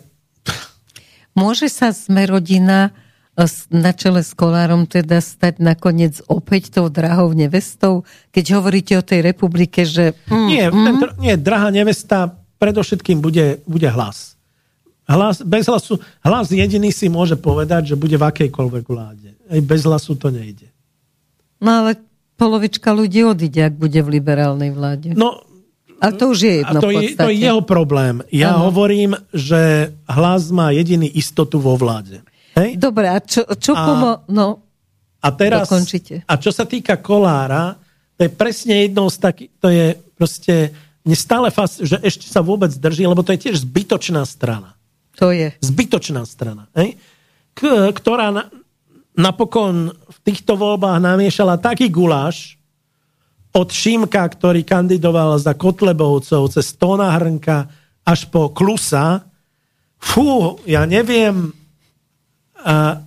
Môže 1.36 1.68
sa 1.68 1.92
sme 1.92 2.24
rodina 2.24 2.96
e, 3.36 3.44
na 3.68 3.92
čele 3.92 4.24
s 4.24 4.32
kolárom 4.32 4.88
teda 4.88 5.20
stať 5.20 5.60
nakoniec 5.60 6.24
opäť 6.32 6.80
tou 6.80 6.88
drahou 6.88 7.36
nevestou, 7.36 8.08
keď 8.32 8.60
hovoríte 8.60 8.96
o 8.96 9.04
tej 9.04 9.20
republike, 9.24 9.84
že... 9.84 10.16
Mm, 10.32 10.48
nie, 10.48 10.64
mm. 10.72 10.86
Ten, 10.86 10.96
nie, 11.20 11.36
drahá 11.36 11.68
nevesta 11.72 12.32
predovšetkým 12.60 13.20
bude, 13.20 13.60
bude 13.68 13.92
hlas. 13.92 14.35
Hlas, 15.06 15.46
bez 15.46 15.70
hlasu, 15.70 16.02
hlas 16.26 16.50
jediný 16.50 16.90
si 16.90 17.06
môže 17.14 17.38
povedať, 17.38 17.94
že 17.94 17.96
bude 17.96 18.18
v 18.18 18.26
akejkoľvek 18.26 18.86
vláde. 18.90 19.38
Aj 19.46 19.62
bez 19.62 19.86
hlasu 19.86 20.18
to 20.18 20.34
nejde. 20.34 20.74
No 21.62 21.86
ale 21.86 22.02
polovička 22.42 22.90
ľudí 22.90 23.22
odíde, 23.22 23.62
ak 23.70 23.78
bude 23.78 24.02
v 24.02 24.10
liberálnej 24.18 24.74
vláde. 24.74 25.14
No, 25.14 25.46
a 26.02 26.10
to 26.12 26.34
už 26.34 26.40
je 26.42 26.54
jedno 26.66 26.80
a 26.80 26.84
to, 26.84 26.90
je, 26.92 27.16
to 27.16 27.30
je 27.32 27.38
jeho 27.38 27.62
problém. 27.62 28.26
Ja 28.34 28.58
ano. 28.58 28.74
hovorím, 28.74 29.16
že 29.32 29.94
hlas 30.10 30.50
má 30.52 30.74
jediný 30.74 31.08
istotu 31.08 31.62
vo 31.62 31.78
vláde. 31.78 32.26
Hej? 32.58 32.76
Dobre, 32.82 33.06
a 33.08 33.18
čo, 33.22 33.46
čo 33.56 33.78
a, 33.78 33.82
pomo... 33.86 34.10
No, 34.30 34.66
a 35.26 35.28
teraz, 35.34 35.66
dokončite. 35.66 36.22
A 36.30 36.34
čo 36.38 36.54
sa 36.54 36.70
týka 36.70 37.02
Kolára, 37.02 37.74
to 38.14 38.26
je 38.28 38.32
presne 38.32 38.86
jednou 38.86 39.10
z 39.10 39.18
takých... 39.18 39.50
To 39.58 39.68
je 39.74 39.86
proste... 40.14 40.56
Mne 41.06 41.18
stále 41.18 41.48
fast, 41.54 41.86
že 41.86 42.02
ešte 42.02 42.26
sa 42.26 42.42
vôbec 42.42 42.74
drží, 42.74 43.06
lebo 43.06 43.22
to 43.22 43.34
je 43.34 43.50
tiež 43.50 43.62
zbytočná 43.62 44.26
strana. 44.26 44.75
To 45.20 45.32
je. 45.32 45.56
Zbytočná 45.64 46.28
strana. 46.28 46.68
Hej? 46.76 47.00
K, 47.56 47.92
ktorá 47.96 48.32
na, 48.36 48.44
napokon 49.16 49.96
v 49.96 50.18
týchto 50.28 50.60
voľbách 50.60 51.00
namiešala 51.00 51.60
taký 51.60 51.88
guláš, 51.88 52.56
od 53.56 53.72
Šimka, 53.72 54.20
ktorý 54.20 54.68
kandidoval 54.68 55.40
za 55.40 55.56
Kotlebovcov, 55.56 56.52
cez 56.52 56.76
Tona 56.76 57.16
Hrnka 57.16 57.72
až 58.04 58.28
po 58.28 58.52
Klusa. 58.52 59.24
Fú, 59.96 60.60
ja 60.68 60.84
neviem, 60.84 61.56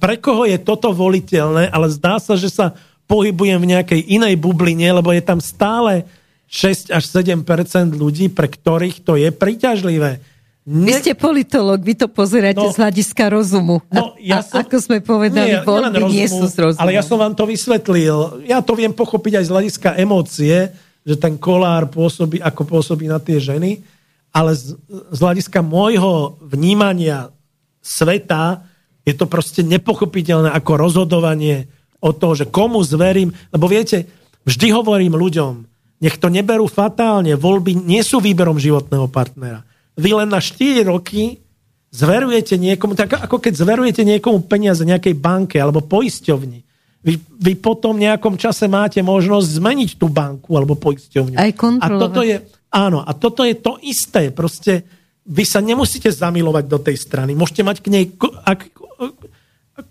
pre 0.00 0.16
koho 0.16 0.48
je 0.48 0.56
toto 0.56 0.88
voliteľné, 0.96 1.68
ale 1.68 1.92
zdá 1.92 2.16
sa, 2.16 2.32
že 2.32 2.48
sa 2.48 2.72
pohybujem 3.04 3.60
v 3.60 3.70
nejakej 3.76 4.00
inej 4.08 4.40
bubline, 4.40 4.88
lebo 4.88 5.12
je 5.12 5.20
tam 5.20 5.36
stále 5.44 6.08
6 6.48 6.96
až 6.96 7.04
7% 7.04 7.44
ľudí, 7.92 8.32
pre 8.32 8.48
ktorých 8.48 9.04
to 9.04 9.20
je 9.20 9.28
príťažlivé. 9.28 10.24
Ne... 10.68 10.92
Vy 10.92 11.00
ste 11.00 11.16
politolog, 11.16 11.80
vy 11.80 11.96
to 11.96 12.12
pozeráte 12.12 12.60
no, 12.60 12.68
z 12.68 12.76
hľadiska 12.76 13.32
rozumu. 13.32 13.80
No, 13.88 14.12
ja 14.20 14.44
som, 14.44 14.60
a 14.60 14.68
ako 14.68 14.76
sme 14.76 15.00
povedali, 15.00 15.56
nie, 15.56 15.64
voľby 15.64 15.96
rozumu, 15.96 16.12
nie 16.12 16.28
sú 16.28 16.44
z 16.44 16.56
rozumu. 16.60 16.82
Ale 16.84 16.92
ja 16.92 17.00
som 17.00 17.16
vám 17.16 17.32
to 17.32 17.48
vysvetlil. 17.48 18.44
Ja 18.44 18.60
to 18.60 18.76
viem 18.76 18.92
pochopiť 18.92 19.40
aj 19.40 19.44
z 19.48 19.52
hľadiska 19.56 19.88
emócie, 19.96 20.68
že 21.08 21.16
ten 21.16 21.40
kolár 21.40 21.88
pôsobí, 21.88 22.44
ako 22.44 22.68
pôsobí 22.68 23.08
na 23.08 23.16
tie 23.16 23.40
ženy, 23.40 23.80
ale 24.28 24.52
z, 24.52 24.76
z 25.08 25.18
hľadiska 25.24 25.64
môjho 25.64 26.36
vnímania 26.44 27.32
sveta 27.80 28.60
je 29.08 29.16
to 29.16 29.24
proste 29.24 29.64
nepochopiteľné 29.64 30.52
ako 30.52 30.84
rozhodovanie 30.84 31.64
o 32.04 32.12
toho, 32.12 32.44
že 32.44 32.44
komu 32.44 32.84
zverím. 32.84 33.32
Lebo 33.56 33.72
viete, 33.72 34.04
vždy 34.44 34.68
hovorím 34.76 35.16
ľuďom, 35.16 35.64
nech 36.04 36.20
to 36.20 36.28
neberú 36.28 36.68
fatálne, 36.68 37.40
voľby 37.40 37.72
nie 37.72 38.04
sú 38.04 38.20
výberom 38.20 38.60
životného 38.60 39.08
partnera 39.08 39.64
vy 39.98 40.10
len 40.14 40.30
na 40.30 40.38
4 40.38 40.86
roky 40.86 41.42
zverujete 41.90 42.54
niekomu, 42.54 42.94
tak 42.94 43.18
ako 43.18 43.42
keď 43.42 43.52
zverujete 43.58 44.02
niekomu 44.06 44.46
peniaze 44.46 44.86
nejakej 44.86 45.18
banke 45.18 45.58
alebo 45.58 45.82
poisťovni. 45.82 46.62
Vy, 46.98 47.14
vy 47.18 47.52
potom 47.58 47.94
nejakom 47.98 48.34
čase 48.38 48.66
máte 48.66 48.98
možnosť 49.02 49.58
zmeniť 49.58 49.90
tú 49.96 50.10
banku 50.10 50.54
alebo 50.58 50.74
poisťovňu. 50.78 51.38
Aj 51.38 51.52
A 51.82 51.88
toto 51.94 52.20
je, 52.26 52.42
áno, 52.74 53.00
a 53.02 53.10
toto 53.14 53.46
je 53.46 53.54
to 53.58 53.78
isté. 53.82 54.34
Proste 54.34 54.82
vy 55.24 55.44
sa 55.46 55.62
nemusíte 55.62 56.10
zamilovať 56.10 56.64
do 56.66 56.78
tej 56.82 56.96
strany. 56.98 57.38
Môžete 57.38 57.62
mať 57.62 57.76
k 57.80 57.88
nej 57.88 58.04
ak, 58.44 58.60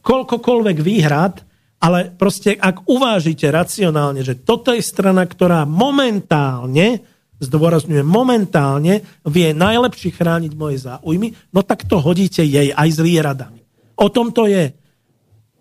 koľkokoľvek 0.04 0.78
výhrad, 0.84 1.42
ale 1.78 2.10
proste 2.12 2.58
ak 2.58 2.90
uvážite 2.90 3.48
racionálne, 3.48 4.26
že 4.26 4.38
toto 4.42 4.74
je 4.74 4.82
strana, 4.82 5.24
ktorá 5.24 5.64
momentálne 5.64 7.06
zdôrazňuje, 7.38 8.02
momentálne 8.02 9.06
vie 9.26 9.54
najlepšie 9.54 10.14
chrániť 10.14 10.52
moje 10.58 10.82
záujmy, 10.86 11.38
no 11.54 11.62
tak 11.62 11.86
to 11.86 12.02
hodíte 12.02 12.42
jej 12.42 12.74
aj 12.74 12.90
s 12.90 13.00
výradami. 13.02 13.62
O 13.98 14.10
tom 14.10 14.34
to 14.34 14.46
je. 14.50 14.74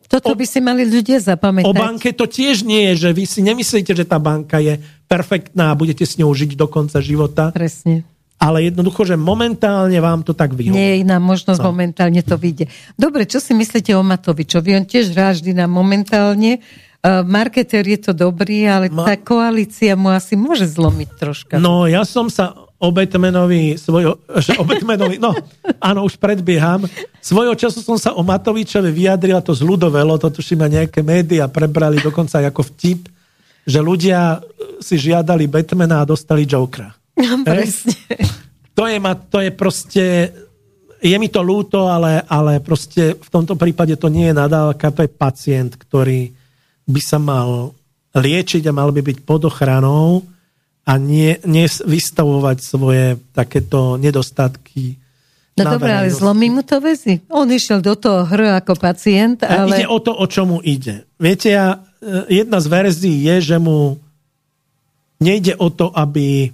Toto 0.06 0.38
by 0.38 0.46
si 0.46 0.62
mali 0.62 0.86
ľudia 0.86 1.18
zapamätať. 1.18 1.66
O 1.66 1.74
banke 1.74 2.14
to 2.14 2.30
tiež 2.30 2.62
nie 2.62 2.94
je, 2.94 3.08
že 3.08 3.10
vy 3.10 3.24
si 3.26 3.40
nemyslíte, 3.42 3.90
že 3.90 4.06
tá 4.06 4.22
banka 4.22 4.62
je 4.62 4.78
perfektná 5.10 5.74
a 5.74 5.78
budete 5.78 6.06
s 6.06 6.14
ňou 6.14 6.30
žiť 6.30 6.54
do 6.54 6.70
konca 6.70 7.02
života. 7.02 7.50
Presne. 7.50 8.06
Ale 8.36 8.68
jednoducho, 8.68 9.08
že 9.08 9.16
momentálne 9.16 9.96
vám 9.96 10.20
to 10.20 10.36
tak 10.36 10.52
vyhovuje. 10.52 10.76
Nie 10.76 11.00
je 11.00 11.02
iná 11.08 11.16
možnosť, 11.16 11.58
no. 11.58 11.72
momentálne 11.72 12.20
to 12.20 12.36
vyjde. 12.36 12.68
Dobre, 12.94 13.24
čo 13.24 13.40
si 13.40 13.56
myslíte 13.56 13.96
o 13.96 14.04
Matovičovi? 14.04 14.76
On 14.76 14.84
tiež 14.84 15.16
ráždi 15.16 15.56
na 15.56 15.64
momentálne 15.64 16.60
marketer 17.26 17.84
je 17.86 17.98
to 18.10 18.12
dobrý, 18.16 18.66
ale 18.66 18.86
Ma... 18.88 19.06
tá 19.06 19.14
koalícia 19.20 19.94
mu 19.94 20.10
asi 20.10 20.34
môže 20.34 20.66
zlomiť 20.66 21.08
troška. 21.14 21.54
No, 21.60 21.84
ja 21.86 22.02
som 22.02 22.26
sa 22.32 22.66
Obetmenovi, 22.76 23.80
svojho, 23.80 24.20
Obetmenovi, 24.60 25.16
no, 25.16 25.32
áno, 25.80 26.04
už 26.04 26.20
predbieham. 26.20 26.84
Svojho 27.24 27.56
času 27.56 27.80
som 27.80 27.96
sa 27.96 28.12
o 28.12 28.20
Matovičovi 28.20 28.92
vyjadrila, 28.92 29.40
to 29.40 29.56
zľudovelo, 29.56 30.20
to 30.20 30.28
tuším 30.28 30.68
aj 30.68 30.70
nejaké 30.82 31.00
médiá 31.00 31.48
prebrali 31.48 31.96
dokonca 32.04 32.44
ako 32.44 32.68
vtip, 32.76 33.08
že 33.64 33.80
ľudia 33.80 34.44
si 34.78 35.00
žiadali 35.00 35.48
Batmana 35.48 36.04
a 36.04 36.08
dostali 36.08 36.44
Jokera. 36.44 36.92
Presne. 37.48 37.96
To 38.76 38.84
je, 38.84 39.00
to 39.32 39.38
je 39.40 39.50
proste, 39.56 40.04
je 41.00 41.16
mi 41.16 41.32
to 41.32 41.40
ľúto, 41.40 41.88
ale, 41.88 42.28
ale 42.28 42.60
proste 42.60 43.16
v 43.16 43.28
tomto 43.32 43.56
prípade 43.56 43.96
to 43.96 44.12
nie 44.12 44.28
je 44.28 44.36
nadávka, 44.36 44.92
to 44.92 45.00
je 45.00 45.10
pacient, 45.10 45.80
ktorý 45.80 46.28
by 46.86 47.00
sa 47.02 47.18
mal 47.18 47.74
liečiť 48.16 48.62
a 48.66 48.72
mal 48.72 48.94
by 48.94 49.02
byť 49.02 49.18
pod 49.26 49.50
ochranou 49.50 50.24
a 50.86 50.92
nie, 50.96 51.36
nie 51.44 51.66
vystavovať 51.66 52.56
svoje 52.62 53.18
takéto 53.34 53.98
nedostatky. 53.98 54.96
No 55.56 55.66
dobré, 55.66 55.92
ale 55.92 56.12
zlomí 56.12 56.52
mu 56.52 56.62
to 56.62 56.78
väzy. 56.78 57.24
On 57.32 57.48
išiel 57.48 57.80
do 57.80 57.96
toho 57.96 58.28
hr 58.28 58.60
ako 58.60 58.76
pacient, 58.76 59.42
ale... 59.42 59.82
Ide 59.82 59.88
o 59.88 59.98
to, 59.98 60.12
o 60.14 60.26
čomu 60.28 60.60
ide. 60.62 61.08
Viete, 61.16 61.48
ja, 61.56 61.80
e, 61.98 62.44
jedna 62.44 62.60
z 62.60 62.66
verzií 62.68 63.24
je, 63.24 63.36
že 63.40 63.56
mu 63.56 63.96
nejde 65.18 65.56
o 65.56 65.72
to, 65.72 65.90
aby 65.96 66.52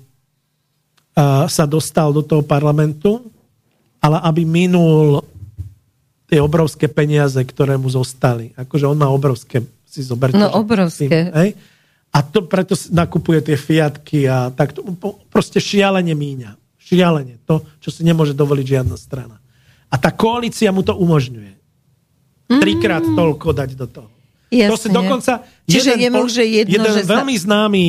sa 1.49 1.69
dostal 1.69 2.09
do 2.09 2.25
toho 2.25 2.41
parlamentu, 2.41 3.21
ale 4.01 4.17
aby 4.25 4.49
minul 4.49 5.21
tie 6.25 6.41
obrovské 6.41 6.89
peniaze, 6.89 7.37
ktoré 7.37 7.77
mu 7.77 7.93
zostali. 7.93 8.57
Akože 8.57 8.89
on 8.89 8.97
má 8.97 9.13
obrovské 9.13 9.61
si 9.93 10.01
zoberte. 10.01 10.41
No 10.41 10.49
obrovské. 10.57 11.29
Tým, 11.29 11.37
hej? 11.37 11.51
A 12.13 12.25
to 12.25 12.49
preto 12.49 12.73
nakupuje 12.89 13.45
tie 13.45 13.57
Fiatky 13.57 14.25
a 14.25 14.49
tak 14.49 14.73
to 14.73 14.81
proste 15.29 15.61
šialene 15.61 16.17
míňa. 16.17 16.57
Šialene. 16.81 17.41
To, 17.45 17.65
čo 17.81 17.93
si 17.93 18.01
nemôže 18.01 18.33
dovoliť 18.33 18.67
žiadna 18.81 18.97
strana. 18.97 19.37
A 19.93 20.01
tá 20.01 20.09
koalícia 20.09 20.73
mu 20.73 20.81
to 20.81 20.97
umožňuje. 20.97 21.53
Trikrát 22.49 23.05
mm. 23.05 23.17
toľko 23.17 23.49
dať 23.53 23.71
do 23.77 23.87
toho. 23.89 24.09
Jasne. 24.53 24.73
To 24.73 24.77
si 24.77 24.89
dokonca... 24.93 25.33
Čiže 25.65 25.97
jeden, 25.97 26.01
je 26.01 26.09
mu, 26.13 26.25
že 26.29 26.45
jedno, 26.45 26.73
jeden 26.73 26.93
že 26.93 27.03
veľmi 27.09 27.35
známy 27.37 27.85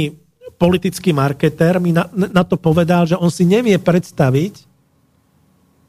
politický 0.56 1.12
marketér 1.12 1.84
mi 1.84 1.92
na, 1.92 2.08
na 2.16 2.44
to 2.48 2.56
povedal, 2.56 3.04
že 3.04 3.20
on 3.20 3.28
si 3.28 3.44
nevie 3.44 3.76
predstaviť, 3.76 4.64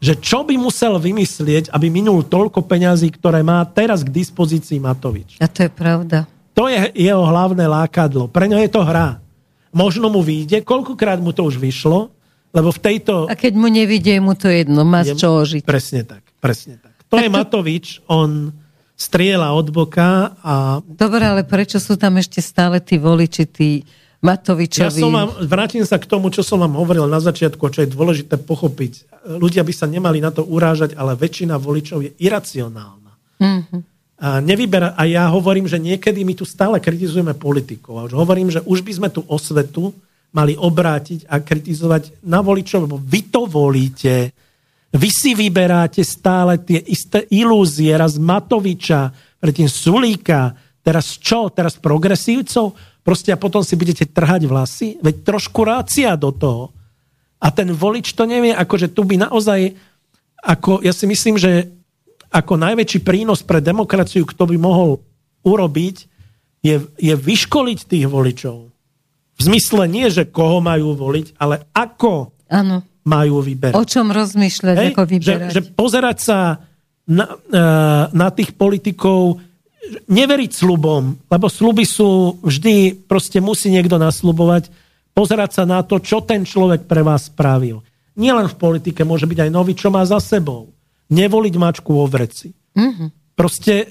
že 0.05 0.21
čo 0.21 0.45
by 0.45 0.61
musel 0.61 1.01
vymyslieť, 1.01 1.73
aby 1.73 1.89
minul 1.89 2.21
toľko 2.21 2.69
peňazí, 2.69 3.09
ktoré 3.17 3.41
má 3.41 3.65
teraz 3.65 4.05
k 4.05 4.13
dispozícii 4.13 4.77
Matovič. 4.77 5.41
A 5.41 5.49
to 5.49 5.65
je 5.65 5.71
pravda. 5.73 6.29
To 6.53 6.69
je 6.69 6.93
jeho 6.93 7.25
hlavné 7.25 7.65
lákadlo. 7.65 8.29
Pre 8.29 8.45
ňo 8.45 8.61
je 8.61 8.69
to 8.69 8.85
hra. 8.85 9.25
Možno 9.73 10.13
mu 10.13 10.21
vyjde, 10.21 10.61
koľkokrát 10.61 11.25
mu 11.25 11.33
to 11.33 11.49
už 11.49 11.57
vyšlo, 11.57 12.13
lebo 12.53 12.69
v 12.69 12.81
tejto... 12.85 13.27
A 13.27 13.35
keď 13.35 13.57
mu 13.57 13.73
nevidie, 13.73 14.21
mu 14.21 14.37
to 14.37 14.53
jedno, 14.53 14.85
má 14.85 15.03
z 15.03 15.17
čoho 15.17 15.41
žiť. 15.43 15.65
Presne 15.65 16.05
tak, 16.05 16.23
presne 16.39 16.79
tak. 16.79 16.93
To 17.09 17.17
je 17.19 17.33
Matovič, 17.33 18.05
on 18.07 18.53
striela 18.95 19.57
od 19.57 19.73
boka 19.75 20.39
a... 20.45 20.85
Dobre, 20.85 21.27
ale 21.27 21.43
prečo 21.43 21.83
sú 21.83 21.99
tam 21.99 22.21
ešte 22.21 22.39
stále 22.39 22.79
tí 22.79 23.01
voliči, 23.01 23.43
tí 23.51 23.83
Matovičovi. 24.25 24.89
Ja 24.89 25.05
som 25.05 25.13
vám, 25.13 25.37
vrátim 25.45 25.85
sa 25.85 26.01
k 26.01 26.09
tomu, 26.09 26.33
čo 26.33 26.41
som 26.41 26.65
vám 26.65 26.81
hovoril 26.81 27.05
na 27.05 27.21
začiatku, 27.21 27.61
čo 27.69 27.85
je 27.85 27.93
dôležité 27.93 28.41
pochopiť. 28.41 29.21
Ľudia 29.37 29.61
by 29.61 29.73
sa 29.77 29.85
nemali 29.85 30.25
na 30.25 30.33
to 30.33 30.41
urážať, 30.49 30.97
ale 30.97 31.13
väčšina 31.13 31.61
voličov 31.61 32.01
je 32.01 32.11
iracionálna. 32.17 33.13
Mm-hmm. 33.37 33.81
A, 34.25 34.41
nevyberá, 34.41 34.97
a 34.97 35.05
ja 35.05 35.29
hovorím, 35.29 35.69
že 35.69 35.77
niekedy 35.77 36.25
my 36.25 36.33
tu 36.33 36.49
stále 36.49 36.81
kritizujeme 36.81 37.37
politikov. 37.37 38.01
A 38.01 38.07
už 38.09 38.17
hovorím, 38.17 38.49
že 38.49 38.65
už 38.65 38.81
by 38.81 38.93
sme 38.97 39.09
tú 39.13 39.21
osvetu 39.29 39.93
mali 40.33 40.57
obrátiť 40.57 41.29
a 41.29 41.45
kritizovať 41.45 42.25
na 42.25 42.41
voličov, 42.41 42.89
lebo 42.89 42.97
vy 42.97 43.29
to 43.29 43.45
volíte. 43.45 44.33
Vy 44.95 45.09
si 45.13 45.37
vyberáte 45.37 46.01
stále 46.01 46.65
tie 46.65 46.81
isté 46.81 47.29
ilúzie, 47.29 47.93
raz 47.93 48.17
Matoviča, 48.17 49.13
predtým 49.37 49.69
Sulíka, 49.69 50.57
teraz 50.85 51.17
čo? 51.17 51.49
Teraz 51.49 51.81
progresívcov? 51.81 52.77
Proste 53.01 53.33
a 53.33 53.41
potom 53.41 53.65
si 53.65 53.75
budete 53.75 54.05
trhať 54.05 54.45
vlasy, 54.45 55.01
veď 55.01 55.25
trošku 55.25 55.65
rácia 55.65 56.13
do 56.17 56.33
toho. 56.33 56.73
A 57.41 57.53
ten 57.53 57.73
volič 57.73 58.13
to 58.17 58.25
nevie, 58.25 58.53
akože 58.53 58.93
tu 58.93 59.05
by 59.05 59.21
naozaj, 59.21 59.77
ako, 60.41 60.81
ja 60.81 60.93
si 60.93 61.05
myslím, 61.05 61.37
že 61.37 61.69
ako 62.33 62.57
najväčší 62.57 63.05
prínos 63.05 63.45
pre 63.45 63.61
demokraciu, 63.61 64.25
kto 64.25 64.49
by 64.49 64.57
mohol 64.57 65.05
urobiť, 65.45 65.97
je, 66.65 66.81
je 66.97 67.15
vyškoliť 67.15 67.79
tých 67.85 68.07
voličov. 68.09 68.73
V 69.35 69.41
zmysle 69.43 69.85
nie, 69.85 70.09
že 70.09 70.25
koho 70.25 70.65
majú 70.65 70.97
voliť, 70.97 71.37
ale 71.37 71.69
ako 71.77 72.33
ano. 72.49 72.81
majú 73.05 73.45
vyberať. 73.45 73.77
O 73.77 73.85
čom 73.85 74.09
rozmýšľať, 74.09 74.77
Hej? 74.81 74.89
ako 74.97 75.03
vyberať. 75.05 75.53
Že, 75.53 75.55
že 75.55 75.61
pozerať 75.77 76.19
sa 76.25 76.39
na, 77.05 77.37
e, 77.37 77.63
na 78.17 78.29
tých 78.33 78.57
politikov 78.57 79.45
neveriť 80.09 80.51
slubom, 80.53 81.17
lebo 81.29 81.47
sluby 81.49 81.85
sú 81.85 82.41
vždy, 82.41 83.05
proste 83.05 83.39
musí 83.41 83.69
niekto 83.69 84.01
naslubovať, 84.01 84.73
pozerať 85.13 85.63
sa 85.63 85.65
na 85.69 85.85
to, 85.85 86.01
čo 86.01 86.25
ten 86.25 86.43
človek 86.43 86.89
pre 86.89 87.05
vás 87.05 87.29
spravil. 87.29 87.85
Nielen 88.15 88.47
v 88.47 88.59
politike, 88.59 89.03
môže 89.03 89.27
byť 89.27 89.49
aj 89.49 89.51
nový, 89.51 89.75
čo 89.75 89.91
má 89.91 90.07
za 90.07 90.23
sebou. 90.23 90.71
Nevoliť 91.11 91.55
mačku 91.59 91.91
vo 91.93 92.07
vreci. 92.07 92.55
Mm-hmm. 92.75 93.09
Proste 93.35 93.75
e, 93.75 93.87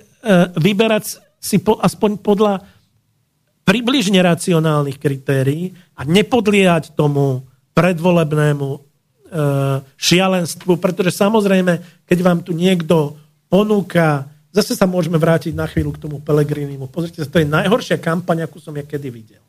vyberať 0.55 1.19
si 1.43 1.59
po, 1.59 1.75
aspoň 1.75 2.23
podľa 2.23 2.63
približne 3.67 4.19
racionálnych 4.23 4.99
kritérií 4.99 5.75
a 5.99 6.07
nepodliehať 6.07 6.95
tomu 6.95 7.43
predvolebnému 7.75 8.69
e, 8.71 8.79
šialenstvu, 9.83 10.79
pretože 10.79 11.15
samozrejme, 11.15 12.05
keď 12.07 12.19
vám 12.23 12.39
tu 12.43 12.55
niekto 12.55 13.19
ponúka 13.51 14.32
Zase 14.53 14.77
sa 14.77 14.85
môžeme 14.85 15.17
vrátiť 15.17 15.57
na 15.57 15.65
chvíľu 15.65 15.97
k 15.97 16.01
tomu 16.05 16.21
Pelegrinimu. 16.21 16.85
Pozrite 16.85 17.25
to 17.25 17.41
je 17.41 17.47
najhoršia 17.49 17.97
kampaň, 17.97 18.45
akú 18.45 18.61
som 18.61 18.77
ja 18.77 18.85
kedy 18.85 19.09
videl. 19.09 19.43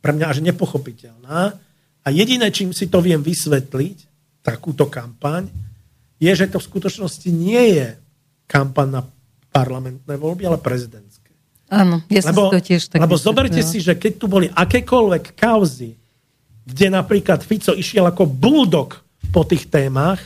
pre 0.00 0.16
mňa 0.16 0.26
až 0.32 0.38
nepochopiteľná. 0.42 1.54
A 2.02 2.08
jediné, 2.10 2.50
čím 2.50 2.74
si 2.74 2.90
to 2.90 2.98
viem 2.98 3.22
vysvetliť, 3.22 4.10
takúto 4.42 4.90
kampaň, 4.90 5.46
je, 6.18 6.32
že 6.34 6.50
to 6.50 6.58
v 6.58 6.66
skutočnosti 6.66 7.28
nie 7.30 7.78
je 7.78 7.88
kampaň 8.50 8.88
na 8.98 9.02
parlamentné 9.54 10.18
voľby, 10.18 10.50
ale 10.50 10.58
prezidentské. 10.58 11.30
Áno, 11.70 12.02
ja 12.10 12.20
lebo, 12.26 12.50
to 12.50 12.58
tiež 12.58 12.90
tak 12.90 12.98
Lebo 12.98 13.14
zoberte 13.14 13.62
si, 13.62 13.78
že 13.78 13.94
keď 13.94 14.12
tu 14.18 14.26
boli 14.26 14.50
akékoľvek 14.50 15.38
kauzy, 15.38 15.94
kde 16.66 16.86
napríklad 16.90 17.44
Fico 17.46 17.72
išiel 17.76 18.08
ako 18.08 18.26
bulldog 18.26 18.98
po 19.30 19.46
tých 19.46 19.70
témach 19.70 20.20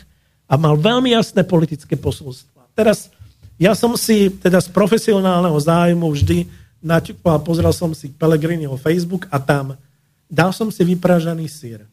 a 0.48 0.54
mal 0.56 0.80
veľmi 0.80 1.12
jasné 1.12 1.44
politické 1.44 1.94
posolstva. 1.94 2.72
Teraz 2.72 3.12
ja 3.56 3.72
som 3.72 3.96
si 3.96 4.28
teda 4.28 4.60
z 4.60 4.68
profesionálneho 4.68 5.56
zájmu 5.56 6.12
vždy 6.12 6.44
naťukoval, 6.84 7.40
pozrel 7.40 7.72
som 7.72 7.90
si 7.96 8.12
Pelegriniho 8.12 8.76
Facebook 8.76 9.24
a 9.32 9.40
tam 9.40 9.74
dal 10.28 10.52
som 10.52 10.68
si 10.68 10.82
vypražaný 10.84 11.48
sír. 11.48 11.88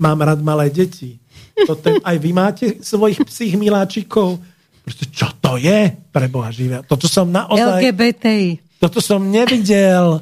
Mám 0.00 0.26
rád 0.26 0.42
malé 0.42 0.74
deti. 0.74 1.22
Toto, 1.54 2.02
aj 2.02 2.16
vy 2.18 2.30
máte 2.34 2.66
svojich 2.82 3.22
psích 3.30 3.54
miláčikov. 3.54 4.42
Proste, 4.82 5.06
čo 5.08 5.30
to 5.38 5.54
je? 5.54 5.94
Pre 6.10 6.26
Boha 6.26 6.50
živia. 6.50 6.82
Toto 6.82 7.06
som 7.06 7.30
naozaj... 7.30 7.78
LGBTI. 7.78 8.76
Toto 8.82 8.98
som 8.98 9.22
nevidel. 9.22 10.18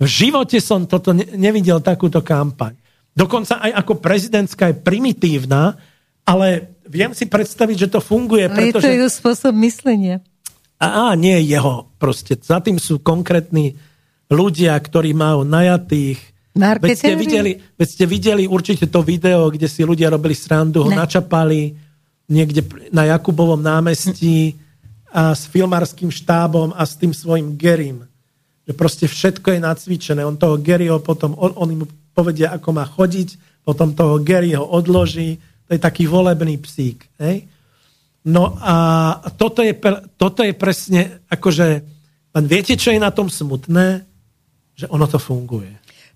V 0.00 0.06
živote 0.08 0.58
som 0.58 0.88
toto 0.88 1.14
ne, 1.14 1.28
nevidel, 1.36 1.78
takúto 1.84 2.24
kampaň. 2.24 2.74
Dokonca 3.14 3.62
aj 3.62 3.70
ako 3.84 4.02
prezidentská 4.02 4.74
je 4.74 4.80
primitívna, 4.82 5.78
ale 6.26 6.73
viem 6.88 7.12
si 7.16 7.24
predstaviť, 7.24 7.76
že 7.86 7.88
to 7.88 8.00
funguje. 8.00 8.48
Ale 8.48 8.70
pretože... 8.70 8.84
je 8.84 8.92
to 8.92 8.96
jeho 9.00 9.10
spôsob 9.10 9.52
myslenia. 9.64 10.20
A, 10.78 11.10
a 11.10 11.16
nie 11.16 11.38
jeho 11.44 11.88
proste. 11.96 12.36
Za 12.36 12.60
tým 12.60 12.76
sú 12.76 13.00
konkrétni 13.00 13.78
ľudia, 14.28 14.76
ktorí 14.76 15.16
majú 15.16 15.46
najatých. 15.46 16.18
Veď 16.54 16.94
ste, 16.94 17.14
videli, 17.18 17.52
veď 17.58 17.88
ste 17.88 18.04
videli 18.06 18.44
určite 18.46 18.86
to 18.86 19.02
video, 19.02 19.50
kde 19.50 19.66
si 19.66 19.82
ľudia 19.82 20.06
robili 20.06 20.38
srandu, 20.38 20.86
ho 20.86 20.90
ne. 20.90 21.02
načapali 21.02 21.74
niekde 22.30 22.62
na 22.94 23.10
Jakubovom 23.10 23.58
námestí 23.58 24.54
a 25.10 25.34
s 25.34 25.50
filmárským 25.50 26.10
štábom 26.10 26.70
a 26.74 26.82
s 26.86 26.94
tým 26.94 27.10
svojim 27.10 27.58
Gerim. 27.58 28.06
Že 28.64 28.72
proste 28.74 29.06
všetko 29.10 29.54
je 29.54 29.60
nacvičené. 29.60 30.20
On 30.24 30.38
toho 30.38 30.56
Garyho 30.58 31.02
potom, 31.02 31.36
on, 31.36 31.52
on 31.58 31.68
mu 31.74 31.86
povedia, 32.14 32.54
ako 32.54 32.68
má 32.70 32.86
chodiť, 32.86 33.62
potom 33.66 33.92
toho 33.92 34.22
Garyho 34.22 34.62
odloží, 34.62 35.38
to 35.68 35.70
je 35.74 35.80
taký 35.80 36.04
volebný 36.04 36.60
psík. 36.60 37.08
Hej? 37.20 37.48
No 38.24 38.56
a 38.56 38.74
toto 39.36 39.60
je, 39.60 39.76
toto 40.16 40.40
je 40.40 40.56
presne, 40.56 41.20
akože, 41.28 41.66
len 42.32 42.44
viete, 42.48 42.76
čo 42.76 42.92
je 42.92 43.00
na 43.00 43.12
tom 43.12 43.28
smutné? 43.28 44.04
Že 44.74 44.86
ono 44.90 45.06
to 45.06 45.20
funguje. 45.20 45.70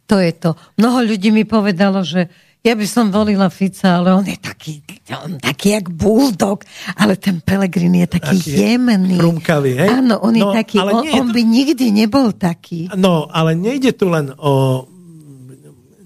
To 0.08 0.16
je 0.16 0.32
to. 0.32 0.56
Mnoho 0.80 1.04
ľudí 1.04 1.28
mi 1.28 1.44
povedalo, 1.44 2.00
že 2.00 2.32
ja 2.64 2.74
by 2.74 2.86
som 2.90 3.12
volila 3.14 3.46
Fica, 3.52 4.02
ale 4.02 4.10
on 4.16 4.26
je 4.26 4.34
taký, 4.34 4.82
on 5.14 5.38
taký 5.38 5.78
jak 5.78 5.86
bulldog, 5.94 6.66
ale 6.98 7.14
ten 7.14 7.38
Pelegrin 7.38 7.94
je 8.02 8.08
taký, 8.18 8.40
taký 8.40 8.50
jemný. 8.50 9.16
Krumkavý, 9.20 9.78
hej? 9.78 9.88
Áno, 10.02 10.18
on 10.18 10.34
no, 10.34 10.40
je 10.42 10.44
taký, 10.64 10.76
on, 10.82 11.06
on 11.06 11.28
by 11.30 11.42
nikdy 11.44 11.92
nebol 11.94 12.34
taký. 12.34 12.90
No, 12.98 13.30
ale 13.30 13.54
nejde 13.54 13.94
tu 13.94 14.10
len 14.10 14.34
o 14.34 14.84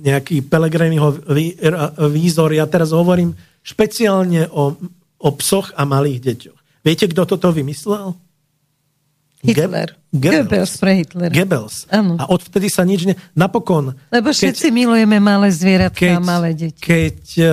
nejaký 0.03 0.43
Pelegriniho 0.43 1.23
výzor. 2.11 2.51
Ja 2.51 2.67
teraz 2.67 2.91
hovorím 2.91 3.39
špeciálne 3.63 4.51
o, 4.51 4.75
o 5.23 5.29
psoch 5.39 5.71
a 5.79 5.87
malých 5.87 6.19
deťoch. 6.27 6.59
Viete, 6.83 7.07
kto 7.07 7.23
toto 7.23 7.55
vymyslel? 7.55 8.19
Hitler. 9.43 9.99
Ge- 10.15 10.43
Goebbels 10.43 10.79
pre 10.79 11.03
Hitler. 11.03 11.31
Goebbels. 11.31 11.91
Ano. 11.91 12.15
A 12.15 12.31
odvtedy 12.31 12.71
sa 12.71 12.87
nič 12.87 13.11
ne... 13.11 13.19
Napokon... 13.35 13.91
Lebo 14.15 14.31
všetci 14.31 14.71
keď, 14.71 14.75
milujeme 14.75 15.19
malé 15.19 15.51
zvieratka 15.51 15.99
keď, 15.99 16.15
a 16.15 16.23
malé 16.23 16.55
deti. 16.55 16.79
Keď 16.79 17.19
uh, 17.43 17.49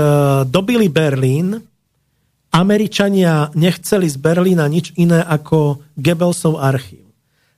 dobili 0.45 0.85
Berlín, 0.85 1.57
Američania 2.53 3.49
nechceli 3.57 4.05
z 4.05 4.17
Berlína 4.21 4.69
nič 4.69 4.93
iné 5.01 5.21
ako 5.25 5.81
Goebbelsov 5.97 6.61
archív. 6.61 7.08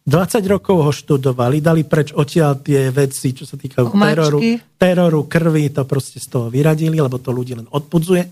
20 0.01 0.41
rokov 0.49 0.77
ho 0.81 0.91
študovali, 0.91 1.61
dali 1.61 1.85
preč 1.85 2.09
odtiaľ 2.09 2.57
tie 2.65 2.89
veci, 2.89 3.37
čo 3.37 3.45
sa 3.45 3.53
týkajú 3.53 3.85
teroru, 3.93 4.39
teroru, 4.73 5.19
krvi, 5.29 5.69
to 5.69 5.85
proste 5.85 6.17
z 6.17 6.25
toho 6.25 6.49
vyradili, 6.49 6.97
lebo 6.97 7.21
to 7.21 7.29
ľudí 7.29 7.53
len 7.53 7.69
odpudzuje. 7.69 8.23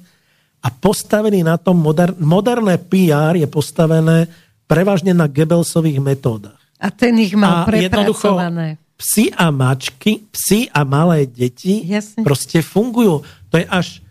A 0.60 0.68
postavili 0.74 1.46
na 1.46 1.62
tom, 1.62 1.78
moder, 1.78 2.18
moderné 2.18 2.82
PR 2.82 3.38
je 3.38 3.46
postavené 3.46 4.26
prevažne 4.66 5.14
na 5.14 5.30
Goebbelsových 5.30 6.02
metódach. 6.02 6.58
A 6.82 6.90
ten 6.90 7.14
ich 7.22 7.38
mal 7.38 7.64
a 7.64 7.70
prepracované. 7.70 8.82
Psi 9.00 9.32
a 9.32 9.48
mačky, 9.54 10.28
psi 10.28 10.68
a 10.74 10.84
malé 10.84 11.24
deti 11.24 11.86
Jasne. 11.88 12.26
proste 12.26 12.60
fungujú. 12.60 13.24
To 13.54 13.56
je 13.56 13.64
až, 13.64 14.04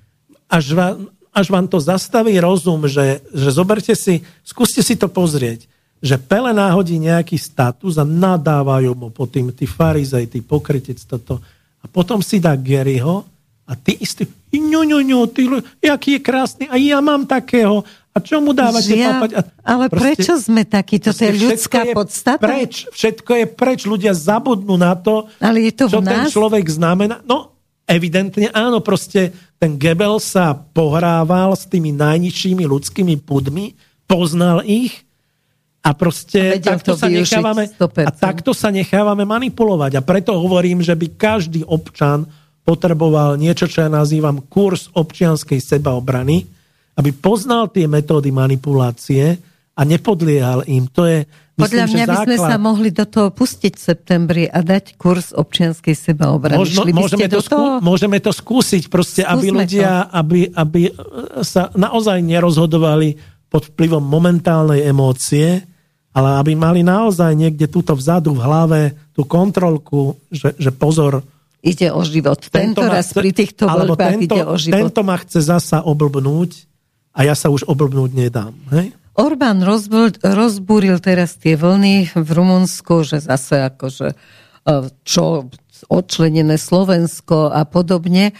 až, 0.48 0.72
vám, 0.72 1.12
až 1.34 1.46
vám 1.52 1.66
to 1.68 1.76
zastaví 1.76 2.32
rozum, 2.40 2.88
že, 2.88 3.20
že 3.34 3.50
zoberte 3.52 3.92
si, 3.92 4.24
skúste 4.46 4.80
si 4.80 4.96
to 4.96 5.10
pozrieť 5.10 5.68
že 5.98 6.16
Pele 6.18 6.54
náhodí 6.54 6.98
nejaký 6.98 7.34
status 7.34 7.98
a 7.98 8.06
nadávajú 8.06 8.94
mu 8.94 9.08
po 9.10 9.26
tým 9.26 9.50
tí 9.50 9.66
farizej, 9.66 10.30
tí 10.30 10.38
pokrytec 10.42 10.98
toto. 11.02 11.42
A 11.82 11.86
potom 11.90 12.22
si 12.22 12.38
dá 12.38 12.54
Garyho 12.54 13.26
a 13.68 13.72
ty 13.76 13.98
istý, 13.98 14.24
ňu, 14.54 14.82
ňu, 14.86 15.00
ňu, 15.04 15.20
ty, 15.28 15.42
jaký 15.82 16.18
je 16.18 16.20
krásny, 16.22 16.64
a 16.70 16.78
ja 16.80 17.02
mám 17.02 17.26
takého. 17.28 17.84
A 18.14 18.18
čo 18.18 18.42
mu 18.42 18.50
dávate 18.50 18.98
ja, 18.98 19.14
papať? 19.14 19.30
A 19.38 19.40
ale 19.62 19.86
proste, 19.86 20.18
prečo 20.18 20.34
sme 20.42 20.66
takí? 20.66 20.98
To 20.98 21.14
je 21.14 21.32
ľudská 21.38 21.86
je 21.86 21.94
podstata? 21.94 22.42
Preč, 22.42 22.90
všetko 22.90 23.30
je 23.30 23.46
preč. 23.46 23.80
Ľudia 23.86 24.10
zabudnú 24.10 24.74
na 24.74 24.98
to, 24.98 25.30
ale 25.38 25.70
je 25.70 25.72
to 25.78 25.86
čo 25.86 26.02
ten 26.02 26.26
človek 26.26 26.66
znamená. 26.66 27.22
No, 27.22 27.54
evidentne 27.86 28.50
áno, 28.50 28.82
proste 28.82 29.30
ten 29.62 29.78
Gebel 29.78 30.18
sa 30.18 30.50
pohrával 30.54 31.54
s 31.54 31.70
tými 31.70 31.94
najnižšími 31.94 32.66
ľudskými 32.66 33.22
pudmi, 33.22 33.78
poznal 34.10 34.66
ich 34.66 35.07
a 35.78 35.90
proste 35.94 36.58
a 36.58 36.60
takto, 36.60 36.98
sa 36.98 37.06
nechávame, 37.06 37.70
a 37.78 38.10
takto 38.10 38.50
sa 38.50 38.68
nechávame 38.68 39.22
manipulovať. 39.22 39.92
A 39.98 40.02
preto 40.02 40.34
hovorím, 40.36 40.82
že 40.82 40.98
by 40.98 41.14
každý 41.14 41.62
občan 41.64 42.26
potreboval 42.66 43.40
niečo, 43.40 43.64
čo 43.64 43.86
ja 43.86 43.90
nazývam 43.90 44.44
kurz 44.44 44.92
občianskej 44.92 45.56
sebaobrany, 45.56 46.44
aby 46.98 47.10
poznal 47.14 47.70
tie 47.72 47.88
metódy 47.88 48.28
manipulácie 48.34 49.38
a 49.78 49.80
nepodliehal 49.86 50.66
im. 50.66 50.90
To 50.92 51.06
je, 51.06 51.24
Podľa 51.54 51.86
myslím, 51.86 51.94
mňa 51.94 52.04
by 52.10 52.16
sme 52.26 52.36
sa 52.36 52.56
mohli 52.58 52.90
do 52.90 53.06
toho 53.06 53.30
pustiť 53.30 53.72
v 53.78 53.82
septembri 53.82 54.44
a 54.50 54.58
dať 54.60 54.98
kurz 54.98 55.30
občianskej 55.30 55.94
sebaobrany. 55.94 56.58
Možno, 56.58 56.82
môžeme, 56.90 57.30
to 57.30 57.38
skú, 57.38 57.78
môžeme 57.78 58.18
to 58.18 58.34
skúsiť, 58.34 58.90
proste, 58.90 59.22
Skúsme 59.22 59.32
aby 59.38 59.46
ľudia 59.54 60.10
aby, 60.10 60.40
aby 60.52 60.82
sa 61.46 61.70
naozaj 61.72 62.18
nerozhodovali 62.20 63.37
pod 63.48 63.72
vplyvom 63.72 64.04
momentálnej 64.04 64.84
emócie, 64.84 65.64
ale 66.12 66.28
aby 66.40 66.52
mali 66.56 66.80
naozaj 66.84 67.32
niekde 67.36 67.68
túto 67.68 67.96
vzadu 67.96 68.36
v 68.36 68.40
hlave 68.44 68.80
tú 69.12 69.24
kontrolku, 69.24 70.16
že, 70.28 70.56
že 70.56 70.72
pozor. 70.72 71.24
Ide 71.64 71.90
o 71.90 72.00
život. 72.06 72.38
Tento, 72.38 72.80
tento 72.80 72.82
raz 72.86 73.10
chce, 73.10 73.18
pri 73.18 73.30
týchto 73.34 73.64
voľbách 73.66 74.14
tento, 74.14 74.34
ide 74.36 74.42
o 74.46 74.54
život. 74.56 74.76
Tento 74.78 75.00
ma 75.02 75.16
chce 75.18 75.40
zasa 75.42 75.82
oblbnúť 75.82 76.68
a 77.16 77.26
ja 77.26 77.34
sa 77.34 77.50
už 77.50 77.66
oblbnúť 77.66 78.10
nedám. 78.14 78.54
Hej? 78.70 78.94
Orbán 79.18 79.58
rozbúril, 80.22 81.02
teraz 81.02 81.34
tie 81.34 81.58
vlny 81.58 82.14
v 82.14 82.28
Rumunsku, 82.30 83.02
že 83.02 83.18
zase 83.18 83.66
akože 83.66 84.14
e, 84.14 84.16
čo 85.02 85.50
odčlenené 85.90 86.54
Slovensko 86.54 87.50
a 87.50 87.66
podobne. 87.66 88.34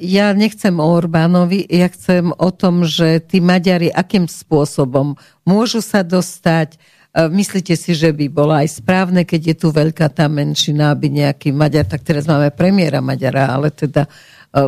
Ja 0.00 0.32
nechcem 0.32 0.80
o 0.80 0.86
Orbánovi, 0.88 1.68
ja 1.68 1.92
chcem 1.92 2.32
o 2.32 2.48
tom, 2.48 2.88
že 2.88 3.20
tí 3.20 3.36
Maďari 3.36 3.92
akým 3.92 4.24
spôsobom 4.24 5.20
môžu 5.44 5.84
sa 5.84 6.00
dostať. 6.00 6.80
Myslíte 7.12 7.76
si, 7.76 7.92
že 7.92 8.16
by 8.16 8.32
bolo 8.32 8.56
aj 8.56 8.80
správne, 8.80 9.28
keď 9.28 9.52
je 9.52 9.56
tu 9.60 9.68
veľká 9.68 10.08
tá 10.08 10.24
menšina, 10.32 10.96
aby 10.96 11.12
nejaký 11.12 11.52
Maďar, 11.52 11.84
tak 11.84 12.00
teraz 12.00 12.24
máme 12.24 12.48
premiéra 12.56 13.04
Maďara, 13.04 13.52
ale 13.52 13.68
teda 13.68 14.08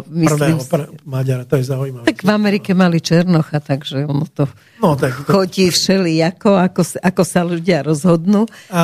myslím... 0.09 0.57
Prvého 0.57 0.65
pr- 0.65 0.89
Maďara, 1.05 1.45
to 1.45 1.61
je 1.61 1.65
zaujímavé. 1.69 2.09
Tak 2.09 2.25
v 2.25 2.31
Amerike 2.33 2.73
mali 2.73 3.05
Černocha, 3.05 3.61
takže 3.61 4.09
ono 4.09 4.25
to, 4.25 4.49
no, 4.81 4.97
tak 4.97 5.13
to... 5.13 5.29
chodí 5.29 5.69
všelijako, 5.69 6.57
ako, 6.57 6.83
ako 7.05 7.23
sa 7.23 7.45
ľudia 7.45 7.85
rozhodnú. 7.85 8.49
A... 8.73 8.83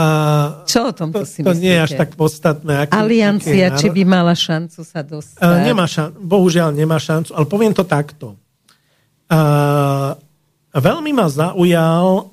Čo 0.68 0.88
o 0.88 0.92
tom 0.92 1.08
to, 1.08 1.24
si 1.24 1.40
To 1.40 1.56
myslíte? 1.56 1.64
nie 1.64 1.72
je 1.72 1.80
až 1.80 1.92
tak 1.96 2.20
podstatné. 2.20 2.84
Aký, 2.84 2.92
Aliancia, 2.92 3.72
aký 3.72 3.80
či 3.80 3.86
by 3.88 4.02
mala 4.04 4.36
šancu 4.36 4.84
sa 4.84 5.00
dostať? 5.00 5.40
Uh, 5.40 5.64
nemá 5.64 5.88
šan- 5.88 6.12
bohužiaľ 6.20 6.68
nemá 6.76 7.00
šancu, 7.00 7.32
ale 7.32 7.46
poviem 7.48 7.72
to 7.72 7.88
takto. 7.88 8.36
Uh, 9.32 10.12
veľmi 10.76 11.16
ma 11.16 11.32
zaujal 11.32 12.28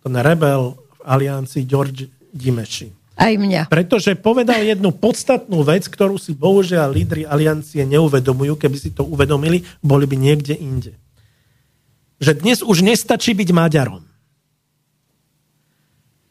ten 0.00 0.14
rebel 0.16 0.80
v 0.80 1.00
aliancii 1.04 1.68
George 1.68 2.08
Dimeši. 2.32 3.03
Aj 3.14 3.34
mňa. 3.38 3.70
Pretože 3.70 4.18
povedal 4.18 4.66
jednu 4.66 4.90
podstatnú 4.90 5.62
vec, 5.62 5.86
ktorú 5.86 6.18
si 6.18 6.34
bohužiaľ 6.34 6.90
lídry 6.90 7.22
aliancie 7.22 7.86
neuvedomujú. 7.86 8.58
Keby 8.58 8.76
si 8.78 8.90
to 8.90 9.06
uvedomili, 9.06 9.62
boli 9.78 10.04
by 10.10 10.18
niekde 10.18 10.58
inde. 10.58 10.98
Že 12.18 12.42
dnes 12.42 12.58
už 12.66 12.82
nestačí 12.82 13.34
byť 13.34 13.50
Maďarom. 13.54 14.02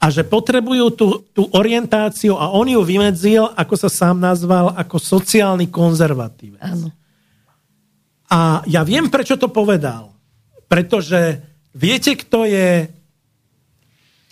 a 0.03 0.11
že 0.11 0.27
potrebujú 0.27 0.85
tú, 0.99 1.07
tú 1.31 1.47
orientáciu 1.55 2.35
a 2.35 2.51
on 2.51 2.67
ju 2.67 2.83
vymedzil, 2.83 3.47
ako 3.55 3.75
sa 3.79 3.87
sám 3.87 4.19
nazval, 4.19 4.75
ako 4.75 4.99
sociálny 4.99 5.71
konzervatívec. 5.71 6.59
Áno. 6.59 6.91
A 8.27 8.59
ja 8.67 8.83
viem, 8.83 9.07
prečo 9.07 9.39
to 9.39 9.47
povedal. 9.47 10.11
Pretože 10.67 11.39
viete, 11.71 12.19
kto 12.19 12.43
je... 12.43 12.91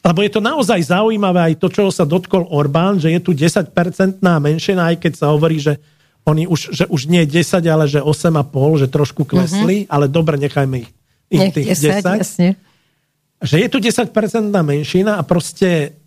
Lebo 0.01 0.25
je 0.25 0.33
to 0.33 0.41
naozaj 0.41 0.81
zaujímavé 0.81 1.53
aj 1.53 1.61
to, 1.61 1.69
čo 1.69 1.93
sa 1.93 2.09
dotkol 2.09 2.49
Orbán, 2.49 2.97
že 2.97 3.13
je 3.13 3.21
tu 3.21 3.37
10-percentná 3.37 4.41
menšina, 4.41 4.89
aj 4.89 4.97
keď 4.97 5.13
sa 5.13 5.29
hovorí, 5.29 5.61
že 5.61 5.77
oni 6.25 6.49
už, 6.49 6.73
že 6.73 6.85
už 6.89 7.05
nie 7.05 7.21
10, 7.25 7.61
ale 7.69 7.85
že 7.85 8.01
8,5, 8.01 8.81
že 8.81 8.87
trošku 8.89 9.25
klesli, 9.25 9.85
mm-hmm. 9.85 9.93
ale 9.93 10.05
dobre, 10.09 10.37
nechajme 10.41 10.85
ich, 10.85 10.89
ich 11.29 11.41
Nech 11.41 11.53
tých 11.53 11.67
10, 11.77 12.01
10. 12.01 12.21
jasne. 12.21 12.49
Že 13.41 13.55
je 13.61 13.67
tu 13.69 13.77
10-percentná 13.81 14.61
menšina 14.61 15.17
a 15.17 15.23
proste 15.25 15.97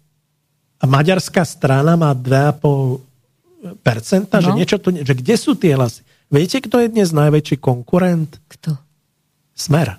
maďarská 0.82 1.46
strana 1.46 1.94
má 1.94 2.14
2,5%, 2.14 4.42
že 4.42 4.50
No. 4.50 4.56
niečo 4.58 4.78
tu, 4.78 4.90
že 4.90 5.14
kde 5.14 5.34
sú 5.38 5.54
tie 5.58 5.74
hlasy? 5.74 6.02
Viete, 6.30 6.60
kto 6.62 6.78
je 6.82 6.88
dnes 6.90 7.12
najväčší 7.14 7.56
konkurent? 7.62 8.38
Kto? 8.50 8.74
Smer. 9.54 9.98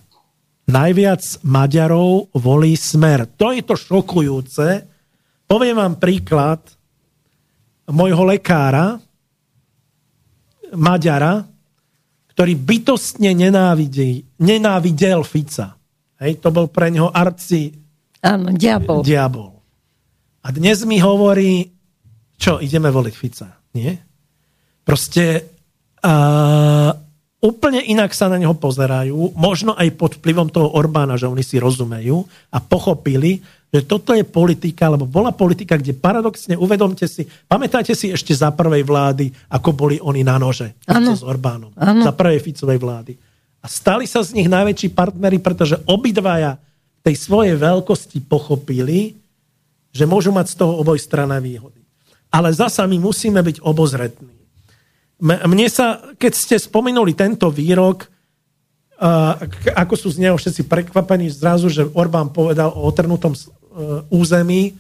Najviac 0.66 1.46
Maďarov 1.46 2.34
volí 2.34 2.74
Smer. 2.74 3.30
To 3.38 3.54
je 3.54 3.62
to 3.62 3.78
šokujúce. 3.78 4.68
Poviem 5.46 5.78
vám 5.78 6.02
príklad 6.02 6.66
môjho 7.86 8.26
lekára, 8.26 8.98
Maďara, 10.74 11.46
ktorý 12.34 12.54
bytostne 12.58 13.32
nenávidí, 13.38 14.26
nenávidel 14.42 15.22
Fica. 15.22 15.78
Hej, 16.18 16.42
to 16.42 16.50
bol 16.50 16.68
pre 16.68 16.90
neho 16.90 17.14
arci 17.14 17.70
Áno, 18.26 18.50
diabol. 18.50 19.06
diabol. 19.06 19.54
A 20.42 20.50
dnes 20.50 20.82
mi 20.90 20.98
hovorí, 20.98 21.70
čo, 22.36 22.58
ideme 22.58 22.90
voliť 22.90 23.14
Fica. 23.14 23.50
Nie? 23.78 24.02
Proste 24.82 25.24
uh, 26.02 26.90
úplne 27.46 27.78
inak 27.86 28.10
sa 28.18 28.26
na 28.26 28.42
neho 28.42 28.58
pozerajú, 28.58 29.38
možno 29.38 29.78
aj 29.78 29.94
pod 29.94 30.18
vplyvom 30.18 30.50
toho 30.50 30.74
Orbána, 30.74 31.14
že 31.14 31.30
oni 31.30 31.46
si 31.46 31.62
rozumejú 31.62 32.26
a 32.50 32.58
pochopili, 32.58 33.46
že 33.70 33.86
toto 33.86 34.18
je 34.18 34.26
politika, 34.26 34.90
alebo 34.90 35.06
bola 35.06 35.30
politika, 35.36 35.78
kde 35.78 35.94
paradoxne, 35.94 36.58
uvedomte 36.58 37.06
si, 37.06 37.28
pamätáte 37.46 37.94
si 37.94 38.10
ešte 38.10 38.34
za 38.34 38.50
prvej 38.50 38.82
vlády, 38.88 39.30
ako 39.52 39.70
boli 39.76 40.02
oni 40.02 40.26
na 40.26 40.42
nože 40.42 40.74
Áno. 40.90 41.14
s 41.14 41.22
Orbánom. 41.22 41.76
Áno. 41.78 42.02
Za 42.02 42.16
prvej 42.16 42.42
Ficovej 42.42 42.80
vlády. 42.82 43.14
A 43.62 43.68
stali 43.68 44.06
sa 44.06 44.22
z 44.22 44.38
nich 44.38 44.50
najväčší 44.50 44.94
partneri, 44.94 45.42
pretože 45.42 45.82
obidvaja 45.90 46.58
tej 47.06 47.16
svojej 47.18 47.58
veľkosti 47.58 48.24
pochopili, 48.26 49.18
že 49.94 50.06
môžu 50.10 50.34
mať 50.34 50.54
z 50.54 50.56
toho 50.60 50.74
obojstranné 50.82 51.38
výhody. 51.44 51.82
Ale 52.34 52.52
zasa 52.52 52.84
my 52.84 53.00
musíme 53.00 53.40
byť 53.40 53.64
obozretní. 53.64 54.35
Mne 55.24 55.68
sa, 55.72 56.12
keď 56.20 56.34
ste 56.36 56.56
spomenuli 56.60 57.16
tento 57.16 57.48
výrok, 57.48 58.12
ako 59.76 59.94
sú 59.96 60.12
z 60.12 60.28
neho 60.28 60.36
všetci 60.36 60.68
prekvapení 60.68 61.28
zrazu, 61.32 61.68
že 61.68 61.88
Orbán 61.88 62.32
povedal 62.32 62.72
o 62.72 62.88
otrnutom 62.88 63.36
uh, 63.36 64.04
území, 64.08 64.76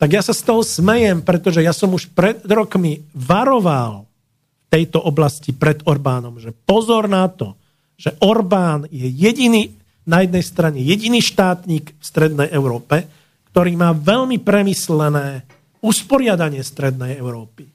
tak 0.00 0.16
ja 0.16 0.24
sa 0.24 0.32
z 0.32 0.48
toho 0.48 0.64
smejem, 0.64 1.20
pretože 1.20 1.60
ja 1.60 1.76
som 1.76 1.92
už 1.92 2.08
pred 2.16 2.40
rokmi 2.48 3.04
varoval 3.12 4.08
v 4.08 4.66
tejto 4.72 4.96
oblasti 4.96 5.52
pred 5.52 5.84
Orbánom, 5.84 6.40
že 6.40 6.56
pozor 6.56 7.04
na 7.04 7.28
to, 7.28 7.52
že 8.00 8.16
Orbán 8.24 8.88
je 8.88 9.04
jediný, 9.12 9.76
na 10.08 10.24
jednej 10.24 10.40
strane 10.40 10.80
jediný 10.80 11.20
štátnik 11.20 11.92
v 11.92 12.04
Strednej 12.04 12.48
Európe, 12.48 13.04
ktorý 13.52 13.76
má 13.76 13.92
veľmi 13.92 14.40
premyslené 14.40 15.44
usporiadanie 15.84 16.64
Strednej 16.64 17.20
Európy. 17.20 17.68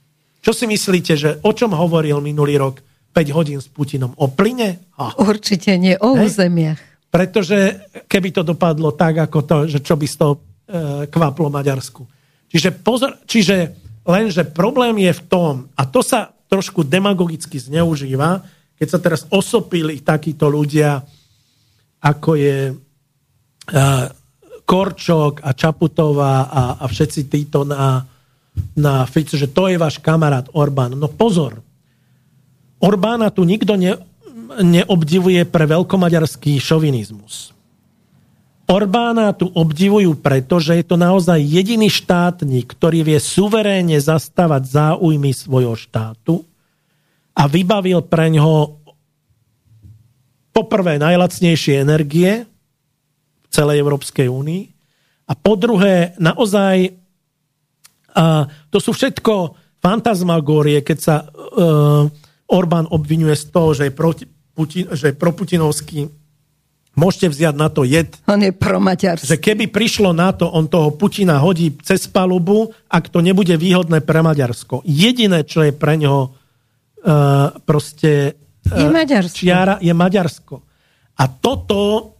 Čo 0.45 0.53
si 0.53 0.69
myslíte, 0.69 1.17
že 1.17 1.41
o 1.41 1.49
čom 1.57 1.73
hovoril 1.73 2.21
minulý 2.21 2.61
rok 2.61 2.77
5 3.17 3.33
hodín 3.33 3.57
s 3.57 3.65
Putinom? 3.65 4.13
O 4.21 4.29
plyne? 4.29 4.93
Ha. 4.93 5.17
Určite 5.17 5.73
nie, 5.81 5.97
o 5.97 6.13
Hej. 6.13 6.29
územiach. 6.29 7.09
Pretože 7.09 7.89
keby 8.05 8.29
to 8.29 8.45
dopadlo 8.45 8.93
tak, 8.93 9.25
ako 9.25 9.39
to, 9.41 9.55
že 9.65 9.81
čo 9.81 9.97
by 9.97 10.05
z 10.05 10.15
toho 10.21 10.33
e, 10.37 10.39
kvaplo 11.09 11.49
Maďarsku. 11.49 12.05
Čiže, 12.45 12.77
pozor, 12.77 13.17
čiže 13.25 13.73
lenže 14.05 14.45
problém 14.45 15.01
je 15.01 15.17
v 15.17 15.23
tom, 15.25 15.53
a 15.73 15.81
to 15.89 16.05
sa 16.05 16.29
trošku 16.45 16.85
demagogicky 16.85 17.57
zneužíva, 17.57 18.45
keď 18.77 18.87
sa 18.87 18.99
teraz 19.01 19.25
osopili 19.33 20.05
takíto 20.05 20.45
ľudia, 20.45 21.01
ako 22.05 22.37
je 22.37 22.69
e, 22.69 22.73
Korčok 24.61 25.41
a 25.41 25.57
Čaputová 25.57 26.53
a, 26.53 26.61
a 26.77 26.85
všetci 26.85 27.21
títo 27.33 27.65
na, 27.65 28.05
na 28.75 29.07
Fico, 29.07 29.35
že 29.39 29.47
to 29.47 29.71
je 29.71 29.79
váš 29.79 29.99
kamarát 29.99 30.47
Orbán. 30.51 30.95
No 30.95 31.07
pozor, 31.07 31.63
Orbána 32.79 33.31
tu 33.31 33.47
nikto 33.47 33.79
ne, 33.79 33.95
neobdivuje 34.61 35.47
pre 35.47 35.63
veľkomaďarský 35.65 36.59
šovinizmus. 36.59 37.55
Orbána 38.65 39.29
tu 39.37 39.45
obdivujú 39.53 40.17
preto, 40.17 40.57
že 40.57 40.81
je 40.81 40.85
to 40.89 40.97
naozaj 40.97 41.37
jediný 41.37 41.85
štátnik, 41.85 42.65
ktorý 42.73 43.05
vie 43.05 43.19
suverénne 43.21 43.95
zastávať 44.01 44.73
záujmy 44.73 45.31
svojho 45.37 45.77
štátu 45.77 46.41
a 47.37 47.45
vybavil 47.45 48.01
pre 48.01 48.33
ňoho 48.33 48.81
poprvé 50.49 50.97
najlacnejšie 50.97 51.83
energie 51.83 52.47
v 53.45 53.47
celej 53.53 53.85
Európskej 53.85 54.31
únii 54.33 54.63
a 55.29 55.33
po 55.37 55.53
druhé 55.53 56.17
naozaj 56.17 57.04
a 58.15 58.47
to 58.71 58.79
sú 58.79 58.95
všetko 58.95 59.59
fantasmagórie, 59.83 60.81
keď 60.81 60.97
sa 60.97 61.15
uh, 61.27 62.07
Orbán 62.47 62.87
obvinuje 62.89 63.35
z 63.35 63.45
toho, 63.51 63.75
že 63.75 63.83
je, 63.89 63.93
proti, 63.93 64.23
Putin, 64.55 64.87
že 64.95 65.11
je 65.11 65.15
proputinovský. 65.19 66.07
Môžete 66.95 67.27
vziať 67.27 67.55
na 67.59 67.67
to 67.67 67.83
jed, 67.83 68.15
On 68.23 68.39
je 68.39 68.55
promaďarský. 68.55 69.27
že 69.27 69.35
keby 69.35 69.67
prišlo 69.67 70.15
na 70.15 70.31
to, 70.31 70.47
on 70.47 70.71
toho 70.71 70.95
Putina 70.95 71.43
hodí 71.43 71.75
cez 71.83 72.07
palubu, 72.07 72.71
ak 72.87 73.11
to 73.11 73.19
nebude 73.19 73.51
výhodné 73.51 73.99
pre 73.99 74.23
Maďarsko. 74.23 74.79
Jediné, 74.87 75.43
čo 75.43 75.67
je 75.67 75.75
pre 75.75 75.99
neho 75.99 76.31
uh, 76.31 77.51
proste 77.67 78.39
uh, 78.71 78.79
Je 78.79 78.87
Maďarsko. 78.87 79.35
čiara, 79.35 79.75
je 79.83 79.91
Maďarsko. 79.91 80.55
A 81.19 81.23
toto 81.27 82.11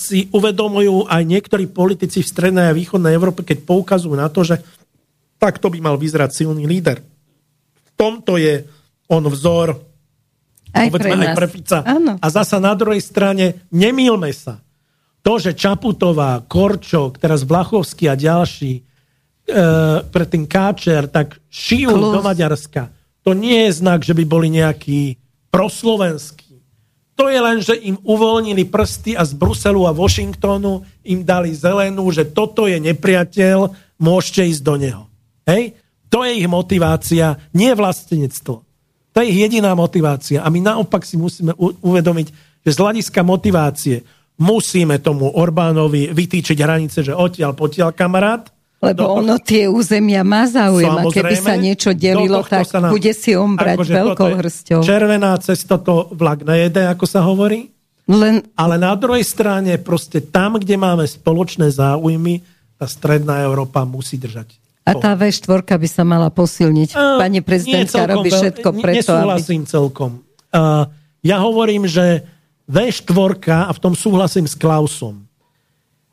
si 0.00 0.32
uvedomujú 0.32 1.04
aj 1.12 1.22
niektorí 1.28 1.68
politici 1.68 2.24
v 2.24 2.30
strednej 2.32 2.72
a 2.72 2.76
východnej 2.76 3.12
Európe, 3.12 3.44
keď 3.44 3.68
poukazujú 3.68 4.16
na 4.16 4.32
to, 4.32 4.40
že 4.40 4.64
takto 5.38 5.70
by 5.70 5.78
mal 5.78 5.96
vyzerať 5.96 6.30
silný 6.34 6.66
líder. 6.66 7.00
V 7.00 7.90
tomto 7.94 8.36
je 8.36 8.66
on 9.08 9.24
vzor 9.24 9.78
Aj 10.74 10.86
povedzme, 10.92 11.00
pre 11.00 11.10
nás. 11.16 11.24
aj 11.24 11.36
pre 11.38 11.48
Fica. 11.48 11.78
Áno. 11.82 12.12
A 12.20 12.26
zasa 12.28 12.60
na 12.60 12.76
druhej 12.76 13.00
strane, 13.00 13.64
nemýlme 13.72 14.28
sa. 14.36 14.60
To, 15.24 15.40
že 15.40 15.56
Čaputová, 15.56 16.44
Korčok, 16.44 17.16
teraz 17.18 17.42
Blachovský 17.42 18.06
a 18.06 18.14
ďalší 18.14 18.72
e, 18.78 18.82
pre 20.04 20.24
ten 20.28 20.44
káčer, 20.44 21.08
tak 21.08 21.40
šijú 21.48 21.90
Klus. 21.90 22.14
do 22.14 22.20
Maďarska. 22.22 22.82
To 23.24 23.32
nie 23.34 23.66
je 23.68 23.80
znak, 23.82 24.04
že 24.04 24.14
by 24.14 24.24
boli 24.28 24.52
nejakí 24.52 25.16
proslovenskí. 25.48 26.60
To 27.18 27.26
je 27.26 27.40
len, 27.42 27.58
že 27.58 27.74
im 27.74 27.98
uvoľnili 28.06 28.70
prsty 28.70 29.18
a 29.18 29.26
z 29.26 29.34
Bruselu 29.34 29.90
a 29.90 29.92
Washingtonu 29.92 30.86
im 31.02 31.26
dali 31.26 31.50
zelenú, 31.50 32.06
že 32.14 32.22
toto 32.22 32.70
je 32.70 32.78
nepriateľ, 32.78 33.74
môžete 33.98 34.54
ísť 34.54 34.62
do 34.62 34.74
neho. 34.78 35.02
Hej? 35.48 35.72
To 36.12 36.24
je 36.24 36.40
ich 36.40 36.48
motivácia, 36.48 37.36
nie 37.56 37.72
vlastenectvo. 37.72 38.54
To 39.12 39.16
je 39.24 39.26
ich 39.32 39.40
jediná 39.48 39.72
motivácia. 39.72 40.44
A 40.44 40.48
my 40.52 40.60
naopak 40.60 41.04
si 41.04 41.16
musíme 41.16 41.56
uvedomiť, 41.58 42.26
že 42.64 42.70
z 42.70 42.78
hľadiska 42.78 43.20
motivácie 43.24 44.04
musíme 44.38 45.00
tomu 45.00 45.32
Orbánovi 45.32 46.12
vytýčiť 46.14 46.58
hranice, 46.60 47.02
že 47.02 47.16
odtiaľ 47.16 47.56
potiaľ 47.56 47.90
kamarát. 47.96 48.46
Lebo 48.78 49.02
Do- 49.02 49.26
ono 49.26 49.42
tie 49.42 49.66
územia 49.66 50.22
má 50.22 50.46
záujem 50.46 50.86
a 50.86 51.02
keby 51.10 51.34
sa 51.34 51.58
niečo 51.58 51.90
delilo, 51.98 52.46
tak 52.46 52.70
nám- 52.78 52.94
bude 52.94 53.10
si 53.10 53.34
on 53.34 53.58
brať 53.58 53.74
akože 53.74 53.92
veľkou 53.92 54.32
hrsťou. 54.38 54.80
Červená 54.86 55.34
cesta 55.42 55.82
to 55.82 56.14
vlak 56.14 56.46
nejede, 56.46 56.86
ako 56.86 57.04
sa 57.10 57.26
hovorí. 57.26 57.74
Len 58.06 58.40
Ale 58.54 58.78
na 58.78 58.94
druhej 58.94 59.26
strane, 59.26 59.76
proste 59.82 60.22
tam, 60.22 60.56
kde 60.56 60.78
máme 60.78 61.04
spoločné 61.04 61.68
záujmy, 61.74 62.40
tá 62.78 62.86
stredná 62.86 63.42
Európa 63.42 63.82
musí 63.82 64.14
držať. 64.14 64.67
A 64.88 64.92
tá 64.96 65.12
V4 65.12 65.60
by 65.68 65.88
sa 65.88 66.02
mala 66.08 66.32
posilniť. 66.32 66.88
A, 66.96 67.20
Pani 67.20 67.44
prezidentka 67.44 68.00
celkom 68.00 68.14
robí 68.24 68.30
veľ- 68.32 68.40
všetko 68.40 68.68
ne- 68.72 68.82
preto, 68.82 69.10
aby... 69.12 69.20
Nesúhlasím 69.20 69.62
celkom. 69.68 70.10
Uh, 70.48 70.88
ja 71.20 71.36
hovorím, 71.44 71.84
že 71.84 72.24
V4, 72.68 73.68
a 73.68 73.72
v 73.72 73.80
tom 73.80 73.92
súhlasím 73.92 74.48
s 74.48 74.56
Klausom, 74.56 75.28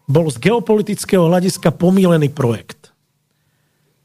bol 0.05 0.27
z 0.29 0.37
geopolitického 0.37 1.25
hľadiska 1.25 1.73
pomílený 1.73 2.29
projekt. 2.29 2.93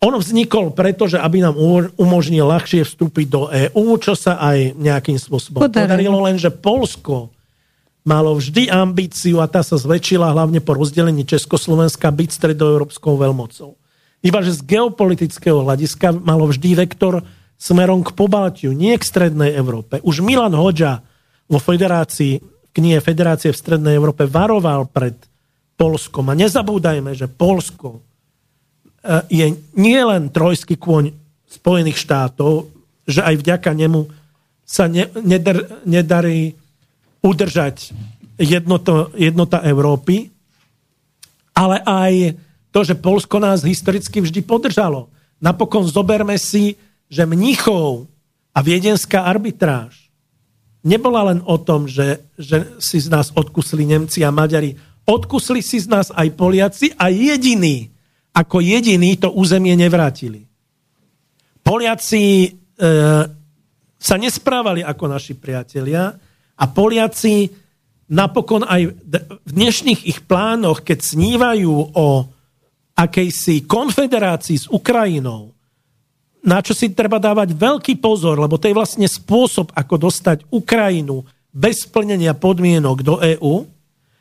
On 0.00 0.16
vznikol 0.16 0.72
preto, 0.72 1.04
že 1.04 1.20
aby 1.20 1.44
nám 1.44 1.60
umožnil 2.00 2.48
ľahšie 2.48 2.88
vstúpiť 2.88 3.26
do 3.28 3.52
EÚ, 3.52 4.00
čo 4.00 4.16
sa 4.16 4.40
aj 4.40 4.72
nejakým 4.80 5.20
spôsobom 5.20 5.60
Podarilo. 5.60 6.16
podarilo, 6.16 6.18
lenže 6.24 6.48
Polsko 6.48 7.28
malo 8.00 8.32
vždy 8.32 8.72
ambíciu, 8.72 9.44
a 9.44 9.46
tá 9.46 9.60
sa 9.60 9.76
zväčšila 9.76 10.32
hlavne 10.32 10.64
po 10.64 10.72
rozdelení 10.72 11.28
Československa, 11.28 12.08
byť 12.08 12.30
stredoeurópskou 12.32 13.20
veľmocou. 13.20 13.76
Iba 14.20 14.44
že 14.44 14.52
z 14.52 14.66
geopolitického 14.68 15.64
hľadiska 15.64 16.12
malo 16.12 16.48
vždy 16.48 16.76
vektor 16.76 17.24
smerom 17.60 18.04
k 18.04 18.12
Pobaltiu, 18.12 18.72
nie 18.72 18.92
k 18.96 19.04
Strednej 19.04 19.56
Európe. 19.56 20.00
Už 20.04 20.20
Milan 20.24 20.56
Hoďa 20.56 21.04
vo 21.48 21.58
federácii, 21.60 22.40
knihe 22.72 23.00
Federácie 23.04 23.52
v 23.52 23.60
Strednej 23.60 23.96
Európe 23.96 24.28
varoval 24.28 24.88
pred 24.88 25.16
Polskom. 25.76 26.28
A 26.28 26.36
nezabúdajme, 26.36 27.16
že 27.16 27.28
Polsko 27.28 27.98
e, 27.98 28.00
je 29.32 29.46
nielen 29.76 30.28
trojský 30.28 30.76
kôň 30.76 31.16
Spojených 31.48 31.98
štátov, 31.98 32.68
že 33.08 33.24
aj 33.24 33.34
vďaka 33.40 33.70
nemu 33.72 34.06
sa 34.62 34.86
ne, 34.86 35.08
nedar, 35.24 35.82
nedarí 35.82 36.54
udržať 37.24 37.90
jednoto, 38.38 39.12
jednota 39.18 39.60
Európy, 39.66 40.30
ale 41.52 41.76
aj 41.82 42.12
to, 42.70 42.86
že 42.86 42.98
Polsko 42.98 43.42
nás 43.42 43.66
historicky 43.66 44.22
vždy 44.22 44.40
podržalo. 44.46 45.10
Napokon 45.42 45.86
zoberme 45.86 46.38
si, 46.38 46.78
že 47.10 47.26
Mnichov 47.26 48.06
a 48.54 48.58
viedenská 48.62 49.26
arbitráž 49.26 50.10
nebola 50.86 51.34
len 51.34 51.44
o 51.44 51.58
tom, 51.60 51.84
že, 51.84 52.24
že 52.38 52.78
si 52.80 53.02
z 53.02 53.10
nás 53.10 53.34
odkusli 53.34 53.84
Nemci 53.84 54.24
a 54.24 54.32
Maďari. 54.32 54.78
Odkusli 55.04 55.60
si 55.60 55.82
z 55.82 55.90
nás 55.90 56.08
aj 56.14 56.32
Poliaci 56.38 56.94
a 56.94 57.10
jediní, 57.10 57.90
ako 58.32 58.62
jediní 58.62 59.18
to 59.18 59.34
územie 59.34 59.74
nevrátili. 59.74 60.46
Poliaci 61.60 62.46
e, 62.46 62.48
sa 64.00 64.16
nesprávali 64.16 64.80
ako 64.80 65.04
naši 65.10 65.36
priatelia, 65.36 66.16
a 66.60 66.64
Poliaci 66.68 67.48
napokon 68.12 68.68
aj 68.68 68.92
v 68.92 69.50
dnešných 69.56 70.04
ich 70.04 70.20
plánoch, 70.28 70.84
keď 70.84 70.98
snívajú 71.00 71.96
o 71.96 72.28
akejsi 73.00 73.64
konfederácii 73.64 74.58
s 74.60 74.66
Ukrajinou, 74.68 75.56
na 76.44 76.60
čo 76.60 76.76
si 76.76 76.92
treba 76.92 77.16
dávať 77.16 77.56
veľký 77.56 77.96
pozor, 78.00 78.36
lebo 78.36 78.60
to 78.60 78.68
je 78.68 78.76
vlastne 78.76 79.08
spôsob, 79.08 79.72
ako 79.72 80.08
dostať 80.08 80.44
Ukrajinu 80.52 81.24
bez 81.52 81.88
splnenia 81.88 82.36
podmienok 82.36 82.96
do 83.00 83.16
EÚ. 83.20 83.64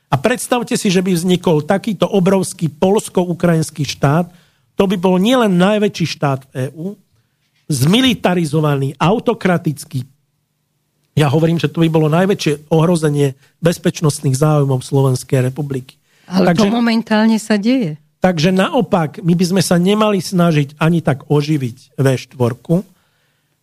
A 0.09 0.15
predstavte 0.17 0.73
si, 0.73 0.89
že 0.89 1.05
by 1.05 1.13
vznikol 1.13 1.61
takýto 1.63 2.09
obrovský 2.09 2.67
polsko-ukrajinský 2.71 3.85
štát. 3.85 4.25
To 4.73 4.83
by 4.89 4.97
bol 4.97 5.21
nielen 5.21 5.53
najväčší 5.59 6.05
štát 6.17 6.49
v 6.49 6.71
EÚ, 6.71 6.87
zmilitarizovaný, 7.69 8.97
autokratický, 8.97 10.01
ja 11.19 11.27
hovorím, 11.27 11.59
že 11.59 11.67
to 11.67 11.83
by 11.83 11.91
bolo 11.91 12.07
najväčšie 12.07 12.71
ohrozenie 12.71 13.35
bezpečnostných 13.59 14.39
záujmov 14.39 14.79
Slovenskej 14.79 15.51
republiky. 15.51 15.99
Ale 16.31 16.55
takže, 16.55 16.71
to 16.71 16.71
momentálne 16.71 17.35
sa 17.35 17.59
deje. 17.59 17.99
Takže 18.19 18.51
naopak, 18.51 19.23
my 19.23 19.33
by 19.33 19.45
sme 19.47 19.61
sa 19.63 19.79
nemali 19.79 20.19
snažiť 20.19 20.75
ani 20.75 20.99
tak 20.99 21.31
oživiť 21.31 21.95
V4, 21.95 22.53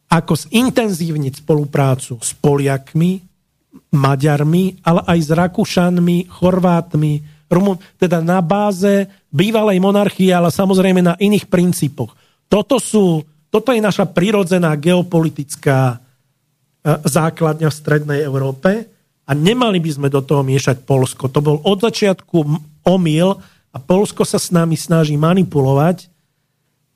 ako 0.06 0.32
zintenzívniť 0.32 1.44
spoluprácu 1.44 2.16
s 2.24 2.30
Poliakmi, 2.40 3.20
Maďarmi, 3.92 4.80
ale 4.80 5.00
aj 5.04 5.18
s 5.20 5.30
Rakúšanmi, 5.34 6.32
Chorvátmi, 6.32 7.12
Rumun, 7.46 7.76
teda 8.00 8.24
na 8.24 8.40
báze 8.40 9.06
bývalej 9.28 9.78
monarchie, 9.78 10.32
ale 10.32 10.48
samozrejme 10.48 11.04
na 11.04 11.14
iných 11.20 11.46
princípoch. 11.46 12.16
Toto, 12.48 12.80
sú, 12.80 13.22
toto 13.52 13.70
je 13.70 13.78
naša 13.78 14.08
prirodzená 14.08 14.72
geopolitická 14.74 16.00
E, 16.86 16.90
základňa 17.02 17.66
v 17.66 17.78
Strednej 17.82 18.20
Európe 18.22 18.86
a 19.26 19.34
nemali 19.34 19.82
by 19.82 19.90
sme 19.90 20.06
do 20.06 20.22
toho 20.22 20.46
miešať 20.46 20.86
Polsko. 20.86 21.26
To 21.26 21.42
bol 21.42 21.58
od 21.66 21.82
začiatku 21.82 22.38
omyl 22.86 23.42
a 23.76 23.78
Polsko 23.78 24.24
sa 24.24 24.40
s 24.40 24.48
nami 24.48 24.72
snaží 24.72 25.20
manipulovať 25.20 26.08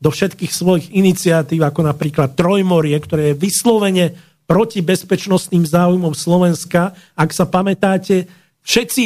do 0.00 0.08
všetkých 0.08 0.48
svojich 0.48 0.86
iniciatív, 0.96 1.60
ako 1.60 1.84
napríklad 1.84 2.32
Trojmorie, 2.32 2.96
ktoré 2.96 3.36
je 3.36 3.40
vyslovene 3.44 4.16
proti 4.48 4.80
bezpečnostným 4.80 5.68
záujmom 5.68 6.16
Slovenska. 6.16 6.96
Ak 7.12 7.36
sa 7.36 7.44
pamätáte, 7.44 8.24
všetci, 8.64 9.04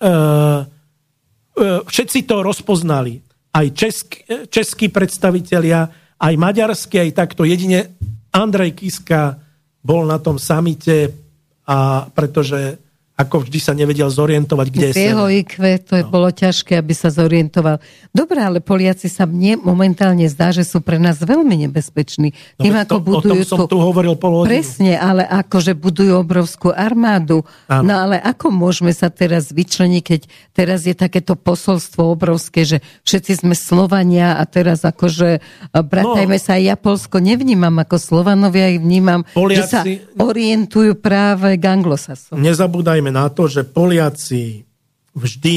uh, 0.00 0.64
uh, 0.64 1.80
všetci 1.84 2.24
to 2.24 2.40
rozpoznali. 2.40 3.20
Aj 3.52 3.68
česk, 3.76 4.24
českí 4.48 4.88
predstavitelia, 4.88 5.92
aj 6.16 6.34
maďarskí, 6.40 7.04
aj 7.04 7.10
takto. 7.12 7.44
Jedine 7.44 8.00
Andrej 8.32 8.80
Kiska 8.80 9.36
bol 9.84 10.08
na 10.08 10.16
tom 10.16 10.40
samite 10.40 11.12
a 11.68 12.08
pretože 12.08 12.80
ako 13.14 13.46
vždy 13.46 13.58
sa 13.62 13.78
nevedel 13.78 14.10
zorientovať, 14.10 14.66
kde 14.74 14.86
je 14.90 15.06
jeho 15.06 15.30
IQ 15.30 15.54
to 15.86 15.94
je 15.94 16.02
no. 16.02 16.10
bolo 16.10 16.34
ťažké, 16.34 16.74
aby 16.74 16.90
sa 16.98 17.14
zorientoval. 17.14 17.78
Dobre, 18.10 18.42
ale 18.42 18.58
Poliaci 18.58 19.06
sa 19.06 19.22
mne 19.22 19.62
momentálne 19.62 20.26
zdá, 20.26 20.50
že 20.50 20.66
sú 20.66 20.82
pre 20.82 20.98
nás 20.98 21.22
veľmi 21.22 21.66
nebezpeční. 21.66 22.34
No 22.58 22.62
Tým, 22.66 22.74
no, 22.74 22.82
ako 22.82 22.98
to, 22.98 23.04
budujú 23.06 23.22
o 23.22 23.22
tom 23.22 23.38
som 23.46 23.58
tu 23.70 23.78
hovoril 23.78 24.18
pol 24.18 24.42
hodinu. 24.42 24.50
Presne, 24.50 24.98
ale 24.98 25.22
ako, 25.30 25.56
že 25.62 25.78
budujú 25.78 26.10
obrovskú 26.18 26.74
armádu. 26.74 27.46
Áno. 27.70 27.86
No 27.86 27.94
ale 28.02 28.18
ako 28.18 28.50
môžeme 28.50 28.90
sa 28.90 29.06
teraz 29.14 29.54
vyčleniť, 29.54 30.02
keď 30.02 30.20
teraz 30.50 30.82
je 30.82 30.94
takéto 30.98 31.38
posolstvo 31.38 32.18
obrovské, 32.18 32.66
že 32.66 32.82
všetci 33.06 33.46
sme 33.46 33.54
Slovania 33.54 34.38
a 34.38 34.42
teraz 34.42 34.82
akože 34.82 35.38
bratajme 35.70 36.38
no, 36.38 36.42
sa, 36.42 36.58
ja 36.58 36.74
Polsko 36.74 37.22
nevnímam 37.22 37.78
ako 37.78 37.94
Slovanovia, 37.94 38.74
ich 38.74 38.82
vnímam, 38.82 39.22
Poliaci, 39.30 39.58
že 39.58 39.64
sa 39.70 39.80
orientujú 40.18 40.98
práve 40.98 41.54
k 41.58 41.64
anglosasom. 41.66 42.42
Nezabúdajme 42.42 43.03
nezabúdajme 43.04 43.10
na 43.12 43.28
to, 43.28 43.44
že 43.48 43.68
Poliaci 43.68 44.64
vždy 45.12 45.56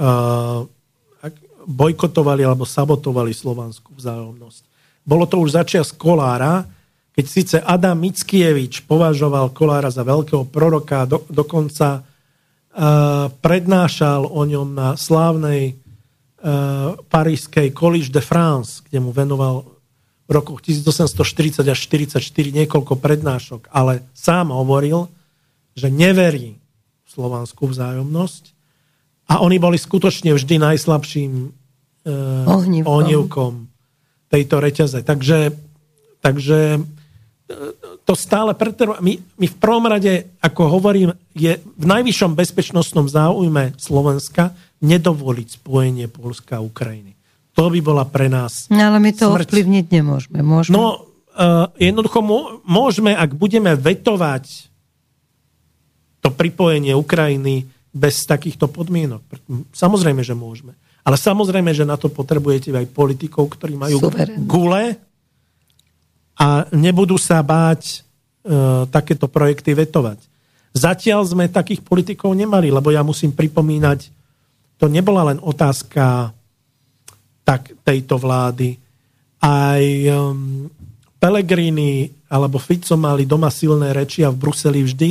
uh, 0.00 0.64
bojkotovali 1.68 2.42
alebo 2.42 2.64
sabotovali 2.64 3.36
slovanskú 3.36 3.94
vzájomnosť. 3.94 4.62
Bolo 5.04 5.28
to 5.28 5.42
už 5.42 5.54
začias 5.54 5.92
Kolára, 5.92 6.64
keď 7.12 7.24
síce 7.28 7.56
Adam 7.60 8.00
Mickievič 8.00 8.88
považoval 8.88 9.52
Kolára 9.52 9.92
za 9.92 10.02
veľkého 10.02 10.48
proroka, 10.48 11.04
do, 11.04 11.22
dokonca 11.28 12.00
uh, 12.00 13.28
prednášal 13.28 14.26
o 14.26 14.42
ňom 14.48 14.72
na 14.72 14.96
slávnej 14.96 15.76
uh, 15.76 16.96
parížskej 17.12 17.70
Collège 17.76 18.08
de 18.08 18.24
France, 18.24 18.80
kde 18.88 18.98
mu 18.98 19.12
venoval 19.12 19.68
v 20.24 20.30
rokoch 20.32 20.64
1840 20.64 21.68
až 21.68 21.78
44 21.84 22.24
niekoľko 22.32 22.96
prednášok, 22.96 23.68
ale 23.68 24.08
sám 24.16 24.48
hovoril, 24.48 25.12
že 25.76 25.92
neverí 25.92 26.61
slovanskú 27.12 27.68
vzájomnosť. 27.68 28.56
A 29.28 29.44
oni 29.44 29.60
boli 29.60 29.76
skutočne 29.76 30.32
vždy 30.32 30.60
najslabším 30.60 31.32
uh, 31.48 32.44
ohnívkom. 32.48 32.88
ohnívkom 32.88 33.52
tejto 34.32 34.64
reťaze. 34.64 35.04
Takže, 35.04 35.52
takže 36.24 36.80
eh, 36.80 37.54
to 38.08 38.16
stále 38.16 38.56
pretrvá. 38.56 38.96
My, 39.04 39.20
my 39.20 39.46
v 39.46 39.56
prvom 39.60 39.84
rade, 39.84 40.32
ako 40.40 40.80
hovorím, 40.80 41.12
je 41.36 41.60
v 41.60 41.84
najvyššom 41.84 42.32
bezpečnostnom 42.32 43.12
záujme 43.12 43.76
Slovenska 43.76 44.56
nedovoliť 44.80 45.60
spojenie 45.60 46.08
Polska 46.08 46.58
a 46.58 46.64
Ukrajiny. 46.64 47.12
To 47.52 47.68
by 47.68 47.84
bola 47.84 48.08
pre 48.08 48.32
nás 48.32 48.72
No 48.72 48.80
ale 48.80 48.96
my 48.96 49.12
to 49.12 49.28
smrť. 49.28 49.52
ovplyvniť 49.52 49.86
nemôžeme. 49.92 50.40
Môžeme? 50.40 50.72
No, 50.72 51.04
uh, 51.36 51.68
jednoducho 51.76 52.24
môžeme, 52.64 53.12
ak 53.12 53.36
budeme 53.36 53.76
vetovať 53.76 54.44
to 54.48 54.71
pripojenie 56.32 56.96
Ukrajiny 56.96 57.68
bez 57.92 58.24
takýchto 58.24 58.72
podmienok. 58.72 59.20
Samozrejme, 59.70 60.24
že 60.24 60.32
môžeme. 60.32 60.72
Ale 61.02 61.18
samozrejme, 61.18 61.74
že 61.76 61.84
na 61.84 61.98
to 61.98 62.08
potrebujete 62.08 62.72
aj 62.72 62.88
politikov, 62.94 63.52
ktorí 63.58 63.74
majú 63.74 63.98
Suverén. 64.00 64.48
gule 64.48 64.96
a 66.38 66.64
nebudú 66.72 67.18
sa 67.18 67.42
báť 67.42 67.82
e, 67.84 67.96
takéto 68.88 69.26
projekty 69.26 69.74
vetovať. 69.74 70.18
Zatiaľ 70.72 71.28
sme 71.28 71.52
takých 71.52 71.84
politikov 71.84 72.32
nemali, 72.32 72.72
lebo 72.72 72.88
ja 72.88 73.04
musím 73.04 73.36
pripomínať, 73.36 74.08
to 74.80 74.88
nebola 74.88 75.34
len 75.34 75.38
otázka 75.42 76.32
tak, 77.44 77.76
tejto 77.84 78.16
vlády. 78.16 78.80
Aj 79.42 79.82
um, 80.16 80.70
Pelegrini 81.20 82.08
alebo 82.32 82.56
Fico 82.56 82.96
mali 82.96 83.28
doma 83.28 83.52
silné 83.52 83.92
reči 83.92 84.24
a 84.24 84.32
v 84.32 84.40
Bruseli 84.40 84.80
vždy 84.80 85.10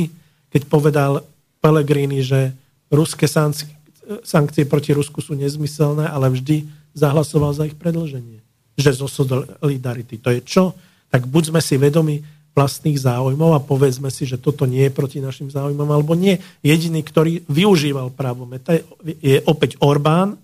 keď 0.52 0.62
povedal 0.68 1.24
Pellegrini, 1.64 2.20
že 2.20 2.52
ruské 2.92 3.24
sankcie 3.26 4.64
proti 4.68 4.92
Rusku 4.92 5.24
sú 5.24 5.32
nezmyselné, 5.32 6.06
ale 6.06 6.28
vždy 6.28 6.68
zahlasoval 6.92 7.56
za 7.56 7.64
ich 7.64 7.74
predlženie. 7.74 8.44
Že 8.76 9.04
zo 9.04 9.08
solidarity. 9.08 10.20
To 10.20 10.28
je 10.28 10.44
čo? 10.44 10.76
Tak 11.08 11.24
buď 11.24 11.56
sme 11.56 11.60
si 11.64 11.80
vedomi 11.80 12.20
vlastných 12.52 13.00
záujmov 13.00 13.56
a 13.56 13.64
povedzme 13.64 14.12
si, 14.12 14.28
že 14.28 14.36
toto 14.36 14.68
nie 14.68 14.84
je 14.84 14.92
proti 14.92 15.24
našim 15.24 15.48
záujmom, 15.48 15.88
alebo 15.88 16.12
nie. 16.12 16.36
Jediný, 16.60 17.00
ktorý 17.00 17.48
využíval 17.48 18.12
právo 18.12 18.44
meta, 18.44 18.76
je 19.04 19.40
opäť 19.48 19.80
Orbán 19.80 20.36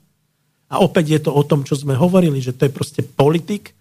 a 0.73 0.81
opäť 0.81 1.05
je 1.13 1.21
to 1.29 1.37
o 1.37 1.45
tom, 1.45 1.69
čo 1.69 1.77
sme 1.77 1.93
hovorili, 1.93 2.41
že 2.41 2.57
to 2.57 2.65
je 2.65 2.73
proste 2.73 3.05
politik, 3.05 3.77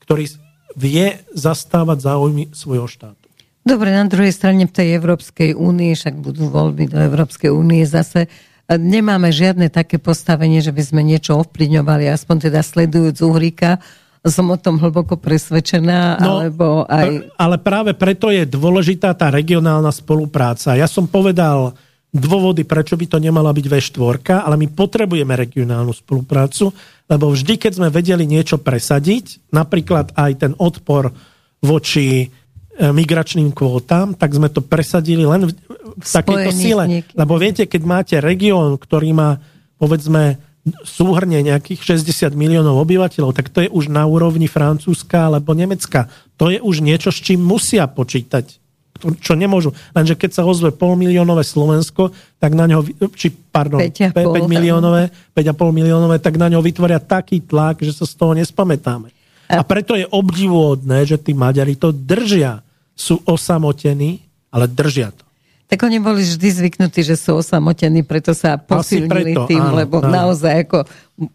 ktorý 0.00 0.24
vie 0.72 1.20
zastávať 1.36 2.08
záujmy 2.08 2.48
svojho 2.56 2.88
štátu. 2.88 3.25
Dobre, 3.66 3.90
na 3.90 4.06
druhej 4.06 4.30
strane 4.30 4.70
v 4.70 4.70
tej 4.70 4.94
Európskej 4.94 5.58
únii, 5.58 5.98
však 5.98 6.14
budú 6.22 6.46
voľby 6.46 6.86
do 6.86 7.02
Európskej 7.02 7.50
únie 7.50 7.82
zase, 7.82 8.30
nemáme 8.70 9.34
žiadne 9.34 9.66
také 9.74 9.98
postavenie, 9.98 10.62
že 10.62 10.70
by 10.70 10.82
sme 10.86 11.02
niečo 11.02 11.34
ovplyvňovali, 11.42 12.06
aspoň 12.06 12.46
teda 12.46 12.62
sledujúc 12.62 13.18
Uhrika, 13.26 13.82
som 14.26 14.50
o 14.50 14.58
tom 14.58 14.78
hlboko 14.78 15.18
presvedčená, 15.18 16.18
no, 16.18 16.42
alebo 16.42 16.86
aj... 16.86 17.30
Ale 17.38 17.56
práve 17.62 17.94
preto 17.94 18.30
je 18.30 18.42
dôležitá 18.46 19.14
tá 19.14 19.30
regionálna 19.30 19.90
spolupráca. 19.94 20.74
Ja 20.74 20.90
som 20.90 21.06
povedal 21.06 21.74
dôvody, 22.10 22.66
prečo 22.66 22.98
by 22.98 23.06
to 23.06 23.18
nemala 23.22 23.54
byť 23.54 23.66
V4, 23.66 24.46
ale 24.46 24.54
my 24.58 24.66
potrebujeme 24.74 25.30
regionálnu 25.30 25.94
spoluprácu, 25.94 26.74
lebo 27.06 27.30
vždy, 27.30 27.54
keď 27.54 27.72
sme 27.78 27.88
vedeli 27.90 28.26
niečo 28.26 28.58
presadiť, 28.58 29.54
napríklad 29.54 30.14
aj 30.18 30.32
ten 30.42 30.52
odpor 30.58 31.14
voči 31.62 32.30
migračným 32.76 33.56
kvótam, 33.56 34.12
tak 34.12 34.36
sme 34.36 34.52
to 34.52 34.60
presadili 34.60 35.24
len 35.24 35.48
v, 35.48 35.52
v 35.96 36.06
takejto 36.06 36.50
sile. 36.52 36.84
Lebo 37.16 37.40
viete, 37.40 37.64
keď 37.64 37.82
máte 37.88 38.14
región, 38.20 38.76
ktorý 38.76 39.16
má, 39.16 39.40
povedzme, 39.80 40.36
súhrne 40.82 41.40
nejakých 41.46 42.02
60 42.02 42.34
miliónov 42.34 42.82
obyvateľov, 42.82 43.32
tak 43.32 43.54
to 43.54 43.62
je 43.62 43.70
už 43.70 43.86
na 43.86 44.02
úrovni 44.04 44.50
Francúzska 44.50 45.30
alebo 45.30 45.54
Nemecka. 45.54 46.10
To 46.36 46.50
je 46.50 46.58
už 46.58 46.82
niečo, 46.82 47.14
s 47.14 47.22
čím 47.22 47.40
musia 47.40 47.86
počítať. 47.86 48.58
Čo 48.96 49.36
nemôžu. 49.36 49.76
Lenže 49.92 50.16
keď 50.16 50.40
sa 50.40 50.42
ozve 50.48 50.72
pol 50.72 50.96
miliónové 50.96 51.44
Slovensko, 51.44 52.10
tak 52.40 52.56
na 52.56 52.64
ňo, 52.66 52.82
či 53.12 53.28
pardon, 53.30 53.78
5, 53.78 54.10
5 54.10 54.48
miliónové, 54.48 55.12
5,5 55.36 55.52
miliónové, 55.70 56.16
tak 56.18 56.40
na 56.40 56.48
ňo 56.50 56.64
vytvoria 56.64 56.98
taký 56.98 57.44
tlak, 57.44 57.84
že 57.84 57.92
sa 57.92 58.08
z 58.08 58.14
toho 58.16 58.32
nespamätáme. 58.34 59.12
A 59.46 59.62
preto 59.62 59.94
je 59.94 60.08
obdivuhodné, 60.10 61.06
že 61.06 61.22
tí 61.22 61.30
Maďari 61.30 61.78
to 61.78 61.94
držia 61.94 62.65
sú 62.96 63.20
osamotení, 63.28 64.24
ale 64.48 64.66
držia 64.66 65.12
to. 65.12 65.22
Tak 65.66 65.82
oni 65.82 65.98
boli 65.98 66.22
vždy 66.22 66.48
zvyknutí, 66.48 67.02
že 67.02 67.18
sú 67.18 67.42
osamotení, 67.42 68.06
preto 68.06 68.32
sa 68.32 68.54
posilnili 68.56 69.34
preto, 69.34 69.50
tým, 69.50 69.60
áno, 69.60 69.74
lebo 69.76 69.98
áno. 69.98 70.08
naozaj 70.08 70.64
ako 70.64 70.78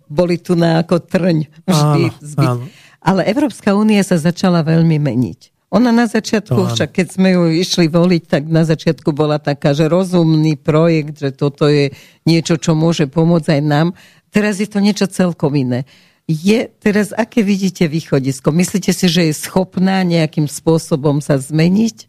boli 0.08 0.40
tu 0.40 0.56
na 0.58 0.82
ako 0.82 1.04
trň 1.04 1.38
vždy. 1.68 2.04
Áno, 2.10 2.64
áno. 2.64 2.64
Ale 3.04 3.28
Európska 3.28 3.76
únia 3.76 4.02
sa 4.08 4.16
začala 4.16 4.64
veľmi 4.64 4.98
meniť. 4.98 5.52
Ona 5.72 5.92
na 5.96 6.04
začiatku, 6.04 6.52
to, 6.52 6.68
však 6.68 6.90
keď 7.00 7.08
sme 7.16 7.30
ju 7.32 7.44
išli 7.48 7.88
voliť, 7.88 8.24
tak 8.28 8.44
na 8.48 8.68
začiatku 8.68 9.16
bola 9.16 9.40
taká, 9.40 9.72
že 9.72 9.88
rozumný 9.88 10.60
projekt, 10.60 11.24
že 11.24 11.32
toto 11.32 11.68
je 11.68 11.96
niečo, 12.28 12.60
čo 12.60 12.76
môže 12.76 13.08
pomôcť 13.08 13.56
aj 13.56 13.62
nám. 13.64 13.88
Teraz 14.32 14.60
je 14.60 14.68
to 14.68 14.84
niečo 14.84 15.08
celkom 15.08 15.56
iné 15.56 15.88
je 16.32 16.72
teraz, 16.80 17.12
aké 17.12 17.44
vidíte 17.44 17.86
východisko? 17.92 18.56
Myslíte 18.56 18.96
si, 18.96 19.12
že 19.12 19.28
je 19.30 19.34
schopná 19.36 20.02
nejakým 20.08 20.48
spôsobom 20.48 21.20
sa 21.20 21.36
zmeniť? 21.36 22.08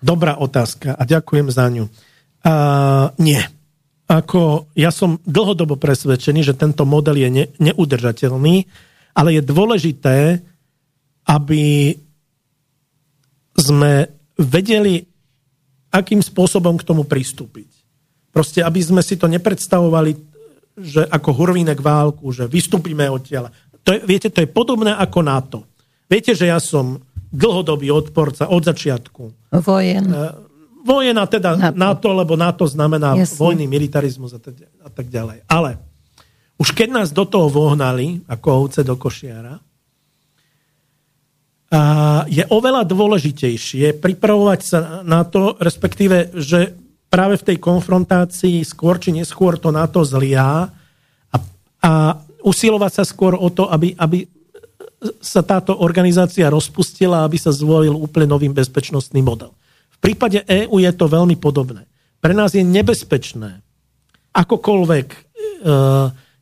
Dobrá 0.00 0.40
otázka 0.40 0.96
a 0.96 1.02
ďakujem 1.04 1.48
za 1.52 1.66
ňu. 1.68 1.84
Uh, 2.42 3.10
nie. 3.20 3.42
Ako, 4.08 4.72
ja 4.72 4.88
som 4.88 5.20
dlhodobo 5.28 5.76
presvedčený, 5.76 6.40
že 6.40 6.56
tento 6.56 6.88
model 6.88 7.20
je 7.20 7.28
ne, 7.28 7.44
neudržateľný, 7.60 8.64
ale 9.12 9.28
je 9.36 9.42
dôležité, 9.44 10.16
aby 11.28 11.92
sme 13.58 14.08
vedeli, 14.38 15.04
akým 15.90 16.22
spôsobom 16.22 16.78
k 16.78 16.86
tomu 16.86 17.04
pristúpiť. 17.04 17.68
Proste, 18.30 18.62
aby 18.62 18.78
sme 18.78 19.02
si 19.02 19.18
to 19.18 19.26
nepredstavovali 19.26 20.27
že 20.82 21.02
ako 21.06 21.30
hurvínek 21.34 21.78
válku, 21.82 22.30
že 22.30 22.46
vystúpime 22.46 23.10
odtiaľ. 23.10 23.50
To 23.82 23.94
je, 23.94 24.00
viete, 24.04 24.28
to 24.30 24.42
je 24.44 24.48
podobné 24.48 24.94
ako 24.94 25.18
NATO. 25.24 25.58
Viete, 26.08 26.32
že 26.32 26.48
ja 26.48 26.58
som 26.58 27.00
dlhodobý 27.28 27.92
odporca 27.92 28.48
od 28.48 28.64
začiatku. 28.64 29.52
Vojen. 29.60 30.04
Uh, 30.08 30.32
vojen 30.84 31.16
a 31.20 31.26
teda 31.28 31.56
NATO. 31.56 31.76
NATO, 31.76 32.08
lebo 32.16 32.32
NATO 32.36 32.64
znamená 32.64 33.12
Jasne. 33.16 33.36
vojny, 33.36 33.64
militarizmus 33.68 34.32
a, 34.32 34.40
teda, 34.40 34.64
a 34.80 34.88
tak 34.88 35.12
ďalej. 35.12 35.44
Ale 35.44 35.76
už 36.58 36.74
keď 36.74 36.88
nás 36.90 37.08
do 37.14 37.28
toho 37.28 37.46
vohnali, 37.52 38.24
ako 38.26 38.46
ovce 38.66 38.80
do 38.82 38.96
košiara, 38.98 39.60
a 41.68 41.80
je 42.24 42.40
oveľa 42.48 42.88
dôležitejšie 42.88 44.00
pripravovať 44.00 44.60
sa 44.64 45.04
na 45.04 45.20
to, 45.28 45.52
respektíve, 45.60 46.32
že 46.32 46.72
práve 47.08 47.40
v 47.40 47.46
tej 47.52 47.58
konfrontácii 47.58 48.62
skôr 48.64 49.00
či 49.00 49.12
neskôr 49.12 49.56
to 49.56 49.72
NATO 49.72 50.04
zliá 50.04 50.68
a, 51.32 51.36
a 51.82 51.92
usilovať 52.44 52.92
sa 52.92 53.04
skôr 53.04 53.34
o 53.34 53.48
to, 53.48 53.66
aby, 53.68 53.96
aby 53.96 54.28
sa 55.18 55.40
táto 55.40 55.78
organizácia 55.78 56.52
rozpustila, 56.52 57.24
aby 57.24 57.40
sa 57.40 57.54
zvolil 57.54 57.96
úplne 57.96 58.28
novým 58.28 58.52
bezpečnostný 58.52 59.24
model. 59.24 59.54
V 59.98 59.98
prípade 59.98 60.44
EÚ 60.46 60.78
je 60.78 60.92
to 60.94 61.06
veľmi 61.10 61.34
podobné. 61.38 61.86
Pre 62.18 62.34
nás 62.34 62.54
je 62.54 62.62
nebezpečné, 62.62 63.62
akokoľvek 64.34 65.08
e, 65.10 65.18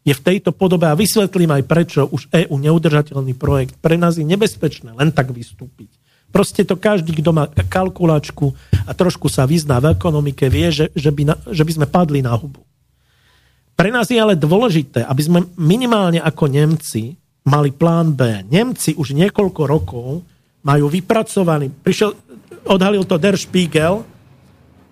je 0.07 0.15
v 0.17 0.25
tejto 0.25 0.57
podobe, 0.57 0.89
a 0.89 0.97
vysvetlím 0.97 1.53
aj 1.53 1.63
prečo 1.69 2.01
už 2.09 2.29
EÚ 2.33 2.55
neudržateľný 2.57 3.37
projekt, 3.37 3.77
pre 3.81 4.01
nás 4.01 4.17
je 4.17 4.25
nebezpečné 4.25 4.97
len 4.97 5.13
tak 5.13 5.33
vystúpiť 5.33 5.96
Proste 6.37 6.69
to 6.69 6.77
každý, 6.77 7.17
kto 7.17 7.33
má 7.33 7.49
kalkulačku 7.49 8.53
a 8.85 8.93
trošku 8.93 9.33
sa 9.33 9.49
vyzná 9.49 9.81
v 9.81 9.97
ekonomike, 9.97 10.53
vie, 10.53 10.69
že, 10.69 10.93
že, 10.93 11.09
by, 11.09 11.23
na, 11.33 11.35
že 11.49 11.65
by 11.65 11.73
sme 11.81 11.87
padli 11.89 12.21
na 12.21 12.37
hubu. 12.37 12.61
Pre 13.73 13.89
nás 13.89 14.13
je 14.13 14.21
ale 14.21 14.37
dôležité, 14.37 15.09
aby 15.09 15.23
sme 15.25 15.49
minimálne 15.57 16.21
ako 16.21 16.45
Nemci 16.53 17.17
mali 17.49 17.73
plán 17.73 18.13
B. 18.13 18.45
Nemci 18.53 18.93
už 18.93 19.17
niekoľko 19.17 19.63
rokov 19.65 20.21
majú 20.61 20.93
vypracovaný, 20.93 21.73
prišiel, 21.73 22.13
odhalil 22.69 23.09
to 23.09 23.17
Der 23.17 23.41
Spiegel, 23.41 24.05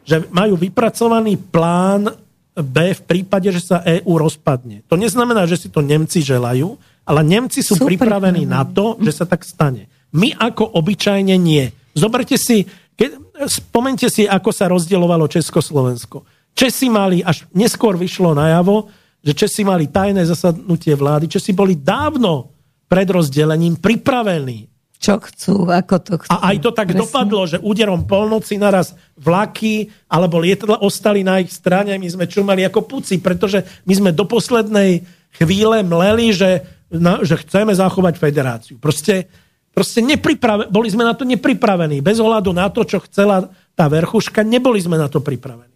že 0.08 0.24
majú 0.32 0.56
vypracovaný 0.56 1.36
plán 1.36 2.08
B 2.56 2.76
v 2.96 3.02
prípade, 3.04 3.52
že 3.52 3.60
sa 3.60 3.84
EÚ 3.84 4.16
rozpadne. 4.16 4.80
To 4.88 4.96
neznamená, 4.96 5.44
že 5.44 5.60
si 5.60 5.68
to 5.68 5.84
Nemci 5.84 6.24
želajú, 6.24 6.78
ale 7.04 7.20
Nemci 7.20 7.60
sú 7.60 7.76
Super. 7.76 7.92
pripravení 7.92 8.48
na 8.48 8.64
to, 8.64 8.96
že 9.04 9.12
sa 9.12 9.28
tak 9.28 9.44
stane. 9.44 9.92
My 10.14 10.30
ako 10.34 10.78
obyčajne 10.78 11.34
nie. 11.34 11.66
Zoberte 11.94 12.38
si, 12.38 12.62
keď, 12.94 13.18
spomente 13.50 14.06
si, 14.06 14.26
ako 14.26 14.50
sa 14.54 14.70
rozdielovalo 14.70 15.26
Československo. 15.26 16.22
Česi 16.54 16.86
mali, 16.86 17.18
až 17.18 17.50
neskôr 17.50 17.98
vyšlo 17.98 18.30
najavo, 18.34 18.86
že 19.24 19.34
Česi 19.34 19.66
mali 19.66 19.90
tajné 19.90 20.22
zasadnutie 20.22 20.94
vlády, 20.94 21.26
Česi 21.26 21.50
boli 21.50 21.74
dávno 21.74 22.54
pred 22.86 23.10
rozdelením 23.10 23.82
pripravení. 23.82 24.70
Čo 24.94 25.20
chcú, 25.20 25.68
ako 25.68 25.94
to 26.00 26.12
chcú. 26.22 26.30
A 26.30 26.54
aj 26.54 26.56
to 26.64 26.70
tak 26.72 26.88
Presne. 26.94 27.02
dopadlo, 27.04 27.44
že 27.44 27.60
úderom 27.60 28.08
polnoci 28.08 28.56
naraz 28.56 28.94
vlaky 29.18 29.90
alebo 30.08 30.40
lietadla 30.40 30.80
ostali 30.80 31.20
na 31.20 31.42
ich 31.42 31.52
strane, 31.52 31.92
my 31.98 32.08
sme 32.08 32.24
čumali 32.30 32.64
ako 32.64 32.86
puci, 32.86 33.20
pretože 33.20 33.66
my 33.84 33.92
sme 33.92 34.10
do 34.16 34.24
poslednej 34.24 35.04
chvíle 35.34 35.82
mleli, 35.84 36.32
že, 36.32 36.64
na, 36.88 37.20
že 37.20 37.36
chceme 37.36 37.74
zachovať 37.74 38.14
federáciu. 38.16 38.76
Proste 38.80 39.28
Proste 39.74 39.98
nepriprave, 39.98 40.70
boli 40.70 40.86
sme 40.86 41.02
na 41.02 41.18
to 41.18 41.26
nepripravení. 41.26 41.98
Bez 41.98 42.22
ohľadu 42.22 42.55
na 42.55 42.70
to, 42.70 42.86
čo 42.86 43.02
chcela 43.10 43.51
tá 43.74 43.90
verchuška, 43.90 44.46
neboli 44.46 44.78
sme 44.78 44.94
na 44.94 45.10
to 45.10 45.18
pripravení. 45.18 45.74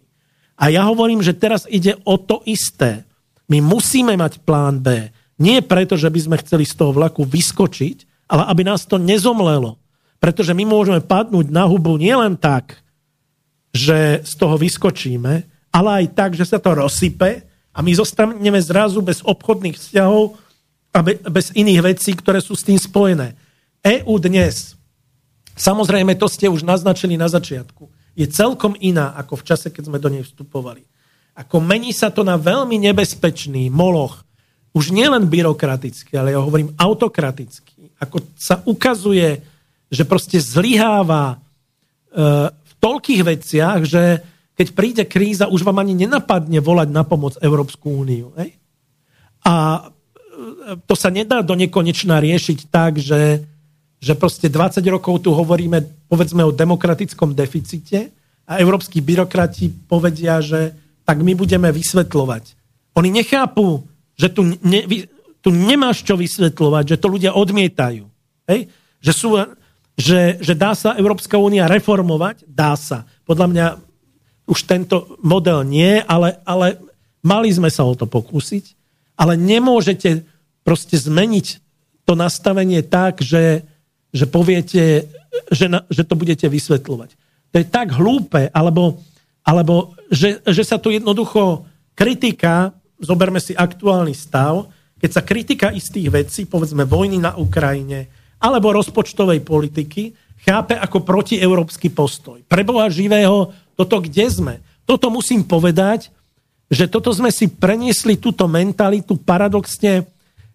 A 0.55 0.71
ja 0.71 0.87
hovorím, 0.87 1.19
že 1.19 1.35
teraz 1.35 1.67
ide 1.67 1.99
o 2.07 2.15
to 2.15 2.39
isté. 2.47 3.03
My 3.51 3.59
musíme 3.59 4.15
mať 4.15 4.39
plán 4.43 4.79
B. 4.79 5.11
Nie 5.39 5.59
preto, 5.59 5.99
že 5.99 6.07
by 6.07 6.19
sme 6.19 6.41
chceli 6.43 6.63
z 6.63 6.79
toho 6.79 6.95
vlaku 6.95 7.27
vyskočiť, 7.27 8.27
ale 8.31 8.47
aby 8.47 8.63
nás 8.63 8.87
to 8.87 8.95
nezomlelo. 8.95 9.75
Pretože 10.19 10.55
my 10.55 10.63
môžeme 10.67 10.99
padnúť 11.03 11.51
na 11.51 11.63
hubu 11.67 11.95
nielen 11.95 12.35
tak, 12.39 12.79
že 13.71 14.23
z 14.23 14.33
toho 14.35 14.55
vyskočíme, 14.59 15.33
ale 15.71 15.89
aj 16.03 16.05
tak, 16.15 16.31
že 16.35 16.47
sa 16.47 16.59
to 16.59 16.75
rozsype 16.75 17.43
a 17.71 17.79
my 17.79 17.91
zostaneme 17.95 18.59
zrazu 18.59 18.99
bez 18.99 19.23
obchodných 19.23 19.79
vzťahov 19.79 20.35
a 20.91 20.99
bez 21.07 21.55
iných 21.55 21.95
vecí, 21.95 22.11
ktoré 22.17 22.43
sú 22.43 22.57
s 22.57 22.65
tým 22.65 22.75
spojené. 22.75 23.37
EU 23.79 24.15
dnes, 24.19 24.75
samozrejme 25.55 26.19
to 26.19 26.27
ste 26.27 26.51
už 26.51 26.67
naznačili 26.67 27.15
na 27.15 27.31
začiatku, 27.31 27.87
je 28.11 28.27
celkom 28.27 28.75
iná 28.83 29.15
ako 29.15 29.39
v 29.39 29.45
čase, 29.47 29.71
keď 29.71 29.83
sme 29.87 30.03
do 30.03 30.11
nej 30.11 30.23
vstupovali. 30.27 30.83
Ako 31.39 31.63
mení 31.63 31.95
sa 31.95 32.11
to 32.11 32.27
na 32.27 32.35
veľmi 32.35 32.75
nebezpečný 32.75 33.71
moloch, 33.71 34.27
už 34.75 34.91
nielen 34.91 35.31
byrokratický, 35.31 36.19
ale 36.19 36.35
ja 36.35 36.43
hovorím 36.43 36.75
autokratický. 36.75 37.95
Ako 38.03 38.21
sa 38.35 38.59
ukazuje, 38.67 39.39
že 39.89 40.03
proste 40.05 40.37
zlyháva 40.37 41.35
e, 41.35 41.37
v 42.51 42.73
toľkých 42.77 43.21
veciach, 43.25 43.81
že 43.87 44.21
keď 44.53 44.67
príde 44.75 45.03
kríza, 45.07 45.49
už 45.49 45.63
vám 45.63 45.79
ani 45.81 45.95
nenapadne 45.95 46.59
volať 46.59 46.91
na 46.91 47.07
pomoc 47.07 47.39
Európsku 47.39 48.03
úniu. 48.03 48.35
A 49.47 49.55
e, 49.55 49.81
to 50.85 50.93
sa 50.93 51.09
nedá 51.09 51.41
do 51.41 51.57
nekonečna 51.57 52.21
riešiť 52.21 52.69
tak, 52.69 53.01
že 53.01 53.47
že 53.99 54.15
proste 54.15 54.47
20 54.47 54.79
rokov 54.87 55.27
tu 55.27 55.35
hovoríme 55.35 56.07
povedzme 56.07 56.41
o 56.47 56.55
demokratickom 56.55 57.35
deficite 57.35 58.15
a 58.47 58.57
európsky 58.57 59.03
byrokrati 59.03 59.69
povedia, 59.85 60.39
že 60.39 60.73
tak 61.03 61.19
my 61.19 61.35
budeme 61.35 61.69
vysvetľovať. 61.69 62.43
Oni 62.95 63.11
nechápu, 63.11 63.83
že 64.15 64.31
tu, 64.31 64.57
ne, 64.63 64.81
tu 65.43 65.49
nemáš 65.51 66.03
čo 66.03 66.15
vysvetľovať, 66.15 66.95
že 66.95 66.99
to 66.99 67.07
ľudia 67.11 67.31
odmietajú. 67.35 68.07
Hej? 68.47 68.71
Že, 68.99 69.13
sú, 69.13 69.29
že, 69.95 70.39
že 70.39 70.53
dá 70.55 70.75
sa 70.75 70.95
Európska 70.95 71.39
únia 71.39 71.69
reformovať? 71.69 72.47
Dá 72.47 72.75
sa. 72.75 73.07
Podľa 73.23 73.47
mňa 73.51 73.67
už 74.49 74.59
tento 74.65 75.15
model 75.21 75.61
nie, 75.61 76.01
ale, 76.03 76.41
ale 76.43 76.81
mali 77.21 77.53
sme 77.53 77.69
sa 77.69 77.85
o 77.85 77.93
to 77.93 78.09
pokúsiť. 78.09 78.75
Ale 79.19 79.35
nemôžete 79.37 80.25
proste 80.65 80.97
zmeniť 80.97 81.61
to 82.09 82.17
nastavenie 82.17 82.81
tak, 82.81 83.21
že, 83.21 83.61
že 84.09 84.25
poviete, 84.25 85.05
že, 85.53 85.65
na, 85.69 85.85
že 85.89 86.05
to 86.05 86.17
budete 86.17 86.45
vysvetľovať. 86.49 87.09
To 87.53 87.55
je 87.57 87.65
tak 87.65 87.93
hlúpe, 87.93 88.49
alebo, 88.53 89.01
alebo 89.45 89.93
že, 90.09 90.41
že 90.45 90.63
sa 90.65 90.77
tu 90.81 90.93
jednoducho 90.93 91.65
kritika, 91.93 92.73
zoberme 93.01 93.41
si 93.41 93.53
aktuálny 93.57 94.13
stav, 94.13 94.69
keď 94.99 95.09
sa 95.15 95.25
kritika 95.25 95.67
istých 95.71 96.09
vecí, 96.11 96.41
povedzme 96.45 96.83
vojny 96.83 97.21
na 97.21 97.37
Ukrajine, 97.39 98.11
alebo 98.39 98.75
rozpočtovej 98.75 99.43
politiky, 99.43 100.11
chápe 100.43 100.75
ako 100.75 101.03
protieurópsky 101.03 101.91
postoj. 101.91 102.39
Pre 102.45 102.63
Boha 102.63 102.87
živého, 102.91 103.51
toto 103.75 103.99
kde 104.03 104.25
sme? 104.27 104.55
Toto 104.83 105.11
musím 105.11 105.45
povedať, 105.45 106.11
že 106.69 106.85
toto 106.85 107.09
sme 107.09 107.33
si 107.33 107.49
preniesli 107.49 108.19
túto 108.19 108.45
mentalitu 108.45 109.17
paradoxne 109.17 110.05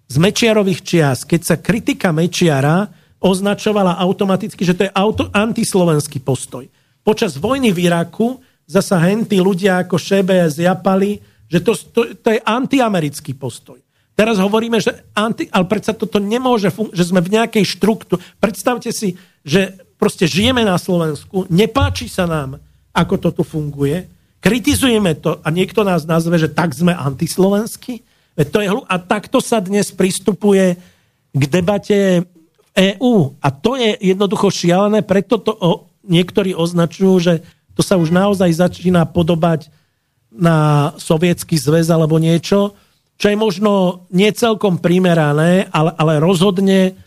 z 0.04 0.16
Mečiarových 0.20 0.80
čias, 0.84 1.18
keď 1.26 1.40
sa 1.42 1.56
kritika 1.58 2.14
Mečiara 2.14 2.86
označovala 3.24 3.96
automaticky, 3.96 4.60
že 4.68 4.76
to 4.76 4.84
je 4.84 4.92
auto, 4.92 5.32
antislovenský 5.32 6.20
postoj. 6.20 6.68
Počas 7.00 7.40
vojny 7.40 7.72
v 7.72 7.88
Iraku 7.88 8.36
zasa 8.68 9.00
hentí 9.00 9.40
ľudia 9.40 9.80
ako 9.80 9.96
Šebe 9.96 10.44
zjapali, 10.52 11.24
že 11.48 11.64
to, 11.64 11.72
to, 11.72 12.00
to 12.20 12.28
je 12.36 12.40
antiamerický 12.44 13.32
postoj. 13.32 13.80
Teraz 14.14 14.38
hovoríme, 14.38 14.78
že 14.78 14.94
anti, 15.16 15.50
ale 15.50 15.66
predsa 15.66 15.90
toto 15.96 16.22
nemôže 16.22 16.70
fun- 16.70 16.92
že 16.94 17.08
sme 17.08 17.18
v 17.18 17.34
nejakej 17.34 17.64
štruktúre. 17.66 18.22
Predstavte 18.38 18.94
si, 18.94 19.18
že 19.42 19.74
proste 19.98 20.28
žijeme 20.28 20.62
na 20.62 20.78
Slovensku, 20.78 21.48
nepáči 21.50 22.06
sa 22.06 22.28
nám, 22.28 22.60
ako 22.94 23.14
to 23.18 23.28
tu 23.40 23.42
funguje, 23.42 24.06
kritizujeme 24.38 25.16
to 25.18 25.40
a 25.42 25.48
niekto 25.48 25.82
nás 25.82 26.06
nazve, 26.06 26.36
že 26.36 26.52
tak 26.52 26.76
sme 26.76 26.94
antislovenskí. 26.94 28.04
To 28.36 28.58
je 28.60 28.68
hlu- 28.70 28.86
a 28.86 29.00
takto 29.00 29.42
sa 29.42 29.58
dnes 29.58 29.90
pristupuje 29.90 30.78
k 31.34 31.42
debate 31.50 32.22
EÚ. 32.74 33.38
A 33.38 33.48
to 33.54 33.78
je 33.78 33.94
jednoducho 34.02 34.50
šialené, 34.50 35.06
preto 35.06 35.38
to 35.38 35.54
o, 35.54 35.86
niektorí 36.02 36.52
označujú, 36.52 37.14
že 37.22 37.32
to 37.74 37.82
sa 37.82 37.94
už 37.94 38.10
naozaj 38.10 38.50
začína 38.50 39.06
podobať 39.06 39.70
na 40.34 40.90
sovietský 40.98 41.54
zväz 41.54 41.86
alebo 41.90 42.18
niečo, 42.18 42.74
čo 43.14 43.30
je 43.30 43.38
možno 43.38 44.02
nie 44.10 44.26
celkom 44.34 44.82
primerané, 44.82 45.70
ale, 45.70 45.94
ale 45.94 46.12
rozhodne 46.18 46.98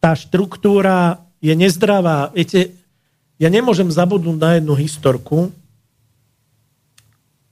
tá 0.00 0.16
štruktúra 0.16 1.20
je 1.44 1.52
nezdravá. 1.52 2.32
Viete, 2.32 2.72
ja 3.36 3.52
nemôžem 3.52 3.92
zabudnúť 3.92 4.38
na 4.40 4.50
jednu 4.56 4.72
historku, 4.72 5.52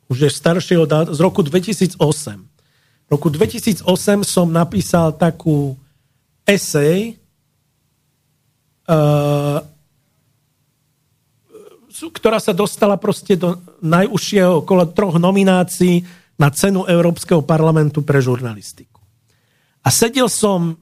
už 0.09 0.25
je 0.25 0.31
staršieho 0.33 0.89
z 0.89 1.19
roku 1.21 1.45
2008. 1.45 2.01
V 2.01 3.09
roku 3.13 3.29
2008 3.29 3.85
som 4.25 4.49
napísal 4.49 5.13
takú 5.13 5.77
esej, 6.49 7.18
ktorá 12.09 12.41
sa 12.41 12.57
dostala 12.57 12.97
proste 12.97 13.37
do 13.37 13.61
najúžšieho 13.85 14.65
okolo 14.65 14.89
troch 14.91 15.21
nominácií 15.21 16.03
na 16.39 16.49
cenu 16.55 16.87
Európskeho 16.87 17.43
parlamentu 17.43 18.01
pre 18.01 18.23
žurnalistiku. 18.23 19.03
A 19.83 19.89
sedel 19.91 20.31
som 20.31 20.79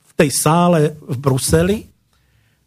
v 0.00 0.12
tej 0.14 0.30
sále 0.30 0.94
v 1.00 1.16
Bruseli 1.16 1.78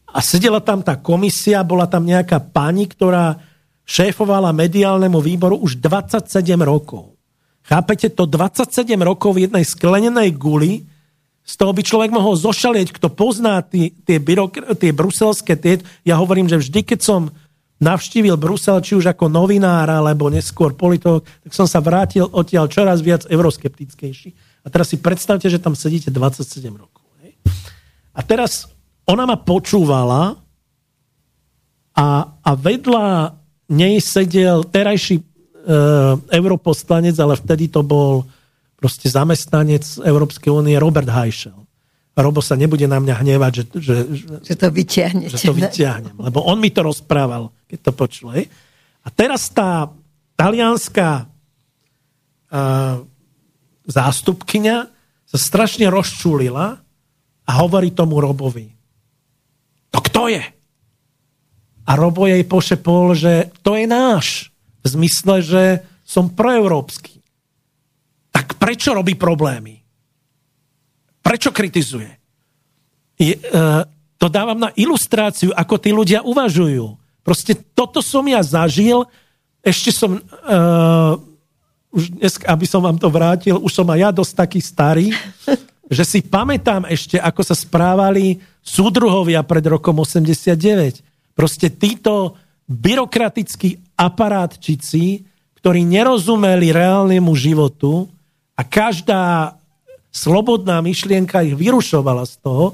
a 0.10 0.20
sedela 0.22 0.62
tam 0.62 0.82
tá 0.82 0.98
komisia, 0.98 1.66
bola 1.66 1.86
tam 1.86 2.06
nejaká 2.06 2.42
pani, 2.42 2.90
ktorá 2.90 3.38
šéfovala 3.84 4.54
mediálnemu 4.56 5.20
výboru 5.20 5.60
už 5.62 5.78
27 5.82 6.30
rokov. 6.62 7.14
Chápete, 7.64 8.12
to 8.12 8.28
27 8.28 8.86
rokov 9.00 9.36
v 9.38 9.48
jednej 9.48 9.64
sklenenej 9.64 10.36
guli, 10.36 10.84
z 11.44 11.54
toho 11.60 11.76
by 11.76 11.84
človek 11.84 12.12
mohol 12.16 12.40
zošalieť, 12.40 12.96
kto 12.96 13.12
pozná 13.12 13.60
tie, 13.60 13.92
tie, 14.08 14.16
byrok, 14.16 14.80
tie 14.80 14.96
bruselské 14.96 15.60
tie, 15.60 15.84
ja 16.08 16.16
hovorím, 16.16 16.48
že 16.48 16.64
vždy, 16.64 16.80
keď 16.88 17.00
som 17.04 17.22
navštívil 17.84 18.40
Brusel, 18.40 18.80
či 18.80 18.96
už 18.96 19.12
ako 19.12 19.28
novinár, 19.28 19.92
alebo 19.92 20.32
neskôr 20.32 20.72
politolog, 20.72 21.28
tak 21.44 21.52
som 21.52 21.68
sa 21.68 21.84
vrátil 21.84 22.24
odtiaľ 22.32 22.72
čoraz 22.72 23.04
viac 23.04 23.28
euroskeptickejší. 23.28 24.32
A 24.64 24.72
teraz 24.72 24.96
si 24.96 24.98
predstavte, 25.04 25.52
že 25.52 25.60
tam 25.60 25.76
sedíte 25.76 26.08
27 26.08 26.48
rokov. 26.72 27.04
Hej? 27.20 27.36
A 28.16 28.24
teraz 28.24 28.72
ona 29.04 29.28
ma 29.28 29.36
počúvala 29.36 30.40
a, 31.92 32.08
a 32.40 32.52
vedľa 32.56 33.36
nej 33.68 34.00
sedel 34.00 34.64
terajší 34.64 35.20
e, 35.20 35.24
europoslanec, 36.32 37.20
ale 37.20 37.36
vtedy 37.36 37.68
to 37.68 37.84
bol 37.84 38.24
proste 38.84 39.08
zamestnanec 39.08 40.04
Európskej 40.04 40.52
únie 40.52 40.76
Robert 40.76 41.08
Heischel. 41.08 41.56
Robo 42.20 42.44
sa 42.44 42.60
nebude 42.60 42.84
na 42.84 43.00
mňa 43.00 43.16
hnevať, 43.24 43.52
že, 43.56 43.64
že, 43.80 43.96
že 44.44 44.54
to 44.60 44.68
vyťahnete. 44.68 45.32
Že 45.32 45.40
to 45.40 45.54
vyťahnem, 45.56 46.16
lebo 46.20 46.44
on 46.44 46.60
mi 46.60 46.68
to 46.68 46.84
rozprával, 46.84 47.56
keď 47.72 47.80
to 47.80 47.92
počul. 47.96 48.36
Hej. 48.36 48.52
A 49.02 49.08
teraz 49.08 49.48
tá 49.48 49.88
talianská 50.36 51.26
uh, 51.26 53.02
zástupkyňa 53.88 54.78
sa 55.32 55.38
strašne 55.40 55.88
rozčúlila 55.88 56.84
a 57.48 57.52
hovorí 57.64 57.96
tomu 57.96 58.20
Robovi. 58.20 58.68
To 59.96 60.04
kto 60.04 60.28
je? 60.28 60.44
A 61.88 61.92
Robo 61.96 62.28
jej 62.28 62.44
pošepol, 62.44 63.16
že 63.16 63.48
to 63.64 63.80
je 63.80 63.88
náš. 63.88 64.52
V 64.84 65.00
zmysle, 65.00 65.40
že 65.40 65.64
som 66.06 66.28
proeurópsky. 66.30 67.13
Tak 68.34 68.58
prečo 68.58 68.98
robí 68.98 69.14
problémy? 69.14 69.78
Prečo 71.22 71.54
kritizuje? 71.54 72.10
Je, 73.22 73.38
uh, 73.38 73.86
to 74.18 74.28
dávam 74.28 74.58
na 74.58 74.74
ilustráciu, 74.74 75.54
ako 75.54 75.76
tí 75.78 75.94
ľudia 75.94 76.26
uvažujú. 76.26 76.98
Proste 77.22 77.56
toto 77.78 78.02
som 78.04 78.26
ja 78.26 78.42
zažil, 78.44 79.06
ešte 79.64 79.96
som, 79.96 80.20
uh, 80.20 81.14
už 81.94 82.04
dnes, 82.20 82.34
aby 82.44 82.66
som 82.68 82.84
vám 82.84 83.00
to 83.00 83.08
vrátil, 83.08 83.62
už 83.62 83.72
som 83.72 83.88
aj 83.88 84.00
ja 84.02 84.10
dosť 84.12 84.34
taký 84.36 84.60
starý, 84.60 85.08
že 85.96 86.04
si 86.04 86.20
pamätám 86.26 86.90
ešte, 86.90 87.22
ako 87.22 87.42
sa 87.46 87.56
správali 87.56 88.42
súdruhovia 88.60 89.46
pred 89.46 89.64
rokom 89.70 90.02
89. 90.02 91.38
Proste 91.38 91.72
títo 91.72 92.36
byrokratickí 92.68 93.96
aparátčici, 94.00 95.24
ktorí 95.60 95.86
nerozumeli 95.88 96.76
reálnemu 96.76 97.32
životu 97.36 98.12
a 98.54 98.62
každá 98.62 99.56
slobodná 100.14 100.80
myšlienka 100.86 101.42
ich 101.42 101.58
vyrušovala 101.58 102.30
z 102.30 102.36
toho, 102.46 102.66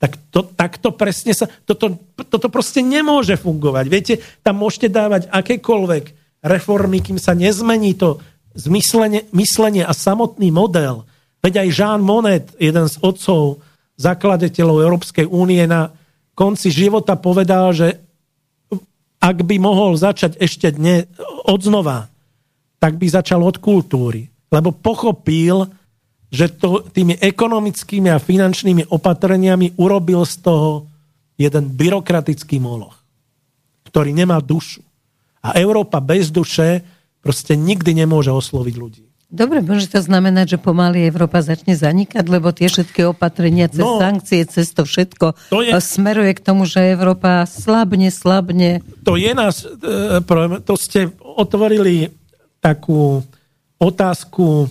tak 0.00 0.16
to, 0.32 0.40
tak 0.56 0.80
to 0.80 0.90
presne 0.96 1.36
sa, 1.36 1.46
toto, 1.68 2.00
toto 2.16 2.48
proste 2.48 2.80
nemôže 2.80 3.36
fungovať. 3.36 3.84
Viete, 3.86 4.14
tam 4.40 4.64
môžete 4.64 4.88
dávať 4.88 5.28
akékoľvek 5.28 6.04
reformy, 6.40 7.04
kým 7.04 7.20
sa 7.20 7.36
nezmení 7.36 7.94
to 7.94 8.18
zmyslenie, 8.56 9.28
myslenie 9.36 9.84
a 9.84 9.92
samotný 9.92 10.48
model. 10.50 11.04
Veď 11.44 11.62
aj 11.62 11.68
Jean 11.68 12.00
Monnet, 12.00 12.56
jeden 12.56 12.88
z 12.88 12.96
otcov, 13.04 13.60
zakladateľov 14.00 14.88
Európskej 14.88 15.28
únie 15.28 15.60
na 15.68 15.92
konci 16.32 16.72
života 16.72 17.20
povedal, 17.20 17.76
že 17.76 18.00
ak 19.20 19.44
by 19.44 19.60
mohol 19.60 20.00
začať 20.00 20.40
ešte 20.40 20.72
dne 20.72 21.04
odznova, 21.44 22.08
tak 22.80 22.96
by 22.96 23.04
začal 23.04 23.44
od 23.44 23.60
kultúry. 23.60 24.32
Lebo 24.50 24.74
pochopil, 24.74 25.70
že 26.30 26.50
to, 26.50 26.86
tými 26.90 27.18
ekonomickými 27.18 28.10
a 28.10 28.22
finančnými 28.22 28.90
opatreniami 28.90 29.78
urobil 29.78 30.26
z 30.26 30.42
toho 30.42 30.70
jeden 31.38 31.72
byrokratický 31.72 32.60
moloch, 32.60 32.98
ktorý 33.88 34.12
nemá 34.12 34.42
dušu. 34.42 34.82
A 35.40 35.56
Európa 35.56 36.02
bez 36.04 36.28
duše 36.28 36.84
proste 37.24 37.56
nikdy 37.56 37.96
nemôže 37.96 38.28
osloviť 38.28 38.74
ľudí. 38.76 39.04
Dobre, 39.30 39.62
môže 39.62 39.86
to 39.86 40.02
znamenať, 40.02 40.58
že 40.58 40.58
pomaly 40.58 41.06
Európa 41.06 41.38
začne 41.38 41.78
zanikať, 41.78 42.26
lebo 42.26 42.50
tie 42.50 42.66
všetky 42.66 43.14
opatrenia 43.14 43.70
cez 43.70 43.78
no, 43.78 44.02
sankcie, 44.02 44.42
cez 44.42 44.74
to 44.74 44.82
všetko 44.82 45.38
to 45.54 45.62
je, 45.62 45.70
smeruje 45.78 46.34
k 46.34 46.42
tomu, 46.42 46.66
že 46.66 46.82
Európa 46.82 47.46
slabne, 47.46 48.10
slabne. 48.10 48.82
To 49.06 49.14
je 49.14 49.30
nás 49.30 49.62
e. 49.62 50.18
To 50.66 50.74
ste 50.74 51.14
otvorili 51.22 52.10
takú 52.58 53.22
otázku 53.80 54.68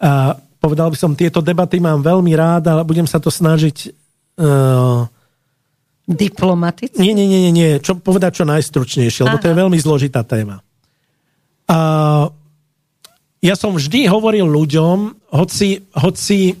a 0.00 0.34
povedal 0.60 0.92
by 0.92 0.96
som, 0.98 1.16
tieto 1.16 1.40
debaty 1.40 1.80
mám 1.80 2.02
veľmi 2.04 2.32
rád, 2.36 2.68
ale 2.68 2.82
budem 2.84 3.08
sa 3.08 3.22
to 3.22 3.32
snažiť... 3.32 3.94
Uh, 4.36 5.08
Diplomaticky? 6.10 6.98
Nie, 6.98 7.14
nie, 7.14 7.30
nie, 7.30 7.54
nie, 7.54 7.78
čo, 7.78 7.94
povedať 7.94 8.42
čo 8.42 8.44
najstručnejšie, 8.44 9.24
lebo 9.24 9.38
Aha. 9.38 9.42
to 9.46 9.50
je 9.52 9.60
veľmi 9.62 9.78
zložitá 9.78 10.26
téma. 10.26 10.58
Uh, 11.70 12.34
ja 13.40 13.54
som 13.54 13.72
vždy 13.72 14.10
hovoril 14.10 14.44
ľuďom, 14.44 15.30
hoci, 15.30 15.86
hoci 15.94 16.58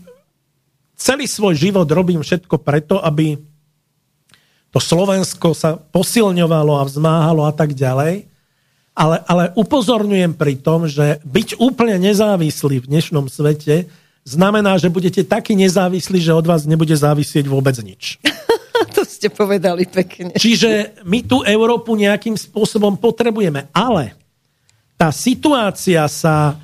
celý 0.94 1.26
svoj 1.26 1.58
život 1.58 1.88
robím 1.90 2.22
všetko 2.22 2.62
preto, 2.62 3.02
aby 3.02 3.34
to 4.70 4.78
Slovensko 4.78 5.50
sa 5.50 5.74
posilňovalo 5.74 6.78
a 6.78 6.86
vzmáhalo 6.86 7.42
a 7.42 7.52
tak 7.52 7.74
ďalej. 7.74 8.29
Ale, 9.00 9.16
ale 9.24 9.44
upozorňujem 9.56 10.36
pri 10.36 10.60
tom, 10.60 10.84
že 10.84 11.24
byť 11.24 11.56
úplne 11.56 11.96
nezávislý 11.96 12.84
v 12.84 12.88
dnešnom 12.92 13.32
svete 13.32 13.88
znamená, 14.28 14.76
že 14.76 14.92
budete 14.92 15.24
taký 15.24 15.56
nezávislí, 15.56 16.20
že 16.20 16.36
od 16.36 16.44
vás 16.44 16.68
nebude 16.68 16.92
závisieť 16.92 17.48
vôbec 17.48 17.72
nič. 17.80 18.20
to 18.96 19.00
ste 19.08 19.32
povedali 19.32 19.88
pekne. 19.88 20.36
Čiže 20.36 21.00
my 21.08 21.24
tú 21.24 21.40
Európu 21.40 21.96
nejakým 21.96 22.36
spôsobom 22.36 23.00
potrebujeme. 23.00 23.72
Ale 23.72 24.12
tá 25.00 25.08
situácia 25.08 26.04
sa 26.04 26.60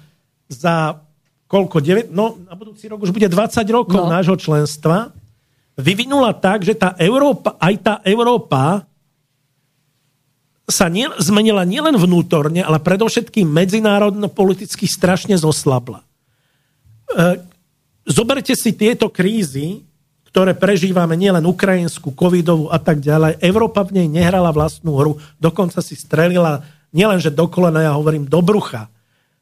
za 0.52 1.00
koľko? 1.48 1.80
9, 1.80 2.12
no 2.12 2.36
na 2.44 2.52
budúci 2.52 2.84
rok 2.84 3.00
už 3.00 3.16
bude 3.16 3.32
20 3.32 3.64
rokov 3.72 3.96
no. 3.96 4.12
nášho 4.12 4.36
členstva 4.36 5.08
vyvinula 5.80 6.36
tak, 6.36 6.68
že 6.68 6.76
tá 6.76 6.92
Európa, 7.00 7.56
aj 7.56 7.74
tá 7.80 7.94
Európa 8.04 8.84
sa 10.66 10.90
nie, 10.90 11.06
zmenila 11.22 11.62
nielen 11.62 11.94
vnútorne, 11.94 12.60
ale 12.60 12.82
predovšetkým 12.82 13.47
medzinárodno 13.47 14.26
politicky 14.26 14.90
strašne 14.90 15.38
zoslabla. 15.38 16.02
E, 16.02 16.06
zoberte 18.02 18.59
si 18.59 18.74
tieto 18.74 19.06
krízy, 19.06 19.86
ktoré 20.34 20.52
prežívame, 20.52 21.14
nielen 21.14 21.47
ukrajinskú, 21.47 22.12
covidovú 22.12 22.68
a 22.68 22.76
tak 22.82 23.01
ďalej. 23.01 23.40
Európa 23.40 23.86
v 23.86 24.02
nej 24.02 24.09
nehrala 24.10 24.51
vlastnú 24.51 24.98
hru, 24.98 25.12
dokonca 25.38 25.78
si 25.80 25.94
strelila 25.97 26.66
nielenže 26.90 27.32
do 27.32 27.47
kolena, 27.47 27.86
ja 27.86 27.93
hovorím 27.97 28.26
do 28.26 28.43
brucha. 28.43 28.90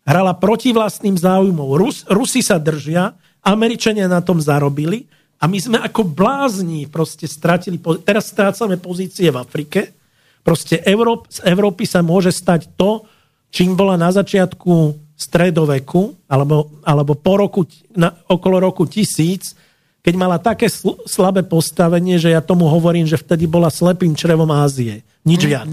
Hrala 0.05 0.37
proti 0.37 0.77
vlastným 0.77 1.17
záujmom. 1.17 1.75
Rus, 1.81 2.05
Rusi 2.07 2.45
sa 2.45 2.61
držia, 2.61 3.17
Američania 3.41 4.07
na 4.07 4.21
tom 4.21 4.39
zarobili 4.39 5.09
a 5.41 5.49
my 5.49 5.59
sme 5.59 5.79
ako 5.81 6.05
blázni 6.05 6.85
proste 6.85 7.25
stratili, 7.25 7.81
teraz 8.05 8.29
strácame 8.29 8.77
pozície 8.77 9.33
v 9.33 9.41
Afrike. 9.41 10.04
Proste 10.45 10.85
Európ, 10.85 11.27
z 11.33 11.41
Európy 11.49 11.89
sa 11.89 12.05
môže 12.05 12.29
stať 12.29 12.69
to, 12.77 13.09
čím 13.49 13.73
bola 13.75 13.97
na 13.97 14.13
začiatku 14.13 14.95
stredoveku, 15.17 16.29
alebo, 16.29 16.69
alebo 16.85 17.17
po 17.17 17.35
roku, 17.41 17.61
na, 17.97 18.13
okolo 18.29 18.61
roku 18.61 18.85
tisíc, 18.85 19.57
keď 20.05 20.15
mala 20.21 20.37
také 20.37 20.69
sl- 20.69 21.01
slabé 21.09 21.41
postavenie, 21.49 22.21
že 22.21 22.29
ja 22.29 22.45
tomu 22.45 22.69
hovorím, 22.69 23.09
že 23.09 23.17
vtedy 23.17 23.49
bola 23.49 23.73
slepým 23.73 24.13
črevom 24.13 24.53
Ázie. 24.53 25.01
Nič 25.25 25.49
mm-hmm. 25.49 25.49
viac. 25.49 25.73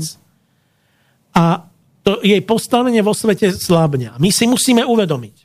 A 1.35 1.67
to 2.01 2.23
jej 2.23 2.39
postavenie 2.39 3.03
vo 3.03 3.11
svete 3.11 3.51
slabne. 3.51 4.15
My 4.17 4.31
si 4.31 4.47
musíme 4.47 4.87
uvedomiť, 4.87 5.35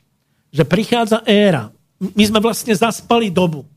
že 0.55 0.63
prichádza 0.63 1.21
éra. 1.27 1.69
My 1.99 2.23
sme 2.23 2.39
vlastne 2.39 2.71
zaspali 2.71 3.27
dobu 3.27 3.67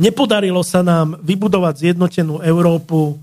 Nepodarilo 0.00 0.64
sa 0.64 0.80
nám 0.80 1.20
vybudovať 1.20 1.84
zjednotenú 1.84 2.40
Európu 2.40 3.20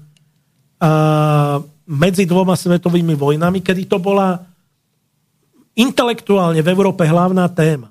medzi 1.88 2.24
dvoma 2.30 2.54
svetovými 2.54 3.18
vojnami, 3.18 3.60
kedy 3.66 3.90
to 3.90 3.98
bola 3.98 4.38
intelektuálne 5.78 6.62
v 6.62 6.72
Európe 6.74 7.06
hlavná 7.06 7.50
téma. 7.50 7.90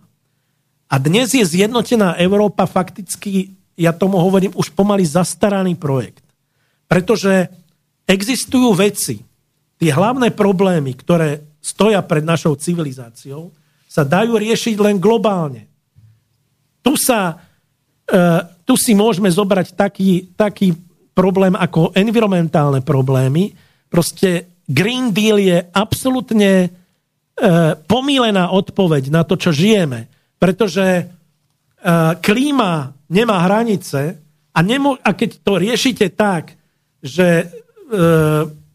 A 0.87 1.03
dnes 1.03 1.35
je 1.35 1.43
zjednotená 1.43 2.15
Európa 2.15 2.67
fakticky, 2.67 3.59
ja 3.75 3.91
tomu 3.91 4.23
hovorím, 4.23 4.55
už 4.55 4.71
pomaly 4.71 5.03
zastaraný 5.03 5.75
projekt. 5.75 6.23
Pretože 6.87 7.51
existujú 8.07 8.71
veci, 8.79 9.19
tie 9.83 9.91
hlavné 9.91 10.31
problémy, 10.31 10.95
ktoré 10.95 11.43
stoja 11.59 11.99
pred 12.07 12.23
našou 12.23 12.55
civilizáciou, 12.55 13.51
sa 13.91 14.07
dajú 14.07 14.39
riešiť 14.39 14.77
len 14.79 15.03
globálne. 15.03 15.67
Tu 16.87 16.95
sa 16.95 17.47
E, 18.07 18.23
tu 18.63 18.79
si 18.79 18.95
môžeme 18.95 19.27
zobrať 19.27 19.75
taký, 19.75 20.31
taký 20.39 20.79
problém 21.17 21.57
ako 21.57 21.97
environmentálne 21.97 22.85
problémy. 22.85 23.57
Proste 23.89 24.61
Green 24.69 25.17
Deal 25.17 25.41
je 25.41 25.59
absolútne 25.73 26.53
e, 26.61 26.69
pomílená 27.89 28.53
odpoveď 28.53 29.09
na 29.09 29.25
to, 29.25 29.41
čo 29.41 29.57
žijeme. 29.57 30.13
Pretože 30.37 30.85
e, 30.85 31.05
klíma 32.21 32.93
nemá 33.09 33.41
hranice 33.49 34.21
a, 34.53 34.59
nemo- 34.61 35.01
a 35.01 35.11
keď 35.17 35.31
to 35.41 35.53
riešite 35.57 36.13
tak, 36.13 36.53
že 37.01 37.29
e, 37.41 37.47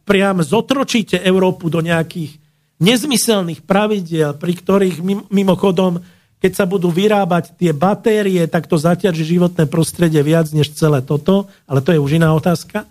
priam 0.02 0.38
zotročíte 0.42 1.22
Európu 1.22 1.70
do 1.70 1.86
nejakých 1.86 2.42
nezmyselných 2.82 3.62
pravidiel, 3.62 4.34
pri 4.42 4.54
ktorých 4.58 4.98
mimochodom 5.30 6.02
keď 6.42 6.52
sa 6.58 6.66
budú 6.66 6.90
vyrábať 6.90 7.54
tie 7.54 7.70
batérie, 7.70 8.42
tak 8.50 8.66
to 8.66 8.74
zaťaží 8.74 9.38
životné 9.38 9.70
prostredie 9.70 10.26
viac 10.26 10.50
než 10.50 10.74
celé 10.74 11.06
toto, 11.06 11.46
ale 11.70 11.86
to 11.86 11.94
je 11.94 12.02
už 12.02 12.18
iná 12.18 12.34
otázka. 12.34 12.90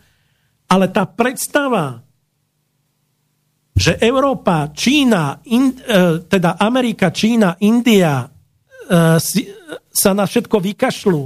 Ale 0.71 0.87
tá 0.87 1.03
predstava, 1.03 1.99
že 3.75 3.99
Európa, 3.99 4.71
Čína, 4.71 5.43
in, 5.51 5.75
e, 5.75 6.23
teda 6.31 6.63
Amerika, 6.63 7.11
Čína, 7.11 7.59
India 7.59 8.23
e, 8.23 8.27
si, 9.19 9.51
sa 9.91 10.15
na 10.15 10.31
všetko 10.31 10.55
vykašľú 10.71 11.23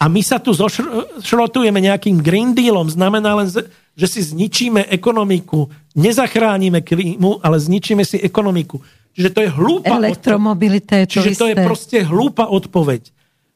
a 0.00 0.04
my 0.08 0.22
sa 0.24 0.40
tu 0.40 0.56
zošrotujeme 0.56 1.76
nejakým 1.76 2.24
Green 2.24 2.56
Dealom, 2.56 2.88
znamená 2.88 3.36
len, 3.36 3.52
že 3.92 4.06
si 4.08 4.24
zničíme 4.24 4.88
ekonomiku, 4.88 5.68
nezachránime 5.92 6.80
klímu, 6.80 7.44
ale 7.44 7.60
zničíme 7.60 8.00
si 8.00 8.16
ekonomiku 8.24 8.80
Čiže 9.16 9.32
to 9.32 9.40
je 9.40 9.50
hlúpa 9.50 9.96
Elektromobilita 9.96 11.00
je 11.00 11.06
to 11.08 11.12
Čiže 11.16 11.30
isté. 11.32 11.40
to 11.40 11.46
je 11.48 11.56
proste 11.64 11.98
hlúpa 12.04 12.52
odpoveď. 12.52 13.02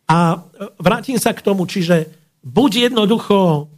A 0.09 0.19
e, 0.33 0.37
vrátim 0.81 1.21
sa 1.21 1.37
k 1.37 1.45
tomu, 1.45 1.69
čiže 1.69 2.09
buď 2.41 2.91
jednoducho 2.91 3.69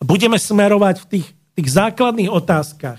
budeme 0.00 0.40
smerovať 0.40 0.96
v 1.04 1.06
tých, 1.12 1.28
tých 1.60 1.68
základných 1.76 2.32
otázkach 2.32 2.96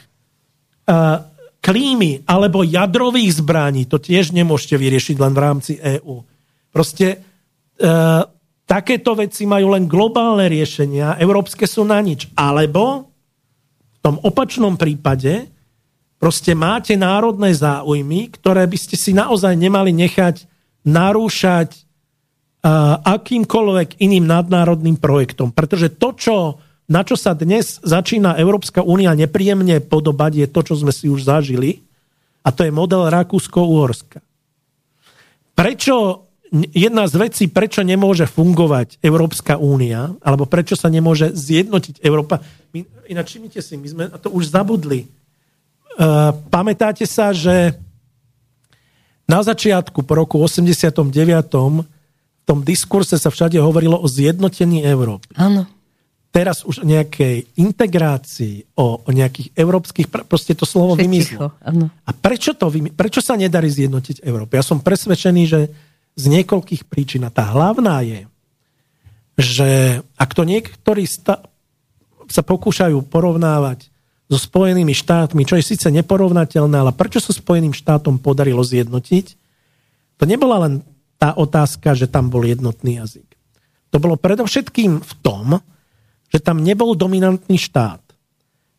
uh, 0.86 1.26
klímy 1.58 2.22
alebo 2.30 2.62
jadrových 2.62 3.42
zbraní, 3.42 3.90
to 3.90 3.98
tiež 3.98 4.38
nemôžete 4.38 4.78
vyriešiť 4.78 5.18
len 5.18 5.34
v 5.34 5.42
rámci 5.42 5.74
EÚ. 5.82 6.22
Proste 6.70 7.18
uh, 7.18 8.22
takéto 8.70 9.18
veci 9.18 9.50
majú 9.50 9.74
len 9.74 9.90
globálne 9.90 10.46
riešenia, 10.46 11.18
európske 11.18 11.66
sú 11.66 11.82
na 11.82 11.98
nič. 12.06 12.30
Alebo 12.38 13.10
v 13.98 13.98
tom 14.06 14.22
opačnom 14.22 14.78
prípade 14.78 15.50
Proste 16.22 16.54
máte 16.54 16.94
národné 16.94 17.50
záujmy, 17.58 18.30
ktoré 18.38 18.70
by 18.70 18.78
ste 18.78 18.94
si 18.94 19.10
naozaj 19.10 19.58
nemali 19.58 19.90
nechať 19.90 20.46
narúšať 20.86 21.74
uh, 21.74 23.02
akýmkoľvek 23.02 23.98
iným 23.98 24.30
nadnárodným 24.30 25.02
projektom. 25.02 25.50
Pretože 25.50 25.90
to, 25.90 26.14
čo, 26.14 26.36
na 26.86 27.02
čo 27.02 27.18
sa 27.18 27.34
dnes 27.34 27.82
začína 27.82 28.38
Európska 28.38 28.86
únia 28.86 29.18
nepríjemne 29.18 29.82
podobať, 29.82 30.46
je 30.46 30.48
to, 30.54 30.62
čo 30.62 30.74
sme 30.78 30.94
si 30.94 31.10
už 31.10 31.26
zažili. 31.26 31.82
A 32.46 32.54
to 32.54 32.70
je 32.70 32.74
model 32.74 33.10
Rakúsko-Uhorska. 33.10 34.22
Prečo 35.58 36.30
jedna 36.54 37.10
z 37.10 37.18
vecí, 37.18 37.44
prečo 37.50 37.82
nemôže 37.82 38.30
fungovať 38.30 39.02
Európska 39.02 39.58
únia, 39.58 40.14
alebo 40.22 40.46
prečo 40.46 40.78
sa 40.78 40.86
nemôže 40.94 41.34
zjednotiť 41.34 42.06
Európa. 42.06 42.46
My, 42.78 42.86
ináč 43.10 43.42
si, 43.42 43.74
my 43.74 43.88
sme 43.90 44.04
to 44.22 44.30
už 44.30 44.54
zabudli. 44.54 45.10
Eh, 45.92 46.32
pamätáte 46.48 47.04
sa, 47.04 47.36
že 47.36 47.76
na 49.28 49.44
začiatku 49.44 50.04
po 50.08 50.14
roku 50.16 50.40
89. 50.40 51.84
v 51.84 52.44
tom 52.48 52.60
diskurse 52.64 53.20
sa 53.20 53.28
všade 53.28 53.60
hovorilo 53.60 54.00
o 54.00 54.08
zjednotení 54.08 54.84
Európy. 54.88 55.36
Áno. 55.36 55.68
Teraz 56.32 56.64
už 56.64 56.84
o 56.84 56.86
nejakej 56.88 57.60
integrácii, 57.60 58.80
o, 58.80 59.04
o 59.04 59.10
nejakých 59.12 59.52
európskych, 59.52 60.08
proste 60.08 60.56
to 60.56 60.64
slovo 60.64 60.96
vymyslo. 60.96 61.52
A 62.08 62.12
prečo, 62.16 62.56
to, 62.56 62.72
prečo 62.96 63.20
sa 63.20 63.36
nedarí 63.36 63.68
zjednotiť 63.68 64.24
Európu? 64.24 64.56
Ja 64.56 64.64
som 64.64 64.80
presvedčený, 64.80 65.44
že 65.44 65.68
z 66.16 66.24
niekoľkých 66.32 66.88
príčin. 66.88 67.28
A 67.28 67.36
tá 67.36 67.52
hlavná 67.52 68.00
je, 68.08 68.32
že 69.36 69.70
ak 70.16 70.32
to 70.32 70.48
niektorí 70.48 71.04
sta- 71.04 71.44
sa 72.32 72.42
pokúšajú 72.48 73.04
porovnávať 73.12 73.91
so 74.32 74.40
Spojenými 74.40 74.96
štátmi, 74.96 75.44
čo 75.44 75.60
je 75.60 75.76
síce 75.76 75.92
neporovnateľné, 75.92 76.80
ale 76.80 76.96
prečo 76.96 77.20
sa 77.20 77.36
Spojeným 77.36 77.76
štátom 77.76 78.16
podarilo 78.16 78.64
zjednotiť? 78.64 79.36
To 80.16 80.24
nebola 80.24 80.64
len 80.64 80.88
tá 81.20 81.36
otázka, 81.36 81.92
že 82.00 82.08
tam 82.08 82.32
bol 82.32 82.48
jednotný 82.48 83.04
jazyk. 83.04 83.28
To 83.92 84.00
bolo 84.00 84.16
predovšetkým 84.16 85.04
v 85.04 85.14
tom, 85.20 85.60
že 86.32 86.40
tam 86.40 86.64
nebol 86.64 86.96
dominantný 86.96 87.60
štát. 87.60 88.00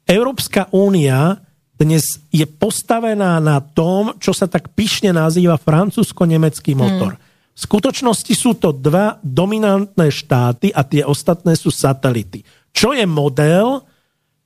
Európska 0.09 0.73
únia 0.73 1.37
dnes 1.77 2.25
je 2.33 2.49
postavená 2.49 3.37
na 3.37 3.61
tom, 3.61 4.17
čo 4.17 4.33
sa 4.33 4.49
tak 4.49 4.73
pyšne 4.73 5.13
nazýva 5.13 5.61
francúzsko-nemecký 5.61 6.73
motor. 6.73 7.21
Hmm. 7.21 7.23
V 7.53 7.61
skutočnosti 7.61 8.33
sú 8.33 8.57
to 8.57 8.73
dva 8.73 9.21
dominantné 9.21 10.09
štáty 10.09 10.73
a 10.73 10.81
tie 10.81 11.05
ostatné 11.05 11.53
sú 11.61 11.69
satelity. 11.69 12.41
Čo 12.73 12.97
je 12.97 13.05
model, 13.05 13.85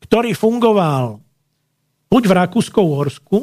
ktorý 0.07 0.39
fungoval 0.39 1.19
buď 2.07 2.23
v 2.31 2.33
Rakúsko-Uhorsku, 2.33 3.39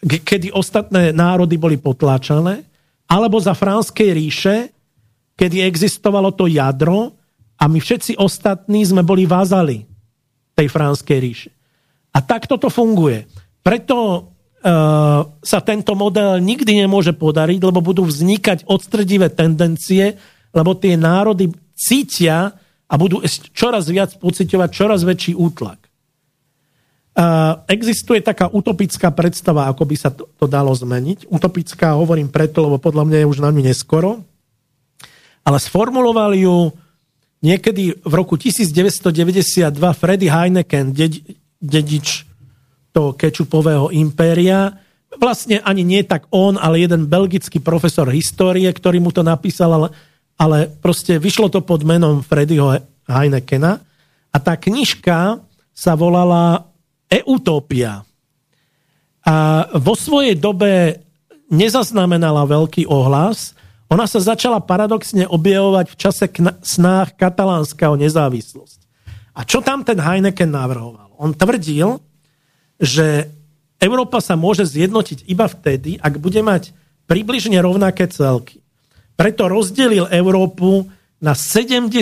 kedy 0.00 0.56
ostatné 0.56 1.12
národy 1.12 1.60
boli 1.60 1.76
potláčané, 1.76 2.64
alebo 3.04 3.36
za 3.36 3.52
Franskej 3.52 4.10
ríše, 4.16 4.56
kedy 5.36 5.60
existovalo 5.60 6.32
to 6.32 6.48
jadro 6.48 7.12
a 7.60 7.68
my 7.68 7.76
všetci 7.76 8.16
ostatní 8.16 8.80
sme 8.88 9.04
boli 9.04 9.28
vázali 9.28 9.84
tej 10.56 10.68
Franskej 10.72 11.18
ríše. 11.20 11.50
A 12.16 12.24
tak 12.24 12.48
toto 12.48 12.72
funguje. 12.72 13.28
Preto 13.60 13.96
uh, 14.00 15.20
sa 15.44 15.58
tento 15.60 15.92
model 15.92 16.40
nikdy 16.40 16.80
nemôže 16.80 17.12
podariť, 17.12 17.60
lebo 17.60 17.84
budú 17.84 18.08
vznikať 18.08 18.64
odstredivé 18.64 19.28
tendencie, 19.28 20.16
lebo 20.56 20.72
tie 20.74 20.96
národy 20.96 21.52
cítia 21.76 22.56
a 22.90 22.94
budú 22.98 23.22
čoraz 23.54 23.86
viac 23.86 24.18
pociťovať 24.18 24.68
čoraz 24.74 25.06
väčší 25.06 25.38
útlak. 25.38 25.78
Existuje 27.70 28.18
taká 28.18 28.50
utopická 28.50 29.14
predstava, 29.14 29.70
ako 29.70 29.82
by 29.86 29.96
sa 29.98 30.10
to, 30.10 30.26
to 30.34 30.50
dalo 30.50 30.74
zmeniť. 30.74 31.30
Utopická 31.30 31.94
hovorím 31.94 32.26
preto, 32.26 32.66
lebo 32.66 32.82
podľa 32.82 33.06
mňa 33.06 33.18
je 33.22 33.30
už 33.30 33.38
na 33.42 33.50
ňu 33.54 33.62
neskoro. 33.62 34.26
Ale 35.46 35.58
sformuloval 35.62 36.34
ju 36.34 36.74
niekedy 37.44 37.94
v 38.02 38.12
roku 38.14 38.34
1992 38.34 39.70
Freddy 39.94 40.26
Heineken, 40.26 40.90
dedič 41.60 42.26
toho 42.90 43.14
kečupového 43.14 43.94
impéria. 43.94 44.74
Vlastne 45.18 45.62
ani 45.66 45.82
nie 45.82 46.02
tak 46.06 46.30
on, 46.30 46.56
ale 46.56 46.82
jeden 46.82 47.10
belgický 47.10 47.58
profesor 47.58 48.08
histórie, 48.10 48.70
ktorý 48.70 49.02
mu 49.02 49.10
to 49.10 49.26
napísal, 49.26 49.74
ale, 49.76 49.88
ale 50.40 50.72
proste 50.80 51.20
vyšlo 51.20 51.52
to 51.52 51.60
pod 51.60 51.84
menom 51.84 52.24
Freddyho 52.24 52.80
Heinekena. 53.04 53.84
A 54.32 54.36
tá 54.40 54.56
knižka 54.56 55.36
sa 55.76 55.92
volala 55.92 56.64
Eutopia. 57.12 58.08
A 59.20 59.68
vo 59.76 59.92
svojej 59.92 60.32
dobe 60.32 61.04
nezaznamenala 61.52 62.48
veľký 62.48 62.88
ohlas, 62.88 63.52
ona 63.90 64.06
sa 64.06 64.22
začala 64.22 64.62
paradoxne 64.62 65.28
objavovať 65.28 65.86
v 65.92 65.98
čase 65.98 66.24
snách 66.62 67.18
katalánska 67.18 67.90
o 67.90 67.98
nezávislosť. 67.98 68.80
A 69.34 69.44
čo 69.44 69.60
tam 69.60 69.82
ten 69.84 69.98
Heineken 69.98 70.48
navrhoval? 70.48 71.10
On 71.20 71.34
tvrdil, 71.34 72.00
že 72.80 73.28
Európa 73.82 74.22
sa 74.24 74.38
môže 74.38 74.64
zjednotiť 74.64 75.26
iba 75.28 75.44
vtedy, 75.50 75.98
ak 76.00 76.16
bude 76.16 76.40
mať 76.40 76.72
približne 77.10 77.58
rovnaké 77.60 78.06
celky. 78.08 78.59
Preto 79.20 79.52
rozdelil 79.52 80.08
Európu 80.08 80.88
na 81.20 81.36
70 81.36 81.92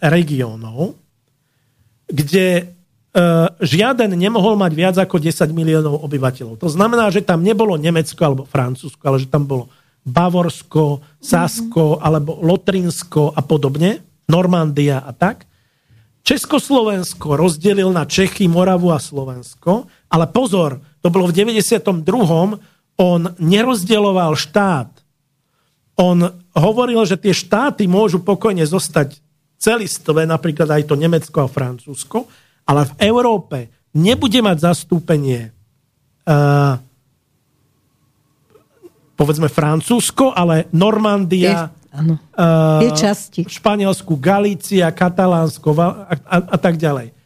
regiónov, 0.00 0.96
kde 2.08 2.46
e, 2.56 2.64
žiaden 3.60 4.16
nemohol 4.16 4.56
mať 4.56 4.72
viac 4.72 4.96
ako 4.96 5.20
10 5.20 5.52
miliónov 5.52 6.00
obyvateľov. 6.08 6.56
To 6.56 6.72
znamená, 6.72 7.12
že 7.12 7.20
tam 7.20 7.44
nebolo 7.44 7.76
Nemecko 7.76 8.16
alebo 8.24 8.48
Francúzsko, 8.48 9.04
ale 9.04 9.20
že 9.20 9.28
tam 9.28 9.44
bolo 9.44 9.68
Bavorsko, 10.00 11.04
Sasko 11.20 12.00
alebo 12.00 12.40
Lotrinsko 12.40 13.36
a 13.36 13.44
podobne, 13.44 14.00
Normandia 14.24 15.04
a 15.04 15.12
tak. 15.12 15.44
Československo 16.24 17.36
rozdelil 17.36 17.92
na 17.92 18.08
Čechy, 18.08 18.48
Moravu 18.48 18.96
a 18.96 18.98
Slovensko, 18.98 19.92
ale 20.08 20.24
pozor, 20.32 20.80
to 21.04 21.12
bolo 21.12 21.28
v 21.28 21.36
92. 21.36 22.00
On 22.96 23.20
nerozdeloval 23.36 24.32
štát. 24.40 24.95
On 25.96 26.18
hovoril, 26.52 27.00
že 27.08 27.16
tie 27.16 27.32
štáty 27.32 27.88
môžu 27.88 28.20
pokojne 28.20 28.64
zostať 28.68 29.16
celistve, 29.56 30.28
napríklad 30.28 30.68
aj 30.68 30.82
to 30.84 30.94
Nemecko 30.94 31.48
a 31.48 31.48
Francúzsko, 31.48 32.28
ale 32.68 32.84
v 32.84 32.92
Európe 33.08 33.58
nebude 33.96 34.44
mať 34.44 34.68
zastúpenie 34.72 35.48
uh, 36.28 36.76
povedzme 39.16 39.48
Francúzsko, 39.48 40.36
ale 40.36 40.68
Normandia, 40.76 41.72
Áno. 41.96 42.20
Uh, 42.36 42.84
Tie 42.84 42.92
časti. 42.92 43.40
Španielsku, 43.48 44.20
Galícia, 44.20 44.92
Katalánsko 44.92 45.72
a, 45.80 46.12
a, 46.12 46.36
a 46.44 46.56
tak 46.60 46.76
ďalej. 46.76 47.16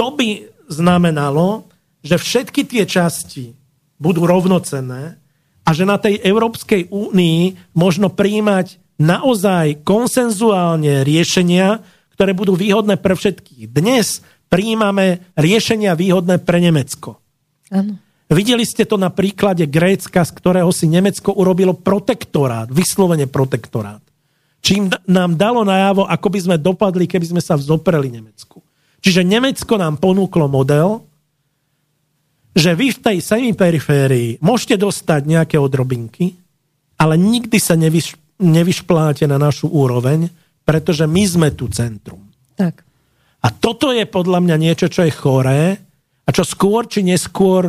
To 0.00 0.16
by 0.16 0.48
znamenalo, 0.72 1.68
že 2.00 2.16
všetky 2.16 2.64
tie 2.64 2.88
časti 2.88 3.52
budú 4.00 4.24
rovnocenné 4.24 5.20
a 5.64 5.70
že 5.72 5.88
na 5.88 5.96
tej 5.96 6.20
Európskej 6.20 6.92
únii 6.92 7.72
možno 7.72 8.12
príjmať 8.12 8.76
naozaj 9.00 9.82
konsenzuálne 9.82 11.02
riešenia, 11.02 11.82
ktoré 12.14 12.36
budú 12.36 12.54
výhodné 12.54 13.00
pre 13.00 13.16
všetkých. 13.16 13.72
Dnes 13.72 14.22
príjmame 14.46 15.24
riešenia 15.34 15.98
výhodné 15.98 16.38
pre 16.38 16.62
Nemecko. 16.62 17.18
Áno. 17.74 17.98
Videli 18.30 18.64
ste 18.64 18.88
to 18.88 18.96
na 18.96 19.12
príklade 19.12 19.68
Grécka, 19.68 20.24
z 20.24 20.32
ktorého 20.32 20.70
si 20.72 20.88
Nemecko 20.88 21.36
urobilo 21.36 21.76
protektorát, 21.76 22.70
vyslovene 22.72 23.28
protektorát. 23.28 24.00
Čím 24.64 24.88
nám 25.04 25.36
dalo 25.36 25.60
najavo, 25.60 26.08
ako 26.08 26.28
by 26.32 26.38
sme 26.40 26.56
dopadli, 26.56 27.04
keby 27.04 27.36
sme 27.36 27.42
sa 27.44 27.52
vzopreli 27.60 28.08
Nemecku. 28.08 28.64
Čiže 29.04 29.20
Nemecko 29.20 29.76
nám 29.76 30.00
ponúklo 30.00 30.48
model, 30.48 31.04
že 32.54 32.70
vy 32.78 32.94
v 32.94 33.02
tej 33.02 33.16
semiperiférii 33.18 34.38
môžete 34.38 34.78
dostať 34.78 35.26
nejaké 35.26 35.56
odrobinky, 35.58 36.38
ale 36.94 37.18
nikdy 37.18 37.58
sa 37.58 37.74
nevyš, 37.74 38.14
nevyšpláte 38.38 39.26
na 39.26 39.42
našu 39.42 39.66
úroveň, 39.66 40.30
pretože 40.62 41.04
my 41.04 41.22
sme 41.26 41.48
tu 41.50 41.66
centrum. 41.68 42.22
Tak. 42.54 42.86
A 43.44 43.52
toto 43.52 43.90
je 43.90 44.06
podľa 44.08 44.40
mňa 44.40 44.56
niečo, 44.56 44.86
čo 44.88 45.04
je 45.04 45.12
choré 45.12 45.76
a 46.24 46.28
čo 46.32 46.46
skôr 46.46 46.88
či 46.88 47.04
neskôr 47.04 47.68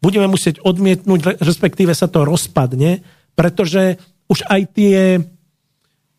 budeme 0.00 0.30
musieť 0.32 0.64
odmietnúť, 0.64 1.42
respektíve 1.44 1.92
sa 1.92 2.08
to 2.08 2.24
rozpadne, 2.24 3.04
pretože 3.36 4.00
už 4.32 4.48
aj 4.48 4.62
tie, 4.72 5.20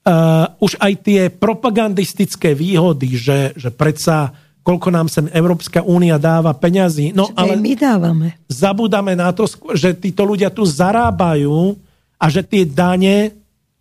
uh, 0.05 0.45
už 0.61 0.77
aj 0.77 0.93
tie 1.01 1.21
propagandistické 1.33 2.53
výhody, 2.53 3.17
že, 3.17 3.57
že 3.57 3.73
predsa 3.73 4.37
koľko 4.61 4.87
nám 4.93 5.07
sem 5.09 5.25
Európska 5.33 5.81
únia 5.81 6.21
dáva 6.21 6.53
peňazí. 6.53 7.13
No 7.17 7.29
ale 7.33 7.57
my 7.57 7.73
dávame. 7.73 8.27
Zabúdame 8.45 9.17
na 9.17 9.33
to, 9.33 9.49
že 9.73 9.97
títo 9.97 10.21
ľudia 10.25 10.53
tu 10.53 10.61
zarábajú 10.65 11.73
a 12.21 12.25
že 12.29 12.45
tie 12.45 12.63
dane 12.69 13.33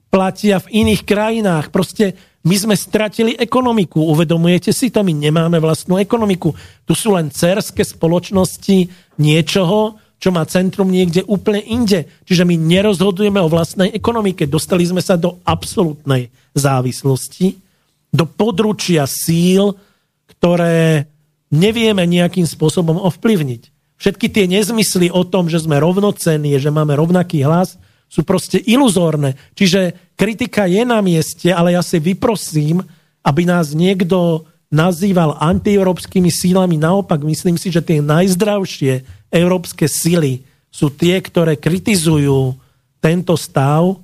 platia 0.08 0.58
v 0.58 0.84
iných 0.84 1.02
krajinách. 1.04 1.68
Proste 1.68 2.16
my 2.40 2.56
sme 2.56 2.74
stratili 2.74 3.36
ekonomiku. 3.36 4.00
Uvedomujete 4.00 4.72
si 4.72 4.88
to? 4.88 5.04
My 5.04 5.12
nemáme 5.12 5.60
vlastnú 5.60 6.00
ekonomiku. 6.00 6.56
Tu 6.88 6.92
sú 6.96 7.12
len 7.12 7.28
cerské 7.28 7.84
spoločnosti 7.84 8.88
niečoho, 9.20 10.00
čo 10.20 10.28
má 10.32 10.44
centrum 10.48 10.88
niekde 10.88 11.24
úplne 11.28 11.60
inde. 11.60 12.08
Čiže 12.24 12.48
my 12.48 12.56
nerozhodujeme 12.56 13.40
o 13.40 13.52
vlastnej 13.52 13.92
ekonomike. 13.92 14.48
Dostali 14.48 14.88
sme 14.88 15.04
sa 15.04 15.20
do 15.20 15.40
absolútnej 15.44 16.32
závislosti, 16.56 17.56
do 18.08 18.24
područia 18.24 19.04
síl, 19.04 19.76
ktoré 20.40 21.04
nevieme 21.52 22.08
nejakým 22.08 22.48
spôsobom 22.48 22.96
ovplyvniť. 22.96 23.68
Všetky 24.00 24.32
tie 24.32 24.48
nezmysly 24.48 25.12
o 25.12 25.28
tom, 25.28 25.52
že 25.52 25.60
sme 25.60 25.76
rovnocenní, 25.76 26.56
že 26.56 26.72
máme 26.72 26.96
rovnaký 26.96 27.44
hlas, 27.44 27.76
sú 28.08 28.24
proste 28.24 28.56
iluzórne. 28.56 29.36
Čiže 29.52 29.92
kritika 30.16 30.64
je 30.64 30.82
na 30.88 31.04
mieste, 31.04 31.52
ale 31.52 31.76
ja 31.76 31.84
si 31.84 32.00
vyprosím, 32.00 32.80
aby 33.20 33.44
nás 33.44 33.76
niekto 33.76 34.48
nazýval 34.72 35.36
antieurópskymi 35.36 36.32
sílami. 36.32 36.80
Naopak, 36.80 37.20
myslím 37.28 37.60
si, 37.60 37.68
že 37.68 37.84
tie 37.84 38.00
najzdravšie 38.00 39.04
európske 39.28 39.84
síly 39.84 40.48
sú 40.72 40.88
tie, 40.88 41.20
ktoré 41.20 41.60
kritizujú 41.60 42.56
tento 43.04 43.36
stav, 43.36 44.00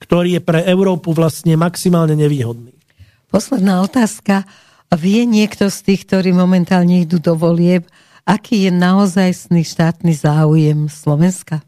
ktorý 0.00 0.38
je 0.38 0.42
pre 0.42 0.64
Európu 0.64 1.12
vlastne 1.12 1.52
maximálne 1.60 2.16
nevýhodný. 2.16 2.72
Posledná 3.28 3.84
otázka. 3.84 4.48
Vie 4.96 5.28
niekto 5.28 5.68
z 5.68 5.78
tých, 5.84 6.08
ktorí 6.08 6.32
momentálne 6.32 7.04
idú 7.04 7.20
do 7.20 7.36
volieb, 7.36 7.84
aký 8.24 8.68
je 8.68 8.72
naozajstný 8.72 9.60
štátny 9.60 10.16
záujem 10.16 10.88
Slovenska? 10.88 11.60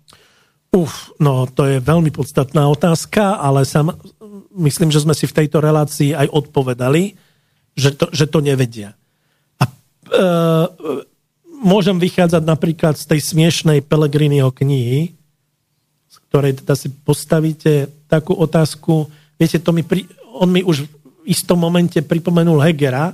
Uf, 0.73 1.13
no 1.21 1.45
to 1.51 1.67
je 1.67 1.83
veľmi 1.83 2.15
podstatná 2.15 2.65
otázka, 2.71 3.37
ale 3.43 3.67
sam, 3.67 3.93
myslím, 4.57 4.89
že 4.89 5.03
sme 5.03 5.13
si 5.13 5.29
v 5.29 5.37
tejto 5.43 5.61
relácii 5.61 6.17
aj 6.17 6.31
odpovedali, 6.31 7.19
že 7.75 7.91
to, 7.93 8.07
že 8.15 8.31
to 8.31 8.39
nevedia. 8.41 8.97
A 9.61 9.67
e, 9.67 9.73
môžem 11.61 12.01
vychádzať 12.01 12.43
napríklad 12.47 12.95
z 12.97 13.05
tej 13.05 13.21
smiešnej 13.21 13.85
Pelegriniho 13.85 14.49
knihy, 14.49 15.13
z 16.09 16.17
ktorej 16.31 16.63
teda 16.63 16.75
si 16.79 16.89
postavíte 16.89 17.91
takú 18.09 18.33
otázku, 18.33 19.11
viete, 19.37 19.59
to 19.59 19.75
mi 19.75 19.85
pri, 19.85 20.07
on 20.39 20.49
mi 20.55 20.63
už 20.63 20.87
istom 21.25 21.61
momente 21.61 22.01
pripomenul 22.01 22.61
Hegera, 22.65 23.13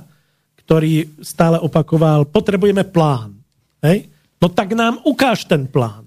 ktorý 0.67 1.23
stále 1.23 1.55
opakoval, 1.63 2.27
potrebujeme 2.27 2.83
plán. 2.83 3.39
Hej? 3.79 4.11
No 4.37 4.51
tak 4.51 4.75
nám 4.75 4.99
ukáž 5.07 5.47
ten 5.47 5.63
plán. 5.65 6.03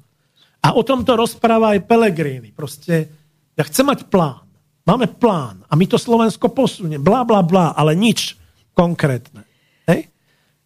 A 0.60 0.77
o 0.77 0.85
tomto 0.85 1.16
rozpráva 1.16 1.72
aj 1.72 1.89
Pelegrini. 1.89 2.52
Proste, 2.52 3.09
ja 3.56 3.64
chcem 3.64 3.89
mať 3.89 4.12
plán. 4.12 4.44
Máme 4.85 5.09
plán 5.09 5.64
a 5.64 5.72
my 5.72 5.85
to 5.89 5.97
Slovensko 5.97 6.52
posunie. 6.52 7.01
Bla, 7.01 7.24
bla, 7.24 7.40
bla, 7.40 7.72
ale 7.72 7.97
nič 7.97 8.36
konkrétne. 8.77 9.48
Hej? 9.89 10.12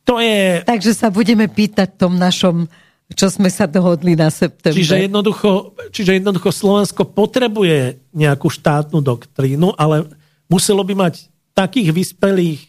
To 0.04 0.18
je... 0.18 0.66
Takže 0.66 0.92
sa 0.92 1.08
budeme 1.14 1.46
pýtať 1.46 1.94
tom 1.94 2.18
našom, 2.18 2.66
čo 3.14 3.30
sme 3.30 3.46
sa 3.46 3.70
dohodli 3.70 4.18
na 4.18 4.28
september. 4.34 4.74
Čiže 4.74 5.06
jednoducho, 5.06 5.78
čiže 5.94 6.18
jednoducho 6.18 6.50
Slovensko 6.50 7.06
potrebuje 7.06 8.02
nejakú 8.10 8.50
štátnu 8.50 8.98
doktrínu, 8.98 9.78
ale 9.78 10.10
muselo 10.48 10.82
by 10.84 10.94
mať 11.08 11.28
takých 11.54 11.94
vyspelých, 11.94 12.60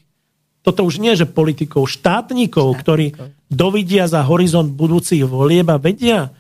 toto 0.66 0.82
už 0.82 0.98
nie, 0.98 1.14
že 1.14 1.30
politikov, 1.30 1.86
štátnikov, 1.86 2.74
štátnikov. 2.74 2.82
ktorí 2.82 3.08
dovidia 3.50 4.10
za 4.10 4.26
horizont 4.26 4.74
budúcich 4.74 5.22
volieb 5.26 5.70
a 5.70 5.78
vedia 5.78 6.34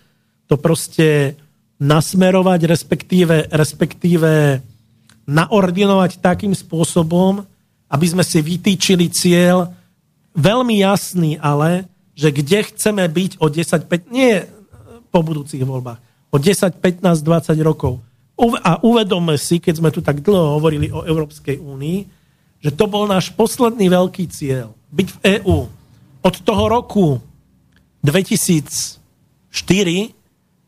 to 0.50 0.58
proste 0.58 1.38
nasmerovať, 1.82 2.60
respektíve, 2.66 3.52
respektíve 3.52 4.62
naordinovať 5.26 6.22
takým 6.22 6.54
spôsobom, 6.54 7.44
aby 7.90 8.06
sme 8.06 8.24
si 8.26 8.40
vytýčili 8.42 9.10
cieľ 9.10 9.74
veľmi 10.38 10.82
jasný, 10.86 11.38
ale 11.42 11.90
že 12.16 12.32
kde 12.32 12.64
chceme 12.72 13.04
byť 13.06 13.32
o 13.42 13.50
10, 13.52 13.90
5, 13.92 14.14
nie 14.14 14.46
po 15.10 15.20
budúcich 15.26 15.62
voľbách, 15.62 16.00
o 16.32 16.38
10, 16.38 16.80
15, 16.80 17.26
20 17.26 17.60
rokov. 17.66 18.05
A 18.36 18.84
uvedomme 18.84 19.40
si, 19.40 19.64
keď 19.64 19.74
sme 19.80 19.90
tu 19.96 20.04
tak 20.04 20.20
dlho 20.20 20.60
hovorili 20.60 20.92
o 20.92 21.08
Európskej 21.08 21.56
únii, 21.56 22.00
že 22.60 22.74
to 22.76 22.90
bol 22.90 23.08
náš 23.08 23.32
posledný 23.32 23.88
veľký 23.88 24.28
cieľ. 24.28 24.76
Byť 24.92 25.08
v 25.08 25.18
EÚ. 25.40 25.58
Od 26.26 26.36
toho 26.44 26.64
roku 26.68 27.22
2004 28.04 29.00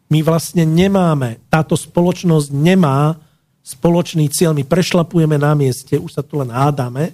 my 0.08 0.20
vlastne 0.24 0.64
nemáme, 0.64 1.44
táto 1.52 1.76
spoločnosť 1.76 2.48
nemá 2.56 3.20
spoločný 3.68 4.32
cieľ. 4.32 4.56
My 4.56 4.64
prešlapujeme 4.64 5.36
na 5.36 5.52
mieste, 5.52 6.00
už 6.00 6.16
sa 6.16 6.24
tu 6.24 6.40
len 6.40 6.48
hádame, 6.48 7.12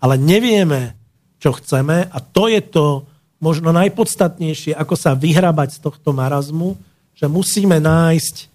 ale 0.00 0.16
nevieme, 0.16 0.96
čo 1.36 1.52
chceme 1.52 2.08
a 2.08 2.18
to 2.24 2.48
je 2.48 2.64
to 2.64 3.04
možno 3.40 3.72
najpodstatnejšie, 3.72 4.72
ako 4.76 4.94
sa 4.96 5.12
vyhrabať 5.16 5.76
z 5.76 5.78
tohto 5.84 6.12
marazmu, 6.12 6.76
že 7.16 7.28
musíme 7.28 7.76
nájsť 7.80 8.48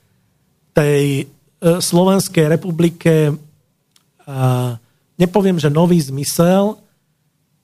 tej 0.73 1.29
Slovenskej 1.65 2.45
republike 2.45 3.33
a 4.25 4.77
nepoviem, 5.17 5.61
že 5.61 5.69
nový 5.69 6.01
zmysel, 6.01 6.77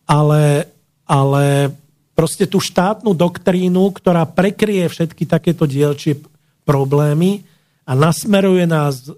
ale, 0.06 0.70
ale 1.06 1.74
proste 2.14 2.46
tú 2.46 2.62
štátnu 2.62 3.18
doktrínu, 3.18 3.90
ktorá 3.98 4.26
prekrie 4.30 4.86
všetky 4.86 5.26
takéto 5.26 5.66
dielčie 5.66 6.22
problémy 6.66 7.42
a 7.86 7.98
nasmeruje 7.98 8.70
nás 8.70 9.10
e, 9.10 9.12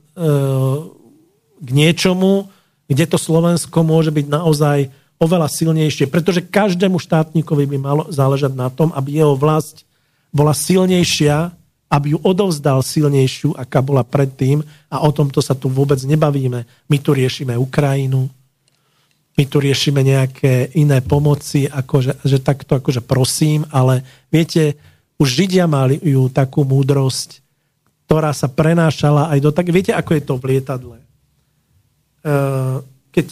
k 1.60 1.70
niečomu, 1.70 2.48
kde 2.88 3.06
to 3.08 3.18
Slovensko 3.20 3.84
môže 3.84 4.12
byť 4.12 4.26
naozaj 4.28 4.78
oveľa 5.20 5.48
silnejšie, 5.48 6.12
pretože 6.12 6.44
každému 6.44 7.00
štátnikovi 7.00 7.64
by 7.76 7.78
malo 7.80 8.04
záležať 8.12 8.52
na 8.56 8.68
tom, 8.68 8.92
aby 8.92 9.24
jeho 9.24 9.36
vlast 9.40 9.88
bola 10.34 10.52
silnejšia, 10.52 11.54
aby 11.94 12.18
ju 12.18 12.20
odovzdal 12.26 12.82
silnejšiu, 12.82 13.54
aká 13.54 13.86
bola 13.86 14.02
predtým 14.02 14.66
a 14.90 15.06
o 15.06 15.14
tomto 15.14 15.46
sa 15.46 15.54
tu 15.54 15.70
vôbec 15.70 16.02
nebavíme. 16.02 16.66
My 16.90 16.98
tu 16.98 17.14
riešime 17.14 17.54
Ukrajinu, 17.54 18.34
my 19.34 19.44
tu 19.46 19.62
riešime 19.62 20.02
nejaké 20.02 20.74
iné 20.74 21.06
pomoci, 21.06 21.70
akože, 21.70 22.26
že 22.26 22.38
takto 22.42 22.78
akože 22.82 23.06
prosím, 23.06 23.66
ale 23.70 24.02
viete, 24.34 24.74
už 25.22 25.46
Židia 25.46 25.70
mali 25.70 26.02
ju 26.02 26.30
takú 26.34 26.66
múdrosť, 26.66 27.42
ktorá 28.06 28.34
sa 28.34 28.50
prenášala 28.50 29.30
aj 29.34 29.40
do 29.42 29.50
tak... 29.54 29.70
Viete, 29.70 29.94
ako 29.94 30.12
je 30.18 30.24
to 30.26 30.34
v 30.38 30.44
lietadle? 30.54 30.98
E, 30.98 31.06
keď 33.10 33.28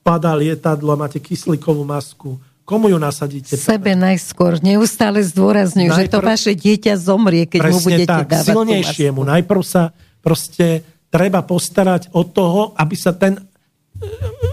padá 0.00 0.32
lietadlo 0.32 0.96
máte 0.96 1.20
kyslíkovú 1.20 1.84
masku, 1.84 2.40
komu 2.68 2.92
ju 2.92 3.00
nasadíte? 3.00 3.56
Sebe 3.56 3.96
najskôr. 3.96 4.60
Neustále 4.60 5.24
zdôrazňujú, 5.24 5.88
Najprv... 5.88 6.04
že 6.04 6.12
to 6.12 6.20
vaše 6.20 6.52
dieťa 6.52 6.94
zomrie, 7.00 7.48
keď 7.48 7.60
mu 7.72 7.80
budete 7.80 8.04
tak, 8.04 8.28
dávať 8.28 8.52
silnejšiemu. 8.52 9.20
Najprv 9.24 9.62
sa 9.64 9.96
proste 10.20 10.84
treba 11.08 11.40
postarať 11.40 12.12
o 12.12 12.28
toho, 12.28 12.76
aby 12.76 12.92
sa 12.92 13.16
ten 13.16 13.40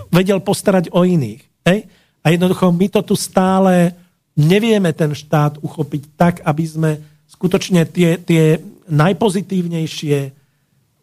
vedel 0.07 0.39
postarať 0.39 0.95
o 0.95 1.03
iných. 1.03 1.43
Hej? 1.67 1.91
A 2.23 2.31
jednoducho 2.31 2.71
my 2.71 2.87
to 2.87 3.03
tu 3.03 3.19
stále 3.19 3.91
nevieme 4.39 4.95
ten 4.95 5.11
štát 5.11 5.59
uchopiť 5.59 6.03
tak, 6.15 6.35
aby 6.47 6.63
sme 6.63 6.91
skutočne 7.27 7.83
tie, 7.83 8.15
tie 8.15 8.63
najpozitívnejšie 8.87 10.31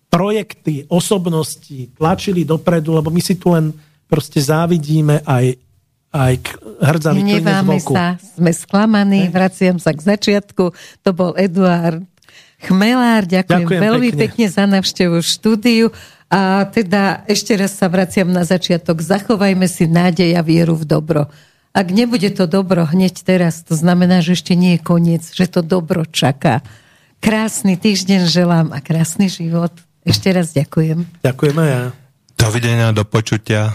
projekty, 0.09 0.89
osobnosti 0.89 1.93
tlačili 1.97 2.45
dopredu, 2.45 2.97
lebo 2.97 3.09
my 3.09 3.21
si 3.21 3.37
tu 3.37 3.53
len 3.53 3.73
proste 4.09 4.41
závidíme 4.41 5.25
aj, 5.25 5.57
aj 6.13 6.39
hrdzali 6.85 7.25
Hneváme 7.25 7.81
sa, 7.81 8.21
sme 8.21 8.53
sklamaní, 8.53 9.27
ne? 9.27 9.33
vraciam 9.33 9.81
sa 9.81 9.97
k 9.97 10.05
začiatku. 10.05 10.77
To 11.03 11.11
bol 11.17 11.33
Eduard 11.41 12.05
Chmelár, 12.63 13.27
ďakujem, 13.27 13.67
ďakujem 13.67 13.81
veľmi 13.83 14.11
pekne. 14.15 14.23
pekne 14.23 14.47
za 14.47 14.65
navštevu 14.71 15.19
štúdiu. 15.19 15.91
A 16.33 16.65
teda 16.71 17.27
ešte 17.27 17.59
raz 17.59 17.75
sa 17.75 17.91
vraciam 17.91 18.31
na 18.31 18.47
začiatok. 18.47 19.03
Zachovajme 19.03 19.67
si 19.67 19.91
nádej 19.91 20.39
a 20.39 20.41
vieru 20.47 20.79
v 20.79 20.87
dobro. 20.87 21.23
Ak 21.75 21.91
nebude 21.91 22.31
to 22.31 22.47
dobro 22.47 22.87
hneď 22.87 23.25
teraz, 23.27 23.67
to 23.67 23.75
znamená, 23.75 24.23
že 24.23 24.39
ešte 24.39 24.55
nie 24.55 24.79
je 24.79 24.81
koniec, 24.81 25.25
že 25.35 25.51
to 25.51 25.61
dobro 25.61 26.07
čaká. 26.07 26.63
Krásny 27.19 27.77
týždeň 27.77 28.31
želám 28.31 28.71
a 28.71 28.79
krásny 28.79 29.27
život. 29.27 29.75
Ešte 30.07 30.31
raz 30.31 30.55
ďakujem. 30.55 31.25
Ďakujem 31.25 31.57
aj 31.59 31.69
ja. 31.69 31.83
Dovidenia, 32.39 32.89
do 32.95 33.05
počutia. 33.07 33.75